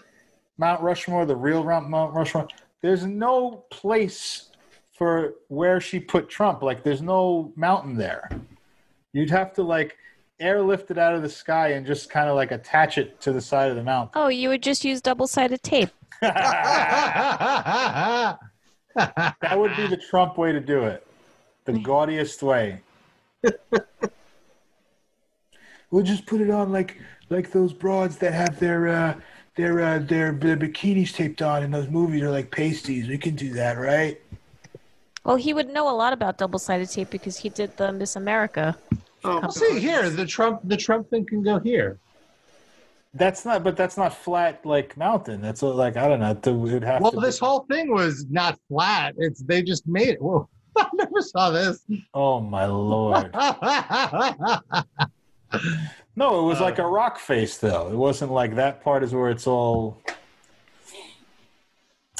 Mount 0.58 0.80
Rushmore, 0.80 1.26
the 1.26 1.36
real 1.36 1.64
Mount 1.64 1.90
Mount 1.90 2.14
Rushmore? 2.14 2.48
There's 2.82 3.04
no 3.04 3.64
place 3.70 4.50
for 4.96 5.34
where 5.48 5.80
she 5.80 6.00
put 6.00 6.28
Trump. 6.28 6.62
Like 6.62 6.82
there's 6.82 7.02
no 7.02 7.52
mountain 7.56 7.96
there. 7.96 8.30
You'd 9.12 9.30
have 9.30 9.52
to 9.54 9.62
like 9.62 9.96
airlift 10.40 10.90
it 10.90 10.98
out 10.98 11.14
of 11.14 11.22
the 11.22 11.28
sky 11.28 11.68
and 11.68 11.86
just 11.86 12.10
kind 12.10 12.28
of 12.28 12.36
like 12.36 12.50
attach 12.50 12.98
it 12.98 13.20
to 13.20 13.32
the 13.32 13.40
side 13.40 13.70
of 13.70 13.76
the 13.76 13.82
mountain. 13.82 14.10
Oh, 14.14 14.28
you 14.28 14.48
would 14.48 14.62
just 14.62 14.84
use 14.84 15.00
double 15.00 15.26
sided 15.26 15.62
tape. 15.62 15.90
that 16.22 18.38
would 19.54 19.76
be 19.76 19.86
the 19.86 20.00
Trump 20.10 20.38
way 20.38 20.52
to 20.52 20.60
do 20.60 20.84
it. 20.84 21.06
The 21.64 21.78
gaudiest 21.78 22.42
way. 22.42 22.80
we'll 25.90 26.04
just 26.04 26.26
put 26.26 26.40
it 26.40 26.50
on 26.50 26.72
like 26.72 26.98
like 27.28 27.50
those 27.50 27.72
broads 27.72 28.18
that 28.18 28.32
have 28.32 28.58
their 28.60 28.88
uh 28.88 29.14
their 29.56 29.80
uh 29.80 29.98
their, 29.98 30.32
their 30.32 30.56
bikinis 30.56 31.12
taped 31.12 31.42
on 31.42 31.62
in 31.62 31.70
those 31.70 31.88
movies 31.88 32.22
are 32.22 32.30
like 32.30 32.50
pasties. 32.50 33.08
We 33.08 33.18
can 33.18 33.34
do 33.34 33.52
that, 33.54 33.78
right? 33.78 34.20
Well, 35.26 35.34
he 35.34 35.52
would 35.52 35.68
know 35.68 35.90
a 35.90 35.96
lot 35.96 36.12
about 36.12 36.38
double 36.38 36.60
sided 36.60 36.88
tape 36.88 37.10
because 37.10 37.36
he 37.36 37.48
did 37.48 37.76
the 37.76 37.92
Miss 37.92 38.14
America. 38.14 38.78
Oh, 39.24 39.48
see 39.48 39.80
here, 39.80 40.08
the 40.08 40.24
Trump 40.24 40.60
the 40.62 40.76
Trump 40.76 41.10
thing 41.10 41.26
can 41.26 41.42
go 41.42 41.58
here. 41.58 41.98
That's 43.12 43.44
not 43.44 43.64
but 43.64 43.76
that's 43.76 43.96
not 43.96 44.14
flat 44.14 44.64
like 44.64 44.96
mountain. 44.96 45.40
That's 45.42 45.64
uh, 45.64 45.74
like 45.74 45.96
I 45.96 46.06
don't 46.06 46.20
know. 46.20 46.30
It 46.30 46.46
would 46.46 46.84
have 46.84 47.02
Well, 47.02 47.10
to 47.10 47.18
this 47.18 47.40
whole 47.40 47.66
thing 47.68 47.92
was 47.92 48.24
not 48.30 48.56
flat. 48.68 49.16
It's 49.18 49.42
they 49.42 49.62
just 49.62 49.88
made 49.88 50.10
it. 50.10 50.22
Whoa, 50.22 50.48
I 50.76 50.88
never 50.94 51.20
saw 51.20 51.50
this. 51.50 51.82
Oh 52.14 52.40
my 52.40 52.66
lord. 52.66 53.34
No, 56.18 56.40
it 56.40 56.44
was 56.44 56.60
like 56.60 56.78
a 56.78 56.86
rock 56.86 57.18
face, 57.18 57.58
though. 57.58 57.88
It 57.88 57.94
wasn't 57.94 58.32
like 58.32 58.54
that 58.56 58.82
part 58.82 59.02
is 59.02 59.12
where 59.12 59.28
it's 59.28 59.46
all. 59.46 60.00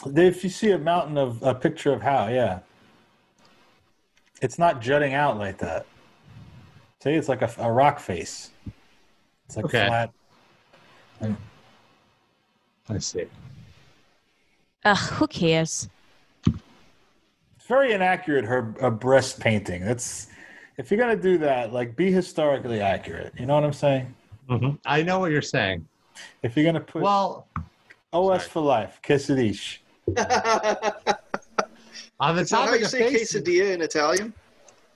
If 0.04 0.44
you 0.44 0.50
see 0.50 0.72
a 0.72 0.78
mountain 0.78 1.16
of 1.16 1.42
a 1.42 1.54
picture 1.54 1.94
of 1.94 2.02
how, 2.02 2.28
yeah, 2.28 2.60
it's 4.42 4.58
not 4.58 4.80
jutting 4.80 5.14
out 5.14 5.38
like 5.38 5.58
that. 5.58 5.86
See, 7.02 7.10
it's 7.10 7.28
like 7.28 7.42
a, 7.42 7.50
a 7.58 7.70
rock 7.70 8.00
face. 8.00 8.50
It's 9.46 9.56
like 9.56 9.66
Okay. 9.66 9.86
flat. 9.86 10.10
I 12.88 12.98
see. 12.98 13.26
Ugh, 14.84 14.96
who 14.96 15.26
cares? 15.26 15.88
It's 16.46 17.66
very 17.66 17.92
inaccurate. 17.92 18.44
Her 18.44 18.74
a 18.80 18.90
breast 18.90 19.40
painting. 19.40 19.84
That's 19.84 20.28
if 20.76 20.90
you're 20.90 20.98
gonna 21.00 21.16
do 21.16 21.38
that, 21.38 21.72
like 21.72 21.96
be 21.96 22.12
historically 22.12 22.80
accurate. 22.80 23.32
You 23.38 23.46
know 23.46 23.54
what 23.54 23.64
I'm 23.64 23.72
saying? 23.72 24.14
Mm-hmm. 24.48 24.76
I 24.84 25.02
know 25.02 25.18
what 25.18 25.32
you're 25.32 25.42
saying. 25.42 25.86
If 26.42 26.56
you're 26.56 26.64
gonna 26.64 26.80
put 26.80 27.02
well, 27.02 27.48
OS 28.12 28.46
for 28.46 28.62
life, 28.62 29.00
kiss 29.02 29.30
it 29.30 29.38
each. 29.40 29.82
On 32.18 32.34
the 32.34 32.42
Is 32.42 32.50
that 32.50 32.56
how 32.56 32.64
topic 32.66 32.80
you 32.80 32.86
of 32.86 32.90
say 32.90 33.12
face, 33.12 33.32
quesadilla 33.32 33.74
in 33.74 33.82
Italian? 33.82 34.32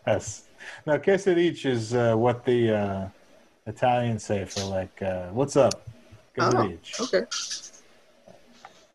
Yes. 0.06 0.44
Now, 0.86 0.96
queso 0.98 1.36
each 1.36 1.66
is 1.66 1.94
uh, 1.94 2.14
what 2.14 2.44
the 2.44 2.74
uh, 2.74 3.08
Italians 3.66 4.24
say 4.24 4.44
for 4.44 4.64
like, 4.64 5.02
uh, 5.02 5.28
"What's 5.28 5.56
up?" 5.56 5.86
Queso 6.34 6.78
Oh, 6.98 7.04
okay. 7.04 7.26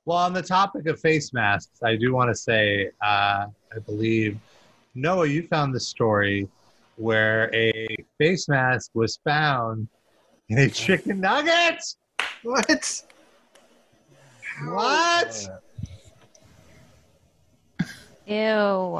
Well, 0.05 0.17
on 0.17 0.33
the 0.33 0.41
topic 0.41 0.87
of 0.87 0.99
face 0.99 1.33
masks, 1.33 1.81
I 1.83 1.95
do 1.95 2.13
want 2.13 2.29
to 2.29 2.35
say, 2.35 2.91
uh, 3.01 3.47
I 3.47 3.79
believe, 3.85 4.37
Noah, 4.93 5.25
you 5.27 5.47
found 5.47 5.73
the 5.73 5.79
story 5.79 6.47
where 6.95 7.53
a 7.53 7.95
face 8.19 8.47
mask 8.47 8.91
was 8.93 9.17
found 9.23 9.87
in 10.49 10.59
a 10.59 10.69
chicken 10.69 11.19
nugget. 11.19 11.83
What? 12.43 13.03
What? 14.65 15.49
Ew. 18.27 18.99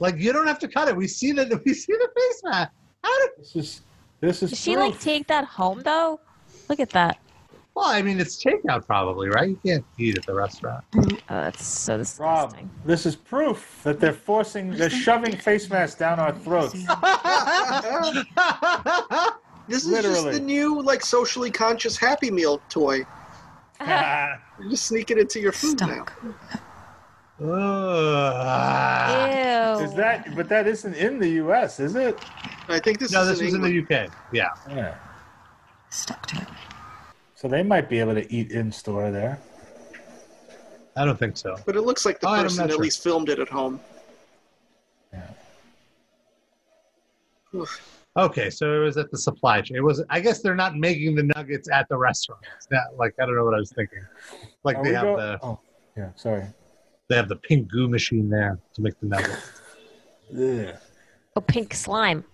Like 0.00 0.18
you 0.18 0.32
don't 0.32 0.46
have 0.46 0.58
to 0.60 0.68
cut 0.68 0.88
it. 0.88 0.96
We 0.96 1.06
see 1.06 1.32
the 1.32 1.60
we 1.64 1.74
see 1.74 1.92
the 1.92 2.08
face 2.14 2.42
mask. 2.44 2.72
How 3.04 3.18
did? 3.20 3.30
This 3.38 3.56
is 3.56 3.82
this 4.20 4.42
is. 4.42 4.50
Did 4.50 4.58
she 4.58 4.76
like 4.76 4.98
take 5.00 5.26
that 5.28 5.44
home 5.44 5.82
though? 5.82 6.20
Look 6.68 6.80
at 6.80 6.90
that. 6.90 7.18
Well, 7.74 7.86
I 7.86 8.02
mean, 8.02 8.20
it's 8.20 8.42
takeout 8.42 8.86
probably, 8.86 9.30
right? 9.30 9.48
You 9.48 9.58
can't 9.64 9.84
eat 9.98 10.18
at 10.18 10.26
the 10.26 10.34
restaurant. 10.34 10.84
Oh, 10.94 11.16
that's 11.28 11.66
so 11.66 11.96
disgusting. 11.96 12.64
Rob, 12.64 12.70
this 12.84 13.06
is 13.06 13.16
proof 13.16 13.80
that 13.82 13.98
they're 13.98 14.12
forcing, 14.12 14.72
they're 14.72 14.90
shoving 14.90 15.34
face 15.38 15.70
masks 15.70 15.98
down 15.98 16.20
our 16.20 16.32
throats. 16.32 16.74
This 19.68 19.86
is 19.86 20.02
just 20.02 20.24
the 20.24 20.40
new, 20.40 20.82
like, 20.82 21.04
socially 21.04 21.48
conscious 21.50 21.96
Happy 21.96 22.32
Meal 22.32 22.60
toy. 22.68 23.06
You 23.80 24.70
just 24.70 24.86
sneak 24.86 25.12
it 25.12 25.18
into 25.18 25.40
your 25.40 25.52
food 25.52 25.80
now. 25.80 26.04
Ugh. 28.52 29.82
Is 29.82 29.94
that? 29.94 30.34
But 30.36 30.48
that 30.48 30.66
isn't 30.66 30.94
in 30.94 31.18
the 31.18 31.28
U.S., 31.30 31.80
is 31.80 31.94
it? 31.96 32.18
I 32.68 32.78
think 32.78 32.98
this 32.98 33.12
no, 33.12 33.22
is 33.22 33.28
this 33.30 33.40
in 33.40 33.44
was 33.46 33.54
in 33.54 33.64
England. 33.64 33.86
the 33.88 34.04
UK. 34.04 34.10
Yeah. 34.32 34.48
Yeah. 34.68 34.94
Stuck 35.90 36.26
to 36.28 36.42
it. 36.42 36.48
So 37.34 37.48
they 37.48 37.62
might 37.62 37.88
be 37.88 37.98
able 37.98 38.14
to 38.14 38.32
eat 38.32 38.52
in 38.52 38.70
store 38.70 39.10
there. 39.10 39.38
I 40.96 41.04
don't 41.04 41.18
think 41.18 41.36
so. 41.36 41.56
But 41.66 41.76
it 41.76 41.82
looks 41.82 42.04
like 42.06 42.20
the 42.20 42.28
Oh, 42.28 42.42
person 42.42 42.64
at 42.64 42.70
sure. 42.70 42.78
least 42.78 43.02
filmed 43.02 43.28
it 43.28 43.38
at 43.38 43.48
home. 43.48 43.80
Oof. 47.54 47.98
Okay, 48.16 48.48
so 48.50 48.74
it 48.74 48.78
was 48.84 48.96
at 48.96 49.10
the 49.10 49.18
supply 49.18 49.60
chain. 49.60 49.76
It 49.76 49.82
was. 49.82 50.02
I 50.10 50.20
guess 50.20 50.40
they're 50.40 50.54
not 50.54 50.76
making 50.76 51.14
the 51.14 51.22
nuggets 51.34 51.68
at 51.70 51.86
the 51.88 51.96
restaurant. 51.98 52.42
It's 52.56 52.68
not, 52.70 52.96
like 52.96 53.14
I 53.20 53.26
don't 53.26 53.34
know 53.36 53.44
what 53.44 53.54
I 53.54 53.58
was 53.58 53.72
thinking. 53.72 54.04
Like 54.64 54.76
Are 54.76 54.84
they 54.84 54.92
have 54.94 55.02
go- 55.02 55.16
the 55.16 55.38
Oh, 55.42 55.60
yeah. 55.96 56.10
Sorry. 56.16 56.44
They 57.12 57.18
have 57.18 57.28
the 57.28 57.36
pink 57.36 57.70
goo 57.70 57.88
machine 57.88 58.30
there 58.30 58.58
to 58.72 58.80
make 58.80 58.98
the 59.00 59.06
nuggets. 59.06 59.60
Yeah. 60.32 60.76
Oh, 61.36 61.42
pink 61.42 61.74
slime. 61.74 62.24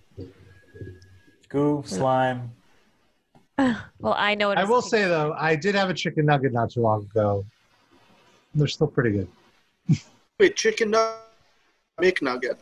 Goo, 1.49 1.83
slime. 1.85 2.51
Well, 3.99 4.15
I 4.17 4.35
know 4.35 4.51
it. 4.51 4.57
I 4.57 4.63
is 4.63 4.69
will 4.69 4.81
pink 4.81 4.91
say 4.91 5.03
though, 5.03 5.33
I 5.37 5.57
did 5.57 5.75
have 5.75 5.89
a 5.89 5.93
chicken 5.93 6.27
nugget 6.27 6.53
not 6.53 6.71
too 6.71 6.79
long 6.79 7.01
ago. 7.01 7.45
They're 8.55 8.67
still 8.67 8.87
pretty 8.87 9.11
good. 9.11 9.27
Wait, 10.39 10.55
chicken 10.55 10.91
nugget, 10.91 11.19
McNugget. 11.99 12.57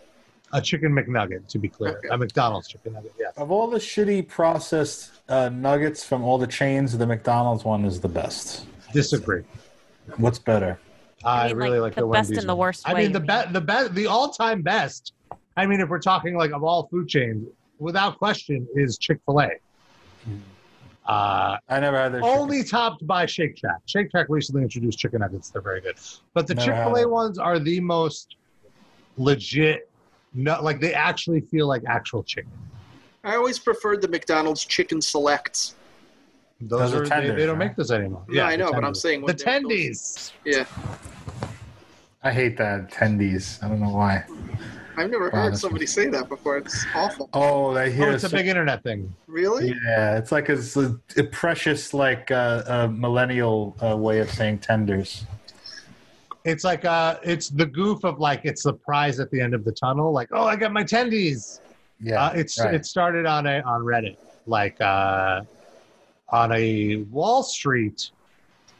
A 0.53 0.59
chicken 0.59 0.91
McNugget, 0.93 1.47
to 1.49 1.59
be 1.59 1.69
clear. 1.69 2.01
A 2.09 2.17
McDonald's 2.17 2.67
chicken 2.67 2.93
nugget. 2.93 3.13
Yeah. 3.19 3.27
Of 3.37 3.51
all 3.51 3.67
the 3.67 3.77
shitty 3.77 4.27
processed 4.27 5.11
uh, 5.29 5.49
nuggets 5.49 6.03
from 6.03 6.23
all 6.23 6.39
the 6.39 6.47
chains, 6.47 6.97
the 6.97 7.05
McDonald's 7.05 7.63
one 7.63 7.85
is 7.85 7.99
the 7.99 8.09
best. 8.09 8.65
Disagree. 8.91 9.43
What's 10.15 10.39
better? 10.39 10.79
I, 11.27 11.47
mean, 11.47 11.57
really 11.57 11.79
like, 11.79 11.81
like 11.81 11.95
the 11.95 12.01
the, 12.01 12.07
best 12.07 12.29
Wendy's 12.29 12.37
and 12.39 12.49
the 12.49 12.55
one. 12.55 12.67
worst 12.67 12.89
I 12.89 12.93
mean, 12.93 13.11
the 13.11 13.19
best, 13.19 13.53
the 13.53 13.61
best, 13.61 13.93
the 13.93 14.07
all-time 14.07 14.61
best. 14.61 15.13
I 15.55 15.65
mean, 15.65 15.81
if 15.81 15.89
we're 15.89 15.99
talking 15.99 16.35
like 16.35 16.51
of 16.51 16.63
all 16.63 16.87
food 16.87 17.07
chains, 17.07 17.47
without 17.79 18.17
question, 18.17 18.67
is 18.75 18.97
Chick 18.97 19.19
Fil 19.25 19.41
A. 19.41 19.49
Uh, 21.05 21.57
I 21.69 21.79
never 21.79 21.97
had 21.97 22.13
their 22.13 22.23
only 22.23 22.63
topped 22.63 23.05
by 23.07 23.25
Shake 23.25 23.57
Shack. 23.57 23.79
Shake 23.85 24.11
Shack 24.11 24.27
recently 24.29 24.63
introduced 24.63 24.99
chicken 24.99 25.21
nuggets; 25.21 25.49
they're 25.49 25.61
very 25.61 25.81
good. 25.81 25.95
But 26.33 26.47
the 26.47 26.55
Chick 26.55 26.75
Fil 26.75 26.95
A 26.95 27.07
ones 27.07 27.37
are 27.37 27.59
the 27.59 27.79
most 27.79 28.35
legit. 29.17 29.89
No, 30.33 30.61
like 30.61 30.79
they 30.79 30.93
actually 30.93 31.41
feel 31.41 31.67
like 31.67 31.83
actual 31.87 32.23
chicken. 32.23 32.51
I 33.23 33.35
always 33.35 33.57
preferred 33.57 34.01
the 34.01 34.07
McDonald's 34.07 34.63
chicken 34.63 35.01
selects. 35.01 35.75
Those, 36.59 36.79
Those 36.79 36.93
are 36.93 36.97
are, 36.97 37.03
they, 37.03 37.09
tenders, 37.09 37.35
they 37.37 37.45
don't 37.45 37.59
right? 37.59 37.67
make 37.67 37.75
those 37.77 37.91
anymore. 37.91 38.25
Yeah, 38.29 38.45
I 38.47 38.55
know, 38.55 38.71
but 38.71 38.83
I'm 38.83 38.95
saying 38.95 39.25
the 39.25 39.33
tendies. 39.33 40.31
Yeah, 40.43 40.65
I 42.23 42.31
hate 42.31 42.57
that 42.57 42.91
tendies. 42.91 43.63
I 43.63 43.67
don't 43.69 43.79
know 43.79 43.89
why. 43.91 44.23
I've 44.97 45.11
never 45.11 45.25
Wow, 45.25 45.29
heard 45.29 45.45
that's- 45.45 45.61
somebody 45.61 45.85
say 45.85 46.07
that 46.07 46.27
before. 46.27 46.57
It's 46.57 46.83
awful. 46.95 47.29
Oh, 47.33 47.75
I 47.75 47.91
hear 47.91 48.09
Oh, 48.09 48.13
it's 48.13 48.23
a 48.23 48.29
big 48.29 48.47
internet 48.47 48.81
thing. 48.81 49.13
Really? 49.27 49.67
Yeah, 49.85 50.17
it's 50.17 50.31
like 50.31 50.49
a, 50.49 50.53
it's 50.53 50.75
a, 50.75 50.99
a 51.17 51.23
precious, 51.25 51.93
like 51.93 52.31
uh, 52.31 52.63
a 52.65 52.87
millennial 52.87 53.77
uh, 53.85 53.95
way 53.95 54.19
of 54.19 54.31
saying 54.31 54.57
tenders. 54.59 55.25
It's 56.45 56.63
like 56.63 56.85
uh, 56.85 57.19
it's 57.23 57.49
the 57.49 57.67
goof 57.67 58.03
of 58.03 58.17
like 58.19 58.41
it's 58.45 58.63
the 58.63 58.73
prize 58.73 59.19
at 59.19 59.29
the 59.29 59.39
end 59.39 59.53
of 59.53 59.63
the 59.63 59.71
tunnel. 59.71 60.11
Like, 60.11 60.29
oh, 60.31 60.45
I 60.47 60.55
got 60.55 60.73
my 60.73 60.83
tendies. 60.83 61.59
Yeah, 62.01 62.23
Uh, 62.25 62.33
it's 62.33 62.59
right. 62.59 62.73
it 62.73 62.85
started 62.87 63.27
on 63.27 63.45
a 63.45 63.59
on 63.61 63.81
Reddit, 63.83 64.17
like 64.47 64.79
uh, 64.81 65.41
on 66.29 66.51
a 66.51 66.97
Wall 67.11 67.43
Street 67.43 68.11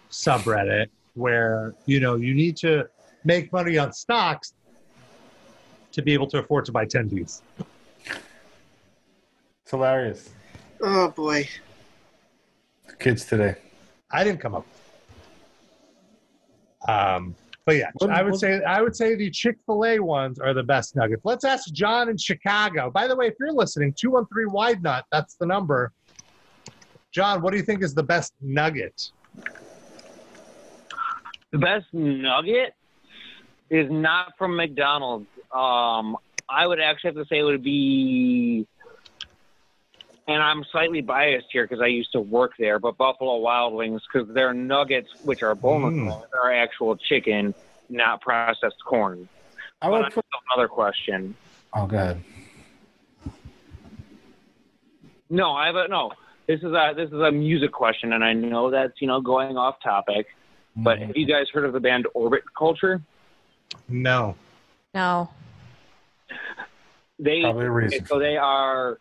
subreddit 0.09 0.87
where 1.13 1.75
you 1.85 1.99
know 1.99 2.15
you 2.15 2.33
need 2.33 2.57
to 2.57 2.87
make 3.23 3.51
money 3.51 3.77
on 3.77 3.91
stocks 3.91 4.53
to 5.91 6.01
be 6.01 6.13
able 6.13 6.27
to 6.27 6.39
afford 6.39 6.65
to 6.65 6.71
buy 6.71 6.85
tendies. 6.85 7.41
It's 8.07 9.71
hilarious. 9.71 10.29
Oh 10.81 11.09
boy. 11.09 11.47
Kids 12.99 13.25
today. 13.25 13.55
I 14.11 14.23
didn't 14.23 14.39
come 14.39 14.55
up. 14.55 14.65
Um, 16.87 17.35
but 17.65 17.75
yeah, 17.75 17.91
I 18.09 18.23
would 18.23 18.37
say 18.37 18.63
I 18.63 18.81
would 18.81 18.95
say 18.95 19.15
the 19.15 19.29
Chick 19.29 19.57
Fil 19.65 19.83
A 19.83 19.99
ones 19.99 20.39
are 20.39 20.53
the 20.53 20.63
best 20.63 20.95
nuggets. 20.95 21.23
Let's 21.25 21.43
ask 21.43 21.69
John 21.73 22.07
in 22.07 22.17
Chicago. 22.17 22.89
By 22.89 23.07
the 23.07 23.15
way, 23.15 23.27
if 23.27 23.33
you're 23.39 23.51
listening, 23.51 23.93
two 23.93 24.11
one 24.11 24.25
three 24.27 24.45
wide 24.45 24.81
nut. 24.81 25.03
That's 25.11 25.35
the 25.35 25.45
number. 25.45 25.91
John, 27.17 27.41
what 27.41 27.49
do 27.49 27.57
you 27.57 27.63
think 27.63 27.81
is 27.81 27.95
the 27.95 28.03
best 28.03 28.31
nugget? 28.43 29.09
The 31.49 31.57
best 31.57 31.87
nugget 31.91 32.75
is 33.71 33.89
not 33.89 34.33
from 34.37 34.55
McDonald's. 34.55 35.25
Um, 35.51 36.15
I 36.47 36.67
would 36.67 36.79
actually 36.79 37.15
have 37.15 37.15
to 37.15 37.25
say 37.25 37.39
it 37.39 37.43
would 37.43 37.63
be, 37.63 38.67
and 40.27 40.43
I'm 40.43 40.63
slightly 40.71 41.01
biased 41.01 41.47
here 41.51 41.63
because 41.63 41.81
I 41.81 41.87
used 41.87 42.11
to 42.11 42.19
work 42.19 42.51
there, 42.59 42.77
but 42.77 42.97
Buffalo 42.97 43.37
Wild 43.37 43.73
Wings 43.73 44.03
because 44.13 44.31
their 44.35 44.53
nuggets, 44.53 45.09
which 45.23 45.41
are 45.41 45.55
boneless, 45.55 46.13
Mm. 46.13 46.23
are 46.39 46.53
actual 46.53 46.95
chicken, 46.97 47.55
not 47.89 48.21
processed 48.21 48.77
corn. 48.85 49.27
I 49.81 49.89
But 49.89 50.03
would 50.03 50.13
put. 50.13 50.25
another 50.53 50.67
question. 50.67 51.35
Oh, 51.73 51.87
good. 51.87 52.23
No, 55.31 55.53
I 55.53 55.65
have 55.65 55.75
a 55.75 55.87
no. 55.87 56.11
This 56.47 56.59
is 56.59 56.71
a 56.71 56.93
this 56.95 57.07
is 57.07 57.19
a 57.19 57.31
music 57.31 57.71
question, 57.71 58.13
and 58.13 58.23
I 58.23 58.33
know 58.33 58.71
that's 58.71 58.93
you 59.01 59.07
know 59.07 59.19
going 59.19 59.57
off 59.57 59.75
topic. 59.83 60.27
But 60.77 60.99
have 60.99 61.17
you 61.17 61.25
guys 61.25 61.47
heard 61.51 61.65
of 61.65 61.73
the 61.73 61.79
band 61.79 62.07
Orbit 62.13 62.43
Culture? 62.57 63.01
No. 63.87 64.35
No. 64.93 65.29
They 67.19 67.41
Probably 67.41 67.65
a 67.65 67.71
reason. 67.71 68.05
so 68.05 68.19
they 68.19 68.37
are. 68.37 68.99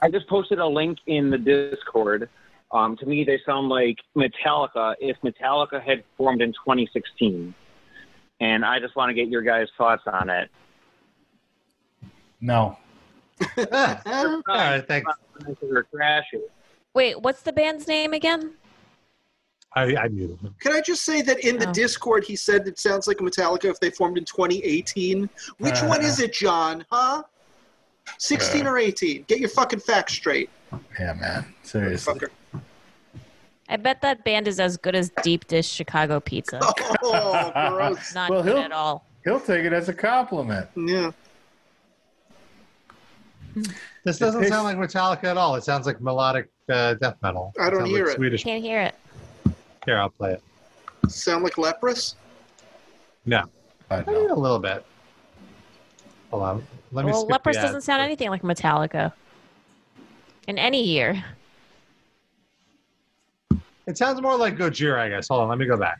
I 0.00 0.10
just 0.10 0.26
posted 0.28 0.60
a 0.60 0.66
link 0.66 0.96
in 1.06 1.28
the 1.28 1.36
Discord. 1.36 2.30
Um, 2.72 2.96
to 2.96 3.04
me, 3.04 3.22
they 3.22 3.38
sound 3.44 3.68
like 3.68 3.98
Metallica 4.16 4.94
if 4.98 5.18
Metallica 5.22 5.82
had 5.82 6.02
formed 6.16 6.40
in 6.40 6.52
2016, 6.52 7.52
and 8.40 8.64
I 8.64 8.78
just 8.80 8.96
want 8.96 9.10
to 9.10 9.14
get 9.14 9.28
your 9.28 9.42
guys' 9.42 9.68
thoughts 9.76 10.04
on 10.06 10.30
it. 10.30 10.48
No. 12.40 12.78
All 13.58 13.66
right, 14.48 14.86
thanks. 14.88 15.12
They're 15.60 15.82
trashy. 15.94 16.38
Wait, 16.94 17.20
what's 17.20 17.42
the 17.42 17.52
band's 17.52 17.86
name 17.86 18.12
again? 18.12 18.52
I, 19.76 19.94
I 19.96 20.08
muted 20.08 20.40
him. 20.40 20.54
Can 20.60 20.72
I 20.72 20.80
just 20.80 21.02
say 21.04 21.22
that 21.22 21.40
in 21.46 21.56
the 21.58 21.68
Oh. 21.68 21.72
Discord 21.72 22.24
he 22.24 22.34
said 22.34 22.66
it 22.66 22.78
sounds 22.78 23.06
like 23.06 23.18
Metallica 23.18 23.66
if 23.66 23.78
they 23.78 23.90
formed 23.90 24.18
in 24.18 24.24
2018? 24.24 25.30
Which 25.58 25.80
one 25.82 26.02
is 26.02 26.18
it, 26.18 26.32
John? 26.32 26.84
Huh? 26.90 27.22
16 28.18 28.66
or 28.66 28.78
18? 28.78 29.24
Get 29.28 29.38
your 29.38 29.48
fucking 29.48 29.78
facts 29.80 30.14
straight, 30.14 30.50
Yeah, 30.98 31.12
man. 31.14 31.54
Seriously. 31.62 32.14
fucker. 32.14 32.30
I 33.68 33.76
bet 33.76 34.00
that 34.02 34.24
band 34.24 34.48
is 34.48 34.58
as 34.58 34.76
good 34.76 34.96
as 34.96 35.12
Deep 35.22 35.46
Dish 35.46 35.68
Chicago 35.68 36.18
Pizza. 36.18 36.58
Oh, 37.02 37.52
gross. 37.70 38.14
Not 38.14 38.30
Well, 38.30 38.42
good 38.42 38.54
he'll- 38.56 38.64
at 38.64 38.72
all. 38.72 39.06
He'll 39.22 39.38
take 39.40 39.64
it 39.64 39.72
as 39.72 39.88
a 39.88 39.92
compliment. 39.94 40.66
Yeah. 40.74 41.10
This 44.04 44.16
It 44.16 44.20
doesn't 44.20 44.40
tastes- 44.42 44.54
sound 44.54 44.64
like 44.64 44.76
Metallica 44.78 45.24
at 45.24 45.36
all. 45.36 45.54
It 45.56 45.64
sounds 45.64 45.84
like 45.86 46.00
melodic 46.00 46.48
uh, 46.70 46.94
death 46.94 47.16
metal. 47.22 47.52
I 47.60 47.68
don't 47.68 47.80
sounds 47.80 47.90
hear 47.90 48.04
like 48.06 48.14
it. 48.14 48.16
Swedish. 48.16 48.44
Can't 48.44 48.62
hear 48.62 48.80
it. 48.80 48.94
Here, 49.84 49.98
I'll 49.98 50.08
play 50.10 50.32
it. 50.32 50.42
Sound 51.10 51.44
like 51.44 51.58
leprous? 51.58 52.14
No, 53.26 53.42
I 53.90 53.96
I 53.96 54.04
know. 54.04 54.12
mean, 54.22 54.30
a 54.30 54.34
little 54.34 54.58
bit. 54.58 54.84
Hold 56.30 56.42
on. 56.42 56.66
Let 56.92 57.04
me 57.04 57.12
well, 57.12 57.20
skip 57.22 57.32
Leprous 57.32 57.56
the 57.56 57.62
doesn't 57.62 57.80
sound 57.82 58.00
anything 58.02 58.30
like 58.30 58.42
Metallica. 58.42 59.12
In 60.48 60.58
any 60.58 60.82
year. 60.82 61.22
It 63.86 63.98
sounds 63.98 64.20
more 64.22 64.36
like 64.36 64.56
Gojira, 64.56 64.98
I 64.98 65.08
guess. 65.10 65.28
Hold 65.28 65.42
on, 65.42 65.48
let 65.48 65.58
me 65.58 65.66
go 65.66 65.76
back. 65.76 65.98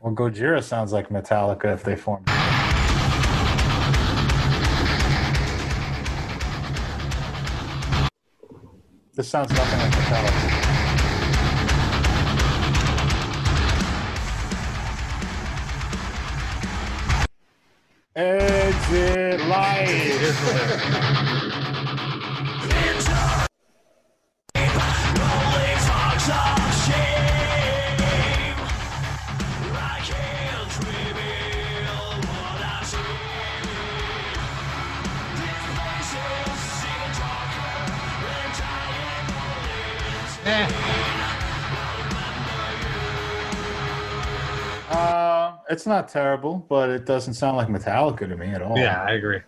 Well, 0.00 0.12
Gojira 0.14 0.62
sounds 0.62 0.92
like 0.92 1.08
Metallica 1.08 1.72
if 1.72 1.82
they 1.84 1.96
formed. 1.96 2.28
This 9.16 9.28
sounds 9.28 9.52
nothing 9.52 9.78
like 9.78 9.92
Metallica. 9.92 10.50
Exit 18.16 19.40
light. 19.46 21.52
It's 45.84 45.88
not 45.90 46.08
terrible, 46.08 46.64
but 46.70 46.88
it 46.88 47.04
doesn't 47.04 47.34
sound 47.34 47.58
like 47.58 47.68
Metallica 47.68 48.20
to 48.26 48.34
me 48.38 48.46
at 48.46 48.62
all. 48.62 48.74
yeah, 48.78 49.04
I 49.06 49.10
agree. 49.12 49.40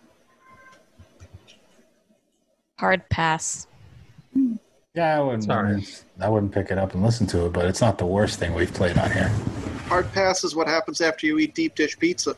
Hard 2.77 3.09
pass. 3.09 3.65
Yeah, 4.93 5.17
I 5.17 5.19
wouldn't. 5.19 5.45
Sorry. 5.45 5.83
I 6.21 6.29
wouldn't 6.29 6.51
pick 6.51 6.69
it 6.69 6.77
up 6.77 6.93
and 6.93 7.01
listen 7.01 7.25
to 7.27 7.47
it, 7.47 7.53
but 7.53 7.65
it's 7.65 7.81
not 7.81 7.97
the 7.97 8.05
worst 8.05 8.37
thing 8.37 8.53
we've 8.53 8.71
played 8.71 8.99
on 8.99 9.11
here. 9.11 9.29
Hard 9.87 10.13
pass 10.13 10.43
is 10.43 10.55
what 10.55 10.67
happens 10.67 11.01
after 11.01 11.25
you 11.25 11.39
eat 11.39 11.55
deep 11.55 11.73
dish 11.73 11.97
pizza. 11.97 12.35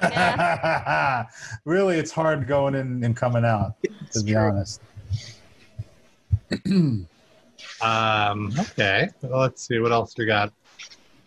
really, 1.64 1.98
it's 1.98 2.12
hard 2.12 2.46
going 2.46 2.76
in 2.76 3.02
and 3.02 3.16
coming 3.16 3.44
out. 3.44 3.74
It's 3.82 4.20
To 4.20 4.24
be 4.24 4.34
true. 4.34 4.42
honest. 4.42 4.80
Um, 7.82 8.52
okay, 8.60 9.08
well, 9.22 9.40
let's 9.40 9.66
see 9.66 9.80
what 9.80 9.90
else 9.90 10.14
we 10.16 10.24
got 10.24 10.52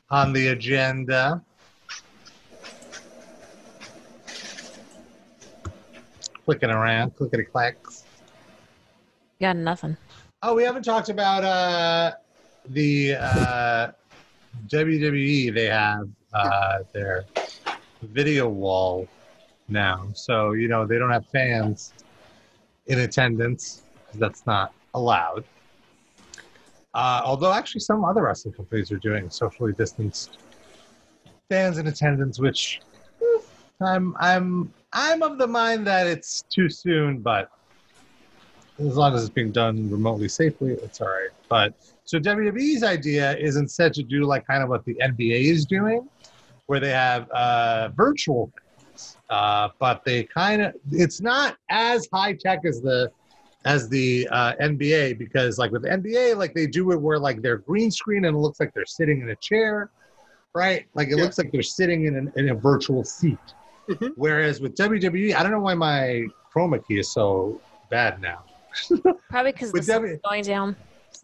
on 0.10 0.32
the 0.32 0.48
agenda. 0.48 1.44
Clicking 6.48 6.70
around, 6.70 7.14
clickety 7.18 7.44
clacks. 7.44 8.06
Got 9.42 9.58
nothing. 9.58 9.98
Oh, 10.42 10.56
we 10.56 10.64
haven't 10.64 10.84
talked 10.84 11.10
about 11.10 11.44
uh, 11.44 12.14
the 12.70 13.16
uh, 13.16 13.92
WWE. 14.70 15.54
They 15.54 15.66
have 15.66 16.08
uh, 16.34 16.80
their 16.94 17.26
video 18.02 18.48
wall 18.48 19.10
now, 19.68 20.08
so 20.14 20.54
you 20.54 20.70
know 20.70 20.86
they 20.86 20.98
don't 20.98 21.12
have 21.12 21.26
fans 21.28 21.92
in 22.86 23.00
attendance 23.00 23.82
'cause 24.08 24.18
that's 24.18 24.46
not 24.46 24.72
allowed. 24.94 25.44
Uh, 26.94 27.24
although 27.26 27.52
actually 27.52 27.82
some 27.82 28.06
other 28.06 28.24
wrestling 28.24 28.54
companies 28.54 28.90
are 28.90 29.00
doing 29.00 29.30
socially 29.30 29.74
distanced 29.74 30.38
fans 31.50 31.78
in 31.78 31.88
attendance, 31.88 32.40
which 32.40 32.80
eh, 33.22 33.42
I'm 33.82 34.16
I'm 34.18 34.72
I'm 34.94 35.22
of 35.22 35.38
the 35.38 35.48
mind 35.48 35.86
that 35.88 36.08
it's 36.08 36.44
too 36.50 36.70
soon, 36.70 37.20
but 37.20 37.50
as 38.80 38.96
long 38.96 39.14
as 39.16 39.24
it's 39.24 39.34
being 39.34 39.52
done 39.52 39.90
remotely 39.90 40.30
safely, 40.30 40.72
it's 40.84 41.02
all 41.02 41.08
right. 41.08 41.30
But 41.50 41.74
so 42.06 42.20
WWE's 42.20 42.84
idea 42.84 43.36
is 43.38 43.56
instead 43.58 43.94
to 43.96 44.04
do 44.04 44.24
like 44.24 44.46
kind 44.46 44.64
of 44.64 44.70
what 44.70 44.86
the 44.86 44.96
NBA 44.96 45.46
is 45.52 45.66
doing, 45.66 46.08
where 46.68 46.80
they 46.80 46.92
have 46.92 47.30
uh, 47.32 47.90
virtual 47.96 48.52
things, 48.86 49.18
uh, 49.30 49.70
but 49.80 50.04
they 50.06 50.24
kind 50.24 50.62
of 50.62 50.74
it's 50.92 51.22
not 51.22 51.58
as 51.70 52.08
high 52.14 52.34
tech 52.34 52.60
as 52.66 52.82
the 52.82 53.12
as 53.66 53.90
the 53.90 54.28
uh, 54.32 54.54
NBA 54.62 55.18
because 55.18 55.58
like 55.58 55.72
with 55.72 55.82
the 55.82 55.90
NBA, 55.90 56.38
like 56.38 56.54
they 56.54 56.68
do 56.68 56.92
it 56.92 57.02
where 57.02 57.20
like 57.20 57.42
they're 57.42 57.58
green 57.58 57.92
screen 57.92 58.26
and 58.26 58.36
it 58.36 58.40
looks 58.40 58.60
like 58.60 58.74
they're 58.74 58.86
sitting 58.86 59.22
in 59.22 59.30
a 59.32 59.36
chair, 59.38 59.90
right? 60.54 60.86
Like 60.94 61.10
it 61.10 61.18
Yeah. 61.18 61.24
looks 61.24 61.38
like 61.38 61.52
they're 61.52 61.62
sitting 61.62 62.06
in, 62.06 62.16
an, 62.16 62.32
in 62.38 62.50
a 62.50 62.56
virtual 62.56 63.04
seat. 63.04 63.38
Mhm. 63.90 64.12
Whereas 64.16 64.60
with 64.60 64.76
WWE, 64.76 65.34
I 65.34 65.44
don't 65.44 65.52
know 65.52 65.60
why 65.62 65.74
my 65.74 66.28
chroma 66.54 66.86
key 66.86 67.00
is 67.00 67.10
so 67.12 67.62
bad 67.90 68.20
now. 68.22 68.44
Probably 69.30 69.52
because 69.54 69.72
the 69.72 69.78
With 69.80 69.86
sun's 69.86 70.02
W- 70.02 70.20
going 70.28 70.44
down. 70.44 70.76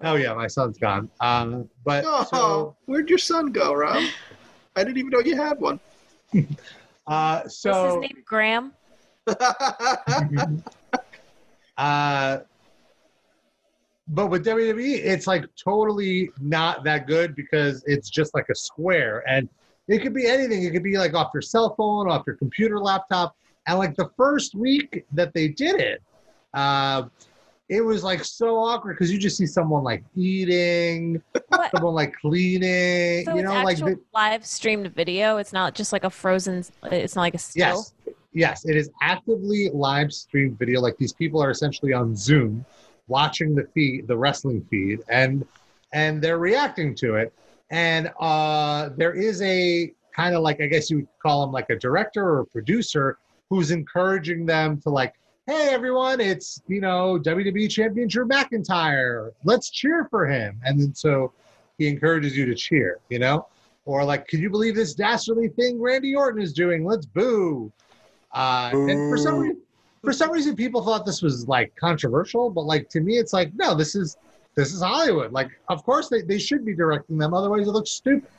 Oh 0.02 0.16
yeah, 0.16 0.34
my 0.34 0.48
son's 0.48 0.78
gone. 0.78 1.10
Um, 1.20 1.70
but 1.86 2.04
Oh, 2.08 2.24
so 2.30 2.76
where'd 2.86 3.10
your 3.10 3.20
son 3.20 3.52
go, 3.52 3.74
Rob? 3.74 4.04
I 4.76 4.84
didn't 4.84 4.98
even 4.98 5.10
know 5.12 5.20
you 5.20 5.36
had 5.36 5.60
one. 5.60 5.80
uh, 7.08 7.42
What's 7.42 7.58
so 7.60 8.02
his 8.02 8.10
name? 8.10 8.24
Graham? 8.26 8.74
uh, 11.78 12.40
but 14.10 14.28
with 14.28 14.46
WWE, 14.46 14.96
it's 14.96 15.28
like 15.28 15.46
totally 15.56 16.30
not 16.42 16.84
that 16.84 17.08
good 17.08 17.36
because 17.36 17.84
it's 17.86 18.10
just 18.10 18.34
like 18.34 18.48
a 18.50 18.56
square, 18.56 19.24
and 19.30 19.48
it 19.88 20.00
could 20.02 20.14
be 20.14 20.28
anything. 20.28 20.64
It 20.64 20.72
could 20.72 20.84
be 20.84 20.98
like 20.98 21.14
off 21.14 21.32
your 21.34 21.42
cell 21.42 21.76
phone, 21.76 22.10
off 22.10 22.24
your 22.26 22.36
computer, 22.36 22.80
laptop, 22.80 23.36
and 23.68 23.78
like 23.78 23.96
the 23.96 24.10
first 24.18 24.56
week 24.56 25.06
that 25.14 25.34
they 25.34 25.48
did 25.48 25.80
it, 25.80 26.02
uh, 26.54 27.04
it 27.70 27.82
was 27.82 28.04
like 28.04 28.24
so 28.24 28.58
awkward 28.58 28.96
because 28.96 29.12
you 29.12 29.18
just 29.18 29.38
see 29.38 29.48
someone 29.48 29.84
like 29.84 30.04
eating, 30.16 31.22
What? 31.48 31.72
someone 31.72 31.94
like 31.94 32.14
cleaning, 32.14 33.26
So 33.26 33.36
you 33.36 33.44
know, 33.44 33.64
like 33.64 33.78
the, 33.78 34.00
live 34.14 34.46
streamed 34.46 34.94
video. 34.94 35.38
It's 35.38 35.54
not 35.54 35.74
just 35.74 35.92
like 35.94 36.04
a 36.04 36.10
frozen. 36.10 36.64
It's 36.84 37.16
not 37.16 37.22
like 37.22 37.36
a 37.36 37.40
still. 37.40 37.64
Yes. 37.78 37.94
Yes, 38.36 38.66
it 38.66 38.76
is 38.76 38.90
actively 39.02 39.70
live 39.74 40.12
streamed 40.12 40.58
video. 40.58 40.82
Like 40.82 40.98
these 40.98 41.14
people 41.14 41.42
are 41.42 41.52
essentially 41.52 41.94
on 41.94 42.16
Zoom 42.16 42.66
watching 43.08 43.54
the 43.54 43.68
feed, 43.76 44.08
the 44.08 44.18
wrestling 44.18 44.66
feed, 44.72 45.02
and 45.08 45.46
and 45.94 46.22
they're 46.22 46.40
reacting 46.40 46.96
to 46.96 47.16
it. 47.16 47.32
And 47.70 48.12
uh, 48.20 48.90
there 48.98 49.14
is 49.14 49.42
a 49.42 49.94
kind 50.16 50.36
of 50.36 50.42
like 50.42 50.62
I 50.62 50.68
guess 50.68 50.90
you 50.90 50.98
would 50.98 51.08
call 51.20 51.44
him 51.44 51.52
like 51.52 51.70
a 51.70 51.76
director 51.76 52.24
or 52.24 52.40
a 52.42 52.46
producer 52.46 53.18
who's 53.50 53.72
encouraging 53.72 54.46
them 54.46 54.80
to 54.82 54.90
like, 54.90 55.16
hey 55.48 55.70
everyone, 55.72 56.22
it's 56.22 56.62
you 56.68 56.82
know 56.82 57.20
WWE 57.20 57.70
Champion 57.70 58.08
Drew 58.08 58.28
McIntyre. 58.28 59.32
Let's 59.44 59.70
cheer 59.70 60.08
for 60.10 60.28
him. 60.28 60.60
And 60.64 60.80
then 60.80 60.94
so 60.94 61.34
he 61.78 61.88
encourages 61.88 62.38
you 62.38 62.46
to 62.46 62.56
cheer, 62.56 63.00
you 63.10 63.20
know? 63.20 63.48
Or 63.86 64.06
like, 64.06 64.28
can 64.28 64.40
you 64.40 64.50
believe 64.50 64.76
this 64.76 64.94
dastardly 64.94 65.50
thing 65.50 65.82
Randy 65.82 66.16
Orton 66.16 66.42
is 66.42 66.54
doing? 66.54 66.86
Let's 66.86 67.06
boo. 67.06 67.72
Uh, 68.32 68.70
and 68.74 69.12
for 69.12 69.18
some 69.18 69.40
reason, 69.40 69.62
for 70.04 70.14
some 70.14 70.32
reason, 70.32 70.56
people 70.56 70.84
thought 70.84 71.06
this 71.06 71.22
was 71.22 71.48
like 71.48 71.76
controversial, 71.76 72.50
but 72.50 72.66
like 72.66 72.90
to 72.90 73.02
me, 73.02 73.18
it's 73.18 73.34
like 73.34 73.54
no, 73.56 73.76
this 73.76 73.96
is 73.96 74.18
this 74.56 74.74
is 74.74 74.82
Hollywood. 74.82 75.32
Like, 75.32 75.50
of 75.70 75.84
course 75.84 76.10
they, 76.10 76.22
they 76.22 76.38
should 76.40 76.66
be 76.66 76.76
directing 76.76 77.18
them, 77.18 77.34
otherwise 77.34 77.68
it 77.68 77.72
looks 77.72 77.92
stupid. 77.92 78.30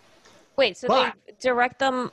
Wait, 0.56 0.76
so 0.76 0.88
But- 0.88 1.14
they 1.26 1.32
direct 1.40 1.78
them 1.78 2.12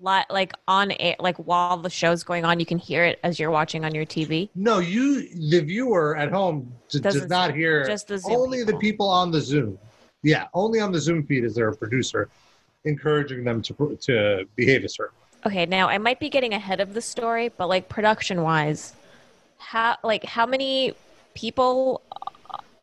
li- 0.00 0.24
like 0.30 0.52
on 0.66 0.92
air, 0.92 1.16
like 1.20 1.36
while 1.36 1.76
the 1.76 1.90
show's 1.90 2.24
going 2.24 2.44
on, 2.44 2.58
you 2.58 2.66
can 2.66 2.78
hear 2.78 3.04
it 3.04 3.20
as 3.22 3.38
you're 3.38 3.50
watching 3.50 3.84
on 3.84 3.94
your 3.94 4.04
TV. 4.04 4.48
No, 4.54 4.78
you, 4.78 5.28
the 5.50 5.60
viewer 5.60 6.16
at 6.16 6.30
home, 6.32 6.72
d- 6.88 7.00
does 7.00 7.14
Doesn't 7.26 7.54
hear. 7.54 7.86
just 7.86 8.08
the 8.08 8.18
Zoom 8.18 8.32
only 8.34 8.58
the 8.60 8.66
people. 8.72 8.80
people 8.80 9.08
on 9.08 9.30
the 9.30 9.40
Zoom. 9.40 9.78
Yeah, 10.22 10.48
only 10.54 10.80
on 10.80 10.90
the 10.90 11.00
Zoom 11.00 11.24
feed 11.24 11.44
is 11.44 11.54
there 11.54 11.68
a 11.68 11.76
producer 11.76 12.28
encouraging 12.84 13.44
them 13.44 13.62
to 13.62 13.96
to 14.02 14.44
behave 14.56 14.84
a 14.84 14.88
certain. 14.88 15.14
Okay, 15.46 15.64
now 15.66 15.88
I 15.88 15.98
might 15.98 16.18
be 16.18 16.28
getting 16.28 16.54
ahead 16.54 16.80
of 16.80 16.94
the 16.94 17.00
story, 17.00 17.50
but 17.56 17.68
like 17.68 17.88
production 17.88 18.42
wise, 18.42 18.94
how 19.58 19.96
like 20.02 20.24
how 20.24 20.44
many 20.44 20.92
people 21.34 22.02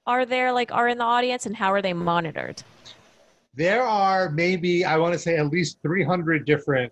are 0.07 0.25
there 0.25 0.51
like 0.51 0.71
are 0.71 0.87
in 0.87 0.97
the 0.97 1.03
audience 1.03 1.45
and 1.45 1.55
how 1.55 1.71
are 1.71 1.81
they 1.81 1.93
monitored? 1.93 2.61
There 3.55 3.83
are 3.83 4.29
maybe 4.29 4.85
I 4.85 4.97
want 4.97 5.13
to 5.13 5.19
say 5.19 5.37
at 5.37 5.47
least 5.47 5.77
300 5.81 6.45
different 6.45 6.91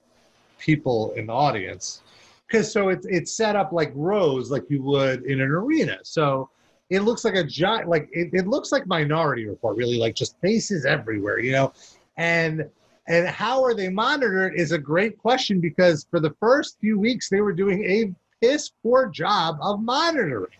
people 0.59 1.13
in 1.15 1.27
the 1.27 1.33
audience 1.33 2.01
because 2.47 2.71
so 2.71 2.89
it's 2.89 3.05
it's 3.07 3.35
set 3.35 3.55
up 3.55 3.71
like 3.71 3.91
rows 3.95 4.49
like 4.51 4.63
you 4.69 4.81
would 4.83 5.23
in 5.23 5.41
an 5.41 5.49
arena. 5.49 5.97
So 6.03 6.49
it 6.89 7.01
looks 7.01 7.25
like 7.25 7.35
a 7.35 7.43
giant 7.43 7.89
like 7.89 8.09
it, 8.11 8.29
it 8.33 8.47
looks 8.47 8.71
like 8.71 8.87
Minority 8.87 9.45
Report 9.45 9.77
really 9.77 9.97
like 9.97 10.15
just 10.15 10.39
faces 10.39 10.85
everywhere, 10.85 11.39
you 11.39 11.51
know, 11.51 11.73
and 12.17 12.69
and 13.07 13.27
how 13.27 13.63
are 13.63 13.73
they 13.73 13.89
monitored 13.89 14.53
is 14.55 14.71
a 14.71 14.77
great 14.77 15.17
question 15.17 15.59
because 15.59 16.07
for 16.09 16.19
the 16.19 16.33
first 16.39 16.77
few 16.79 16.97
weeks 16.97 17.29
they 17.29 17.41
were 17.41 17.51
doing 17.51 17.83
a 17.83 18.13
piss 18.41 18.71
poor 18.81 19.07
job 19.07 19.57
of 19.61 19.81
monitoring. 19.81 20.51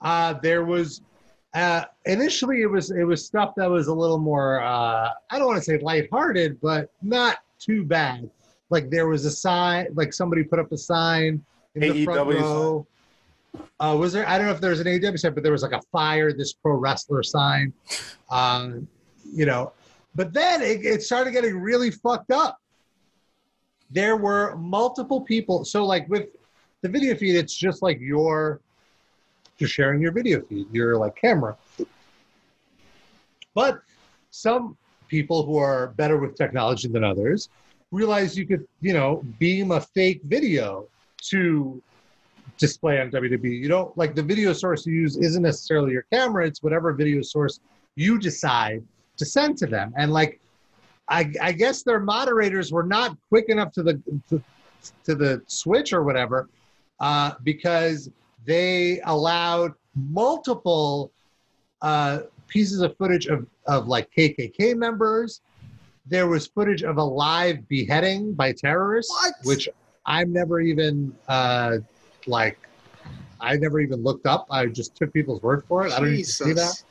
Uh, 0.00 0.34
there 0.34 0.64
was 0.64 1.00
uh, 1.56 1.84
initially 2.04 2.60
it 2.60 2.70
was 2.70 2.90
it 2.90 3.04
was 3.04 3.24
stuff 3.24 3.54
that 3.56 3.68
was 3.68 3.86
a 3.86 3.94
little 3.94 4.18
more 4.18 4.60
uh, 4.60 5.10
I 5.30 5.38
don't 5.38 5.46
want 5.46 5.58
to 5.58 5.64
say 5.64 5.78
lighthearted, 5.78 6.60
but 6.60 6.92
not 7.00 7.38
too 7.58 7.82
bad. 7.82 8.28
like 8.68 8.90
there 8.90 9.08
was 9.08 9.24
a 9.24 9.30
sign, 9.30 9.86
like 9.94 10.12
somebody 10.12 10.44
put 10.44 10.58
up 10.58 10.70
a 10.72 10.76
sign 10.76 11.42
in 11.74 11.80
the 11.80 12.04
front 12.04 12.28
row. 12.28 12.86
Uh, 13.80 13.96
was 13.98 14.12
there? 14.12 14.28
I 14.28 14.36
don't 14.36 14.48
know 14.48 14.52
if 14.52 14.60
there 14.60 14.70
was 14.70 14.80
an 14.80 14.86
AEW 14.86 15.18
sign, 15.18 15.32
but 15.32 15.42
there 15.42 15.52
was 15.52 15.62
like 15.62 15.72
a 15.72 15.80
fire 15.90 16.30
this 16.30 16.52
pro 16.52 16.74
wrestler 16.74 17.22
sign. 17.22 17.72
Um, 18.28 18.86
you 19.24 19.46
know, 19.46 19.72
but 20.14 20.34
then 20.34 20.60
it, 20.60 20.84
it 20.84 21.02
started 21.02 21.30
getting 21.30 21.58
really 21.58 21.90
fucked 21.90 22.32
up. 22.32 22.60
There 23.90 24.18
were 24.18 24.56
multiple 24.56 25.22
people. 25.22 25.64
So 25.64 25.86
like 25.86 26.06
with 26.10 26.28
the 26.82 26.90
video 26.90 27.14
feed, 27.14 27.34
it's 27.34 27.56
just 27.56 27.80
like 27.80 27.98
your 27.98 28.60
just 29.58 29.72
sharing 29.72 30.00
your 30.00 30.12
video 30.12 30.40
feed, 30.42 30.66
your 30.72 30.96
like 30.96 31.16
camera. 31.16 31.56
But 33.54 33.80
some 34.30 34.76
people 35.08 35.44
who 35.44 35.56
are 35.56 35.88
better 35.96 36.18
with 36.18 36.36
technology 36.36 36.88
than 36.88 37.04
others 37.04 37.48
realize 37.90 38.36
you 38.36 38.46
could, 38.46 38.66
you 38.80 38.92
know, 38.92 39.24
beam 39.38 39.70
a 39.70 39.80
fake 39.80 40.20
video 40.24 40.86
to 41.30 41.82
display 42.58 43.00
on 43.00 43.10
WWE. 43.10 43.58
You 43.58 43.68
don't 43.68 43.96
like 43.96 44.14
the 44.14 44.22
video 44.22 44.52
source 44.52 44.86
you 44.86 44.94
use 44.94 45.16
isn't 45.16 45.42
necessarily 45.42 45.92
your 45.92 46.06
camera, 46.12 46.46
it's 46.46 46.62
whatever 46.62 46.92
video 46.92 47.22
source 47.22 47.60
you 47.94 48.18
decide 48.18 48.82
to 49.16 49.24
send 49.24 49.56
to 49.58 49.66
them. 49.66 49.94
And 49.96 50.12
like 50.12 50.40
I, 51.08 51.32
I 51.40 51.52
guess 51.52 51.82
their 51.82 52.00
moderators 52.00 52.72
were 52.72 52.82
not 52.82 53.16
quick 53.28 53.48
enough 53.48 53.72
to 53.72 53.82
the 53.82 54.00
to, 54.28 54.42
to 55.04 55.14
the 55.14 55.42
switch 55.46 55.92
or 55.92 56.02
whatever, 56.02 56.48
uh, 57.00 57.32
because 57.42 58.10
they 58.46 59.00
allowed 59.04 59.72
multiple 59.94 61.12
uh, 61.82 62.20
pieces 62.46 62.80
of 62.80 62.96
footage 62.96 63.26
of, 63.26 63.46
of 63.66 63.88
like 63.88 64.10
KKK 64.16 64.76
members. 64.76 65.40
There 66.06 66.28
was 66.28 66.46
footage 66.46 66.82
of 66.84 66.98
a 66.98 67.02
live 67.02 67.66
beheading 67.68 68.32
by 68.32 68.52
terrorists, 68.52 69.12
which 69.42 69.68
I've 70.06 70.28
never 70.28 70.60
even 70.60 71.14
uh, 71.28 71.78
like. 72.26 72.58
I 73.38 73.56
never 73.56 73.80
even 73.80 74.02
looked 74.02 74.26
up. 74.26 74.46
I 74.50 74.66
just 74.66 74.94
took 74.94 75.12
people's 75.12 75.42
word 75.42 75.64
for 75.68 75.86
it. 75.86 75.92
I 75.92 76.00
don't 76.00 76.12
even 76.12 76.24
see 76.24 76.52
that. 76.54 76.82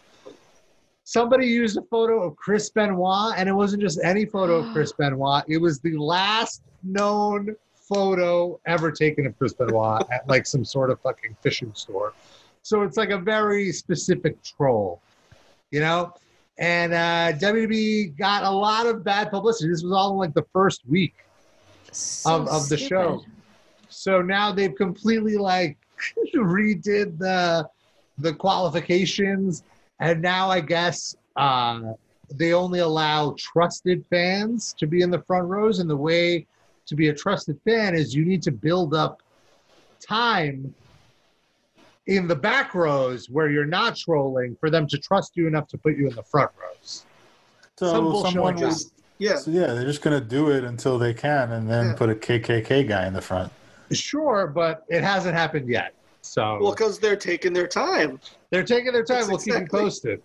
Somebody 1.04 1.48
used 1.48 1.78
a 1.78 1.82
photo 1.84 2.22
of 2.24 2.36
Chris 2.36 2.70
Benoit, 2.70 3.34
and 3.38 3.48
it 3.48 3.54
wasn't 3.54 3.82
just 3.82 4.00
any 4.04 4.26
photo 4.26 4.58
of 4.58 4.74
Chris 4.74 4.92
Benoit. 4.98 5.44
It 5.48 5.58
was 5.58 5.80
the 5.80 5.98
last 5.98 6.62
known 6.84 7.56
photo 7.88 8.60
ever 8.66 8.92
taken 8.92 9.26
of 9.26 9.38
Chris 9.38 9.54
Benoit 9.54 10.06
at 10.12 10.28
like 10.28 10.46
some 10.46 10.66
sort 10.66 10.90
of 10.90 11.00
fucking 11.02 11.36
fishing 11.42 11.72
store. 11.74 12.14
So 12.64 12.82
it's 12.82 12.98
like 12.98 13.12
a 13.12 13.18
very 13.18 13.72
specific 13.72 14.42
troll, 14.44 15.02
you 15.72 15.80
know? 15.80 16.14
And 16.58 16.94
uh, 16.94 17.38
WWE 17.38 18.18
got 18.18 18.44
a 18.44 18.50
lot 18.50 18.86
of 18.86 19.04
bad 19.04 19.30
publicity. 19.30 19.70
This 19.70 19.84
was 19.84 19.92
all 19.92 20.14
in 20.14 20.18
like 20.18 20.34
the 20.34 20.46
first 20.54 20.82
week 20.88 21.16
of, 22.26 22.48
of 22.48 22.70
the 22.70 22.78
show. 22.78 23.24
So 23.90 24.22
now 24.22 24.52
they've 24.52 24.76
completely 24.76 25.38
like 25.38 25.78
redid 26.36 27.18
the 27.18 27.68
the 28.18 28.34
qualifications, 28.34 29.64
and 30.00 30.22
now 30.22 30.50
I 30.50 30.62
guess 30.62 31.18
uh, 31.36 31.82
they 32.34 32.54
only 32.54 32.80
allow 32.80 33.36
trusted 33.38 34.06
fans 34.10 34.74
to 34.80 34.88
be 34.88 35.02
in 35.02 35.12
the 35.12 35.22
front 35.24 35.48
rows. 35.48 35.80
And 35.80 35.90
the 35.90 35.98
way 35.98 36.48
to 36.88 36.96
be 36.96 37.10
a 37.10 37.14
trusted 37.14 37.60
fan 37.66 37.96
is 37.96 38.14
you 38.14 38.26
need 38.26 38.42
to 38.44 38.52
build 38.52 38.94
up 38.94 39.22
time 40.00 40.74
in 42.08 42.28
the 42.28 42.36
back 42.36 42.76
rows 42.76 43.30
where 43.30 43.50
you're 43.50 43.66
not 43.66 43.96
trolling 43.96 44.56
for 44.60 44.70
them 44.70 44.88
to 44.88 44.98
trust 44.98 45.32
you 45.36 45.48
enough 45.48 45.68
to 45.68 45.78
put 45.78 45.98
you 45.98 46.08
in 46.08 46.16
the 46.16 46.24
front 46.24 46.52
rows. 46.62 47.06
So 47.78 47.88
Some 47.88 48.32
someone 48.34 48.56
like 48.58 48.64
will- 48.64 48.76
Yeah. 49.18 49.38
So 49.38 49.50
yeah, 49.50 49.68
they're 49.68 49.86
just 49.86 50.02
gonna 50.02 50.22
do 50.22 50.52
it 50.52 50.64
until 50.64 51.00
they 51.00 51.14
can, 51.14 51.52
and 51.54 51.70
then 51.70 51.88
Yeah. 51.88 51.96
put 51.96 52.10
a 52.10 52.16
KKK 52.16 52.84
guy 52.84 53.08
in 53.08 53.14
the 53.14 53.22
front. 53.22 53.52
Sure, 53.92 54.46
but 54.48 54.84
it 54.90 55.04
hasn't 55.04 55.36
happened 55.36 55.68
yet. 55.70 55.94
So 56.22 56.60
Well, 56.62 56.72
because 56.72 57.00
they're 57.00 57.16
taking 57.16 57.54
their 57.54 57.68
time. 57.68 58.20
they're 58.50 58.64
taking 58.64 58.92
their 58.94 59.04
time. 59.04 59.18
That's 59.20 59.28
we'll 59.30 59.38
keep 59.40 59.54
exactly- 59.56 59.80
you 59.80 59.86
posted. 59.86 60.22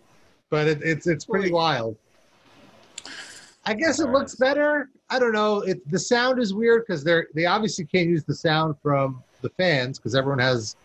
But 0.50 0.66
it, 0.66 0.82
it's 0.82 1.06
it's 1.06 1.24
pretty 1.24 1.52
wild. 1.52 1.96
I 3.64 3.74
guess 3.74 4.00
it 4.00 4.08
looks 4.10 4.34
better. 4.34 4.88
I 5.10 5.18
don't 5.18 5.32
know. 5.32 5.60
It 5.60 5.88
the 5.90 5.98
sound 5.98 6.40
is 6.40 6.54
weird 6.54 6.84
because 6.86 7.02
they're 7.02 7.26
they 7.34 7.46
obviously 7.46 7.84
can't 7.84 8.08
use 8.08 8.24
the 8.24 8.34
sound 8.34 8.76
from 8.80 9.22
the 9.42 9.50
fans 9.50 9.98
because 9.98 10.14
everyone 10.14 10.38
has 10.38 10.76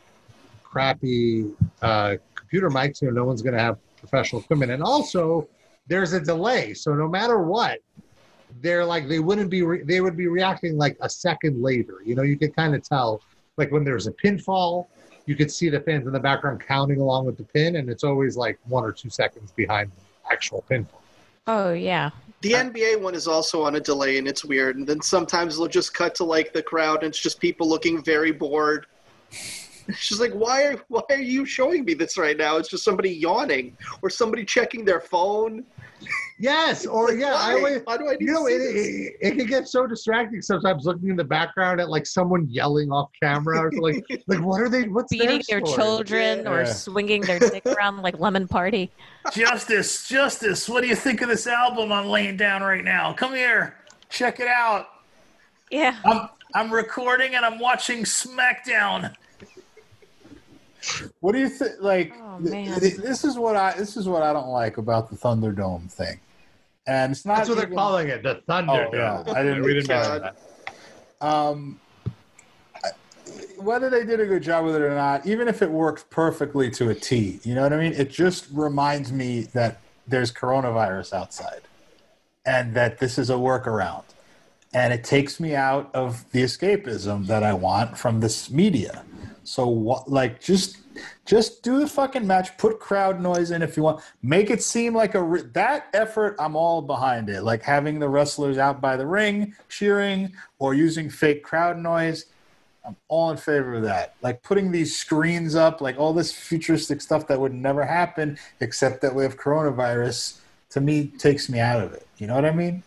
crappy 0.63 1.51
uh, 1.81 2.15
computer 2.33 2.69
mics. 2.69 3.01
You 3.01 3.09
know, 3.09 3.21
no 3.21 3.25
one's 3.25 3.43
going 3.43 3.55
to 3.55 3.61
have 3.61 3.77
professional 3.97 4.41
equipment, 4.41 4.71
and 4.71 4.81
also 4.81 5.47
there's 5.87 6.13
a 6.13 6.19
delay. 6.19 6.73
So 6.73 6.95
no 6.95 7.07
matter 7.07 7.43
what, 7.43 7.79
they're 8.61 8.83
like 8.83 9.07
they 9.07 9.19
wouldn't 9.19 9.51
be 9.51 9.61
re- 9.61 9.83
they 9.83 10.01
would 10.01 10.17
be 10.17 10.27
reacting 10.27 10.75
like 10.75 10.97
a 11.01 11.09
second 11.09 11.61
later. 11.61 11.99
You 12.03 12.15
know, 12.15 12.23
you 12.23 12.35
can 12.35 12.51
kind 12.51 12.73
of 12.73 12.81
tell 12.81 13.21
like 13.57 13.71
when 13.71 13.83
there's 13.83 14.07
a 14.07 14.11
pinfall, 14.11 14.87
you 15.27 15.35
could 15.35 15.51
see 15.51 15.69
the 15.69 15.79
fans 15.81 16.07
in 16.07 16.13
the 16.13 16.19
background 16.19 16.61
counting 16.67 16.99
along 16.99 17.25
with 17.25 17.37
the 17.37 17.43
pin, 17.43 17.75
and 17.75 17.89
it's 17.89 18.03
always 18.03 18.35
like 18.35 18.57
one 18.65 18.83
or 18.83 18.91
two 18.91 19.11
seconds 19.11 19.51
behind 19.51 19.91
the 19.91 20.33
actual 20.33 20.63
pinfall. 20.67 21.01
Oh 21.45 21.73
yeah. 21.73 22.09
The 22.45 22.51
NBA 22.51 23.01
one 23.01 23.15
is 23.15 23.27
also 23.27 23.63
on 23.63 23.75
a 23.75 23.79
delay, 23.79 24.19
and 24.19 24.27
it's 24.27 24.45
weird. 24.45 24.77
And 24.77 24.85
then 24.85 25.01
sometimes 25.01 25.57
they'll 25.57 25.67
just 25.67 25.95
cut 25.95 26.13
to 26.15 26.23
like 26.23 26.53
the 26.53 26.61
crowd, 26.61 27.01
and 27.01 27.09
it's 27.09 27.19
just 27.19 27.39
people 27.39 27.67
looking 27.67 28.03
very 28.03 28.31
bored. 28.31 28.85
It's 29.31 30.07
just 30.07 30.21
like, 30.21 30.31
why 30.31 30.63
are 30.65 30.75
why 30.87 31.01
are 31.09 31.17
you 31.17 31.47
showing 31.47 31.85
me 31.85 31.95
this 31.95 32.19
right 32.19 32.37
now? 32.37 32.57
It's 32.57 32.69
just 32.69 32.83
somebody 32.83 33.09
yawning 33.09 33.75
or 34.03 34.11
somebody 34.11 34.45
checking 34.45 34.85
their 34.85 35.01
phone. 35.01 35.63
Yes, 36.39 36.85
or 36.85 37.09
Like, 37.09 37.19
yeah, 37.19 37.33
I 37.35 37.53
always, 37.53 37.81
Why 37.85 37.97
do 37.97 38.07
I 38.09 38.11
need 38.13 38.21
you 38.21 38.27
to 38.27 38.33
know, 38.33 38.47
see 38.47 38.53
it, 38.53 38.57
this? 38.57 38.87
it, 38.87 39.13
it 39.21 39.37
can 39.37 39.47
get 39.47 39.67
so 39.67 39.87
distracting 39.87 40.41
sometimes 40.41 40.85
looking 40.85 41.09
in 41.09 41.15
the 41.15 41.23
background 41.23 41.79
at 41.79 41.89
like 41.89 42.05
someone 42.05 42.45
yelling 42.49 42.91
off 42.91 43.09
camera. 43.21 43.59
Or 43.61 43.71
like, 43.71 44.03
like 44.27 44.41
what 44.41 44.61
are 44.61 44.67
they? 44.69 44.83
What's 44.83 45.11
Beating 45.11 45.41
their 45.47 45.65
story? 45.65 45.75
children 45.75 46.47
or 46.47 46.59
Yeah. 46.63 46.73
swinging 46.73 47.21
their 47.21 47.39
dick 47.39 47.65
around 47.77 48.01
like 48.01 48.19
lemon 48.19 48.47
party. 48.47 48.91
Justice, 49.31 50.07
Justice, 50.07 50.67
what 50.67 50.81
do 50.81 50.87
you 50.87 50.95
think 50.95 51.21
of 51.21 51.29
this 51.29 51.47
album 51.47 51.91
I'm 51.91 52.07
laying 52.07 52.37
down 52.37 52.61
right 52.61 52.83
now? 52.83 53.13
Come 53.13 53.33
here, 53.33 53.75
check 54.09 54.39
it 54.39 54.47
out. 54.47 54.87
Yeah. 55.71 55.95
I'm 56.05 56.29
I'm 56.53 56.71
recording 56.71 57.35
and 57.35 57.45
I'm 57.45 57.59
watching 57.59 58.03
SmackDown. 58.03 59.13
What 61.19 61.31
do 61.33 61.39
you 61.39 61.49
think? 61.49 61.73
Like, 61.79 62.13
Oh, 62.21 62.39
th- 62.41 62.79
th- 62.79 62.95
this 62.97 63.23
is 63.23 63.37
what 63.37 63.55
I 63.55 63.73
this 63.77 63.97
is 63.97 64.07
what 64.07 64.21
I 64.23 64.33
don't 64.33 64.49
like 64.49 64.77
about 64.77 65.09
the 65.09 65.15
Thunderdome 65.15 65.91
thing, 65.91 66.19
and 66.87 67.11
it's 67.11 67.25
not. 67.25 67.37
That's 67.37 67.49
what 67.49 67.57
they're 67.57 67.67
calling 67.67 68.09
it, 68.09 68.23
the 68.23 68.41
Thunder. 68.47 68.87
Oh, 68.91 68.95
yeah. 68.95 69.23
I 69.33 69.41
didn't. 69.43 69.63
we 69.63 69.73
didn't 69.73 69.87
mention 69.89 70.21
that. 70.21 70.35
Um, 71.21 71.79
I- 72.83 72.89
whether 73.57 73.89
they 73.89 74.05
did 74.05 74.19
a 74.19 74.25
good 74.25 74.43
job 74.43 74.65
with 74.65 74.75
it 74.75 74.81
or 74.81 74.93
not, 74.93 75.25
even 75.25 75.47
if 75.47 75.61
it 75.61 75.69
worked 75.71 76.09
perfectly 76.09 76.69
to 76.71 76.89
a 76.89 76.95
T, 76.95 77.39
you 77.43 77.55
know 77.55 77.61
what 77.63 77.73
I 77.73 77.77
mean? 77.77 77.93
It 77.93 78.09
just 78.11 78.47
reminds 78.51 79.11
me 79.11 79.41
that 79.53 79.79
there's 80.07 80.31
coronavirus 80.31 81.13
outside 81.13 81.61
and 82.45 82.75
that 82.75 82.99
this 82.99 83.17
is 83.17 83.29
a 83.31 83.33
workaround. 83.33 84.03
And 84.73 84.93
it 84.93 85.03
takes 85.03 85.39
me 85.39 85.55
out 85.55 85.89
of 85.95 86.29
the 86.31 86.43
escapism 86.43 87.25
that 87.27 87.41
I 87.43 87.53
want 87.53 87.97
from 87.97 88.19
this 88.19 88.51
media. 88.51 89.03
So 89.45 89.67
what 89.67 90.09
like 90.09 90.41
just 90.41 90.79
just 91.25 91.61
do 91.61 91.79
the 91.79 91.87
fucking 91.87 92.25
match, 92.25 92.57
put 92.57 92.79
crowd 92.79 93.21
noise 93.21 93.51
in 93.51 93.61
if 93.61 93.77
you 93.77 93.83
want. 93.83 94.01
Make 94.23 94.49
it 94.49 94.63
seem 94.63 94.95
like 94.95 95.15
a 95.15 95.21
re- 95.21 95.43
that 95.53 95.87
effort 95.93 96.35
I'm 96.39 96.55
all 96.55 96.81
behind 96.81 97.29
it. 97.29 97.43
Like 97.43 97.61
having 97.61 97.99
the 97.99 98.09
wrestlers 98.09 98.57
out 98.57 98.81
by 98.81 98.97
the 98.97 99.05
ring 99.05 99.55
cheering 99.69 100.33
or 100.59 100.73
using 100.73 101.09
fake 101.09 101.43
crowd 101.43 101.77
noise. 101.77 102.25
I'm 102.85 102.95
all 103.07 103.31
in 103.31 103.37
favor 103.37 103.75
of 103.75 103.83
that. 103.83 104.15
Like 104.21 104.43
putting 104.43 104.71
these 104.71 104.95
screens 104.95 105.55
up, 105.55 105.81
like 105.81 105.97
all 105.97 106.13
this 106.13 106.31
futuristic 106.31 107.01
stuff 107.01 107.27
that 107.27 107.39
would 107.39 107.53
never 107.53 107.83
happen 107.83 108.37
except 108.59 109.01
that 109.01 109.13
we 109.13 109.23
have 109.23 109.37
coronavirus, 109.37 110.39
to 110.69 110.81
me 110.81 111.07
takes 111.17 111.49
me 111.49 111.59
out 111.59 111.81
of 111.81 111.93
it. 111.93 112.07
You 112.17 112.27
know 112.27 112.35
what 112.35 112.45
I 112.45 112.51
mean? 112.51 112.83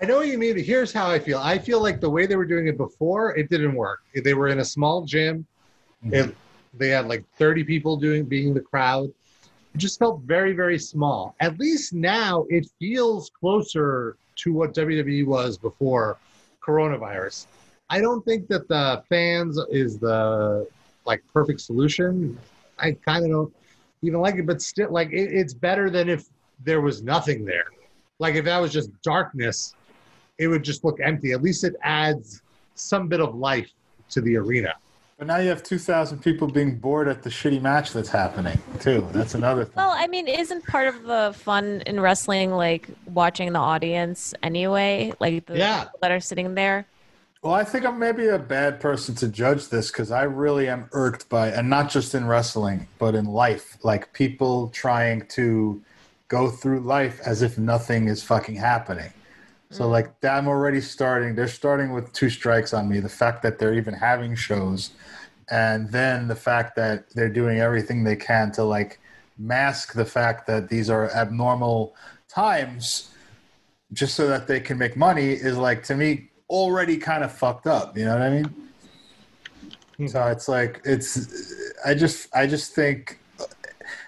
I 0.00 0.06
know 0.06 0.16
what 0.16 0.28
you 0.28 0.38
mean. 0.38 0.54
but 0.54 0.62
Here's 0.62 0.92
how 0.92 1.10
I 1.10 1.18
feel. 1.18 1.38
I 1.38 1.58
feel 1.58 1.82
like 1.82 2.00
the 2.00 2.08
way 2.08 2.26
they 2.26 2.36
were 2.36 2.46
doing 2.46 2.66
it 2.66 2.78
before, 2.78 3.36
it 3.36 3.50
didn't 3.50 3.74
work. 3.74 4.00
They 4.14 4.32
were 4.32 4.48
in 4.48 4.60
a 4.60 4.64
small 4.64 5.04
gym. 5.04 5.46
It, 6.04 6.34
they 6.74 6.88
had 6.88 7.06
like 7.06 7.24
30 7.36 7.64
people 7.64 7.96
doing 7.96 8.24
being 8.24 8.54
the 8.54 8.60
crowd. 8.60 9.12
It 9.74 9.78
just 9.78 9.98
felt 9.98 10.22
very, 10.22 10.52
very 10.52 10.78
small. 10.78 11.34
At 11.40 11.58
least 11.58 11.92
now 11.92 12.46
it 12.48 12.68
feels 12.78 13.30
closer 13.38 14.16
to 14.36 14.52
what 14.52 14.74
WWE 14.74 15.26
was 15.26 15.58
before 15.58 16.18
coronavirus. 16.64 17.46
I 17.88 18.00
don't 18.00 18.24
think 18.24 18.48
that 18.48 18.68
the 18.68 19.02
fans 19.08 19.58
is 19.70 19.98
the 19.98 20.66
like 21.04 21.22
perfect 21.32 21.60
solution. 21.60 22.38
I 22.78 22.92
kind 22.92 23.24
of 23.24 23.30
don't 23.30 23.54
even 24.02 24.20
like 24.20 24.36
it, 24.36 24.46
but 24.46 24.62
still, 24.62 24.90
like 24.90 25.10
it, 25.10 25.32
it's 25.32 25.54
better 25.54 25.90
than 25.90 26.08
if 26.08 26.26
there 26.64 26.80
was 26.80 27.02
nothing 27.02 27.44
there. 27.44 27.66
Like 28.18 28.34
if 28.34 28.44
that 28.44 28.58
was 28.58 28.72
just 28.72 28.90
darkness, 29.02 29.74
it 30.38 30.48
would 30.48 30.62
just 30.62 30.84
look 30.84 31.00
empty. 31.00 31.32
At 31.32 31.42
least 31.42 31.64
it 31.64 31.74
adds 31.82 32.42
some 32.74 33.08
bit 33.08 33.20
of 33.20 33.34
life 33.34 33.70
to 34.10 34.20
the 34.20 34.36
arena. 34.36 34.74
But 35.20 35.26
now 35.26 35.36
you 35.36 35.50
have 35.50 35.62
2,000 35.62 36.20
people 36.22 36.48
being 36.48 36.78
bored 36.78 37.06
at 37.06 37.22
the 37.22 37.28
shitty 37.28 37.60
match 37.60 37.92
that's 37.92 38.08
happening, 38.08 38.58
too. 38.80 39.06
That's 39.12 39.34
another 39.34 39.66
thing. 39.66 39.74
Well, 39.76 39.90
I 39.90 40.06
mean, 40.06 40.26
isn't 40.26 40.66
part 40.66 40.88
of 40.88 41.02
the 41.02 41.34
fun 41.36 41.82
in 41.84 42.00
wrestling 42.00 42.52
like 42.52 42.88
watching 43.04 43.52
the 43.52 43.58
audience 43.58 44.32
anyway? 44.42 45.12
Like 45.20 45.44
the 45.44 45.58
Yeah. 45.58 45.84
people 45.84 45.98
that 46.00 46.10
are 46.10 46.20
sitting 46.20 46.54
there. 46.54 46.86
Well, 47.42 47.52
I 47.52 47.64
think 47.64 47.84
I'm 47.84 47.98
maybe 47.98 48.28
a 48.28 48.38
bad 48.38 48.80
person 48.80 49.14
to 49.16 49.28
judge 49.28 49.68
this 49.68 49.90
because 49.90 50.10
I 50.10 50.22
really 50.22 50.70
am 50.70 50.88
irked 50.92 51.28
by, 51.28 51.48
and 51.48 51.68
not 51.68 51.90
just 51.90 52.14
in 52.14 52.26
wrestling, 52.26 52.88
but 52.98 53.14
in 53.14 53.26
life, 53.26 53.76
like 53.82 54.14
people 54.14 54.68
trying 54.68 55.26
to 55.32 55.82
go 56.28 56.48
through 56.48 56.80
life 56.80 57.20
as 57.26 57.42
if 57.42 57.58
nothing 57.58 58.08
is 58.08 58.22
fucking 58.22 58.56
happening. 58.56 59.12
So, 59.70 59.84
mm. 59.84 59.90
like, 59.90 60.24
I'm 60.24 60.48
already 60.48 60.80
starting, 60.80 61.34
they're 61.34 61.48
starting 61.48 61.92
with 61.92 62.12
two 62.12 62.30
strikes 62.30 62.74
on 62.74 62.88
me. 62.88 63.00
The 63.00 63.08
fact 63.08 63.42
that 63.42 63.58
they're 63.58 63.74
even 63.74 63.94
having 63.94 64.34
shows, 64.34 64.90
and 65.50 65.90
then 65.90 66.28
the 66.28 66.36
fact 66.36 66.76
that 66.76 67.10
they're 67.14 67.28
doing 67.28 67.60
everything 67.60 68.04
they 68.04 68.16
can 68.16 68.52
to, 68.52 68.64
like, 68.64 69.00
mask 69.40 69.94
the 69.94 70.04
fact 70.04 70.46
that 70.46 70.68
these 70.68 70.90
are 70.90 71.10
abnormal 71.12 71.94
times 72.28 73.14
just 73.92 74.14
so 74.14 74.28
that 74.28 74.46
they 74.46 74.60
can 74.60 74.78
make 74.78 74.96
money 74.96 75.30
is 75.30 75.56
like 75.56 75.82
to 75.82 75.96
me 75.96 76.28
already 76.48 76.96
kind 76.96 77.24
of 77.24 77.32
fucked 77.32 77.66
up 77.66 77.96
you 77.96 78.04
know 78.04 78.12
what 78.12 78.22
i 78.22 78.30
mean 78.30 78.54
hmm. 79.96 80.06
so 80.06 80.26
it's 80.26 80.46
like 80.46 80.80
it's 80.84 81.72
i 81.86 81.94
just 81.94 82.28
i 82.36 82.46
just 82.46 82.74
think 82.74 83.19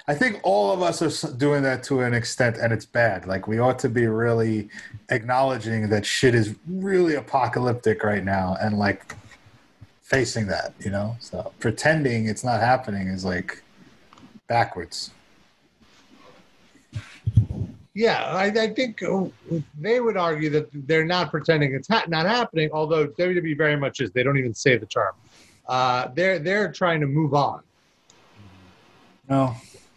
i 0.08 0.14
think 0.14 0.40
all 0.42 0.72
of 0.72 0.82
us 0.82 1.24
are 1.24 1.32
doing 1.36 1.62
that 1.62 1.82
to 1.82 2.00
an 2.00 2.14
extent 2.14 2.56
and 2.56 2.72
it's 2.72 2.86
bad 2.86 3.26
like 3.26 3.46
we 3.46 3.58
ought 3.58 3.78
to 3.78 3.88
be 3.88 4.06
really 4.06 4.68
acknowledging 5.10 5.88
that 5.88 6.04
shit 6.04 6.34
is 6.34 6.54
really 6.66 7.14
apocalyptic 7.14 8.02
right 8.02 8.24
now 8.24 8.56
and 8.60 8.78
like 8.78 9.14
facing 10.02 10.46
that 10.46 10.74
you 10.80 10.90
know 10.90 11.16
so 11.20 11.52
pretending 11.60 12.26
it's 12.26 12.44
not 12.44 12.60
happening 12.60 13.08
is 13.08 13.24
like 13.24 13.62
backwards 14.46 15.10
Yeah, 17.94 18.24
I, 18.24 18.46
I 18.46 18.68
think 18.72 19.02
uh, 19.02 19.24
they 19.78 20.00
would 20.00 20.16
argue 20.16 20.48
that 20.50 20.68
they're 20.72 21.04
not 21.04 21.30
pretending 21.30 21.74
it's 21.74 21.88
ha- 21.88 22.04
not 22.08 22.26
happening. 22.26 22.70
Although 22.72 23.08
WWE 23.08 23.56
very 23.56 23.76
much 23.76 24.00
is. 24.00 24.10
They 24.12 24.22
don't 24.22 24.38
even 24.38 24.54
say 24.54 24.78
the 24.78 24.86
term. 24.86 25.12
Uh, 25.68 26.08
they're 26.14 26.38
they're 26.38 26.72
trying 26.72 27.00
to 27.00 27.06
move 27.06 27.34
on. 27.34 27.62
no 29.28 29.54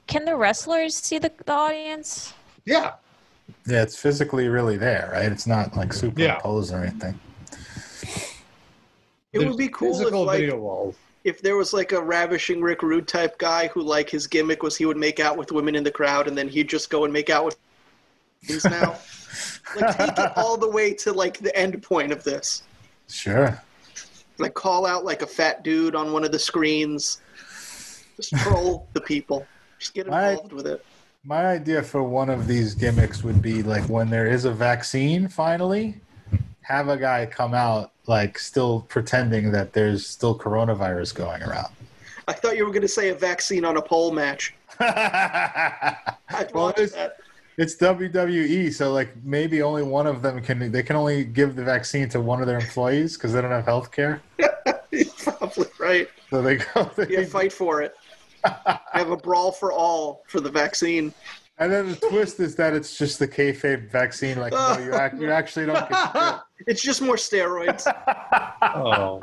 Can 0.07 0.25
the 0.25 0.35
wrestlers 0.35 0.95
see 0.95 1.17
the, 1.17 1.31
the 1.45 1.53
audience? 1.53 2.33
Yeah, 2.65 2.93
Yeah, 3.67 3.81
it's 3.81 3.97
physically 3.97 4.47
really 4.47 4.77
there, 4.77 5.09
right? 5.13 5.31
It's 5.31 5.47
not 5.47 5.75
like 5.75 5.93
superimposed 5.93 6.73
or 6.73 6.83
anything. 6.83 7.19
It 9.33 9.39
would 9.39 9.57
be 9.57 9.67
cool 9.67 9.99
if 9.99 10.13
like 10.13 10.95
if 11.25 11.41
there 11.41 11.57
was 11.57 11.73
like 11.73 11.91
a 11.91 12.01
ravishing 12.01 12.61
Rick 12.61 12.83
Rude 12.83 13.07
type 13.07 13.37
guy 13.39 13.67
who 13.67 13.81
like 13.81 14.09
his 14.09 14.27
gimmick 14.27 14.63
was 14.63 14.77
he 14.77 14.85
would 14.85 14.95
make 14.95 15.19
out 15.19 15.37
with 15.37 15.51
women 15.51 15.75
in 15.75 15.83
the 15.83 15.91
crowd 15.91 16.27
and 16.27 16.37
then 16.37 16.47
he'd 16.47 16.69
just 16.69 16.89
go 16.89 17.03
and 17.03 17.11
make 17.11 17.29
out 17.29 17.45
with 17.45 17.57
things 18.43 18.63
now. 18.63 18.95
like 19.75 19.97
take 19.97 20.17
it 20.17 20.37
all 20.37 20.55
the 20.55 20.69
way 20.69 20.93
to 20.93 21.11
like 21.11 21.39
the 21.39 21.53
end 21.57 21.81
point 21.81 22.11
of 22.11 22.23
this. 22.23 22.63
Sure. 23.09 23.59
Like 24.37 24.53
call 24.53 24.85
out 24.85 25.03
like 25.03 25.23
a 25.23 25.27
fat 25.27 25.63
dude 25.63 25.95
on 25.95 26.13
one 26.13 26.23
of 26.23 26.31
the 26.31 26.39
screens. 26.39 27.21
Just 28.15 28.35
troll 28.37 28.87
the 28.93 29.01
people. 29.01 29.45
Just 29.85 29.93
get 29.93 30.07
My- 30.07 30.31
involved 30.31 30.51
with 30.53 30.65
it. 30.65 30.83
My 31.23 31.45
idea 31.47 31.83
for 31.83 32.01
one 32.03 32.29
of 32.31 32.47
these 32.47 32.73
gimmicks 32.73 33.23
would 33.23 33.39
be 33.41 33.61
like 33.61 33.83
when 33.87 34.09
there 34.09 34.25
is 34.27 34.45
a 34.45 34.51
vaccine 34.51 35.27
finally, 35.27 35.99
have 36.61 36.87
a 36.89 36.97
guy 36.97 37.25
come 37.27 37.53
out 37.53 37.91
like 38.07 38.37
still 38.39 38.81
pretending 38.89 39.51
that 39.51 39.73
there's 39.73 40.05
still 40.07 40.37
coronavirus 40.37 41.13
going 41.13 41.43
around. 41.43 41.71
I 42.27 42.33
thought 42.33 42.57
you 42.57 42.65
were 42.65 42.71
gonna 42.73 42.87
say 42.87 43.09
a 43.09 43.13
vaccine 43.15 43.63
on 43.65 43.77
a 43.77 43.81
pole 43.81 44.11
match. 44.11 44.55
Well, 46.53 46.69
it's- 46.69 46.93
It's 47.57 47.75
WWE, 47.77 48.73
so 48.73 48.91
like 48.91 49.09
maybe 49.23 49.61
only 49.61 49.83
one 49.83 50.07
of 50.07 50.21
them 50.23 50.41
can. 50.41 50.71
They 50.71 50.83
can 50.83 50.95
only 50.95 51.23
give 51.23 51.55
the 51.55 51.63
vaccine 51.63 52.09
to 52.09 52.19
one 52.19 52.41
of 52.41 52.47
their 52.47 52.59
employees 52.59 53.15
because 53.17 53.31
they 53.33 53.41
don't 53.41 53.51
have 53.51 53.65
health 53.65 53.91
care. 53.91 54.21
Probably 55.23 55.67
right. 55.79 56.07
So 56.31 56.41
they 56.41 56.57
go. 56.57 56.89
They, 56.97 57.07
Yeah, 57.07 57.25
fight 57.25 57.53
for 57.53 57.81
it. 57.81 57.95
I 58.45 58.79
have 58.93 59.11
a 59.11 59.17
brawl 59.17 59.51
for 59.51 59.71
all 59.71 60.23
for 60.27 60.39
the 60.39 60.49
vaccine. 60.49 61.13
And 61.57 61.71
then 61.71 61.89
the 61.91 61.95
twist 61.95 62.39
is 62.39 62.55
that 62.55 62.73
it's 62.73 62.97
just 62.97 63.17
the 63.17 63.27
kayfabe 63.27 63.89
vaccine. 63.89 64.37
Like 64.37 64.51
no, 64.51 64.77
you, 64.77 64.93
act, 64.93 65.19
you 65.19 65.31
actually 65.31 65.65
don't 65.67 65.89
get 65.89 66.11
shit. 66.13 66.35
It's 66.67 66.81
just 66.81 67.01
more 67.01 67.17
steroids. 67.17 67.85
Oh, 68.61 69.19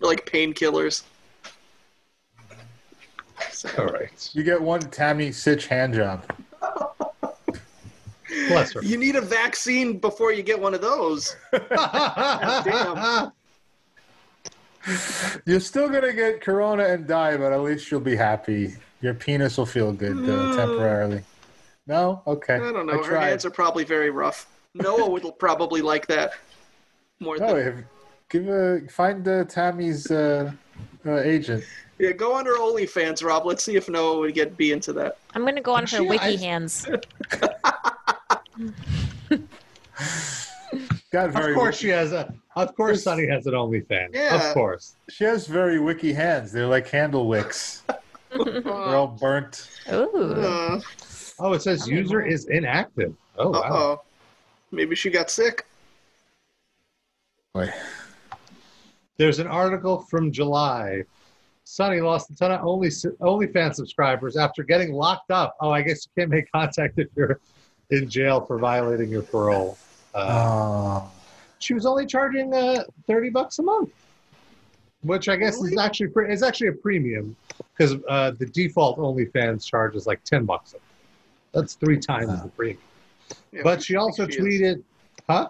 like 0.00 0.26
painkillers. 0.26 1.04
all 3.78 3.86
right. 3.86 4.30
You 4.32 4.42
get 4.42 4.60
one 4.60 4.80
Tammy 4.80 5.30
Sytch 5.30 5.66
hand 5.66 5.94
job. 5.94 6.24
Bless 8.48 8.72
her. 8.72 8.82
You 8.82 8.98
need 8.98 9.16
a 9.16 9.20
vaccine 9.20 9.98
before 9.98 10.32
you 10.32 10.42
get 10.42 10.60
one 10.60 10.74
of 10.74 10.80
those. 10.80 11.36
damn. 11.52 13.32
You're 15.46 15.60
still 15.60 15.88
gonna 15.88 16.12
get 16.12 16.40
corona 16.40 16.84
and 16.84 17.06
die, 17.06 17.36
but 17.36 17.52
at 17.52 17.60
least 17.62 17.90
you'll 17.90 18.00
be 18.00 18.16
happy. 18.16 18.74
Your 19.00 19.14
penis 19.14 19.56
will 19.58 19.66
feel 19.66 19.92
good 19.92 20.16
uh, 20.28 20.56
temporarily. 20.56 21.22
No, 21.86 22.22
okay. 22.26 22.54
I 22.56 22.58
don't 22.72 22.86
know. 22.86 22.98
Her 23.02 23.02
tried. 23.02 23.28
hands 23.28 23.44
are 23.44 23.50
probably 23.50 23.84
very 23.84 24.10
rough. 24.10 24.46
Noah 24.74 25.08
would 25.10 25.24
probably 25.38 25.82
like 25.82 26.06
that 26.08 26.32
more 27.20 27.36
No, 27.38 27.48
than. 27.54 27.56
if, 27.66 27.74
give 28.28 28.48
a 28.48 28.80
find 28.88 29.26
uh, 29.28 29.44
Tammy's 29.44 30.10
uh, 30.10 30.50
uh, 31.06 31.18
agent. 31.20 31.62
Yeah, 31.98 32.10
go 32.12 32.34
on 32.34 32.44
her 32.46 32.58
OnlyFans, 32.58 33.22
Rob. 33.24 33.46
Let's 33.46 33.62
see 33.62 33.76
if 33.76 33.88
Noah 33.88 34.18
would 34.18 34.34
get 34.34 34.56
be 34.56 34.72
into 34.72 34.92
that. 34.94 35.18
I'm 35.34 35.44
gonna 35.44 35.60
go 35.60 35.74
on 35.74 35.82
her 35.82 35.98
She- 35.98 36.00
wiki 36.00 36.24
I- 36.24 36.36
hands. 36.36 36.86
Got 41.14 41.30
very. 41.30 41.52
Of 41.52 41.58
course 41.58 41.76
she 41.76 41.90
has 41.90 42.10
a. 42.12 42.34
Of 42.56 42.74
course, 42.74 43.04
Sunny 43.04 43.28
has 43.28 43.46
an 43.46 43.54
OnlyFans. 43.54 44.08
Yeah. 44.14 44.48
Of 44.48 44.52
course. 44.52 44.96
She 45.08 45.22
has 45.22 45.46
very 45.46 45.78
wiki 45.78 46.12
hands. 46.12 46.50
They're 46.50 46.66
like 46.66 46.88
candle 46.88 47.28
wicks. 47.28 47.84
They're 48.44 48.68
all 48.68 49.06
burnt. 49.06 49.70
Ooh. 49.92 50.34
Uh 50.34 50.80
Oh, 51.38 51.52
it 51.52 51.62
says 51.62 51.86
user 51.86 52.20
is 52.20 52.46
inactive. 52.46 53.14
Oh 53.38 53.50
wow. 53.50 53.62
oh. 53.70 54.02
Maybe 54.72 54.96
she 54.96 55.08
got 55.08 55.30
sick. 55.30 55.66
Boy. 57.54 57.72
There's 59.16 59.38
an 59.38 59.46
article 59.46 60.00
from 60.10 60.32
July. 60.32 61.04
Sunny 61.62 62.00
lost 62.00 62.28
a 62.30 62.36
ton 62.36 62.50
of 62.50 62.66
only 62.66 62.88
OnlyFans 62.88 63.76
subscribers 63.76 64.36
after 64.36 64.64
getting 64.64 64.92
locked 64.92 65.30
up. 65.30 65.54
Oh, 65.60 65.70
I 65.70 65.82
guess 65.82 66.06
you 66.06 66.22
can't 66.22 66.30
make 66.30 66.50
contact 66.52 66.98
if 66.98 67.06
you're 67.14 67.38
in 67.90 68.08
jail 68.08 68.40
for 68.40 68.58
violating 68.58 69.10
your 69.10 69.22
parole. 69.22 69.78
Uh, 70.14 71.00
Oh. 71.02 71.10
she 71.58 71.74
was 71.74 71.86
only 71.86 72.06
charging 72.06 72.52
uh, 72.54 72.84
thirty 73.06 73.30
bucks 73.30 73.58
a 73.58 73.62
month, 73.62 73.90
which 75.02 75.28
I 75.28 75.36
guess 75.36 75.60
is 75.62 75.76
actually 75.78 76.08
pre- 76.08 76.32
is 76.32 76.42
actually 76.42 76.68
a 76.68 76.72
premium 76.72 77.36
because 77.76 77.96
uh, 78.08 78.32
the 78.38 78.46
default 78.46 78.98
OnlyFans 78.98 79.66
charge 79.66 79.96
is 79.96 80.06
like 80.06 80.22
ten 80.24 80.44
bucks. 80.44 80.72
A 80.72 80.76
month. 80.76 80.82
That's 81.52 81.74
three 81.74 81.98
times 81.98 82.42
the 82.42 82.48
premium. 82.48 82.78
Yeah, 83.52 83.60
But 83.64 83.82
she 83.82 83.94
does 83.94 84.02
also 84.02 84.26
think 84.26 84.38
is? 84.38 84.44
tweeted, 84.44 84.82
"Huh? 85.28 85.48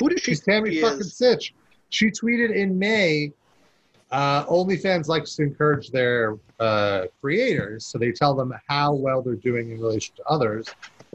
Who 0.00 0.08
does 0.10 0.20
she 0.20 0.32
She's 0.32 0.40
think 0.40 0.64
Tammy 0.64 0.74
she 0.76 0.80
fucking 0.82 1.00
is? 1.00 1.12
Sytch. 1.14 1.52
She 1.90 2.10
tweeted 2.10 2.54
in 2.54 2.78
May. 2.78 3.32
Uh, 4.12 4.44
OnlyFans 4.46 5.08
likes 5.08 5.34
to 5.34 5.42
encourage 5.42 5.90
their 5.90 6.36
uh, 6.60 7.06
creators, 7.20 7.86
so 7.86 7.98
they 7.98 8.12
tell 8.12 8.34
them 8.34 8.54
how 8.68 8.94
well 8.94 9.20
they're 9.20 9.34
doing 9.34 9.72
in 9.72 9.80
relation 9.80 10.14
to 10.16 10.22
others. 10.28 10.66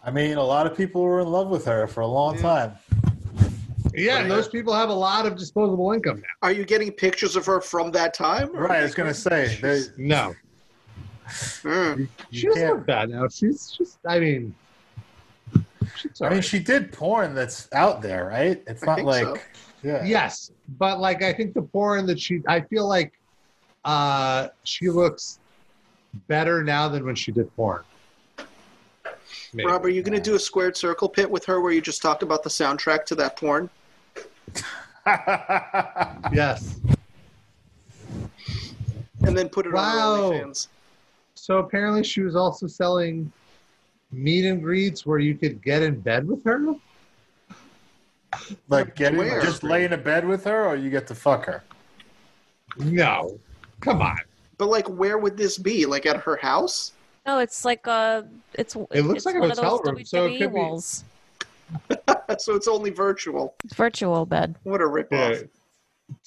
I 0.03 0.11
mean, 0.11 0.39
a 0.39 0.43
lot 0.43 0.67
of 0.67 0.77
people 0.77 1.03
were 1.03 1.21
in 1.21 1.29
love 1.29 1.49
with 1.49 1.65
her 1.67 1.87
for 1.87 2.01
a 2.01 2.07
long 2.07 2.37
Yeah. 2.37 2.43
time. 2.43 2.73
Yeah, 3.95 4.19
and 4.21 4.31
those 4.31 4.49
people 4.49 4.75
have 4.75 4.91
a 4.91 4.95
lot 4.95 5.27
of 5.27 5.37
disposable 5.37 5.93
income 5.93 6.21
now. 6.21 6.29
Are 6.43 6.53
you 6.53 6.65
getting 6.65 6.93
pictures 6.93 7.35
of 7.35 7.47
her 7.47 7.61
from 7.61 7.91
that 7.93 8.15
time? 8.15 8.55
Right, 8.55 8.81
I 8.81 8.83
was 8.83 8.95
gonna 8.95 9.15
say. 9.15 9.59
They, 9.61 9.83
No, 9.97 10.35
Mm. 11.63 12.09
you 12.31 12.41
she 12.41 12.47
doesn't 12.49 12.87
bad 12.87 13.11
now. 13.11 13.27
She's 13.29 13.71
just, 13.71 13.99
I 14.07 14.21
mean, 14.21 14.55
she's 15.97 16.21
I 16.21 16.29
mean, 16.29 16.37
right. 16.39 16.45
she 16.45 16.59
did 16.59 16.93
porn 16.93 17.35
that's 17.35 17.69
out 17.73 18.03
there, 18.03 18.27
right? 18.27 18.63
It's 18.67 18.85
not 18.85 19.03
like, 19.03 19.25
so. 19.25 19.39
Yeah. 19.87 20.05
Yes, 20.05 20.51
but 20.79 20.99
like 20.99 21.23
I 21.23 21.33
think 21.33 21.55
the 21.55 21.63
porn 21.63 22.07
that 22.07 22.19
she, 22.19 22.43
I 22.49 22.61
feel 22.61 22.89
like 22.89 23.13
uh, 23.85 24.49
she 24.65 24.91
looks 24.91 25.39
better 26.27 26.65
now 26.65 26.89
than 26.89 27.05
when 27.05 27.15
she 27.15 27.31
did 27.31 27.55
porn. 27.55 27.83
Maybe. 29.55 29.69
Rob, 29.69 29.85
are 29.85 29.89
you 29.89 30.03
going 30.03 30.17
to 30.17 30.23
do 30.23 30.35
a 30.35 30.39
squared 30.39 30.77
circle 30.77 31.09
pit 31.09 31.31
with 31.31 31.45
her 31.47 31.61
where 31.61 31.73
you 31.73 31.81
just 31.81 32.03
talk 32.03 32.23
about 32.23 32.43
the 32.43 32.51
soundtrack 32.51 33.05
to 33.07 33.15
that 33.17 33.37
porn? 33.37 33.71
Yes. 36.33 36.81
And 39.23 39.37
then 39.39 39.49
put 39.49 39.67
it 39.67 39.73
Wow. 39.73 40.15
on 40.25 40.33
her 40.33 40.39
OnlyFans? 40.41 40.67
So 41.35 41.59
apparently, 41.59 42.03
she 42.03 42.23
was 42.23 42.35
also 42.35 42.67
selling 42.67 43.31
meet 44.11 44.45
and 44.47 44.61
greets 44.61 45.07
where 45.07 45.21
you 45.21 45.37
could 45.37 45.63
get 45.63 45.83
in 45.83 46.01
bed 46.01 46.27
with 46.27 46.43
her. 46.45 46.75
Like 48.69 48.95
getting 48.97 49.19
Where? 49.19 49.41
just 49.41 49.63
laying 49.63 49.87
in 49.87 49.93
a 49.93 49.99
bed 49.99 50.27
with 50.27 50.45
her, 50.45 50.67
or 50.67 50.77
you 50.77 50.91
get 50.91 51.07
to 51.09 51.15
fuck 51.15 51.47
her. 51.47 51.63
No, 52.79 53.39
come 53.81 54.03
on. 54.03 54.19
But 54.59 54.69
like, 54.69 54.89
where 54.89 55.19
would 55.19 55.37
this 55.37 55.59
be? 55.59 55.87
Like 55.87 56.07
at 56.07 56.17
her 56.17 56.37
house? 56.37 56.93
No, 57.27 57.39
it's 57.39 57.65
like 57.65 57.87
a. 57.87 58.27
It's. 58.55 58.75
It 58.93 59.03
looks 59.03 59.19
it's 59.19 59.27
like 59.27 59.37
a 59.37 59.41
one 59.41 59.51
hotel 59.51 59.79
those 59.79 59.93
room, 59.93 60.05
so 60.05 60.27
it 60.27 60.33
WWE 60.33 60.39
could 60.39 60.53
be- 60.53 62.37
so 62.39 62.55
it's 62.55 62.69
only 62.69 62.91
virtual. 62.91 63.55
It's 63.65 63.75
virtual 63.75 64.25
bed. 64.27 64.55
What 64.63 64.81
a 64.81 64.85
ripoff. 64.85 65.11
Yeah. 65.11 65.43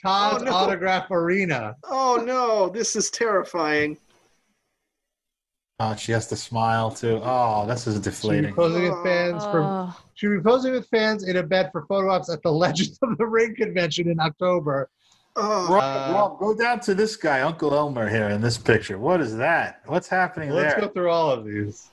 Todd's 0.02 0.44
Oh, 0.44 0.46
no. 0.46 0.52
Autograph 0.52 1.10
Arena. 1.12 1.76
Oh 1.86 2.22
no, 2.26 2.70
this 2.70 2.96
is 2.96 3.10
terrifying. 3.10 3.98
Oh, 5.82 5.96
she 5.96 6.12
has 6.12 6.28
to 6.28 6.36
smile 6.36 6.92
too. 6.92 7.22
Oh, 7.24 7.66
this 7.66 7.88
is 7.88 8.00
deflating. 8.00 8.54
She'll 8.54 8.68
be 8.68 8.74
deflating. 8.74 8.92
posing 8.92 8.92
with 8.92 9.04
fans 9.04 9.44
from. 9.46 9.64
Oh, 9.66 9.88
ah. 9.90 10.04
She'll 10.16 10.32
be 10.36 10.42
posing 10.42 10.74
with 10.74 10.88
fans 10.90 11.24
in 11.28 11.38
a 11.38 11.44
bed 11.44 11.70
for 11.72 11.86
photo 11.86 12.10
ops 12.12 12.30
at 12.30 12.42
the 12.44 12.52
Legends 12.66 13.00
of 13.02 13.18
the 13.18 13.26
Ring 13.26 13.56
convention 13.56 14.10
in 14.10 14.20
October. 14.20 14.90
Oh, 15.38 15.74
Rob, 15.74 16.12
Rob, 16.14 16.40
go 16.40 16.54
down 16.54 16.82
to 16.82 16.94
this 16.94 17.16
guy, 17.16 17.42
Uncle 17.42 17.74
Elmer, 17.74 18.10
here 18.10 18.28
in 18.30 18.42
this 18.42 18.58
picture. 18.58 18.98
What 18.98 19.22
is 19.22 19.38
that? 19.38 19.82
What's 19.86 20.10
happening 20.10 20.50
Let's 20.50 20.74
there? 20.74 20.82
go 20.82 20.88
through 20.90 21.10
all 21.12 21.32
of 21.32 21.46
these. 21.46 21.90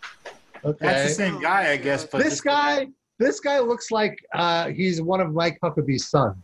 Okay. 0.64 0.84
That's 0.84 1.08
the 1.10 1.14
same 1.14 1.40
guy, 1.40 1.70
I 1.70 1.76
guess. 1.76 2.04
But 2.04 2.18
This 2.24 2.34
just- 2.34 2.44
guy, 2.44 2.88
this 3.20 3.38
guy 3.38 3.60
looks 3.60 3.92
like 3.92 4.18
uh, 4.34 4.68
he's 4.70 5.00
one 5.00 5.20
of 5.20 5.32
Mike 5.32 5.58
Huckabee's 5.62 6.08
sons. 6.08 6.42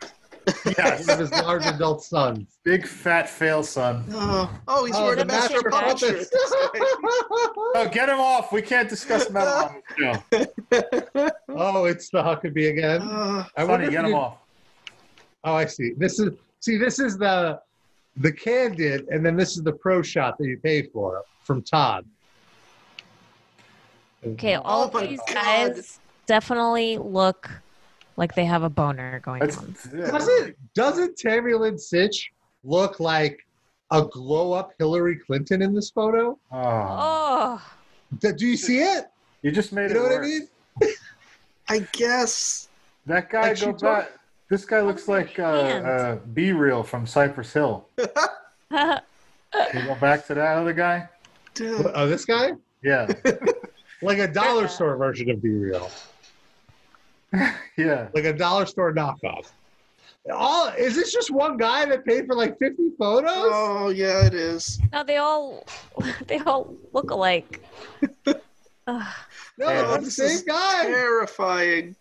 Yes, 0.78 1.06
One 1.06 1.10
of 1.14 1.19
his 1.20 1.31
large 1.32 1.64
adult 1.66 2.02
sons. 2.02 2.59
big 2.64 2.86
fat 2.86 3.28
fail 3.28 3.62
son. 3.62 4.05
oh, 4.12 4.51
oh, 4.69 4.85
he's 4.85 4.94
Oh, 4.97 5.05
wearing 5.05 5.20
a 5.20 5.24
master 5.24 5.55
master 5.62 5.69
of 5.69 5.73
puppets 5.74 6.31
Oh, 7.74 7.89
get 7.93 8.09
him 8.09 8.19
off. 8.20 8.52
We 8.52 8.62
can't 8.62 8.89
discuss 8.89 9.31
metal 9.31 9.52
on 9.52 9.82
the 9.97 10.23
show. 11.12 11.31
oh, 11.48 11.85
it's 11.85 12.10
the 12.10 12.23
Huckabee 12.23 12.70
again. 12.70 13.02
Uh, 13.02 13.44
I 13.56 13.60
Funny, 13.64 13.69
wonder 13.69 13.90
get 13.90 14.05
him 14.05 14.10
could- 14.12 14.16
off. 14.16 14.39
Oh, 15.44 15.55
I 15.55 15.66
see. 15.66 15.93
This 15.97 16.19
is 16.20 16.35
see. 16.60 16.77
This 16.78 16.98
is 16.98 17.19
the 17.19 17.60
the 18.19 18.31
candid, 18.32 19.09
and 19.09 19.24
then 19.24 19.36
this 19.36 19.56
is 19.56 19.62
the 19.62 19.73
pro 19.73 20.02
shot 20.02 20.39
that 20.39 20.47
you 20.47 20.59
pay 20.59 20.82
for 20.82 21.23
from 21.43 21.62
Todd. 21.62 22.05
okay, 24.27 24.55
all 24.55 24.90
Oh 24.94 24.98
of 24.98 25.09
these 25.09 25.19
God. 25.27 25.35
guys 25.35 25.98
definitely 26.27 26.98
look 26.98 27.51
like 28.16 28.34
they 28.34 28.44
have 28.44 28.62
a 28.62 28.68
boner 28.70 29.20
going 29.20 29.40
That's, 29.40 29.59
on. 29.59 29.74
Doesn't 29.94 30.56
doesn't 30.74 31.16
Tammy 31.16 31.55
Lynn 31.55 31.74
Sytch 31.76 32.26
look 32.64 33.01
like 33.01 33.47
a 33.90 34.02
glow 34.05 34.52
up 34.52 34.72
Hillary 34.78 35.16
Clinton 35.16 35.62
in 35.62 35.74
this 35.74 35.90
photo? 35.90 36.39
Oh, 36.52 36.59
Oh, 37.60 37.62
D- 38.20 38.32
Do 38.32 38.47
you 38.47 38.56
see 38.56 38.78
it? 38.78 39.06
you 39.43 39.51
just 39.51 39.72
made 39.72 39.90
You 39.90 39.94
know 39.97 40.06
it 40.06 40.10
what 40.10 40.18
I 40.18 40.20
mean? 40.20 40.48
I 41.68 41.78
guess. 41.93 42.68
That 43.06 43.30
guy, 43.30 43.48
Like 43.48 43.56
she 43.56 43.64
go 43.66 43.72
took- 43.72 43.80
back. 43.82 44.10
This 44.51 44.64
guy 44.66 44.82
looks 44.82 45.09
like 45.09 45.39
uh, 45.39 45.43
uh, 45.43 46.14
B 46.34 46.52
Real 46.52 46.82
from 46.82 47.06
Cypress 47.06 47.52
Hill. 47.55 47.89
Can 48.70 49.01
you 49.74 49.84
go 49.86 49.94
back 49.97 50.26
to 50.26 50.34
that 50.34 50.59
other 50.59 50.72
guy? 50.74 51.09
Dude. 51.55 51.86
Oh, 51.94 52.06
this 52.06 52.24
guy? 52.26 52.52
Yeah, 52.82 53.10
Like 54.02 54.18
a 54.18 54.26
dollar 54.28 54.68
store 54.68 54.97
version 54.97 55.30
of 55.30 55.40
B 55.43 55.48
Real. 55.51 55.90
yeah. 57.76 58.09
Like 58.14 58.24
a 58.24 58.32
dollar 58.32 58.66
store 58.66 58.92
knockoff. 58.94 59.50
All 60.32 60.68
is 60.68 60.94
this 60.94 61.12
just 61.12 61.30
one 61.32 61.56
guy 61.56 61.84
that 61.86 62.04
paid 62.04 62.26
for 62.26 62.36
like 62.36 62.56
50 62.59 62.90
photos? 62.98 63.28
Oh 63.52 63.88
yeah, 63.88 64.24
it 64.24 64.34
is. 64.34 64.80
no, 64.92 65.02
they 65.02 65.16
all 65.16 65.64
they 66.28 66.38
all 66.40 66.74
look 66.92 67.10
alike. 67.10 67.60
Ugh. 68.26 68.36
no, 69.59 69.68
Yeah, 69.68 69.96
the 69.98 70.10
same 70.10 70.44
guy. 70.46 70.84
Terrifying. 70.84 71.96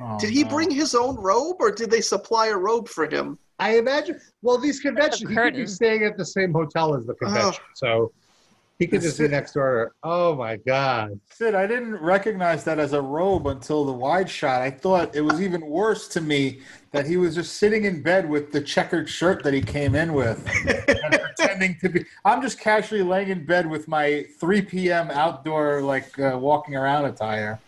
Oh, 0.00 0.18
Did 0.18 0.30
he 0.30 0.44
no. 0.44 0.50
bring 0.50 0.70
his 0.70 0.94
own 0.94 1.16
robe, 1.16 1.56
or 1.60 1.70
did 1.70 1.90
they 1.90 2.02
supply 2.02 2.48
a 2.48 2.56
robe 2.56 2.86
for 2.88 3.08
him? 3.08 3.38
I 3.58 3.78
imagine. 3.78 4.20
Well, 4.42 4.58
these 4.58 4.80
conventions, 4.80 5.20
he 5.20 5.26
could 5.26 5.30
be 5.30 5.34
curtain. 5.36 5.66
staying 5.66 6.04
at 6.04 6.18
the 6.18 6.24
same 6.26 6.52
hotel 6.52 6.94
as 6.94 7.06
the 7.06 7.14
convention, 7.14 7.64
so 7.74 8.12
he 8.78 8.86
could 8.86 9.00
just 9.00 9.18
be 9.18 9.28
next 9.28 9.52
door. 9.52 9.94
Oh 10.02 10.34
my 10.34 10.56
god! 10.56 11.18
Sid, 11.30 11.54
I 11.54 11.66
didn't 11.66 11.96
recognize 11.96 12.62
that 12.64 12.78
as 12.78 12.92
a 12.92 13.00
robe 13.00 13.46
until 13.46 13.84
the 13.84 13.92
wide 13.92 14.28
shot. 14.28 14.60
I 14.60 14.70
thought 14.70 15.14
it 15.14 15.22
was 15.22 15.40
even 15.40 15.64
worse 15.66 16.08
to 16.08 16.20
me 16.20 16.60
that 16.92 17.06
he 17.06 17.16
was 17.16 17.34
just 17.34 17.54
sitting 17.56 17.84
in 17.84 18.02
bed 18.02 18.28
with 18.28 18.52
the 18.52 18.60
checkered 18.60 19.08
shirt 19.08 19.42
that 19.44 19.54
he 19.54 19.62
came 19.62 19.94
in 19.94 20.12
with 20.12 20.46
and 20.66 21.20
pretending 21.20 21.76
to 21.80 21.88
be. 21.88 22.04
I'm 22.24 22.42
just 22.42 22.60
casually 22.60 23.02
laying 23.02 23.28
in 23.28 23.46
bed 23.46 23.68
with 23.68 23.88
my 23.88 24.26
3 24.38 24.62
p.m. 24.62 25.10
outdoor, 25.10 25.80
like 25.82 26.18
uh, 26.18 26.36
walking 26.38 26.76
around 26.76 27.06
attire. 27.06 27.58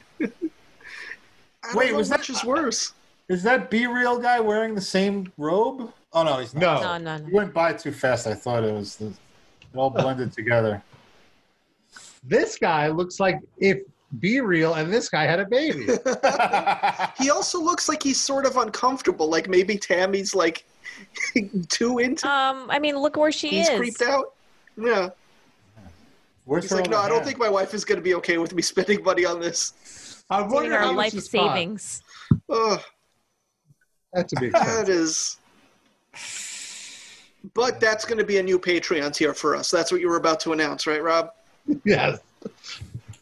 Wait, 1.74 1.94
was 1.94 2.08
that 2.08 2.22
just 2.22 2.44
worse? 2.44 2.92
Is 3.28 3.42
that 3.42 3.70
B 3.70 3.86
Real 3.86 4.18
guy 4.18 4.40
wearing 4.40 4.74
the 4.74 4.80
same 4.80 5.30
robe? 5.36 5.92
Oh, 6.12 6.22
no, 6.22 6.38
he's 6.38 6.54
not. 6.54 6.80
No. 6.80 6.98
No, 6.98 7.18
no, 7.18 7.24
He 7.26 7.32
went 7.32 7.52
by 7.52 7.74
too 7.74 7.92
fast. 7.92 8.26
I 8.26 8.34
thought 8.34 8.64
it 8.64 8.72
was 8.72 8.96
the, 8.96 9.06
it 9.08 9.16
all 9.76 9.90
blended 9.90 10.32
together. 10.32 10.82
This 12.24 12.58
guy 12.58 12.88
looks 12.88 13.20
like 13.20 13.40
if 13.58 13.78
B 14.18 14.40
Real 14.40 14.74
and 14.74 14.92
this 14.92 15.08
guy 15.08 15.24
had 15.24 15.40
a 15.40 15.46
baby. 15.46 15.86
He 17.18 17.30
also 17.30 17.60
looks 17.60 17.88
like 17.88 18.02
he's 18.02 18.20
sort 18.20 18.46
of 18.46 18.56
uncomfortable. 18.56 19.28
Like 19.28 19.48
maybe 19.48 19.76
Tammy's 19.76 20.34
like 20.34 20.64
too 21.68 21.98
into. 21.98 22.28
Um, 22.28 22.70
I 22.70 22.78
mean, 22.78 22.96
look 22.96 23.16
where 23.16 23.32
she 23.32 23.48
he's 23.48 23.68
is. 23.68 23.76
creeped 23.78 24.02
out. 24.02 24.34
Yeah. 24.76 25.10
Where's 26.44 26.64
He's 26.64 26.70
her 26.70 26.76
like, 26.78 26.88
no, 26.90 26.98
I 26.98 27.08
don't 27.08 27.16
hand? 27.18 27.26
think 27.26 27.38
my 27.38 27.48
wife 27.50 27.74
is 27.74 27.84
going 27.84 27.96
to 27.98 28.02
be 28.02 28.14
okay 28.14 28.38
with 28.38 28.54
me 28.54 28.62
spending 28.62 29.02
money 29.02 29.26
on 29.26 29.40
this. 29.40 30.24
I 30.30 30.38
Taking 30.38 30.52
wonder 30.54 30.74
our 30.76 30.82
how 30.84 30.92
life 30.92 31.12
this 31.12 31.28
savings. 31.28 32.02
Ugh, 32.50 32.80
That 34.14 34.28
to 34.28 34.36
be 34.36 34.48
that 34.50 34.62
expensive. 34.62 34.94
is. 34.94 35.36
But 37.54 37.80
that's 37.80 38.04
going 38.04 38.18
to 38.18 38.24
be 38.24 38.38
a 38.38 38.42
new 38.42 38.58
Patreon 38.58 39.12
tier 39.12 39.34
for 39.34 39.56
us. 39.56 39.70
That's 39.70 39.92
what 39.92 40.00
you 40.00 40.08
were 40.08 40.16
about 40.16 40.40
to 40.40 40.52
announce, 40.52 40.86
right, 40.86 41.02
Rob? 41.02 41.30
Yes. 41.84 42.18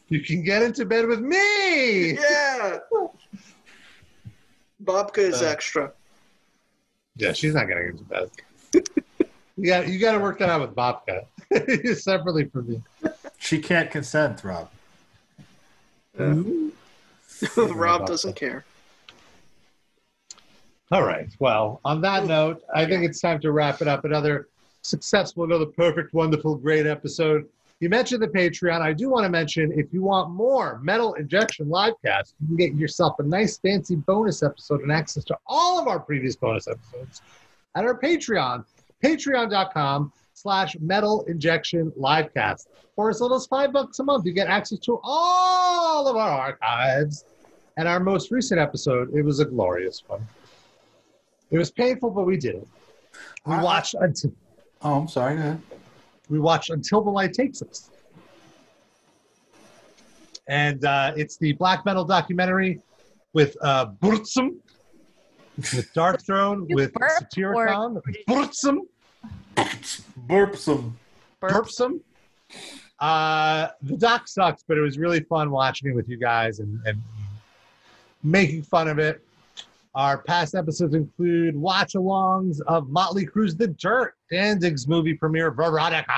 You 0.09 0.21
can 0.21 0.43
get 0.43 0.63
into 0.63 0.85
bed 0.85 1.07
with 1.07 1.21
me. 1.21 2.13
Yeah. 2.13 2.79
Bobka 4.83 5.19
is 5.19 5.43
Uh, 5.43 5.47
extra. 5.47 5.93
Yeah, 7.17 7.33
she's 7.33 7.55
not 7.55 7.67
getting 7.67 7.89
into 7.89 8.05
bed. 8.05 8.31
you 9.57 9.67
got 9.67 9.89
you 9.89 9.99
got 9.99 10.13
to 10.13 10.19
work 10.19 10.39
that 10.39 10.51
out 10.51 10.61
with 10.61 10.75
Bobka 10.75 11.25
separately 11.97 12.45
from 12.45 12.69
me. 12.69 12.83
She 13.39 13.59
can't 13.61 13.91
consent, 13.91 14.45
Rob. 14.45 14.71
Rob 17.57 18.07
doesn't 18.07 18.37
care. 18.37 18.65
All 20.93 21.03
right. 21.03 21.29
Well, 21.41 21.81
on 21.85 22.01
that 22.03 22.27
note, 22.27 22.63
I 22.75 22.87
think 22.87 23.05
it's 23.05 23.21
time 23.21 23.41
to 23.41 23.51
wrap 23.51 23.83
it 23.83 23.89
up. 23.89 24.05
Another 24.05 24.49
successful, 24.83 25.45
another 25.45 25.67
perfect, 25.67 26.15
wonderful, 26.15 26.55
great 26.55 26.87
episode. 26.87 27.49
You 27.81 27.91
mentioned 27.91 28.23
the 28.23 28.29
Patreon. 28.29 28.81
I 28.81 28.95
do 28.95 29.11
want 29.11 29.25
to 29.25 29.29
mention 29.29 29.71
if 29.73 29.93
you 29.93 30.03
want 30.03 30.31
more 30.31 30.81
Metal 30.83 31.13
Injection 31.15 31.67
Livecast, 31.67 32.33
you 32.41 32.47
can 32.47 32.57
get 32.57 32.75
yourself 32.75 33.19
a 33.19 33.23
nice, 33.23 33.59
fancy 33.59 33.97
bonus 33.97 34.43
episode 34.43 34.81
and 34.81 34.91
access 34.91 35.25
to 35.25 35.37
all 35.47 35.79
of 35.79 35.87
our 35.87 36.01
previous 36.01 36.37
bonus 36.37 36.69
episodes 36.69 37.21
at 37.75 37.85
our 37.85 37.99
Patreon, 37.99 38.65
patreon.com 39.05 40.11
slash 40.33 40.77
metal 40.81 41.23
injection 41.29 41.93
livecast. 42.01 42.67
For 42.95 43.11
as 43.11 43.21
little 43.21 43.37
as 43.37 43.47
five 43.47 43.73
bucks 43.73 43.99
a 43.99 44.05
month, 44.05 44.25
you 44.25 44.33
get 44.33 44.49
access 44.49 44.79
to 44.81 44.99
all 45.03 46.09
of 46.09 46.17
our 46.17 46.31
archives. 46.31 47.25
And 47.77 47.87
our 47.87 48.01
most 48.01 48.31
recent 48.31 48.59
episode, 48.59 49.15
it 49.15 49.23
was 49.23 49.41
a 49.41 49.45
glorious 49.45 50.03
one. 50.07 50.27
It 51.51 51.59
was 51.59 51.71
painful, 51.71 52.11
but 52.11 52.25
we 52.25 52.39
did 52.39 52.55
it. 52.55 52.69
We 53.45 53.57
watched 53.57 53.95
until 54.01 54.33
Oh, 54.83 54.95
I'm 55.01 55.09
sorry. 55.09 55.59
Go 56.29 56.35
ahead. 56.35 56.41
we 56.41 56.41
watched 56.41 56.71
until 56.71 57.03
the 57.03 57.11
light 57.11 57.33
takes 57.33 57.63
us, 57.63 57.91
and 60.49 60.85
uh, 60.85 61.13
it's 61.17 61.37
the 61.37 61.53
black 61.53 61.85
metal 61.85 62.05
documentary 62.05 62.81
with 63.33 63.57
uh, 63.63 63.87
Burzum, 63.87 64.57
with 65.57 65.93
Darkthrone, 65.95 66.67
with 66.75 66.93
burp 66.93 67.11
Satyricon, 67.21 68.01
Burzum, 68.29 68.79
Burpsum. 69.57 70.93
Burpsum. 71.43 72.01
Uh, 72.99 73.69
the 73.83 73.97
doc 73.97 74.27
sucks, 74.29 74.65
but 74.67 74.79
it 74.79 74.81
was 74.81 74.99
really 74.99 75.21
fun 75.21 75.51
watching 75.51 75.91
it 75.91 75.95
with 75.95 76.09
you 76.09 76.17
guys 76.17 76.61
and, 76.61 76.81
and 76.87 77.03
making 78.23 78.63
fun 78.63 78.89
of 78.89 78.99
it. 78.99 79.26
Our 79.97 80.19
past 80.19 80.55
episodes 80.55 80.95
include 80.95 81.57
watch 81.57 81.95
alongs 81.95 82.61
of 82.67 82.91
Motley 82.91 83.25
Crue's 83.25 83.57
The 83.57 83.69
Dirt, 83.69 84.15
Danzig's 84.31 84.87
movie 84.87 85.15
premiere, 85.15 85.51
Veronica. 85.51 86.13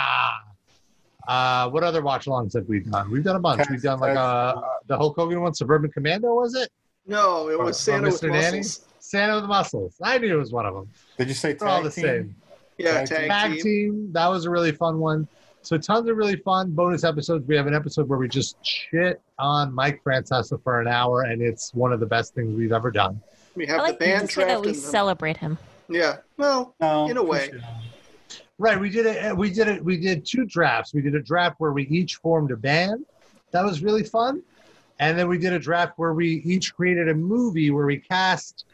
Uh, 1.29 1.71
what 1.71 1.85
other 1.85 2.03
watch 2.03 2.27
alongs 2.27 2.55
have 2.55 2.67
we 2.67 2.81
done? 2.81 3.09
We've 3.09 3.23
done 3.23 3.37
a 3.37 3.41
bunch. 3.41 3.63
We've 3.71 3.81
done 3.81 4.01
like 4.01 4.17
uh, 4.17 4.57
the 4.89 4.97
Hulk 4.97 5.15
Hogan 5.15 5.41
one, 5.41 5.55
Suburban 5.55 5.93
Commando, 5.93 6.35
was 6.35 6.57
it? 6.57 6.71
No, 7.07 7.49
it 7.51 7.57
was 7.59 7.71
or 7.71 7.73
Santa 7.81 8.09
with 8.11 8.21
Mr. 8.21 8.31
Nanny? 8.33 8.57
muscles. 8.59 8.85
Santa 8.99 9.37
with 9.37 9.45
Muscles. 9.45 9.95
I 10.03 10.19
knew 10.19 10.35
it 10.35 10.39
was 10.41 10.51
one 10.51 10.67
of 10.67 10.75
them. 10.75 10.89
Did 11.17 11.29
you 11.29 11.35
say 11.35 11.53
They're 11.53 11.69
all 11.69 11.81
tag 11.81 11.93
the 11.93 12.01
team? 12.01 12.05
same. 12.05 12.37
Yeah, 12.79 13.05
Tag 13.05 13.07
tag, 13.09 13.29
Tag 13.31 13.53
team. 13.53 13.63
team. 13.63 14.13
That 14.13 14.27
was 14.27 14.45
a 14.45 14.51
really 14.51 14.73
fun 14.73 14.99
one. 14.99 15.29
So 15.63 15.79
tons 15.79 16.09
of 16.09 16.17
really 16.17 16.37
fun 16.37 16.73
bonus 16.73 17.05
episodes. 17.05 17.47
We 17.47 17.55
have 17.57 17.69
an 17.69 17.75
episode 17.75 18.09
where 18.09 18.19
we 18.19 18.27
just 18.29 18.57
shit 18.65 19.21
on 19.39 19.73
Mike 19.73 20.03
Francesa 20.05 20.61
for 20.65 20.81
an 20.81 20.89
hour, 20.89 21.23
and 21.23 21.41
it's 21.41 21.73
one 21.75 21.93
of 21.93 22.01
the 22.01 22.07
best 22.07 22.35
things 22.35 22.57
we've 22.57 22.73
ever 22.73 22.91
done. 22.91 23.21
We 23.59 23.67
I 23.67 23.73
have 23.73 23.81
like 23.81 23.99
the 23.99 24.05
to 24.05 24.11
band 24.13 24.31
say 24.31 24.45
that 24.45 24.61
we 24.61 24.69
and 24.69 24.77
the- 24.77 24.81
celebrate 24.81 25.37
him. 25.37 25.59
yeah. 25.89 26.19
Well, 26.37 26.77
No, 26.81 27.09
in 27.11 27.17
a 27.17 27.23
way. 27.23 27.51
Right, 28.57 28.79
we 28.79 28.89
did 28.89 29.05
it. 29.07 29.37
We 29.37 29.51
did 29.51 29.67
it. 29.67 29.85
We 29.85 29.97
did 29.99 30.25
two 30.25 30.45
drafts. 30.47 30.95
We 30.95 31.01
did 31.03 31.17
a 31.17 31.21
draft 31.21 31.57
where 31.59 31.73
we 31.73 31.85
each 31.89 32.17
formed 32.17 32.53
a 32.53 32.57
band. 32.57 33.05
That 33.51 33.65
was 33.65 33.83
really 33.83 34.05
fun. 34.05 34.43
And 35.01 35.19
then 35.19 35.27
we 35.29 35.39
did 35.39 35.53
a 35.53 35.59
draft 35.59 35.93
where 35.97 36.13
we 36.15 36.37
each 36.45 36.73
created 36.75 37.09
a 37.09 37.15
movie 37.15 37.71
where 37.73 37.87
we 37.87 37.99
cast, 37.99 38.65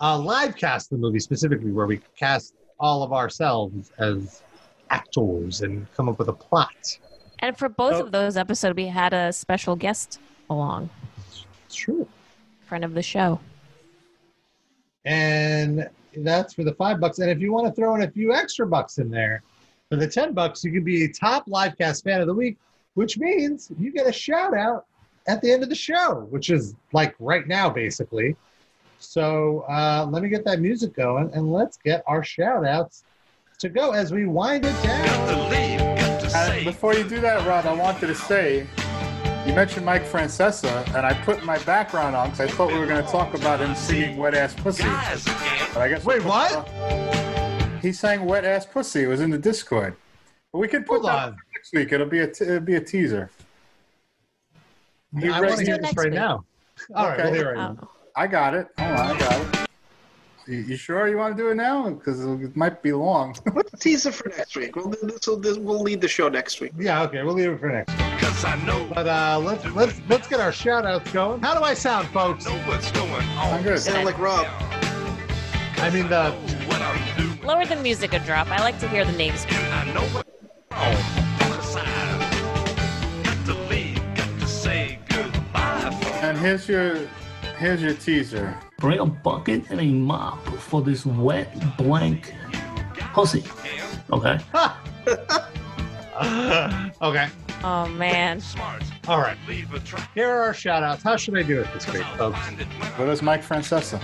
uh, 0.00 0.18
live 0.18 0.56
cast 0.56 0.88
the 0.90 0.96
movie 0.96 1.20
specifically, 1.20 1.70
where 1.72 1.86
we 1.86 2.00
cast 2.18 2.54
all 2.80 3.02
of 3.02 3.12
ourselves 3.12 3.92
as 3.98 4.42
actors 4.90 5.60
and 5.62 5.86
come 5.94 6.08
up 6.08 6.18
with 6.18 6.28
a 6.28 6.32
plot. 6.34 6.98
And 7.40 7.56
for 7.58 7.68
both 7.68 7.94
Oh. 7.94 8.00
of 8.04 8.12
those 8.12 8.36
episodes, 8.38 8.74
we 8.76 8.86
had 8.86 9.12
a 9.12 9.32
special 9.34 9.76
guest 9.76 10.18
along, 10.48 10.88
It's 11.66 11.74
true. 11.74 12.06
friend 12.66 12.84
of 12.84 12.94
the 12.94 13.02
show. 13.02 13.40
And 15.04 15.88
that's 16.16 16.54
for 16.54 16.64
the 16.64 16.74
five 16.74 17.00
bucks. 17.00 17.18
And 17.18 17.30
if 17.30 17.40
you 17.40 17.52
want 17.52 17.66
to 17.66 17.72
throw 17.72 17.94
in 17.94 18.02
a 18.02 18.10
few 18.10 18.34
extra 18.34 18.66
bucks 18.66 18.98
in 18.98 19.10
there, 19.10 19.42
for 19.90 19.96
the 19.96 20.08
10 20.08 20.32
bucks, 20.32 20.64
you 20.64 20.72
can 20.72 20.84
be 20.84 21.04
a 21.04 21.08
top 21.08 21.46
livecast 21.46 22.04
fan 22.04 22.20
of 22.20 22.26
the 22.26 22.34
week, 22.34 22.56
which 22.94 23.18
means 23.18 23.70
you 23.78 23.92
get 23.92 24.06
a 24.06 24.12
shout 24.12 24.56
out 24.56 24.86
at 25.26 25.40
the 25.40 25.50
end 25.50 25.62
of 25.62 25.68
the 25.68 25.74
show, 25.74 26.26
which 26.30 26.50
is 26.50 26.74
like 26.92 27.14
right 27.18 27.46
now, 27.46 27.68
basically. 27.70 28.36
So 28.98 29.64
uh, 29.68 30.06
let 30.10 30.22
me 30.22 30.28
get 30.28 30.44
that 30.46 30.60
music 30.60 30.94
going 30.94 31.30
and 31.34 31.52
let's 31.52 31.76
get 31.76 32.02
our 32.06 32.24
shout 32.24 32.66
outs 32.66 33.04
to 33.58 33.68
go 33.68 33.92
as 33.92 34.12
we 34.12 34.26
wind 34.26 34.64
it 34.64 34.82
down. 34.82 35.52
Uh, 36.34 36.64
before 36.64 36.94
you 36.94 37.04
do 37.04 37.20
that, 37.20 37.46
Rob, 37.46 37.66
I 37.66 37.72
wanted 37.72 38.08
to 38.08 38.14
say 38.14 38.66
you 39.46 39.52
mentioned 39.54 39.84
Mike 39.84 40.04
Francesa, 40.04 40.86
and 40.96 41.04
I 41.06 41.12
put 41.22 41.44
my 41.44 41.58
background 41.64 42.16
on 42.16 42.30
because 42.30 42.50
I 42.50 42.52
thought 42.54 42.68
we 42.72 42.78
were 42.78 42.86
going 42.86 43.04
to 43.04 43.10
talk 43.10 43.34
about 43.34 43.60
him 43.60 43.74
singing 43.74 44.16
"Wet 44.16 44.34
Ass 44.34 44.54
Pussy." 44.54 44.84
But 44.84 45.76
I 45.82 45.88
guess 45.88 46.04
Wait, 46.04 46.24
what? 46.24 46.66
he 47.82 47.92
sang 47.92 48.24
"Wet 48.24 48.44
Ass 48.44 48.64
Pussy." 48.66 49.02
It 49.04 49.06
was 49.08 49.20
in 49.20 49.30
the 49.30 49.38
Discord. 49.38 49.96
But 50.52 50.58
we 50.60 50.68
can 50.68 50.82
put 50.84 51.00
Hold 51.00 51.06
that 51.06 51.18
on. 51.18 51.28
on 51.30 51.36
next 51.54 51.72
week. 51.74 51.92
It'll 51.92 52.06
be 52.06 52.20
a 52.20 52.26
t- 52.28 52.44
it'll 52.44 52.60
be 52.60 52.76
a 52.76 52.80
teaser. 52.80 53.30
He 55.18 55.28
I 55.28 55.40
read- 55.40 55.48
want 55.48 55.60
to 55.60 55.66
hear 55.66 55.78
this 55.78 55.94
right 55.96 56.06
week. 56.06 56.14
now. 56.14 56.44
All 56.94 57.08
right, 57.08 57.20
Okay. 57.20 57.30
we'll 57.30 57.34
hear 57.40 57.50
it 57.52 57.58
right. 57.58 57.76
Oh. 57.82 57.88
I 58.16 58.26
got 58.26 58.54
it. 58.54 58.68
Hold 58.78 58.98
on, 58.98 59.16
I 59.16 59.18
got 59.18 59.40
it. 59.40 59.63
You, 60.46 60.58
you 60.58 60.76
sure 60.76 61.08
you 61.08 61.16
want 61.16 61.36
to 61.36 61.42
do 61.42 61.50
it 61.50 61.54
now? 61.54 61.88
Because 61.88 62.24
it 62.24 62.56
might 62.56 62.82
be 62.82 62.92
long. 62.92 63.36
Let's 63.54 63.78
tease 63.78 64.04
it 64.04 64.14
for 64.14 64.28
next 64.28 64.56
week. 64.56 64.76
We'll, 64.76 64.88
this 64.88 65.26
will, 65.26 65.38
this, 65.38 65.56
we'll 65.56 65.80
lead 65.80 66.00
the 66.00 66.08
show 66.08 66.28
next 66.28 66.60
week. 66.60 66.72
Yeah, 66.78 67.02
okay, 67.04 67.22
we'll 67.22 67.34
leave 67.34 67.50
it 67.50 67.60
for 67.60 67.70
next. 67.70 67.92
Week. 67.92 68.00
But 68.94 69.06
uh, 69.06 69.40
let's 69.42 69.64
let's 69.72 70.00
let's 70.08 70.28
get 70.28 70.40
our 70.40 70.52
shout 70.52 70.84
outs 70.84 71.10
going. 71.12 71.40
How 71.40 71.54
do 71.56 71.64
I 71.64 71.72
sound, 71.72 72.08
folks? 72.08 72.46
I'm 72.46 73.62
good. 73.62 73.80
Sound 73.80 74.04
like 74.04 74.18
Rob. 74.18 74.46
I 75.78 75.90
mean 75.90 76.08
the 76.08 76.34
Lower 77.44 77.64
the 77.66 77.76
music 77.76 78.12
a 78.12 78.18
drop. 78.20 78.50
I 78.50 78.58
like 78.58 78.78
to 78.80 78.88
hear 78.88 79.04
the 79.04 79.12
names. 79.12 79.46
And 86.22 86.38
here's 86.38 86.68
your 86.68 87.06
here's 87.58 87.82
your 87.82 87.94
teaser. 87.94 88.56
Bring 88.78 88.98
a 88.98 89.06
bucket 89.06 89.70
and 89.70 89.80
a 89.80 89.86
mop 89.86 90.44
for 90.46 90.82
this 90.82 91.06
wet 91.06 91.76
blank 91.76 92.34
pussy. 93.12 93.44
Okay. 94.12 94.38
okay. 97.02 97.28
Oh 97.62 97.88
man. 97.96 98.42
All 99.08 99.20
right. 99.20 99.36
Here 100.14 100.28
are 100.28 100.42
our 100.42 100.54
shout 100.54 100.82
outs. 100.82 101.02
How 101.02 101.16
should 101.16 101.36
I 101.36 101.42
do 101.42 101.60
it 101.60 101.72
this 101.72 101.90
week, 101.92 102.04
folks? 102.16 102.38
Well, 102.98 103.06
that's 103.06 103.22
Mike 103.22 103.42
Francesa. 103.42 104.02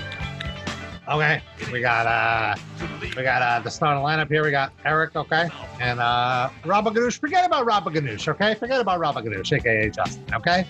Okay. 1.09 1.43
We 1.73 1.81
got 1.81 2.07
uh 2.07 2.55
we 3.03 3.23
got 3.23 3.43
uh 3.43 3.61
the 3.61 3.71
starting 3.71 4.03
lineup 4.03 4.29
here. 4.29 4.45
We 4.45 4.51
got 4.51 4.73
Eric, 4.85 5.17
okay? 5.17 5.49
And 5.81 6.01
uh 6.01 6.51
Rabba 6.65 6.91
Ganoush. 6.91 7.19
Forget 7.19 7.45
about 7.45 7.67
Rabba 7.67 7.91
Ganoush, 7.91 8.29
okay? 8.29 8.55
Forget 8.55 8.81
about 8.81 9.01
Rabba 9.01 9.23
Ganoush, 9.23 9.53
aka 9.53 9.91
Justin, 9.91 10.25
okay? 10.35 10.67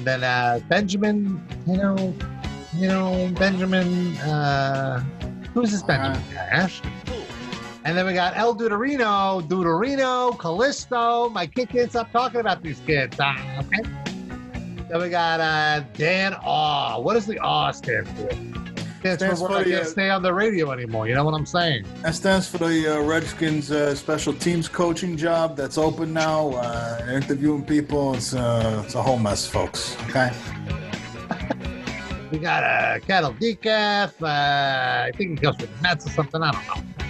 And 0.00 0.06
then 0.06 0.24
uh 0.24 0.60
Benjamin, 0.66 1.46
you 1.66 1.76
know, 1.76 2.14
you 2.74 2.88
know, 2.88 3.30
Benjamin 3.38 4.16
uh 4.16 5.00
who's 5.52 5.72
this 5.72 5.82
Benjamin 5.82 6.22
guy, 6.32 6.40
Ash? 6.50 6.80
And 7.84 7.98
then 7.98 8.06
we 8.06 8.14
got 8.14 8.34
El 8.34 8.56
Duderino, 8.56 9.46
Duderino, 9.46 10.38
Callisto. 10.38 11.28
My 11.28 11.46
kid 11.46 11.68
can't 11.68 11.90
stop 11.90 12.10
talking 12.12 12.40
about 12.40 12.62
these 12.62 12.80
kids. 12.86 13.14
Ah, 13.20 13.60
okay. 13.60 13.82
Then 14.88 15.02
we 15.02 15.10
got 15.10 15.38
uh, 15.40 15.84
Dan 15.92 16.32
Aw. 16.32 16.98
What 16.98 17.12
does 17.12 17.26
the 17.26 17.38
Aw 17.38 17.70
stand 17.72 18.08
for? 18.08 18.69
Stands, 19.00 19.22
Stands 19.22 19.40
for, 19.40 19.48
the, 19.48 19.70
can't 19.70 19.82
uh, 19.82 19.84
stay 19.84 20.10
on 20.10 20.22
the 20.22 20.32
radio 20.32 20.72
anymore. 20.72 21.08
You 21.08 21.14
know 21.14 21.24
what 21.24 21.32
I'm 21.32 21.46
saying? 21.46 21.86
That 22.02 22.14
stands 22.14 22.46
for 22.46 22.58
the 22.58 22.98
uh, 22.98 23.02
Redskins 23.02 23.70
uh, 23.70 23.94
special 23.94 24.34
teams 24.34 24.68
coaching 24.68 25.16
job 25.16 25.56
that's 25.56 25.78
open 25.78 26.12
now. 26.12 26.50
Uh, 26.50 27.06
interviewing 27.10 27.64
people, 27.64 28.14
it's, 28.14 28.34
uh, 28.34 28.82
it's 28.84 28.94
a 28.94 29.02
whole 29.02 29.18
mess, 29.18 29.46
folks. 29.46 29.96
Okay. 30.08 30.30
We 32.30 32.38
got 32.38 32.62
a 32.62 32.66
uh, 32.66 32.98
Cattle 33.00 33.32
Decaf. 33.34 34.22
Uh, 34.22 35.06
I 35.06 35.10
think 35.16 35.40
it 35.40 35.42
goes 35.42 35.58
with 35.58 35.74
the 35.74 35.82
Mets 35.82 36.06
or 36.06 36.10
something. 36.10 36.40
I 36.40 36.52
don't 36.52 36.64
know. 36.64 37.04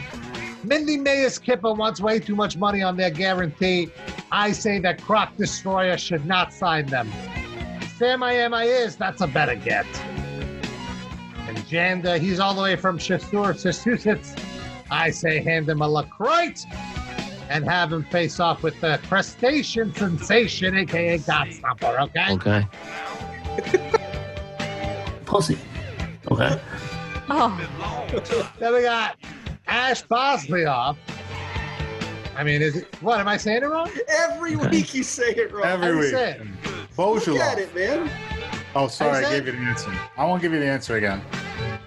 Mindy 0.64 0.96
Mayes 0.96 1.38
Kipper 1.38 1.74
wants 1.74 2.00
way 2.00 2.18
too 2.20 2.34
much 2.34 2.56
money 2.56 2.82
on 2.82 2.96
their 2.96 3.10
guarantee. 3.10 3.90
I 4.32 4.52
say 4.52 4.78
that 4.78 5.02
Croc 5.02 5.36
Destroyer 5.36 5.98
should 5.98 6.24
not 6.24 6.54
sign 6.54 6.86
them. 6.86 7.12
Sam 7.98 8.22
I 8.22 8.32
am 8.32 8.54
I 8.54 8.64
is, 8.64 8.96
that's 8.96 9.20
a 9.20 9.26
better 9.26 9.56
get. 9.56 9.84
And 11.50 11.58
Janda, 11.66 12.16
he's 12.20 12.38
all 12.38 12.54
the 12.54 12.62
way 12.62 12.76
from 12.76 12.96
Chester, 12.96 13.40
Massachusetts. 13.40 14.36
I 14.88 15.10
say 15.10 15.42
hand 15.42 15.68
him 15.68 15.82
a 15.82 15.88
LaCroix 15.88 16.54
and 17.48 17.64
have 17.64 17.92
him 17.92 18.04
face 18.04 18.38
off 18.38 18.62
with 18.62 18.80
the 18.80 19.00
crustacean 19.08 19.92
sensation, 19.92 20.76
aka 20.76 21.18
Godstomper, 21.18 22.02
okay? 22.02 22.66
Okay. 23.64 23.98
Pussy. 25.24 25.58
Okay. 26.30 26.60
Oh, 27.28 28.52
Then 28.60 28.72
we 28.72 28.82
got 28.82 29.16
Ash 29.66 30.02
Bosley 30.02 30.66
off. 30.66 30.98
I 32.36 32.44
mean, 32.44 32.62
is 32.62 32.76
it 32.76 32.94
what? 33.00 33.18
Am 33.18 33.26
I 33.26 33.36
saying 33.36 33.64
it 33.64 33.66
wrong? 33.66 33.90
Every 34.06 34.54
week 34.54 34.94
you 34.94 35.02
say 35.02 35.30
it 35.32 35.52
wrong. 35.52 35.64
Every 35.64 35.94
How 35.94 35.98
week. 35.98 36.10
say 36.10 36.30
it? 36.40 36.46
Look 36.96 37.26
at 37.40 37.58
it, 37.58 37.74
man. 37.74 38.08
Oh, 38.74 38.86
sorry, 38.86 39.24
How's 39.24 39.32
I 39.32 39.40
gave 39.40 39.46
you 39.46 39.52
the 39.52 39.58
answer. 39.58 39.92
I 40.16 40.24
won't 40.24 40.40
give 40.40 40.52
you 40.52 40.60
the 40.60 40.66
answer 40.66 40.96
again. 40.96 41.20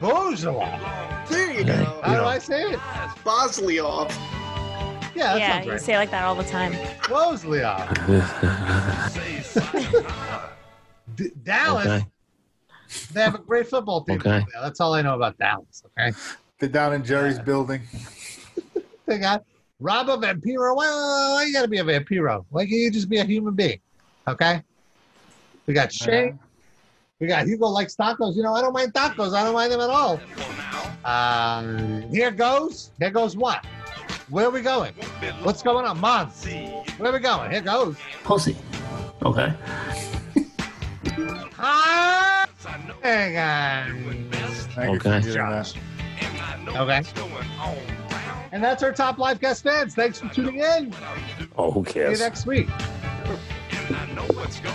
Bojula. 0.01 1.27
There 1.29 1.53
you 1.53 1.63
go. 1.63 2.01
How 2.03 2.15
do 2.15 2.25
I 2.25 2.37
say 2.39 2.73
it? 2.73 2.79
Bosley 3.23 3.79
off. 3.79 4.11
Yeah, 5.15 5.33
that 5.33 5.39
yeah, 5.39 5.51
sounds 5.53 5.65
you 5.65 5.71
right. 5.71 5.81
say 5.81 5.93
it 5.93 5.97
like 5.97 6.11
that 6.11 6.25
all 6.25 6.35
the 6.35 6.43
time. 6.43 6.73
Bosley 7.07 7.63
off. 7.63 7.87
D- 11.15 11.31
Dallas. 11.43 11.85
Okay. 11.85 12.05
They 13.13 13.21
have 13.21 13.35
a 13.35 13.39
great 13.39 13.69
football 13.69 14.03
team. 14.03 14.17
Okay. 14.17 14.43
That's 14.61 14.81
all 14.81 14.93
I 14.93 15.01
know 15.01 15.15
about 15.15 15.37
Dallas. 15.37 15.83
Okay. 15.97 16.11
They're 16.59 16.67
down 16.67 16.93
in 16.93 17.03
Jerry's 17.03 17.39
building. 17.39 17.81
They 19.05 19.17
got 19.17 19.43
Rob 19.81 20.07
a 20.07 20.15
Vampiro. 20.15 20.77
Well, 20.77 21.33
why 21.33 21.43
you 21.43 21.51
gotta 21.51 21.67
be 21.67 21.79
a 21.79 21.83
Vampiro? 21.83 22.45
Why 22.49 22.61
can't 22.61 22.71
you 22.71 22.89
just 22.89 23.09
be 23.09 23.17
a 23.17 23.25
human 23.25 23.53
being? 23.53 23.81
Okay. 24.25 24.61
We 25.65 25.73
got 25.73 25.91
Shane. 25.91 26.29
Uh-huh. 26.29 26.37
We 27.23 27.29
got 27.29 27.47
Hugo 27.47 27.67
likes 27.67 27.95
tacos. 27.95 28.35
You 28.35 28.43
know, 28.43 28.53
I 28.53 28.59
don't 28.59 28.73
mind 28.73 28.93
tacos. 28.93 29.33
I 29.33 29.45
don't 29.45 29.53
mind 29.53 29.71
them 29.71 29.79
at 29.79 29.89
all. 29.89 30.19
Um, 31.05 32.01
here 32.11 32.31
goes. 32.31 32.91
Here 32.99 33.11
goes 33.11 33.37
what? 33.37 33.65
Where 34.27 34.47
are 34.47 34.49
we 34.49 34.59
going? 34.59 34.93
What's 35.41 35.63
going 35.63 35.85
on, 35.85 36.01
Mom? 36.01 36.27
Where 36.97 37.11
are 37.11 37.13
we 37.13 37.19
going? 37.19 37.49
Here 37.49 37.61
goes. 37.61 37.95
Pussy. 38.25 38.57
Okay. 39.23 39.53
Ah, 41.57 42.45
hang 43.01 43.37
on. 43.37 44.29
Thank 44.75 45.05
Okay. 45.05 45.21
for. 45.21 45.75
Okay. 46.75 47.03
And 48.51 48.61
that's 48.61 48.83
our 48.83 48.91
top 48.91 49.17
live 49.17 49.39
guest 49.39 49.63
fans. 49.63 49.95
Thanks 49.95 50.19
for 50.19 50.27
tuning 50.27 50.59
in. 50.59 50.93
Oh, 51.57 51.71
who 51.71 51.85
cares? 51.85 52.17
See 52.17 52.23
you 52.23 52.29
next 52.29 52.45
week. 52.45 52.67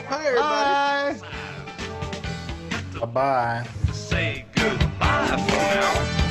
Hi, 0.09 0.27
everybody. 0.27 1.21
Bye. 1.21 1.45
Bye-bye. 3.01 3.65
Say 3.93 4.45
goodbye 4.57 5.37
for 5.47 5.57
now. 5.57 6.28